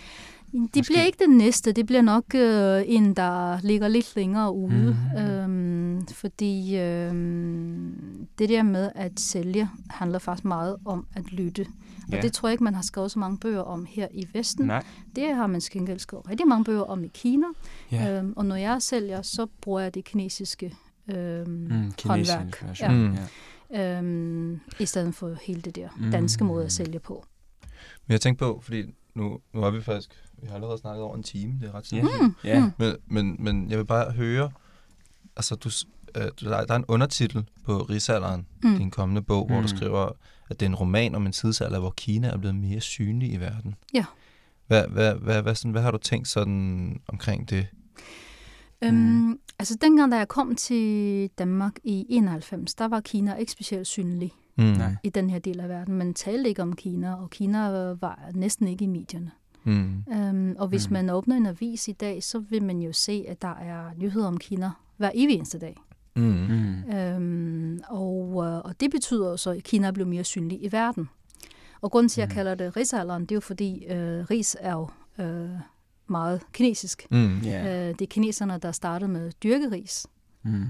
De 0.52 0.58
Måske. 0.60 0.82
bliver 0.84 1.04
ikke 1.04 1.18
den 1.28 1.38
næste. 1.38 1.72
Det 1.72 1.86
bliver 1.86 2.02
nok 2.02 2.36
øh, 2.36 2.84
en, 2.86 3.14
der 3.14 3.62
ligger 3.62 3.88
lidt 3.88 4.16
længere 4.16 4.54
ude. 4.56 4.98
Mhm. 5.16 5.22
Øhm, 5.24 6.06
fordi 6.08 6.78
øhm, 6.78 8.28
det 8.39 8.50
der 8.50 8.64
med 8.64 8.89
at 8.96 9.20
sælge 9.20 9.70
handler 9.89 10.20
faktisk 10.20 10.46
meget 10.46 10.76
om 10.86 11.06
at 11.16 11.32
lytte. 11.34 11.66
Og 12.12 12.18
Ja. 12.18 12.22
det 12.22 12.34
tror 12.34 12.49
jeg 12.49 12.51
ikke, 12.53 12.64
man 12.64 12.76
har 12.76 12.82
skrevet 12.82 13.12
så 13.12 13.20
mange 13.20 13.38
bøger 13.38 13.62
om 13.62 13.86
her 13.89 14.07
i 14.12 14.28
Vesten. 14.34 14.66
Nej. 14.68 14.84
Det 15.16 15.36
har 15.36 15.47
man 15.47 15.62
skengæld 15.62 15.99
skrevet 15.99 16.30
rigtig 16.30 16.47
mange 16.47 16.64
bøger 16.64 16.82
om 16.84 17.03
i 17.03 17.07
Kina. 17.14 17.45
Ja. 17.91 18.18
Øhm, 18.18 18.34
og 18.36 18.45
når 18.45 18.55
jeg 18.55 18.82
sælger, 18.82 19.22
så 19.22 19.47
bruger 19.62 19.80
jeg 19.80 19.93
det 19.93 20.05
kinesiske 20.05 20.76
øhm, 21.07 21.49
Mm, 21.49 21.93
håndværk. 22.05 22.64
version. 22.68 23.07
Mm. 23.07 23.18
Ja. 23.72 23.97
Øhm, 23.97 24.59
I 24.80 24.86
stedet 24.86 25.16
for 25.16 25.36
hele 25.41 25.62
det 25.62 25.76
der 25.76 25.89
Mm. 25.97 26.12
danske 26.12 26.43
måde 26.43 26.66
at 26.66 26.72
sælge 26.72 26.99
på. 26.99 27.26
Men 28.07 28.12
jeg 28.14 28.22
tænkte 28.22 28.45
på, 28.45 28.59
fordi 28.64 28.84
nu, 29.16 29.39
nu 29.53 29.62
er 29.64 29.70
vi 29.72 29.82
faktisk, 29.82 30.09
vi 30.41 30.47
har 30.47 30.55
allerede 30.55 30.78
snakket 30.78 31.03
over 31.03 31.16
en 31.16 31.24
time, 31.24 31.53
det 31.62 31.68
er 31.70 31.76
ret 31.76 31.93
Ja. 31.93 31.97
sindssygt. 31.97 32.22
Mm. 32.22 32.34
Ja. 32.43 32.59
Mm. 32.66 32.72
Men, 32.78 32.95
men, 33.07 33.36
men 33.43 33.70
jeg 33.70 33.78
vil 33.78 33.86
bare 33.86 34.12
høre, 34.12 34.51
altså 35.36 35.55
du, 35.55 35.70
øh, 36.18 36.24
du- 36.41 36.45
der 36.49 36.57
er 36.57 36.66
der 36.66 36.74
er 36.74 36.78
en 36.78 36.86
undertitel 36.88 37.45
på 37.66 37.78
Rigsalderen, 37.82 38.47
mm. 38.64 38.70
Mm. 38.70 38.78
din 38.78 38.91
kommende 38.91 39.22
bog, 39.22 39.45
hvor 39.45 39.55
du 39.55 39.62
Mm. 39.62 39.68
skriver, 39.68 40.09
at 40.52 40.60
det 40.60 40.66
er 40.66 40.70
en 40.70 40.76
roman 40.76 41.16
om 41.16 41.26
en 41.26 41.32
tidsalder, 41.32 41.80
hvor 41.80 41.93
Kina 41.97 42.28
er 42.28 42.38
blevet 42.38 42.56
mere 42.56 42.80
synlig 42.80 43.34
i 43.34 43.38
verden. 43.38 43.76
Ja. 43.93 44.06
Hvad, 44.68 44.88
hvad, 44.88 45.16
hvad, 45.16 45.41
hvad, 45.41 45.56
sådan, 45.56 45.72
hvad 45.72 45.82
har 45.82 45.91
du 45.91 45.97
tænkt 45.97 46.28
sådan 46.28 46.99
omkring 47.08 47.49
det? 47.49 47.68
Øhm, 48.84 49.39
altså 49.60 49.78
dengang, 49.82 50.12
da 50.12 50.18
jeg 50.18 50.28
kom 50.28 50.56
til 50.56 51.28
Danmark 51.38 51.74
i 51.84 52.06
91, 52.10 52.74
der 52.76 52.88
var 52.88 52.99
Kina 52.99 53.36
ikke 53.36 53.52
specielt 53.52 53.88
synlig 53.88 54.32
Mm. 54.58 54.64
Nej. 54.64 54.95
i 55.04 55.10
den 55.10 55.30
her 55.30 55.39
del 55.39 55.60
af 55.60 55.70
verden. 55.70 55.93
Man 55.97 56.14
talte 56.14 56.49
ikke 56.49 56.62
om 56.62 56.76
Kina, 56.76 57.14
og 57.16 57.30
Kina 57.30 57.60
var 58.02 58.30
næsten 58.36 58.68
ikke 58.68 58.84
i 58.84 58.88
medierne. 58.88 59.32
Mm. 59.64 60.04
Øhm, 60.14 60.56
og 60.60 60.68
hvis 60.68 60.89
Mm. 60.89 60.93
man 60.93 61.10
åbner 61.10 61.36
en 61.36 61.45
avis 61.45 61.88
i 61.88 61.91
dag, 61.91 62.24
så 62.24 62.39
vil 62.39 62.64
man 62.64 62.82
jo 62.82 62.93
se, 62.93 63.26
at 63.28 63.41
der 63.41 63.56
er 63.56 63.84
nyheder 63.97 64.28
om 64.28 64.38
Kina 64.38 64.72
hver 64.97 65.12
evig 65.16 65.36
eneste 65.36 65.60
dag. 65.60 65.78
Mm. 66.16 66.24
Mm. 66.24 66.93
Øhm, 66.93 67.80
og, 67.89 68.43
øh, 68.45 68.57
og 68.59 68.80
det 68.80 68.91
betyder 68.91 69.36
så, 69.36 69.49
at 69.49 69.64
Kina 69.64 69.91
blev 69.91 70.07
mere 70.07 70.24
synlig 70.24 70.64
i 70.64 70.72
verden. 70.72 71.09
Og 71.82 71.91
grunden 71.91 72.09
til, 72.09 72.22
at 72.22 72.28
jeg 72.28 72.32
Mm. 72.32 72.36
kalder 72.36 72.55
det 72.55 72.78
rigsalderen, 72.78 73.22
det 73.22 73.32
er 73.32 73.36
jo 73.36 73.39
fordi, 73.39 73.86
øh, 73.86 74.24
ris 74.32 74.57
er 74.59 74.72
jo 74.74 74.88
øh, 75.26 75.49
meget 76.07 76.41
kinesisk. 76.53 77.07
Mm. 77.12 77.39
Ja. 77.39 77.88
Øh, 77.89 77.93
det 77.93 78.01
er 78.01 78.07
kineserne, 78.09 78.57
der 78.57 78.72
startede 78.72 79.12
med 79.12 79.32
dyrkeris. 79.43 80.07
Mm. 80.43 80.66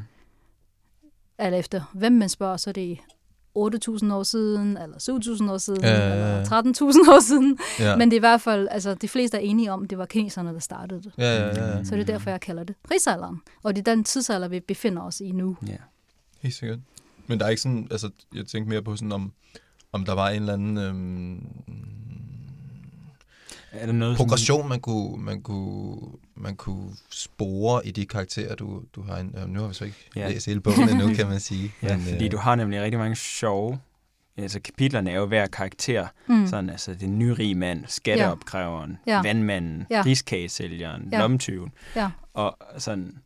Alt 1.38 1.56
efter, 1.56 1.92
hvem 1.94 2.12
man 2.14 2.30
spørger, 2.30 2.58
så 2.58 2.70
er 2.70 2.74
det 2.74 2.98
8.000 3.58 4.14
år 4.14 4.24
siden, 4.24 4.78
eller 4.78 4.98
7.000 5.48 5.52
år 5.52 5.58
siden, 5.58 5.82
Ja, 5.82 5.90
ja, 5.90 6.08
ja. 6.08 6.14
eller 6.40 6.44
13.000 7.08 7.12
år 7.14 7.22
siden. 7.22 7.58
Ja. 7.80 7.96
Men 7.96 8.10
det 8.12 8.16
er 8.16 8.20
i 8.20 8.26
hvert 8.30 8.42
fald, 8.42 8.68
altså 8.72 8.94
de 8.94 9.08
fleste 9.08 9.38
er 9.38 9.42
enige 9.42 9.72
om, 9.72 9.84
at 9.84 9.90
det 9.90 9.98
var 9.98 10.06
kineserne, 10.06 10.54
der 10.54 10.60
startede 10.60 11.02
det. 11.04 11.12
ja, 11.18 11.24
ja, 11.40 11.48
ja, 11.48 11.78
ja. 11.78 11.84
Så 11.84 11.96
det 11.96 12.02
er 12.02 12.06
derfor, 12.06 12.30
jeg 12.30 12.42
kalder 12.42 12.64
det 12.64 12.76
rigsalderen. 12.92 13.42
Og 13.64 13.76
det 13.76 13.88
er 13.88 13.96
den 13.96 14.04
tidsalder, 14.04 14.48
vi 14.48 14.60
befinder 14.60 15.02
os 15.02 15.20
i 15.22 15.32
nu. 15.32 15.58
Ja. 15.68 15.76
Helt 16.42 16.56
sikkert. 16.56 16.80
Men 17.28 17.40
der 17.40 17.46
er 17.46 17.50
ikke 17.50 17.62
sådan, 17.62 17.88
altså, 17.92 18.10
jeg 18.36 18.46
tænkte 18.46 18.70
mere 18.70 18.82
på 18.82 18.96
sådan, 18.96 19.12
om, 19.12 19.32
om 19.92 20.06
der 20.06 20.14
var 20.14 20.30
en 20.30 20.36
eller 20.42 20.54
anden 20.54 20.78
øhm, 20.78 21.48
Er 23.72 23.86
der 23.86 23.94
noget 23.94 24.18
sådan- 24.18 24.28
progression, 24.30 24.70
man 24.70 24.80
kunne, 24.80 25.24
man 25.24 25.42
kunne, 25.42 25.98
man 26.42 26.56
kunne 26.56 26.92
spore 27.10 27.88
i 27.88 27.92
de 27.92 28.06
karakterer, 28.06 28.56
du, 28.56 28.84
du 28.96 29.02
har. 29.02 29.18
En, 29.18 29.36
øh, 29.38 29.48
nu 29.50 29.60
har 29.62 29.68
vi 29.68 29.74
så 29.74 29.86
ikke 29.86 30.10
Ja. 30.16 30.22
ja. 30.22 30.30
læst 30.30 30.46
hele 30.46 30.60
bogen 30.62 30.90
endnu, 30.90 31.14
kan 31.16 31.28
man 31.28 31.40
sige. 31.40 31.72
Ja, 31.84 31.98
Men, 31.98 32.06
fordi 32.06 32.26
øh, 32.26 32.32
du 32.32 32.38
har 32.38 32.56
nemlig 32.56 32.82
rigtig 32.82 33.00
mange 33.00 33.16
sjove... 33.16 33.80
Altså 34.38 34.60
kapitlerne 34.60 35.12
er 35.12 35.16
jo 35.16 35.26
hver 35.26 35.48
karakter. 35.48 36.08
Mm. 36.28 36.48
Sådan, 36.48 36.70
altså 36.70 36.94
den 36.94 37.20
nyrige 37.20 37.56
mand, 37.56 37.84
skatteopkræveren, 37.88 38.98
Ja. 39.08 39.22
vandmanden, 39.22 39.86
Ja. 39.90 40.04
riskagesælgeren, 40.06 41.10
Ja. 41.12 41.20
lomtyven. 41.20 41.72
Ja. 41.96 42.10
Og 42.34 42.58
sådan... 42.78 43.18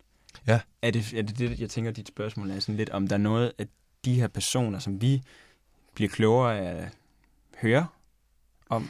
Ja. 0.47 0.59
Er 0.81 0.91
det, 0.91 1.13
er 1.13 1.21
det 1.21 1.39
det, 1.39 1.59
jeg 1.59 1.69
tænker, 1.69 1.91
dit 1.91 2.07
spørgsmål 2.07 2.51
er 2.51 2.59
sådan 2.59 2.75
lidt, 2.75 2.89
om 2.89 3.07
der 3.07 3.15
er 3.15 3.19
noget 3.19 3.51
af 3.57 3.65
de 4.05 4.13
her 4.13 4.27
personer, 4.27 4.79
som 4.79 5.01
vi 5.01 5.21
bliver 5.95 6.09
klogere 6.09 6.59
af 6.59 6.83
at 6.83 6.89
høre 7.61 7.87
om? 8.69 8.89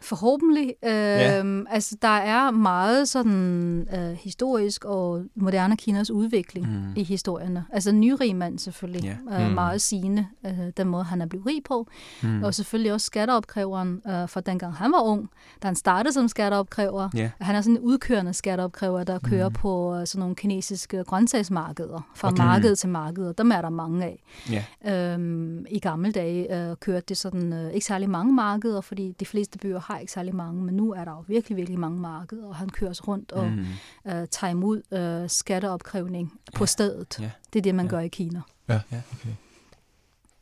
Forhåbentlig. 0.00 0.74
Øh, 0.84 0.90
Ja. 0.90 1.42
Altså, 1.70 1.96
der 2.02 2.08
er 2.08 2.50
meget 2.50 3.08
sådan 3.08 3.88
øh, 3.94 4.12
historisk 4.12 4.84
og 4.84 5.24
moderne 5.34 5.76
Kinas 5.76 6.10
udvikling 6.10 6.66
Mm. 6.66 6.92
i 6.96 7.02
historierne. 7.02 7.64
Altså, 7.72 7.92
nyrig 7.92 8.36
mand 8.36 8.58
selvfølgelig. 8.58 9.16
Ja. 9.30 9.40
Øh, 9.42 9.48
Mm. 9.48 9.54
Meget 9.54 9.80
sigende, 9.80 10.26
øh, 10.46 10.52
den 10.76 10.88
måde, 10.88 11.04
han 11.04 11.20
er 11.22 11.26
blevet 11.26 11.46
rig 11.46 11.60
på. 11.68 11.86
Mm. 12.22 12.42
Og 12.42 12.54
selvfølgelig 12.54 12.92
også 12.92 13.04
skatteopkræveren 13.06 14.00
øh, 14.06 14.28
fra 14.28 14.40
dengang 14.40 14.74
han 14.74 14.92
var 14.92 15.00
ung, 15.02 15.28
da 15.62 15.68
han 15.68 15.74
startede 15.74 16.12
som 16.14 16.28
skatteopkræver. 16.28 17.08
Ja. 17.14 17.30
Han 17.40 17.56
er 17.56 17.60
sådan 17.60 17.76
en 17.76 17.82
udkørende 17.82 18.34
skatteopkræver, 18.34 19.04
der 19.04 19.18
kører 19.18 19.48
Mm. 19.48 19.54
på 19.54 19.94
øh, 19.96 20.06
sådan 20.06 20.20
nogle 20.20 20.34
kinesiske 20.34 21.04
grøntsagsmarkeder. 21.04 22.10
Fra 22.14 22.28
Okay. 22.28 22.44
marked 22.44 22.76
til 22.76 22.88
marked, 22.88 23.24
og 23.26 23.38
dem 23.38 23.50
er 23.50 23.60
der 23.62 23.70
mange 23.70 24.04
af. 24.04 24.22
Ja. 24.50 24.64
Øhm, 25.12 25.66
I 25.70 25.78
gamle 25.78 26.12
dage 26.12 26.68
øh, 26.70 26.76
kørte 26.76 27.04
det 27.08 27.16
sådan 27.16 27.52
øh, 27.52 27.72
ikke 27.72 27.86
særlig 27.86 28.10
mange 28.10 28.32
markeder, 28.34 28.80
fordi 28.80 29.12
de 29.20 29.26
fleste 29.26 29.58
byer 29.58 29.80
har 29.86 29.98
ikke 29.98 30.12
særlig 30.12 30.34
mange, 30.34 30.62
men 30.64 30.74
nu 30.76 30.92
er 30.92 31.04
der 31.04 31.12
jo 31.12 31.24
virkelig, 31.28 31.56
virkelig 31.56 31.78
mange 31.80 32.00
markeder, 32.00 32.46
og 32.48 32.56
han 32.56 32.68
kører 32.68 32.92
sig 32.92 33.08
rundt 33.08 33.32
og 33.32 33.46
Mm. 33.50 33.64
øh, 34.06 34.26
tager 34.30 34.50
imod 34.50 34.82
øh, 34.92 35.30
skatteopkrævning 35.30 36.32
på 36.54 36.62
Ja. 36.62 36.66
stedet. 36.66 37.16
Ja. 37.20 37.30
Det 37.52 37.58
er 37.58 37.62
det, 37.62 37.74
man 37.74 37.84
Ja. 37.86 37.90
gør 37.90 38.00
i 38.00 38.08
Kina. 38.08 38.42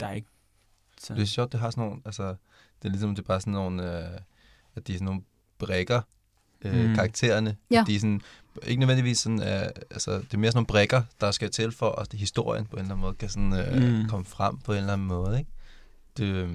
Der 0.00 0.06
er 0.06 0.12
ikke... 0.12 0.28
Så, 1.00 1.14
Det 1.14 1.22
er 1.22 1.26
sjovt, 1.26 1.52
det 1.52 1.60
har 1.60 1.70
sådan 1.70 1.84
nogle, 1.84 2.02
altså, 2.04 2.28
det 2.28 2.84
er 2.84 2.88
ligesom, 2.88 3.10
det 3.14 3.22
er 3.22 3.26
bare 3.26 3.40
sådan 3.40 3.52
nogle, 3.52 3.98
øh, 3.98 4.18
at 4.76 4.86
de 4.86 4.92
er 4.92 4.96
sådan 4.96 5.04
nogle 5.04 5.22
brækker, 5.58 6.00
øh, 6.62 6.88
Mm. 6.88 6.94
karaktererne. 6.94 7.56
Ja. 7.70 7.80
At 7.80 7.86
De 7.86 7.94
er 7.94 7.98
sådan, 8.00 8.20
ikke 8.62 8.80
nødvendigvis 8.80 9.18
sådan, 9.18 9.40
øh, 9.42 9.68
altså, 9.90 10.12
det 10.18 10.34
er 10.34 10.38
mere 10.38 10.50
sådan 10.50 10.56
nogle 10.58 10.66
brækker, 10.66 11.02
der 11.20 11.30
skal 11.30 11.50
til 11.50 11.72
for, 11.72 11.90
at 11.90 12.12
historien 12.12 12.66
på 12.66 12.76
en 12.76 12.80
eller 12.82 12.94
anden 12.94 13.00
måde 13.00 13.14
kan 13.14 13.28
sådan, 13.28 13.52
øh, 13.52 13.98
mm. 14.02 14.08
komme 14.08 14.24
frem 14.26 14.58
på 14.58 14.72
en 14.72 14.78
eller 14.78 14.92
anden 14.92 15.06
måde, 15.06 15.38
ikke? 15.38 15.50
Øh, 16.20 16.48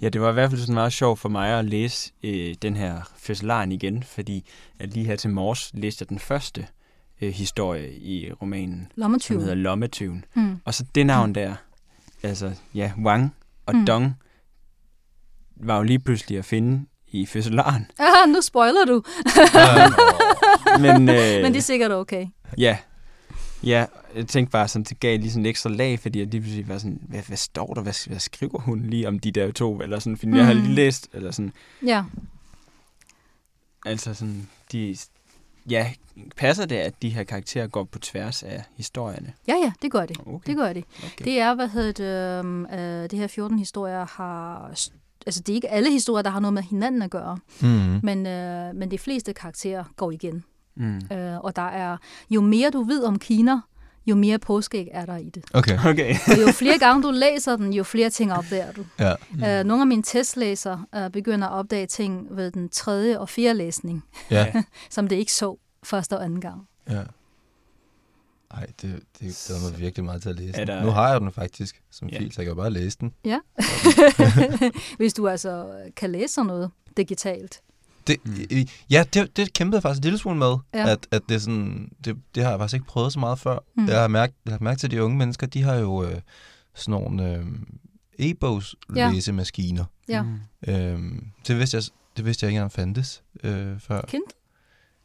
Ja, 0.00 0.08
det 0.08 0.20
var 0.20 0.30
i 0.30 0.32
hvert 0.32 0.50
fald 0.50 0.60
sådan 0.60 0.74
meget 0.74 0.92
sjovt 0.92 1.18
for 1.18 1.28
mig 1.28 1.58
at 1.58 1.64
læse 1.64 2.12
øh, 2.22 2.54
den 2.62 2.76
her 2.76 3.00
fødselaren 3.18 3.72
igen, 3.72 4.02
fordi 4.02 4.48
at 4.78 4.88
lige 4.94 5.06
her 5.06 5.16
til 5.16 5.30
morges 5.30 5.70
læste 5.74 6.02
jeg 6.02 6.08
den 6.08 6.18
første 6.18 6.66
øh, 7.20 7.32
historie 7.32 7.92
i 7.94 8.32
romanen, 8.32 8.92
som 8.96 9.40
hedder 9.40 9.54
Lommetyven. 9.54 10.24
Mm. 10.34 10.60
Og 10.64 10.74
så 10.74 10.84
det 10.94 11.06
navn 11.06 11.34
der, 11.34 11.54
altså 12.22 12.52
ja, 12.74 12.92
Wang 13.04 13.34
og 13.66 13.74
Mm. 13.76 13.86
Dong, 13.86 14.14
var 15.56 15.76
jo 15.76 15.82
lige 15.82 15.98
pludselig 15.98 16.38
at 16.38 16.44
finde 16.44 16.86
i 17.08 17.26
fødselaren. 17.26 17.86
Ah, 17.98 18.28
nu 18.32 18.40
spoiler 18.40 18.84
du, 18.86 19.02
Men, 20.80 21.08
øh, 21.08 21.42
men 21.42 21.52
det 21.52 21.56
er 21.56 21.60
sikkert 21.62 21.92
okay. 21.92 22.26
Ja, 22.58 22.76
ja, 23.64 23.86
jeg 24.14 24.26
tænkte 24.28 24.50
bare 24.52 24.68
sådan, 24.68 24.84
det 24.84 25.00
gav 25.00 25.18
lige 25.18 25.30
sådan 25.30 25.42
en 25.42 25.46
ekstra 25.46 25.70
lag, 25.70 25.98
fordi 26.00 26.18
jeg 26.18 26.26
lige 26.26 26.40
pludselig 26.40 26.68
var 26.68 26.78
sådan, 26.78 27.00
hvad, 27.08 27.22
hvad 27.22 27.36
står 27.36 27.74
der, 27.74 27.82
hvad, 27.82 28.08
hvad 28.08 28.18
skriver 28.18 28.60
hun 28.60 28.80
lige 28.80 29.08
om 29.08 29.18
de 29.18 29.32
der 29.32 29.52
to, 29.52 29.80
eller 29.80 29.98
sådan, 29.98 30.16
fordi 30.16 30.30
mm. 30.30 30.36
jeg 30.36 30.46
har 30.46 30.54
Mm. 30.54 30.60
lige 30.60 30.74
læst, 30.74 31.08
eller 31.12 31.30
sådan, 31.30 31.52
Ja, 31.86 32.04
altså 33.86 34.14
sådan, 34.14 34.48
de, 34.72 34.96
ja, 35.70 35.92
passer 36.36 36.66
det, 36.66 36.76
at 36.76 37.02
de 37.02 37.08
her 37.08 37.24
karakterer 37.24 37.66
går 37.66 37.84
på 37.84 37.98
tværs 37.98 38.42
af 38.42 38.62
historierne? 38.76 39.32
ja, 39.48 39.54
ja, 39.64 39.72
det 39.82 39.90
gør 39.92 40.06
det. 40.06 40.16
Okay. 40.26 40.46
Det 40.50 40.56
gør 40.56 40.72
det. 40.72 40.84
okay. 41.04 41.24
Det 41.24 41.40
er, 41.40 41.54
hvad 41.54 41.68
hedder 41.68 41.92
det, 41.92 42.38
øhm, 42.44 42.64
øh, 42.66 43.10
det 43.10 43.18
her 43.18 43.26
14 43.26 43.58
historier 43.58 44.06
har... 44.06 44.66
Altså, 45.26 45.40
det 45.40 45.48
er 45.48 45.54
ikke 45.54 45.68
alle 45.68 45.90
historier, 45.90 46.22
der 46.22 46.30
har 46.30 46.40
noget 46.40 46.54
med 46.54 46.62
hinanden 46.62 47.02
at 47.02 47.10
gøre, 47.10 47.38
mm. 47.60 48.00
men, 48.02 48.26
øh, 48.26 48.74
men 48.74 48.90
de 48.90 48.98
fleste 48.98 49.32
karakterer 49.32 49.84
går 49.96 50.10
igen. 50.10 50.44
Mm. 50.80 51.16
Øh, 51.16 51.38
og 51.40 51.56
der 51.56 51.62
er, 51.68 51.96
jo 52.30 52.40
mere 52.40 52.70
du 52.70 52.82
ved 52.82 53.04
om 53.04 53.18
Kina, 53.18 53.60
jo 54.06 54.16
mere 54.16 54.38
påskæg 54.38 54.88
er 54.92 55.06
der 55.06 55.16
i 55.16 55.28
det. 55.30 55.44
Okay. 55.54 55.78
Okay. 55.86 56.14
Og 56.32 56.40
jo 56.46 56.52
flere 56.52 56.78
gange 56.78 57.02
du 57.02 57.10
læser 57.10 57.56
den, 57.56 57.72
jo 57.72 57.84
flere 57.84 58.10
ting 58.10 58.32
opdager 58.32 58.72
du. 58.72 58.84
Ja. 58.98 59.14
Mm. 59.30 59.44
Øh, 59.44 59.64
nogle 59.64 59.80
af 59.80 59.86
mine 59.86 60.02
testlæser 60.02 60.86
øh, 60.94 61.10
begynder 61.10 61.48
at 61.48 61.52
opdage 61.52 61.86
ting 61.86 62.26
ved 62.30 62.50
den 62.50 62.68
tredje 62.68 63.18
og 63.18 63.28
fjerde 63.28 63.58
læsning, 63.58 64.04
Ja. 64.30 64.52
som 64.90 65.08
det 65.08 65.16
ikke 65.16 65.32
så 65.32 65.58
første 65.82 66.16
og 66.16 66.24
anden 66.24 66.40
gang. 66.40 66.68
ja. 66.90 67.02
Ej, 68.54 68.66
det, 68.82 69.00
det 69.20 69.44
glæder 69.46 69.70
mig 69.70 69.80
virkelig 69.80 70.04
meget 70.04 70.22
til 70.22 70.28
at 70.28 70.36
læse. 70.36 70.54
Er 70.56 70.64
den. 70.64 70.68
der- 70.76 70.84
Nu 70.84 70.90
har 70.90 71.10
jeg 71.12 71.20
den 71.20 71.32
faktisk 71.32 71.82
som 71.90 72.08
Ja. 72.08 72.18
fil, 72.18 72.32
så 72.32 72.40
jeg 72.40 72.46
kan 72.46 72.50
jo 72.50 72.54
bare 72.62 72.70
læse 72.70 72.98
den. 73.00 73.12
Ja. 73.24 73.38
Hvis 74.96 75.14
du 75.14 75.28
altså 75.28 75.66
kan 75.96 76.10
læse 76.10 76.34
sådan 76.34 76.46
noget 76.46 76.70
digitalt. 76.96 77.60
Det, 78.10 78.50
Mm. 78.50 78.66
Ja, 78.90 79.04
det, 79.14 79.36
det 79.36 79.52
kæmpede 79.52 79.76
jeg 79.76 79.82
faktisk 79.82 79.98
en 79.98 80.04
lille 80.04 80.18
smule 80.18 80.38
med, 80.38 80.56
Ja. 80.74 80.78
ja. 80.80 80.90
at, 80.92 81.06
at 81.10 81.22
det, 81.28 81.34
er 81.34 81.38
sådan, 81.38 81.92
det, 82.04 82.16
det 82.34 82.42
har 82.42 82.50
jeg 82.50 82.58
faktisk 82.60 82.74
ikke 82.74 82.86
prøvet 82.86 83.12
så 83.12 83.18
meget 83.18 83.38
før. 83.38 83.58
Mm. 83.74 83.86
Jeg 83.88 84.00
har 84.00 84.08
mærket, 84.08 84.34
jeg 84.44 84.52
har 84.52 84.58
mærket 84.60 84.80
til, 84.80 84.86
at 84.86 84.90
de 84.90 85.04
unge 85.04 85.16
mennesker, 85.18 85.46
de 85.46 85.62
har 85.62 85.74
jo 85.74 86.04
øh, 86.04 86.20
sådan 86.74 86.92
nogle 87.02 87.34
øh, 87.34 87.46
e-bogs 88.18 88.74
Ja. 88.96 89.10
læsemaskiner. 89.10 89.84
Ja. 90.08 90.22
Mm. 90.22 90.38
Øhm, 90.68 91.26
det, 91.46 91.58
vidste 91.58 91.76
jeg, 91.76 91.82
det 92.16 92.24
vidste 92.24 92.44
jeg 92.44 92.50
ikke 92.50 92.56
engang 92.58 92.72
fandtes 92.72 93.22
øh, 93.42 93.80
før. 93.80 94.02
Kindle? 94.08 94.32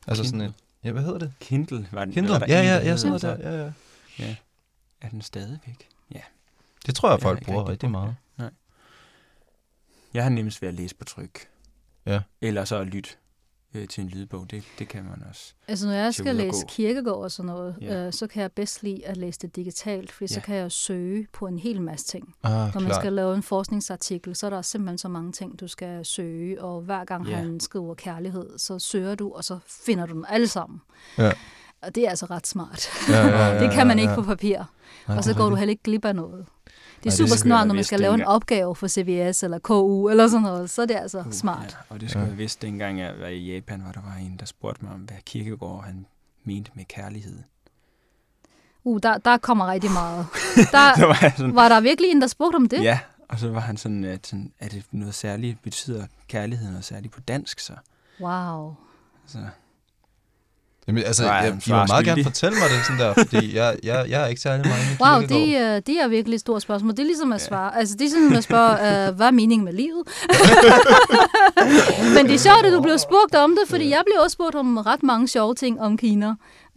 Altså 0.08 0.24
sådan 0.24 0.40
Kindle. 0.40 0.48
et, 0.50 0.54
ja, 0.84 0.92
hvad 0.92 1.04
hedder 1.04 1.20
det? 1.20 1.34
Kindle 1.40 1.88
var 1.92 2.06
den. 2.06 2.14
Kindle? 2.14 2.32
var 2.34 2.40
der 2.40 2.46
Ja, 2.48 2.60
en, 2.62 2.68
ja, 2.68 2.90
ja, 2.90 2.98
sådan 2.98 3.20
så. 3.20 3.28
noget 3.28 3.44
der. 3.44 3.52
Ja, 3.64 3.72
ja. 4.20 4.36
Er 5.02 5.10
den 5.10 5.22
stadigvæk? 5.22 5.88
Ja. 6.12 6.20
Det 6.86 6.96
tror 6.96 7.10
jeg, 7.10 7.14
Jeg 7.18 7.22
folk 7.22 7.38
ikke 7.40 7.46
bruger 7.46 7.62
rigtig 7.62 7.72
rigtig 7.72 7.92
meget. 7.92 8.16
Jeg 10.14 10.24
har 10.24 10.30
nemmest 10.30 10.62
ved 10.62 10.70
at 10.70 10.76
læse 10.76 10.96
på 10.96 11.04
tryk. 11.06 11.48
Ja. 12.06 12.22
Eller 12.42 12.66
så 12.66 12.76
at 12.78 12.88
lytte. 12.88 13.10
øh, 13.76 13.88
til 13.88 14.04
en 14.04 14.10
lydbog. 14.10 14.52
Det, 14.52 14.64
det 14.80 14.88
kan 14.88 15.04
man 15.04 15.24
også. 15.30 15.54
Altså, 15.68 15.88
når 15.88 15.94
jeg 15.94 16.14
skal 16.14 16.36
læse 16.36 16.62
gå. 16.66 16.68
kirkegård 16.70 17.24
og 17.24 17.32
sådan 17.32 17.48
noget, 17.48 17.76
Ja. 17.82 18.06
øh, 18.08 18.14
så 18.14 18.28
kan 18.28 18.42
jeg 18.42 18.52
bedst 18.52 18.84
lide 18.84 19.06
at 19.06 19.18
læse 19.18 19.40
det 19.40 19.56
digitalt, 19.56 20.12
fordi 20.12 20.28
så 20.28 20.40
Ja. 20.40 20.46
kan 20.46 20.56
jeg 20.56 20.72
søge 20.72 21.28
på 21.34 21.48
en 21.48 21.60
hel 21.60 21.82
masse 21.82 22.06
ting. 22.08 22.34
Ah, 22.44 22.52
Når 22.52 22.82
man 22.82 22.86
klart. 22.86 23.02
skal 23.02 23.14
lave 23.14 23.36
en 23.36 23.44
forskningsartikel, 23.44 24.36
så 24.36 24.46
er 24.46 24.50
der 24.50 24.62
simpelthen 24.62 24.98
så 24.98 25.08
mange 25.08 25.32
ting, 25.32 25.60
du 25.60 25.68
skal 25.68 26.06
søge, 26.06 26.62
og 26.64 26.82
hver 26.82 27.06
gang 27.06 27.28
Ja. 27.28 27.36
han 27.36 27.60
skriver 27.60 27.94
kærlighed, 27.96 28.58
så 28.58 28.80
søger 28.80 29.16
du, 29.16 29.32
og 29.32 29.44
så 29.44 29.60
finder 29.68 30.06
du 30.06 30.14
dem 30.14 30.26
alle 30.30 30.48
sammen. 30.48 30.82
Ja. 31.18 31.32
Og 31.82 31.96
det 31.96 32.06
er 32.06 32.10
altså 32.10 32.26
ret 32.26 32.48
smart. 32.48 32.88
Ja, 33.10 33.28
ja, 33.28 33.48
ja, 33.48 33.60
det 33.64 33.72
kan 33.74 33.88
man 33.88 33.98
ja, 33.98 34.02
ikke 34.02 34.12
ja. 34.12 34.16
på 34.16 34.24
papir. 34.24 34.64
Nej, 35.08 35.18
og 35.18 35.24
så 35.24 35.34
går 35.36 35.50
du 35.50 35.56
heller 35.56 35.72
ikke 35.72 35.84
glip 35.84 36.06
af 36.06 36.16
noget. 36.16 36.46
Det 37.06 37.12
er 37.12 37.12
det 37.12 37.18
super 37.18 37.28
skulle 37.28 37.40
smart, 37.40 37.68
når 37.68 37.76
man 37.76 37.84
skal 37.84 38.00
lave 38.00 38.14
en 38.14 38.24
opgave 38.24 38.76
for 38.76 38.88
CBS 38.88 39.44
eller 39.44 39.60
KU 39.60 40.10
eller 40.10 40.28
sådan 40.28 40.42
noget. 40.42 40.70
Så 40.70 40.82
er 40.82 40.86
det 40.86 40.96
altså 40.96 41.20
Uh, 41.20 41.32
smart. 41.32 41.78
Ja, 41.90 41.96
og 41.96 42.02
det 42.02 42.10
skulle 42.10 42.22
Ja. 42.22 42.26
ja. 42.26 42.32
jeg 42.32 42.38
vidste, 42.38 42.68
dengang 42.68 43.00
jeg 43.00 43.14
var 43.20 43.28
i 43.28 43.54
Japan, 43.54 43.80
hvor 43.82 43.92
der 43.92 44.02
var 44.02 44.16
en, 44.16 44.38
der 44.40 44.46
spurgte 44.46 44.86
mig 44.86 44.94
om, 44.94 45.00
hvad 45.00 45.18
Kirkegaard 45.26 45.84
han 45.84 46.06
mente 46.44 46.72
med 46.76 46.86
kærlighed. 46.86 47.40
Uh, 48.84 49.00
der, 49.04 49.18
der 49.18 49.38
kommer 49.38 49.68
rigtig 49.68 49.92
meget. 49.92 50.26
Der, 50.72 50.96
Så 50.98 51.06
var 51.06 51.20
jeg 51.22 51.34
sådan, 51.38 51.56
var 51.56 51.70
der 51.70 51.82
virkelig 51.82 52.12
en, 52.12 52.22
der 52.22 52.28
spurgte 52.28 52.56
om 52.56 52.70
det? 52.70 52.84
ja, 52.84 53.00
og 53.30 53.40
så 53.40 53.50
var 53.50 53.60
han 53.60 53.78
sådan, 53.78 54.04
at 54.04 54.28
sådan, 54.28 54.52
er 54.60 54.68
det 54.70 54.84
noget 54.92 55.16
særligt, 55.16 55.62
betyder 55.62 56.06
kærlighed 56.28 56.70
noget 56.70 56.86
særligt 56.86 57.14
på 57.14 57.20
dansk 57.22 57.60
så? 57.60 57.74
Wow. 58.22 58.76
så 59.28 59.38
Jamen, 60.88 61.04
altså, 61.04 61.24
Så 61.24 61.30
er 61.30 61.44
jeg, 61.44 61.58
I 61.68 61.72
må 61.72 61.86
meget 61.88 62.06
gerne 62.06 62.24
fortælle 62.24 62.58
mig 62.60 62.70
det 62.70 62.86
sådan 62.86 63.00
der, 63.00 63.14
fordi 63.14 63.56
jeg, 63.56 63.76
jeg, 63.84 64.06
jeg 64.10 64.22
er 64.24 64.28
ikke 64.28 64.42
særlig 64.42 64.66
meget 64.68 65.00
Wow, 65.00 65.22
det, 65.22 65.48
øh, 65.48 65.82
det 65.88 66.02
er 66.02 66.08
virkelig 66.08 66.36
et 66.36 66.40
stort 66.42 66.62
spørgsmål. 66.62 66.92
Det 66.92 67.00
er 67.00 67.04
ligesom 67.04 67.34
at 67.34 67.42
svare. 67.42 67.78
Altså, 67.78 67.96
det 68.00 68.06
er 68.06 68.10
sådan 68.10 68.36
at 68.36 68.44
spørge, 68.44 68.72
øh, 69.10 69.16
hvad 69.16 69.28
er 69.28 69.32
meningen 69.32 69.66
med 69.66 69.74
livet? 69.74 70.04
Men 72.16 72.26
det 72.26 72.34
er 72.34 72.40
sjovt, 72.40 72.66
at 72.66 72.74
du 72.74 72.82
blev 72.82 72.98
spurgt 72.98 73.36
om 73.36 73.52
det, 73.62 73.70
fordi 73.70 73.90
jeg 73.90 74.02
blev 74.06 74.16
også 74.24 74.34
spurgt 74.34 74.56
om 74.56 74.78
ret 74.78 75.04
mange 75.04 75.28
sjove 75.28 75.56
ting 75.56 75.82
om 75.82 75.98
Kina, 75.98 76.28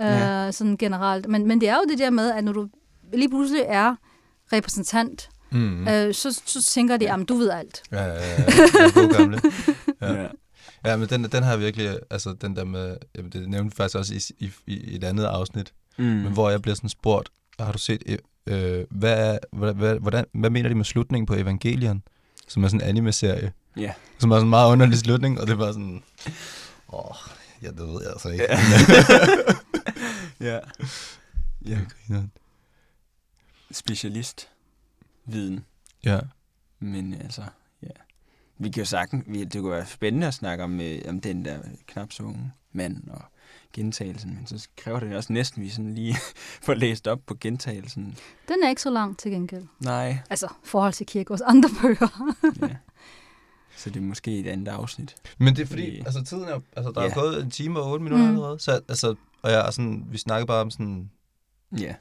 øh, 0.00 0.06
Ja. 0.06 0.50
sådan 0.52 0.76
generelt. 0.76 1.28
Men, 1.28 1.48
men 1.48 1.60
det 1.60 1.68
er 1.68 1.74
jo 1.74 1.82
det 1.90 1.98
der 1.98 2.10
med, 2.10 2.32
at 2.32 2.44
når 2.44 2.52
du 2.52 2.66
lige 3.14 3.28
pludselig 3.28 3.62
er 3.68 3.94
repræsentant, 4.52 5.28
Mm. 5.50 5.88
øh, 5.88 6.14
så, 6.14 6.40
så 6.46 6.62
tænker 6.64 6.96
de, 6.96 7.12
at 7.12 7.28
du 7.28 7.34
ved 7.36 7.50
alt. 7.50 7.82
Ja, 7.92 8.04
ja, 8.04 8.12
ja. 8.14 8.18
Ja. 10.02 10.12
ja. 10.22 10.26
Ja, 10.84 10.96
men 10.96 11.08
den, 11.08 11.24
den 11.24 11.44
jeg 11.44 11.60
virkelig, 11.60 11.98
altså 12.10 12.32
den 12.32 12.56
der 12.56 12.64
med, 12.64 12.96
jamen, 13.16 13.32
det 13.32 13.48
nævnte 13.48 13.76
faktisk 13.76 13.96
også 13.98 14.14
i, 14.14 14.44
i, 14.44 14.50
i 14.66 14.94
et 14.96 15.04
andet 15.04 15.24
afsnit, 15.24 15.72
Mm. 15.98 16.04
men 16.04 16.32
hvor 16.32 16.50
jeg 16.50 16.62
bliver 16.62 16.74
sådan 16.74 16.90
spurgt, 16.90 17.28
har 17.60 17.72
du 17.72 17.78
set, 17.78 18.02
øh, 18.46 18.84
hvad, 18.90 19.34
er, 19.34 19.38
hvad, 19.72 19.94
hvordan, 19.98 20.24
hvad 20.34 20.50
mener 20.50 20.68
de 20.68 20.74
med 20.74 20.84
slutningen 20.84 21.26
på 21.26 21.34
Evangelion? 21.34 22.02
Som 22.48 22.64
er 22.64 22.68
sådan 22.68 22.80
en 22.80 22.88
anime-serie, 22.88 23.52
Ja. 23.76 23.92
som 24.18 24.30
er 24.30 24.36
sådan 24.36 24.46
en 24.46 24.50
meget 24.50 24.72
underlig 24.72 24.98
slutning, 24.98 25.40
og 25.40 25.46
det 25.46 25.58
var 25.58 25.72
sådan, 25.72 26.02
åh, 26.92 27.14
ja, 27.62 27.68
det 27.68 27.80
ved 27.80 28.00
jeg 28.02 28.10
altså 28.12 28.28
ikke. 28.28 28.44
Ja. 28.50 28.58
ja. 30.54 30.58
ja. 31.66 31.78
Ja. 32.10 32.22
Specialist 33.72 34.48
viden. 35.26 35.64
ja. 36.04 36.18
Men 36.80 37.14
altså. 37.14 37.42
Vi 38.58 38.70
kan 38.70 38.80
jo 38.80 38.84
sagtens, 38.84 39.24
vi, 39.26 39.44
det 39.44 39.60
kunne 39.60 39.72
være 39.72 39.86
spændende 39.86 40.26
at 40.26 40.34
snakke 40.34 40.64
om, 40.64 40.80
øh, 40.80 40.98
om 41.08 41.20
den 41.20 41.44
der 41.44 41.58
knap 41.86 42.12
så 42.12 42.22
unge 42.22 42.52
mand 42.72 43.08
og 43.10 43.22
gentagelsen, 43.72 44.34
men 44.34 44.46
så 44.46 44.68
kræver 44.76 45.00
det 45.00 45.16
også 45.16 45.32
næsten, 45.32 45.62
at 45.62 45.64
vi 45.64 45.70
sådan 45.70 45.94
lige 45.94 46.16
får 46.66 46.74
læst 46.74 47.08
op 47.08 47.20
på 47.26 47.36
gentagelsen. 47.40 48.16
Den 48.48 48.56
er 48.64 48.68
ikke 48.68 48.82
så 48.82 48.90
lang 48.90 49.18
til 49.18 49.30
gengæld. 49.30 49.66
Nej, 49.80 50.18
Altså, 50.30 50.46
i 50.46 50.66
forhold 50.66 50.92
til 50.92 51.06
Kierkegaards 51.06 51.40
andre 51.40 51.68
bøger. 51.82 52.34
ja. 52.68 52.76
Så 53.76 53.90
det 53.90 53.96
er 53.96 54.04
måske 54.04 54.38
et 54.38 54.46
andet 54.46 54.68
afsnit. 54.72 55.14
Men 55.38 55.56
det 55.56 55.62
er 55.62 55.66
fordi, 55.66 55.82
Fordi- 55.82 55.98
altså 56.06 56.24
tiden 56.24 56.44
er, 56.44 56.60
altså 56.76 56.92
der 56.92 57.02
Ja. 57.02 57.08
er 57.08 57.14
gået 57.14 57.42
en 57.42 57.50
time 57.50 57.80
og 57.80 57.90
otte 57.90 58.02
minutter 58.04 58.26
Mm. 58.26 58.32
allerede, 58.32 58.58
så 58.60 58.72
altså, 58.88 59.14
og 59.42 59.50
jeg 59.50 59.66
er 59.66 59.70
sådan, 59.70 60.04
vi 60.10 60.18
snakker 60.18 60.46
bare 60.46 60.60
om 60.60 60.70
sådan, 60.70 61.10
Ja. 61.78 61.94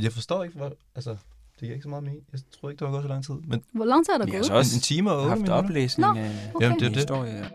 jeg 0.00 0.12
forstår 0.12 0.44
ikke, 0.44 0.56
hvor, 0.56 0.72
altså, 0.94 1.16
det 1.64 1.68
giver 1.68 1.74
ikke 1.74 1.82
så 1.82 1.88
meget 1.88 2.04
mening. 2.04 2.22
Jeg 2.32 2.40
tror 2.60 2.70
ikke, 2.70 2.78
det 2.78 2.86
var 2.86 2.92
gået 2.92 3.02
så 3.04 3.08
lang 3.08 3.24
tid, 3.24 3.34
men 3.34 3.62
Hvor 3.72 3.84
lang 3.84 4.06
tid 4.06 4.12
er 4.14 4.18
der 4.18 4.24
Vi 4.24 4.30
har 4.30 4.38
gået? 4.38 4.46
så 4.46 4.52
en, 4.52 4.58
også 4.58 4.76
en 4.76 4.80
time 4.80 5.10
og 5.10 5.16
otte 5.16 5.28
haft 5.28 5.40
minutter. 5.40 5.54
oplæsning 5.62 6.14
Nå, 6.14 6.20
af 6.20 6.30
okay. 6.54 6.64
Jamen, 6.64 6.78
det 6.78 6.84
er 6.86 6.88
det. 6.88 6.96
historie. 6.96 7.50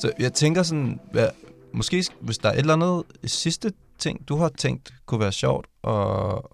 Så 0.00 0.12
jeg 0.18 0.32
tænker 0.32 0.62
sådan, 0.62 1.00
hvad, 1.12 1.28
måske 1.72 1.98
sk- 1.98 2.16
hvis 2.20 2.38
der 2.38 2.48
er 2.48 2.52
et 2.52 2.58
eller 2.58 2.72
andet 2.74 3.04
sidste 3.24 3.72
ting, 3.98 4.28
du 4.28 4.36
har 4.36 4.48
tænkt 4.48 4.94
kunne 5.06 5.20
være 5.20 5.32
sjovt 5.32 5.66
at, 5.84 5.92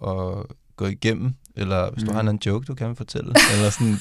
at 0.09 0.45
gå 0.75 0.85
igennem, 0.85 1.33
eller 1.55 1.91
hvis 1.91 2.03
mm. 2.03 2.07
du 2.07 2.11
Mm. 2.11 2.15
har 2.15 2.21
en 2.21 2.27
anden 2.27 2.41
joke, 2.45 2.65
du 2.65 2.73
kan 2.75 2.95
fortælle, 2.95 3.29
eller 3.53 3.69
sådan. 3.69 3.97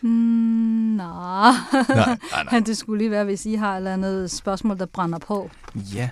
Mm, 0.00 0.08
nej. 0.96 1.52
nej, 1.88 2.18
nej, 2.32 2.44
nej. 2.52 2.60
Det 2.66 2.76
skulle 2.78 2.98
lige 2.98 3.10
være, 3.10 3.24
hvis 3.24 3.46
I 3.46 3.54
har 3.54 3.72
et 3.72 3.76
eller 3.76 3.92
andet 3.92 4.30
spørgsmål, 4.30 4.78
der 4.78 4.86
brænder 4.86 5.18
på. 5.18 5.50
Ja. 5.94 6.10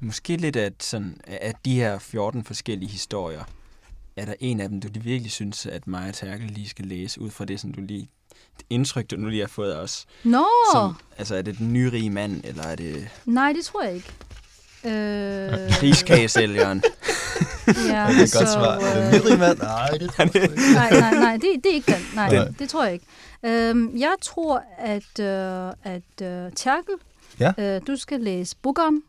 Måske 0.00 0.36
lidt 0.36 0.56
at 0.56 0.82
sådan, 0.82 1.20
at 1.26 1.56
de 1.64 1.74
her 1.74 1.98
14 1.98 2.44
forskellige 2.44 2.90
historier, 2.90 3.44
er 4.16 4.24
der 4.24 4.34
en 4.40 4.60
af 4.60 4.68
dem, 4.68 4.80
du 4.80 4.88
virkelig 5.00 5.32
synes, 5.32 5.66
at 5.66 5.86
Maja 5.86 6.10
Terkel 6.12 6.50
lige 6.50 6.68
skal 6.68 6.86
læse, 6.86 7.20
ud 7.20 7.30
fra 7.30 7.44
det, 7.44 7.60
som 7.60 7.72
du 7.72 7.80
lige, 7.80 8.08
det 8.58 8.66
indtryk, 8.70 9.10
du 9.10 9.16
nu 9.16 9.28
lige 9.28 9.40
har 9.40 9.48
fået 9.48 9.72
af 9.72 9.80
os. 9.80 10.06
Nå, 10.24 10.44
Som, 10.74 10.94
altså, 11.18 11.34
er 11.36 11.42
det 11.42 11.58
den 11.58 11.72
nyrige 11.72 12.10
mand, 12.10 12.40
eller 12.44 12.62
er 12.62 12.76
det 12.76 13.08
nej, 13.26 13.52
det 13.52 13.64
tror 13.64 13.82
jeg 13.82 13.94
ikke. 13.94 14.12
Øh, 14.84 15.72
kriskagesælgeren? 15.80 16.82
ja, 17.66 17.72
Det 17.72 17.90
er 17.90 18.08
et 18.08 18.32
godt 18.32 18.48
svar. 18.48 18.76
øh, 18.76 19.12
Den 19.12 19.22
nyrige 19.22 19.36
mand? 19.38 19.58
Nej, 19.58 19.88
det 19.88 20.10
tror 20.10 20.24
jeg 20.34 20.42
ikke. 20.42 20.72
nej, 20.74 20.90
nej, 21.00 21.14
nej, 21.14 21.32
det, 21.32 21.42
det 21.64 21.70
er 21.70 21.74
ikke 21.74 21.92
den. 21.92 22.06
Nej, 22.14 22.34
Nej. 22.34 22.48
det 22.58 22.68
tror 22.68 22.84
jeg 22.84 22.92
ikke. 22.92 23.06
Øhm, 23.42 23.90
jeg 23.98 24.12
tror, 24.22 24.62
at, 24.78 25.20
øh, 25.20 25.72
at 25.84 26.22
øh, 26.26 26.52
Terkel, 26.56 26.94
Ja. 27.40 27.52
øh, 27.58 27.80
du 27.86 27.96
skal 27.96 28.20
læse 28.20 28.56
Bukkeren. 28.62 29.02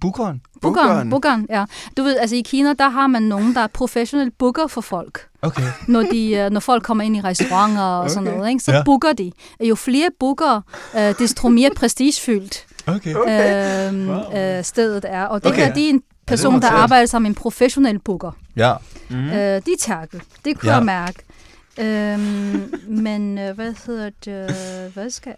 Bukkeren, 0.00 0.40
Bukkeren. 0.62 1.10
Bukkeren, 1.10 1.46
ja. 1.50 1.64
Du 1.96 2.02
ved, 2.02 2.16
altså 2.18 2.36
i 2.36 2.40
Kina, 2.40 2.72
der 2.72 2.88
har 2.88 3.06
man 3.06 3.22
nogen, 3.22 3.54
der 3.54 3.60
er 3.60 3.66
professionelle 3.66 4.30
booker 4.38 4.66
for 4.66 4.80
folk. 4.80 5.26
Okay. 5.42 5.62
når, 5.88 6.02
de, 6.02 6.32
øh, 6.32 6.50
når 6.50 6.60
folk 6.60 6.82
kommer 6.82 7.04
ind 7.04 7.16
i 7.16 7.20
restauranter 7.20 7.82
og 7.82 8.10
sådan 8.10 8.28
Okay. 8.28 8.36
noget, 8.38 8.50
ikke? 8.50 8.64
så 8.64 8.72
ja. 8.72 8.82
booker 8.84 9.12
de. 9.12 9.32
Jo 9.60 9.74
flere 9.74 10.08
booker, 10.20 10.60
øh, 10.96 11.14
desto 11.18 11.48
mere 11.48 11.70
prestigefyldt 11.76 12.66
Okay. 12.86 13.14
Okay. 13.14 13.92
øh, 13.92 14.08
Wow. 14.08 14.36
øh, 14.38 14.64
stedet 14.64 15.04
er. 15.08 15.24
Og 15.24 15.42
det 15.42 15.52
Okay. 15.52 15.64
her, 15.66 15.74
det 15.74 15.84
er 15.84 15.88
en 15.90 16.02
person, 16.26 16.52
der 16.54 16.60
noteret. 16.60 16.82
arbejder 16.82 17.06
som 17.06 17.26
en 17.26 17.34
professionel 17.34 17.98
booker. 17.98 18.32
Ja. 18.56 18.74
Mm. 19.10 19.16
Øh, 19.28 19.32
de 19.32 19.38
er 19.72 19.76
tærkel. 19.78 20.22
Det 20.44 20.58
kunne 20.58 20.70
Ja. 20.70 20.76
jeg 20.76 20.84
mærke. 20.84 21.22
Øhm, 21.80 22.74
men 22.88 23.38
øh, 23.38 23.54
hvad 23.54 23.74
hedder 23.86 24.10
det? 24.24 24.56
Hvad 24.94 25.10
skal 25.10 25.34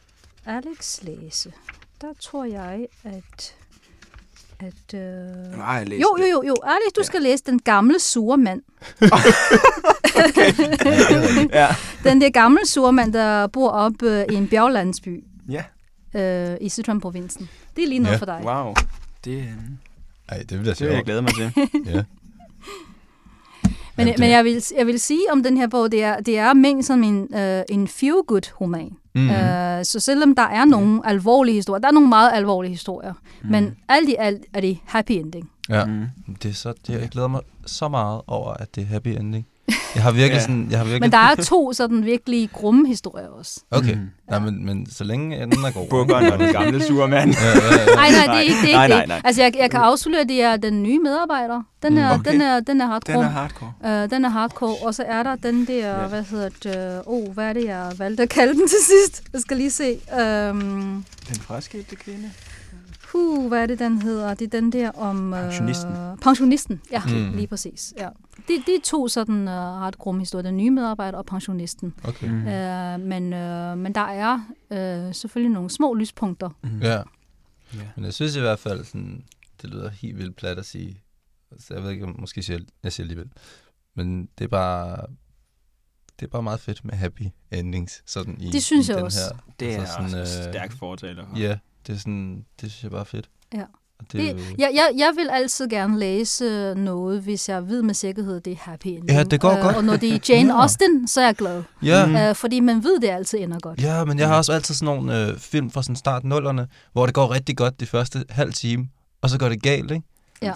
Alex 0.47 0.99
læse? 1.03 1.53
Der 2.01 2.09
tror 2.21 2.45
jeg, 2.45 2.87
at... 3.05 3.55
at 4.61 5.01
øh... 5.01 5.61
Har 5.61 5.79
jeg 5.79 5.89
Jo, 5.93 6.17
jo, 6.19 6.25
jo, 6.33 6.43
jo. 6.47 6.55
Alex, 6.65 6.93
du 6.97 7.01
Ja. 7.01 7.05
skal 7.05 7.23
læse 7.23 7.43
Den 7.47 7.59
gamle 7.59 8.01
sure 8.01 8.37
mand. 8.39 8.63
Ja. 11.53 11.69
Den 12.05 12.21
der 12.21 12.31
gamle 12.31 12.67
sure 12.67 12.93
mand, 12.93 13.13
der 13.13 13.47
bor 13.47 13.71
op 13.71 14.03
øh, 14.03 14.25
i 14.31 14.35
en 14.35 14.49
bjerglandsby 14.49 15.25
ja. 15.49 15.63
Øh, 16.15 16.57
i 16.61 16.69
Sichuan-provinsen. 16.69 17.49
Det 17.77 17.85
er 17.85 17.89
lige 17.89 17.99
noget 17.99 18.13
Ja. 18.15 18.19
for 18.19 18.27
dig. 18.27 18.41
Wow. 18.45 18.75
Det, 19.25 19.49
Ej, 20.29 20.39
det 20.39 20.61
bliver 20.61 20.75
det 20.75 20.87
vil 20.89 20.95
jeg 20.95 21.05
glæde 21.05 21.23
mig 21.23 21.33
til. 21.35 21.53
Ja. 21.95 22.03
Men, 23.97 24.07
Jamen, 24.07 24.13
det- 24.13 24.21
men 24.21 24.31
jeg, 24.31 24.45
vil, 24.45 24.63
jeg 24.79 24.87
vil 24.87 25.01
sige 25.01 25.21
om 25.33 25.43
den 25.43 25.57
her 25.57 25.67
bog, 25.69 25.93
det 25.93 26.03
er, 26.05 26.21
det 26.21 26.39
er 26.39 26.53
ment 26.55 26.85
som 26.87 27.03
en, 27.03 27.35
øh, 27.35 27.63
en 27.69 27.89
feel-good-roman. 27.89 28.91
Mm. 29.15 29.21
Mm. 29.21 29.31
Øh, 29.31 29.85
så 29.85 30.01
selvom 30.01 30.35
der 30.35 30.43
er 30.43 30.65
nogle 30.65 31.07
alvorlige 31.07 31.55
historier, 31.55 31.81
der 31.81 31.89
er 31.89 31.93
nogle 31.93 32.09
meget 32.09 32.31
alvorlige 32.35 32.71
historier, 32.73 33.13
mm. 33.43 33.51
men 33.51 33.77
alt 33.89 34.09
i 34.09 34.17
alt 34.19 34.45
er 34.55 34.61
det 34.61 34.79
happy 34.85 35.13
ending. 35.13 35.51
Ja. 35.69 35.85
Mm. 35.85 36.07
Det 36.43 36.49
er 36.51 36.55
så, 36.55 36.73
det, 36.87 37.01
jeg 37.01 37.09
glæder 37.09 37.29
mig 37.29 37.41
så 37.67 37.89
meget 37.89 38.21
over, 38.27 38.53
at 38.55 38.75
det 38.75 38.83
er 38.83 38.87
happy 38.87 39.09
ending. 39.09 39.47
Jeg 39.95 40.03
har 40.03 40.11
virkelig 40.11 40.35
Ja. 40.37 40.41
sådan, 40.41 40.67
jeg 40.71 40.79
har 40.79 40.85
virkelig... 40.85 41.01
Men 41.01 41.13
der 41.13 41.19
er 41.19 41.35
to 41.35 41.73
sådan 41.73 42.05
virkelig 42.05 42.51
grumme 42.53 42.89
historier 42.89 43.29
også. 43.29 43.61
Okay, 43.71 43.95
Mm. 43.95 44.01
Nej, 44.31 44.39
men, 44.39 44.67
men 44.67 44.87
så 44.91 45.05
længe 45.05 45.43
enden 45.43 45.65
er 45.65 45.71
god. 45.73 45.87
Bukkeren 45.89 46.33
og 46.33 46.39
den 46.39 46.53
gamle 46.53 46.83
sure 46.83 47.09
mand. 47.09 47.31
Ja, 47.35 47.47
ja, 47.47 47.55
ja. 47.89 47.95
Nej, 47.95 48.11
nej, 48.11 48.27
det 48.27 48.37
er 48.37 48.41
ikke 48.41 48.55
det. 48.63 48.71
Er 48.75 48.77
Nej, 48.77 48.85
ikke 48.85 48.95
nej, 48.95 49.01
det. 49.01 49.09
nej. 49.09 49.21
Altså, 49.25 49.43
jeg, 49.43 49.53
jeg 49.59 49.71
kan 49.71 49.81
afsløre, 49.81 50.21
at 50.21 50.29
det 50.29 50.43
er 50.43 50.57
den 50.57 50.83
nye 50.83 50.99
medarbejder. 50.99 51.63
Den 51.83 51.99
er, 51.99 52.15
Mm. 52.15 52.21
Okay. 52.21 52.33
den 52.33 52.41
er, 52.41 52.61
den 52.61 52.81
er 52.81 52.87
hardcore. 52.87 53.17
Den 53.17 53.25
er 53.25 53.29
hardcore. 53.29 53.73
Uh, 54.05 54.11
den 54.11 54.25
er 54.25 54.29
hardcore, 54.29 54.77
og 54.87 54.95
så 54.95 55.03
er 55.07 55.23
der 55.23 55.37
den 55.37 55.67
der, 55.67 56.01
ja. 56.01 56.07
hvad 56.07 56.23
hedder 56.23 56.49
det, 56.63 57.03
oh, 57.07 57.33
hvad 57.35 57.45
er 57.49 57.53
det, 57.53 57.65
jeg 57.65 57.93
valgte 57.99 58.23
at 58.23 58.29
kalde 58.29 58.53
den 58.55 58.69
til 58.69 58.79
sidst? 58.87 59.23
Jeg 59.33 59.41
skal 59.41 59.57
lige 59.57 59.71
se. 59.71 59.99
Um, 60.51 61.05
Den 61.29 61.37
fraskilte 61.41 61.97
kvinde. 61.97 62.31
Huh, 63.13 63.49
hvad 63.49 63.63
er 63.63 63.67
det, 63.67 63.79
den 63.79 64.03
hedder? 64.03 64.35
Det 64.35 64.55
er 64.55 64.61
den 64.61 64.73
der 64.73 64.91
om... 64.91 65.33
Uh, 65.33 65.39
Pensionisten. 65.39 65.93
Pensionisten, 66.23 66.81
ja, 66.91 67.03
Mm. 67.07 67.37
lige 67.37 67.47
præcis. 67.47 67.95
Ja. 67.97 68.09
Det, 68.37 68.63
det 68.67 68.75
er 68.75 68.81
to 68.85 69.09
sådan 69.09 69.49
uh, 69.49 69.55
ret 69.55 69.99
grumme 69.99 70.21
historier, 70.21 70.43
den 70.43 70.57
nye 70.57 70.71
medarbejder 70.71 71.19
og 71.19 71.27
pensionisten. 71.27 71.95
Okay. 72.05 72.29
Mm. 72.29 72.37
Uh, 72.39 73.09
men, 73.09 73.23
uh, 73.33 73.79
men 73.79 73.95
der 73.95 74.01
er 74.01 74.35
uh, 74.71 75.15
selvfølgelig 75.15 75.53
nogle 75.55 75.71
små 75.71 75.95
lyspunkter. 75.95 76.51
Mm. 76.63 76.81
Ja, 76.81 76.97
ja. 77.75 77.81
men 77.97 78.05
jeg 78.05 78.15
synes 78.15 78.37
i 78.37 78.41
hvert 78.41 78.59
fald, 78.59 78.85
sådan, 78.85 79.25
det 79.63 79.71
lyder 79.71 79.91
helt 79.91 80.19
vildt 80.19 80.37
plat 80.37 80.59
at 80.59 80.67
sige, 80.67 81.03
så 81.59 81.75
jeg 81.75 81.83
ved 81.83 81.91
ikke, 81.91 82.05
om 82.05 82.17
måske 82.21 82.43
siger, 82.43 82.59
jeg 82.83 82.93
siger 82.93 83.05
alligevel. 83.05 83.31
Men 83.97 84.29
det 84.39 84.45
er 84.45 84.49
bare, 84.49 85.07
det 86.21 86.27
er 86.27 86.31
bare 86.31 86.43
meget 86.43 86.61
fedt 86.61 86.85
med 86.85 86.95
happy 86.95 87.23
endings. 87.51 88.03
Sådan 88.07 88.37
i, 88.41 88.51
Det 88.51 88.63
synes 88.63 88.89
i 88.89 88.91
jeg 88.91 88.97
den 88.99 89.05
også. 89.05 89.21
Her. 89.35 89.53
Det 89.61 89.75
er 89.75 89.81
Altså 89.81 89.97
altså 89.99 90.11
sådan, 90.11 90.23
også 90.23 90.43
øh, 90.49 90.53
stærk 90.55 90.73
fortaler 90.79 91.27
for. 91.29 91.39
Ja, 91.39 91.59
det 91.87 91.95
er 91.95 91.99
sådan, 91.99 92.45
det 92.61 92.71
synes 92.71 92.83
jeg 92.83 92.91
bare 92.91 93.01
er 93.01 93.05
fedt. 93.05 93.29
Ja. 93.55 93.63
Og 93.99 94.05
det, 94.13 94.21
Det, 94.21 94.29
jo- 94.33 94.55
jeg, 94.59 94.71
jeg, 94.75 94.91
jeg 94.97 95.13
vil 95.17 95.29
altid 95.33 95.69
gerne 95.69 95.99
læse 95.99 96.75
noget, 96.75 97.23
hvis 97.23 97.49
jeg 97.49 97.69
ved 97.69 97.83
med 97.83 97.95
sikkerhed, 97.95 98.41
det 98.41 98.53
er 98.53 98.57
happy 98.57 98.87
ending. 98.87 99.11
Ja, 99.11 99.23
det 99.23 99.41
går 99.41 99.51
Øh, 99.51 99.61
godt. 99.63 99.77
Og 99.77 99.85
når 99.85 99.97
det 99.97 100.15
er 100.15 100.19
Jane 100.35 100.55
Ja. 100.55 100.63
Austen, 100.63 101.09
så 101.09 101.21
er 101.21 101.25
jeg 101.25 101.35
glad. 101.35 101.63
ja. 101.83 102.29
Øh, 102.29 102.35
fordi 102.35 102.61
man 102.61 102.85
ved, 102.85 103.01
det 103.01 103.09
altid 103.09 103.39
ender 103.39 103.59
godt. 103.59 103.83
ja, 103.83 104.05
men 104.05 104.19
jeg 104.19 104.29
har 104.29 104.37
også 104.37 104.53
altid 104.53 104.75
sådan 104.75 104.95
nogle 104.97 105.27
øh, 105.29 105.39
film 105.39 105.71
fra 105.71 105.83
sådan 105.83 105.97
start 105.97 106.25
nullerne, 106.25 106.69
hvor 106.93 107.07
det 107.07 107.15
går 107.15 107.31
rigtig 107.35 107.57
godt 107.57 107.81
de 107.81 107.87
første 107.87 108.25
halv 108.29 108.53
time, 108.53 108.89
og 109.23 109.31
så 109.31 109.39
går 109.39 109.49
det 109.49 109.63
galt, 109.63 109.91
ikke? 109.91 110.07
Ja. 110.43 110.53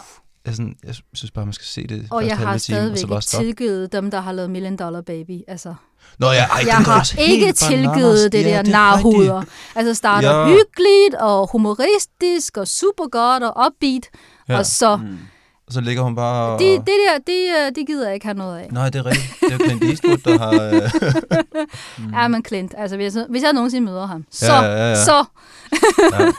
Jeg, 0.46 0.54
sådan, 0.54 0.76
jeg 0.86 0.94
synes 1.14 1.30
bare, 1.30 1.44
man 1.46 1.52
skal 1.52 1.66
se 1.66 1.86
det 1.86 2.06
Og 2.10 2.26
jeg 2.26 2.36
har 2.36 2.44
time, 2.44 2.54
og 2.54 2.60
stadigvæk 2.60 2.98
stoppe. 3.22 3.46
tilgivet 3.46 3.92
dem, 3.92 4.10
der 4.10 4.20
har 4.20 4.32
lavet 4.32 4.50
Million 4.50 4.76
Dollar 4.76 5.00
Baby. 5.00 5.40
Altså, 5.48 5.74
Nå 6.18 6.26
ja, 6.26 6.32
ej, 6.46 6.62
jeg 6.66 6.76
har 6.76 7.12
ikke 7.20 7.52
tilgivet 7.52 8.32
det 8.32 8.42
Ja, 8.44 8.48
der 8.50 8.58
er 8.58 8.62
narhuder. 8.62 9.42
Altså 9.74 9.94
starter 9.94 10.30
Ja. 10.38 10.44
hyggeligt 10.46 11.14
og 11.20 11.48
humoristisk 11.52 12.56
og 12.56 12.68
super 12.68 13.08
godt 13.08 13.42
og 13.42 13.66
upbeat. 13.66 14.08
Ja. 14.48 14.58
Og 14.58 14.66
så, 14.66 14.96
Mm. 14.96 15.18
Og 15.66 15.72
så 15.72 15.80
ligger 15.80 16.02
hun 16.02 16.14
bare 16.16 16.52
og... 16.52 16.58
det, 16.58 16.78
det 16.80 16.86
der, 16.86 17.18
det, 17.26 17.66
øh, 17.66 17.72
det 17.74 17.86
gider 17.86 18.04
jeg 18.06 18.14
ikke 18.14 18.26
have 18.26 18.36
noget 18.38 18.58
af. 18.58 18.68
Nej, 18.72 18.90
det 18.90 18.98
er 18.98 19.06
rigtigt. 19.06 19.34
Det 19.40 19.52
er 19.52 19.52
jo 19.52 19.58
Clint 19.64 19.84
Eastwood, 19.84 20.18
der 20.18 20.38
har... 20.38 20.52
Mm. 21.98 22.14
Ja, 22.18 22.28
men 22.28 22.44
Clint, 22.44 22.74
altså 22.78 22.96
hvis 22.96 23.16
jeg, 23.16 23.26
hvis 23.30 23.42
jeg 23.42 23.52
nogensinde 23.52 23.84
møder 23.86 24.06
ham, 24.06 24.24
så, 24.30 24.46
Ja, 24.52 24.62
ja, 24.62 24.88
ja. 24.88 25.04
så, 25.04 25.24
ja. 26.12 26.32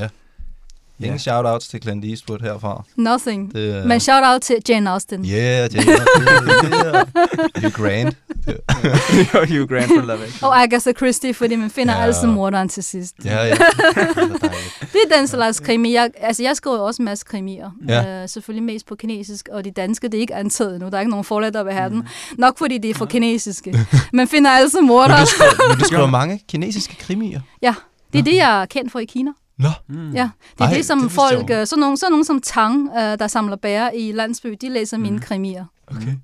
ja. 0.00 0.08
Ingen 1.00 1.18
Ja. 1.26 1.32
shout-outs 1.42 1.68
til 1.70 1.82
Clint 1.82 2.04
Eastwood 2.04 2.38
herfra. 2.40 2.84
nothing. 2.96 3.54
Det, 3.54 3.76
er- 3.76 3.86
Men 3.86 4.00
shout 4.00 4.22
out 4.24 4.42
til 4.42 4.56
Jane 4.68 4.90
Austen. 4.90 5.24
Yeah, 5.24 5.74
Jane. 5.74 5.86
yeah. 6.72 7.06
Hugh 7.62 7.72
Grant. 7.72 8.16
Hugh 9.48 9.68
Grant 9.68 9.86
for 9.86 10.00
Love 10.06 10.12
Actually. 10.22 10.42
Og 10.42 10.62
Agatha 10.62 10.92
Christie, 10.92 11.34
fordi 11.34 11.56
man 11.56 11.70
finder 11.70 11.94
Ja. 11.94 12.00
ja. 12.00 12.06
altid 12.06 12.26
morderen 12.28 12.68
til 12.68 12.82
sidst. 12.84 13.14
Ja, 13.24 13.44
ja. 13.44 13.54
Det 14.92 15.00
er 15.10 15.16
den 15.16 15.26
slags 15.26 15.60
krimi. 15.60 15.92
Jeg, 15.94 16.10
altså, 16.20 16.42
jeg 16.42 16.56
skriver 16.56 16.78
også 16.78 17.02
en 17.02 17.04
masse 17.04 17.24
krimier. 17.28 17.70
Ja. 17.88 18.22
Øh, 18.22 18.28
selvfølgelig 18.28 18.62
mest 18.64 18.86
på 18.86 18.94
kinesisk, 18.94 19.48
og 19.52 19.64
de 19.64 19.70
danske, 19.70 20.08
det 20.08 20.14
er 20.14 20.20
ikke 20.20 20.34
antaget 20.34 20.74
endnu. 20.74 20.88
Der 20.90 20.96
er 20.96 21.00
ikke 21.00 21.10
nogen 21.10 21.24
forlag, 21.24 21.52
der 21.52 21.64
vil 21.64 21.72
have 21.72 21.88
Mm. 21.88 21.94
dem. 21.94 22.04
Nok 22.38 22.58
fordi 22.58 22.78
det 22.78 22.90
er 22.90 22.94
for 22.94 23.06
kinesiske. 23.06 23.78
Man 24.12 24.28
finder 24.28 24.50
altid 24.50 24.80
Men 24.80 24.88
mordere. 24.88 25.20
du 25.20 25.26
skriver, 25.26 25.68
men 25.68 25.78
du 25.78 25.84
skriver 25.84 26.06
mange 26.06 26.40
kinesiske 26.48 26.96
krimier. 26.96 27.40
Det 28.12 28.18
er 28.18 28.22
det, 28.22 28.34
jeg 28.36 28.62
er 28.62 28.66
kendt 28.66 28.92
for 28.92 28.98
i 28.98 29.04
Kina. 29.04 29.30
Nå. 29.58 29.68
Mm. 29.88 30.10
Ja, 30.12 30.30
det 30.58 30.60
er 30.60 30.64
Ej, 30.68 30.74
det, 30.74 30.86
som 30.86 30.98
det 30.98 31.04
jeg 31.04 31.10
folk, 31.12 31.50
jo. 31.50 31.54
øh, 31.54 31.66
sådan 31.66 31.80
nogen, 31.80 31.96
sådan 31.96 32.10
nogen 32.12 32.24
som 32.24 32.40
Tang, 32.40 32.88
øh, 32.96 33.18
der 33.18 33.26
samler 33.26 33.56
bær 33.56 33.90
i 33.94 34.12
landsby, 34.12 34.56
de 34.60 34.68
læser 34.68 34.96
mine 34.98 35.16
Mm. 35.16 35.22
krimier. 35.22 35.64
Okay. 35.86 36.16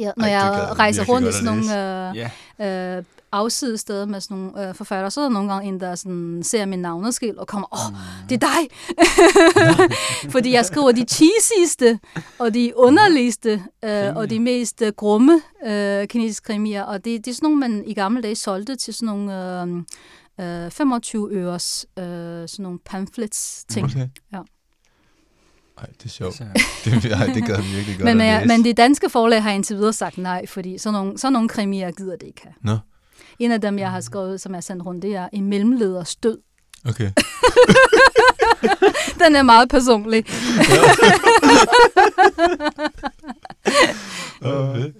Ja, 0.00 0.10
når 0.16 0.24
Ej, 0.24 0.30
jeg 0.30 0.52
jeg 0.68 0.78
rejser 0.78 1.04
rundt 1.04 1.28
i 1.28 1.32
sådan 1.32 1.44
nogle 1.44 2.08
øh, 2.10 2.28
Ja. 2.58 2.96
øh, 2.98 3.04
afsides 3.32 3.80
steder 3.80 4.06
med 4.06 4.20
sådan 4.20 4.36
nogle 4.36 4.68
øh, 4.68 4.74
forfattere, 4.74 5.10
så 5.10 5.20
er 5.20 5.24
der 5.24 5.30
nogle 5.30 5.52
gange 5.52 5.68
en, 5.68 5.80
der 5.80 5.94
sådan, 5.94 6.40
ser 6.42 6.66
min 6.66 6.78
navneskilt 6.78 7.38
og 7.38 7.46
kommer, 7.46 7.68
åh, 7.72 7.86
oh, 7.86 7.92
det 8.28 8.42
er 8.42 8.46
dig! 8.46 8.68
Fordi 10.32 10.52
jeg 10.52 10.64
skriver 10.66 10.92
de 10.92 11.04
cheesyste 11.08 11.98
og 12.38 12.54
de 12.54 12.72
underligste 12.76 13.62
øh, 13.84 14.16
og 14.16 14.30
de 14.30 14.40
mest 14.40 14.82
øh, 14.82 14.92
grumme 14.96 15.40
øh, 15.66 16.06
kinesiske 16.08 16.46
krimier. 16.46 16.82
Og 16.82 17.04
det, 17.04 17.24
det 17.24 17.30
er 17.30 17.34
sådan 17.34 17.46
nogle, 17.46 17.58
man 17.60 17.84
i 17.86 17.94
gamle 17.94 18.22
dage 18.22 18.36
solgte 18.36 18.76
til 18.76 18.94
sådan 18.94 19.06
nogle 19.06 19.62
øh, 19.62 19.82
øh, 20.40 20.70
25 20.70 21.30
øres 21.32 21.86
øh, 21.98 22.04
sådan 22.04 22.48
nogle 22.58 22.78
pamphlets 22.84 23.64
ting. 23.68 23.84
Okay. 23.86 24.08
Ja. 24.32 24.40
Ej, 25.78 25.86
det 25.86 26.04
er 26.04 26.08
sjovt. 26.08 26.38
Det, 26.84 27.12
ej, 27.12 27.26
det 27.26 27.46
gad 27.46 27.54
jeg 27.54 27.64
virkelig 27.74 27.98
godt 27.98 28.04
Men, 28.04 28.20
at 28.20 28.34
øh, 28.34 28.40
læse. 28.40 28.56
men 28.56 28.64
det 28.64 28.76
danske 28.76 29.10
forlag 29.10 29.42
har 29.42 29.50
indtil 29.50 29.76
videre 29.76 29.92
sagt 29.92 30.18
nej, 30.18 30.46
fordi 30.46 30.78
sådan 30.78 30.92
nogle, 30.92 31.18
sådan 31.18 31.32
nogle 31.32 31.48
krimier 31.48 31.90
gider 31.90 32.16
det 32.16 32.26
ikke 32.26 32.40
have. 32.42 32.54
Nå. 32.62 32.78
En 33.38 33.52
af 33.52 33.60
dem, 33.60 33.78
jeg 33.78 33.90
har 33.90 34.00
skrevet, 34.00 34.40
som 34.40 34.52
jeg 34.52 34.56
har 34.56 34.60
sendt 34.60 34.86
rundt, 34.86 35.02
det 35.02 35.14
er 35.14 35.28
En 35.32 35.46
mellemleders 35.46 36.16
død. 36.16 36.38
Okay. 36.88 37.10
Den 39.26 39.36
er 39.36 39.42
meget 39.42 39.68
personlig. 39.68 40.24
Okay. 44.42 44.92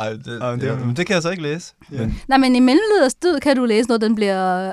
Ej, 0.00 0.10
det, 0.12 0.42
Ej, 0.42 0.50
men 0.50 0.60
det 0.60 0.66
ja, 0.66 0.74
men 0.76 0.96
det 0.96 1.06
kan 1.06 1.14
jeg 1.14 1.22
så 1.22 1.30
ikke 1.30 1.42
læse. 1.42 1.72
Ja. 1.92 1.98
Men, 1.98 2.20
Nej, 2.28 2.38
men 2.38 2.56
i 2.56 2.60
mellemleders 2.60 3.14
død 3.14 3.40
kan 3.40 3.56
du 3.56 3.64
læse, 3.64 3.88
når 3.88 3.96
den 3.96 4.14
bliver 4.14 4.66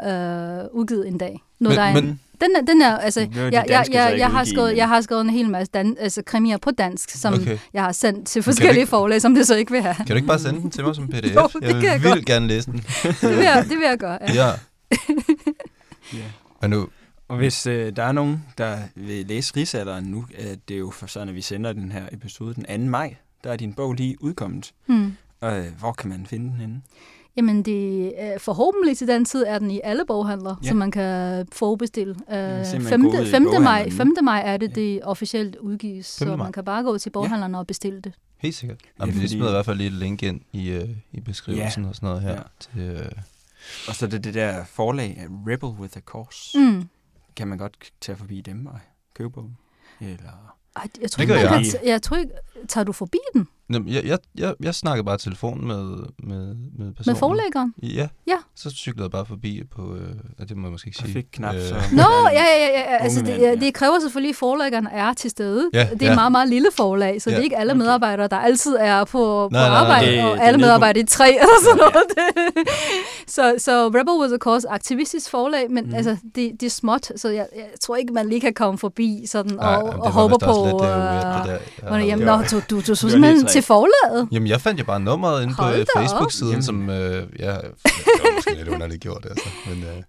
øh, 0.62 0.66
udgivet 0.72 1.08
en 1.08 1.18
dag. 1.18 1.40
Når 1.60 1.70
Men- 1.70 1.78
der 1.78 1.84
er 1.84 1.94
men- 1.94 2.04
en, 2.06 2.20
den, 2.42 2.56
er, 2.56 2.62
den 2.62 2.82
er, 2.82 2.98
altså, 2.98 3.22
er 3.22 3.26
de 3.26 3.42
jeg, 3.42 3.54
jeg, 3.54 3.86
jeg, 3.92 4.16
jeg, 4.18 4.30
har 4.32 4.44
skrevet, 4.44 4.78
jeg 4.78 4.88
har 4.88 5.02
skrevet 5.02 5.22
en 5.22 5.30
hel 5.30 5.50
masse 5.50 5.72
dan, 5.74 5.96
altså, 6.00 6.22
krimier 6.26 6.58
på 6.58 6.72
dansk, 6.72 7.10
som 7.10 7.34
Okay. 7.34 7.58
jeg 7.74 7.84
har 7.84 7.92
sendt 7.92 8.28
til 8.28 8.44
forskellige 8.44 8.80
ikke- 8.80 8.90
forlag, 8.90 9.22
som 9.22 9.36
det 9.36 9.48
så 9.48 9.56
ikke 9.56 9.72
vil 9.72 9.82
have. 9.82 9.96
kan 9.96 10.06
du 10.08 10.14
ikke 10.16 10.28
bare 10.28 10.40
sende 10.40 10.62
den 10.62 10.72
til 10.72 10.84
mig 10.84 10.96
som 10.96 11.08
pdf? 11.08 11.36
Jo, 11.36 11.48
det 11.54 11.62
jeg 11.62 11.76
vil 11.76 11.82
kan 11.82 11.92
jeg 11.92 12.02
godt. 12.04 12.26
gerne 12.26 12.48
læse 12.48 12.72
den. 12.72 12.84
Det 13.04 13.22
vil 13.38 13.44
jeg, 13.44 13.66
det 13.70 13.78
vil 13.78 13.86
jeg 13.90 13.98
gøre. 13.98 14.18
Ja. 14.22 14.34
Ja. 14.34 14.52
ja. 16.14 16.24
Men 16.62 16.70
nu, 16.70 16.88
Og 17.28 17.38
hvis 17.38 17.68
øh, 17.68 17.96
der 17.96 18.04
er 18.04 18.12
nogen, 18.12 18.46
der 18.58 18.78
vil 18.96 19.26
læse 19.26 19.54
rigsalderen 19.56 20.04
nu, 20.06 20.26
øh, 20.40 20.58
det 20.68 20.74
er 20.74 20.80
jo 20.80 20.90
for 20.92 21.08
sådan, 21.08 21.30
at 21.30 21.36
vi 21.36 21.42
sender 21.42 21.74
den 21.74 21.92
her 21.92 22.04
episode 22.12 22.54
den 22.56 22.86
2. 22.86 22.90
maj, 22.90 23.16
der 23.44 23.52
er 23.52 23.56
din 23.56 23.74
bog 23.74 23.94
lige 23.94 24.24
udkommet. 24.24 24.74
Hmm. 24.86 25.14
Og 25.42 25.60
øh, 25.60 25.66
hvor 25.80 25.92
kan 25.92 26.10
man 26.10 26.26
finde 26.26 26.46
den 26.50 26.56
henne? 26.58 26.82
Jamen, 27.38 27.64
det, 27.64 28.14
øh, 28.22 28.40
forhåbentlig 28.40 28.98
til 28.98 29.08
den 29.08 29.26
tid 29.26 29.44
er 29.48 29.60
den 29.60 29.72
i 29.72 29.80
alle 29.84 30.04
boghandler, 30.08 30.56
Ja. 30.64 30.68
så 30.70 30.76
man 30.76 30.92
kan 30.92 31.46
forbestille. 31.52 32.16
Øh, 32.32 32.60
ud 32.60 32.66
5. 32.66 32.82
i 32.82 32.86
5. 32.86 33.02
maj, 33.02 33.10
boghandleren 33.10 33.90
nu. 33.90 34.16
5. 34.16 34.24
maj 34.24 34.42
er 34.46 34.58
det, 34.58 34.70
Ja. 34.70 34.82
det 34.82 35.00
officielt 35.04 35.56
udgives, 35.56 36.18
5. 36.20 36.28
så 36.28 36.36
man 36.36 36.52
kan 36.52 36.64
bare 36.66 36.84
gå 36.84 36.98
til 36.98 37.10
boghandlerne 37.10 37.60
og 37.60 37.68
bestille 37.68 38.02
det. 38.02 38.14
helt 38.38 38.56
sikkert. 38.56 38.78
Ja, 38.84 38.90
Jamen, 39.04 39.16
vi 39.16 39.20
fordi- 39.20 39.34
smider 39.34 39.50
i 39.50 39.52
hvert 39.52 39.66
fald 39.66 39.78
lige 39.78 39.88
et 39.88 39.94
link 39.94 40.24
ind 40.24 40.42
i, 40.54 40.70
øh, 40.70 40.90
i 41.12 41.20
beskrivelsen 41.20 41.86
og 41.86 41.96
sådan 41.96 42.08
noget 42.08 42.22
her. 42.22 42.32
Ja. 42.32 42.42
Til, 42.60 42.82
øh, 42.82 43.12
Og 43.88 43.96
så 43.96 44.06
er 44.06 44.10
det 44.10 44.24
det 44.24 44.34
der 44.34 44.64
forlag, 44.66 45.28
Rebel 45.48 45.70
with 45.70 45.98
a 45.98 46.00
Cause. 46.00 46.58
Mm. 46.60 46.84
Kan 47.36 47.48
man 47.48 47.58
godt 47.58 47.94
tage 48.02 48.16
forbi 48.16 48.42
dem 48.42 48.66
og 48.66 48.80
købe 49.14 49.30
bogen? 49.30 49.58
Eller... 50.02 50.58
Ej, 50.76 50.88
jeg 51.02 51.12
tror 51.12 51.18
Det 51.18 51.24
ikke, 51.24 51.34
gør 51.34 51.56
jeg. 51.56 51.66
kan 51.82 51.88
jeg 51.90 52.02
tror 52.02 52.18
ikke, 52.18 52.32
tager 52.68 52.86
du 52.86 52.92
forbi 52.92 53.18
den 53.34 53.48
jeg, 53.70 54.04
jeg, 54.06 54.18
jeg, 54.38 54.54
jeg 54.64 54.76
snakkede 54.76 55.06
bare 55.06 55.16
i 55.16 55.18
telefon 55.18 55.68
med, 55.68 55.84
med, 56.24 56.56
med 56.78 56.94
personen. 56.94 56.94
med 57.06 57.16
forlæggeren? 57.16 57.74
Ja. 57.84 58.08
Ja. 58.28 58.38
Så 58.56 58.70
cyklede 58.70 59.04
jeg 59.04 59.12
bare 59.12 59.26
forbi 59.26 59.62
på... 59.72 59.96
Øh, 59.96 60.48
det 60.50 60.58
må 60.58 60.68
jeg 60.68 60.72
måske 60.72 60.88
ikke 60.88 61.00
Og 61.00 61.06
sige. 61.06 61.14
fik 61.14 61.26
knap 61.34 61.56
Øh, 61.56 61.62
så... 61.62 61.76
Nå, 61.92 62.04
ja, 62.32 62.32
ja, 62.32 62.68
ja. 62.68 62.80
ja. 62.92 62.98
Altså, 63.04 63.22
det, 63.22 63.38
ja. 63.40 63.56
det 63.56 63.74
kræver 63.74 64.00
selvfølgelig, 64.00 64.30
at 64.30 64.36
forlæggeren 64.36 64.88
er 64.92 65.14
til 65.14 65.30
stede. 65.30 65.70
Ja, 65.74 65.80
det 65.94 66.02
er 66.02 66.06
ja. 66.06 66.12
et 66.12 66.16
meget, 66.16 66.32
meget 66.32 66.50
lille 66.50 66.68
forlag, 66.74 67.22
så 67.22 67.30
Ja, 67.30 67.36
det 67.36 67.40
er 67.40 67.44
ikke 67.44 67.58
alle 67.58 67.74
medarbejdere, 67.76 68.28
der 68.28 68.38
altid 68.38 68.76
er 68.80 69.04
på, 69.04 69.50
Nej, 69.52 69.60
på 69.68 69.70
nej, 69.70 69.70
nej. 69.70 69.78
arbejde, 69.80 70.12
Det- 70.12 70.24
og 70.24 70.38
det 70.38 70.44
alle 70.44 70.58
på- 70.58 70.62
medarbejdere 70.62 71.04
i 71.04 71.06
tre 71.06 71.30
eller 71.30 71.48
sådan 71.64 71.80
Ja. 71.80 71.86
noget. 71.86 72.68
så, 73.28 73.56
så 73.58 73.88
Rebel 73.88 74.22
was 74.22 74.32
a 74.32 74.38
cause, 74.38 74.70
aktivistisk 74.70 75.30
forlag, 75.30 75.72
men 75.72 75.86
mm. 75.86 75.94
altså, 75.96 76.18
det, 76.36 76.52
det 76.60 76.64
er 76.66 76.70
småt, 76.70 77.12
så 77.16 77.30
jeg, 77.30 77.48
jeg 77.56 77.66
tror 77.82 77.96
ikke, 77.96 78.14
man 78.14 78.30
lige 78.30 78.42
kan 78.42 78.54
komme 78.54 78.78
forbi 78.78 79.24
sådan 79.28 79.52
Nej, 79.56 79.76
og, 79.76 79.84
det 79.86 79.94
og 79.94 80.00
var 80.06 80.10
håber 80.12 80.36
vist 80.38 80.44
også 80.48 80.62
på... 80.62 80.66
lidt, 80.68 80.82
det 80.82 80.90
er 80.90 80.98
øh, 80.98 81.38
det 81.38 81.46
der. 81.52 81.58
Det, 81.58 81.60
Ja. 81.84 81.98
jamen, 81.98 82.20
det 82.20 82.26
nå, 82.26 82.32
var- 82.32 82.48
du, 82.52 82.56
du, 82.56 82.82
du 82.82 82.96
var 83.02 83.18
lidt 83.18 83.53
til 83.54 83.62
forlaget. 83.62 84.28
Jamen, 84.32 84.48
jeg 84.48 84.62
fandt 84.62 84.80
jo 84.80 84.86
bare 84.86 85.00
nummeret 85.00 85.44
inde 85.44 85.56
på 85.56 85.62
Hold 85.62 85.76
øh, 85.76 85.82
op. 85.82 86.02
Facebook-siden, 86.02 86.52
Jamen. 86.52 86.64
som... 86.64 86.90
Øh, 86.90 87.28
ja, 87.40 87.52
det 87.52 87.64
var 88.24 88.36
måske 88.36 88.54
lidt 88.56 88.68
underligt 88.68 89.02
gjort, 89.02 89.26
altså. 89.30 89.50
Men 89.70 89.84
øh, 89.84 90.04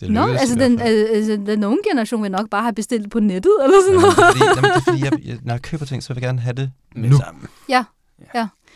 det 0.00 0.10
Nå, 0.10 0.20
lykkedes 0.20 0.40
altså 0.40 0.54
den, 0.58 0.72
øh, 0.72 1.16
altså 1.16 1.32
den 1.46 1.64
unge 1.64 1.78
generation 1.90 2.22
vil 2.22 2.30
nok 2.30 2.50
bare 2.50 2.62
have 2.62 2.74
bestilt 2.74 3.10
på 3.10 3.20
nettet, 3.20 3.52
eller 3.64 3.76
sådan 3.86 4.00
Jamen, 4.00 4.14
noget. 4.16 4.16
det 4.16 4.24
er 4.24 4.32
fordi, 4.32 4.44
jamen, 4.56 4.70
det 4.70 4.76
er 4.76 4.80
fordi 4.80 5.04
jeg, 5.04 5.12
jeg, 5.34 5.38
når 5.44 5.54
jeg 5.54 5.62
køber 5.62 5.84
ting, 5.84 6.02
så 6.02 6.08
vil 6.14 6.20
jeg 6.20 6.28
gerne 6.28 6.40
have 6.40 6.52
det 6.54 6.70
Med 6.94 7.10
nu. 7.10 7.16
sammen. 7.16 7.48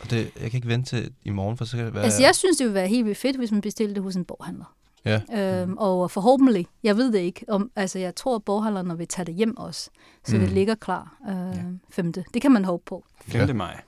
Og 0.01 0.09
det, 0.09 0.17
jeg 0.41 0.51
kan 0.51 0.57
ikke 0.57 0.67
vente 0.67 0.89
til 0.89 1.11
i 1.23 1.29
morgen, 1.29 1.57
for 1.57 1.65
så 1.65 1.77
kan 1.77 1.85
det 1.85 1.93
være... 1.93 2.03
Altså, 2.03 2.21
jeg 2.21 2.35
synes, 2.35 2.57
det 2.57 2.63
ville 2.65 2.73
være 2.75 2.87
helt 2.87 3.05
vildt 3.05 3.17
fedt, 3.17 3.37
hvis 3.37 3.51
man 3.51 3.61
bestilte 3.61 3.93
det 3.95 4.03
hos 4.03 4.15
en 4.15 4.25
boghandler. 4.25 4.73
Ja. 5.05 5.21
Øhm, 5.61 5.77
og 5.77 6.11
forhåbentlig, 6.11 6.67
jeg 6.83 6.97
ved 6.97 7.11
det 7.11 7.19
ikke, 7.19 7.45
om, 7.47 7.71
altså 7.75 7.99
jeg 7.99 8.15
tror, 8.15 8.35
at 8.35 8.43
boghandlerne 8.43 8.97
vil 8.97 9.07
tage 9.07 9.25
det 9.25 9.35
hjem 9.35 9.57
også, 9.57 9.89
så 10.25 10.35
Mm. 10.35 10.41
det 10.41 10.51
ligger 10.51 10.75
klar 10.75 11.15
øh, 11.29 11.35
Ja. 11.35 11.61
femte. 11.91 12.23
Det 12.33 12.41
kan 12.41 12.51
man 12.51 12.65
håbe 12.65 12.83
på. 12.85 13.03
5. 13.27 13.47
Ja. 13.47 13.53
maj. 13.53 13.81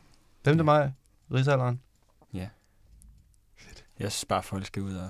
5. 0.46 0.66
maj, 0.66 0.92
rigsalderen. 1.34 1.82
Jeg 4.00 4.12
synes 4.12 4.26
bare, 4.26 4.44
folk 4.44 4.66
skal 4.66 4.82
ud 4.84 4.96
og 4.96 5.10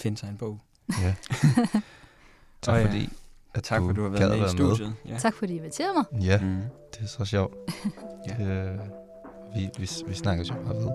finde 0.00 0.18
sig 0.18 0.28
en 0.28 0.36
bog. 0.36 0.60
Ja. 1.02 1.14
tak 2.62 2.72
Og 2.74 2.80
ja, 2.80 2.86
fordi, 2.86 3.08
at 3.54 3.62
Tak, 3.62 3.80
for 3.80 3.92
du 3.92 4.02
har 4.02 4.08
været 4.08 4.38
med 4.38 4.46
i 4.46 4.50
studiet. 4.50 4.94
Ja. 5.06 5.18
Tak 5.18 5.34
fordi 5.34 5.52
I 5.52 5.56
inviterede 5.56 5.92
mig. 5.94 6.22
Ja, 6.22 6.40
Mm. 6.40 6.62
det 6.94 7.02
er 7.02 7.06
så 7.06 7.24
sjovt. 7.24 7.54
Ja. 8.28 8.34
Det, 8.38 8.46
øh, 8.72 8.78
vi, 9.54 9.68
vi, 9.78 9.88
vi 10.06 10.14
snakker 10.14 10.44
jo 10.44 10.54
bare 10.54 10.74
ved. 10.76 10.90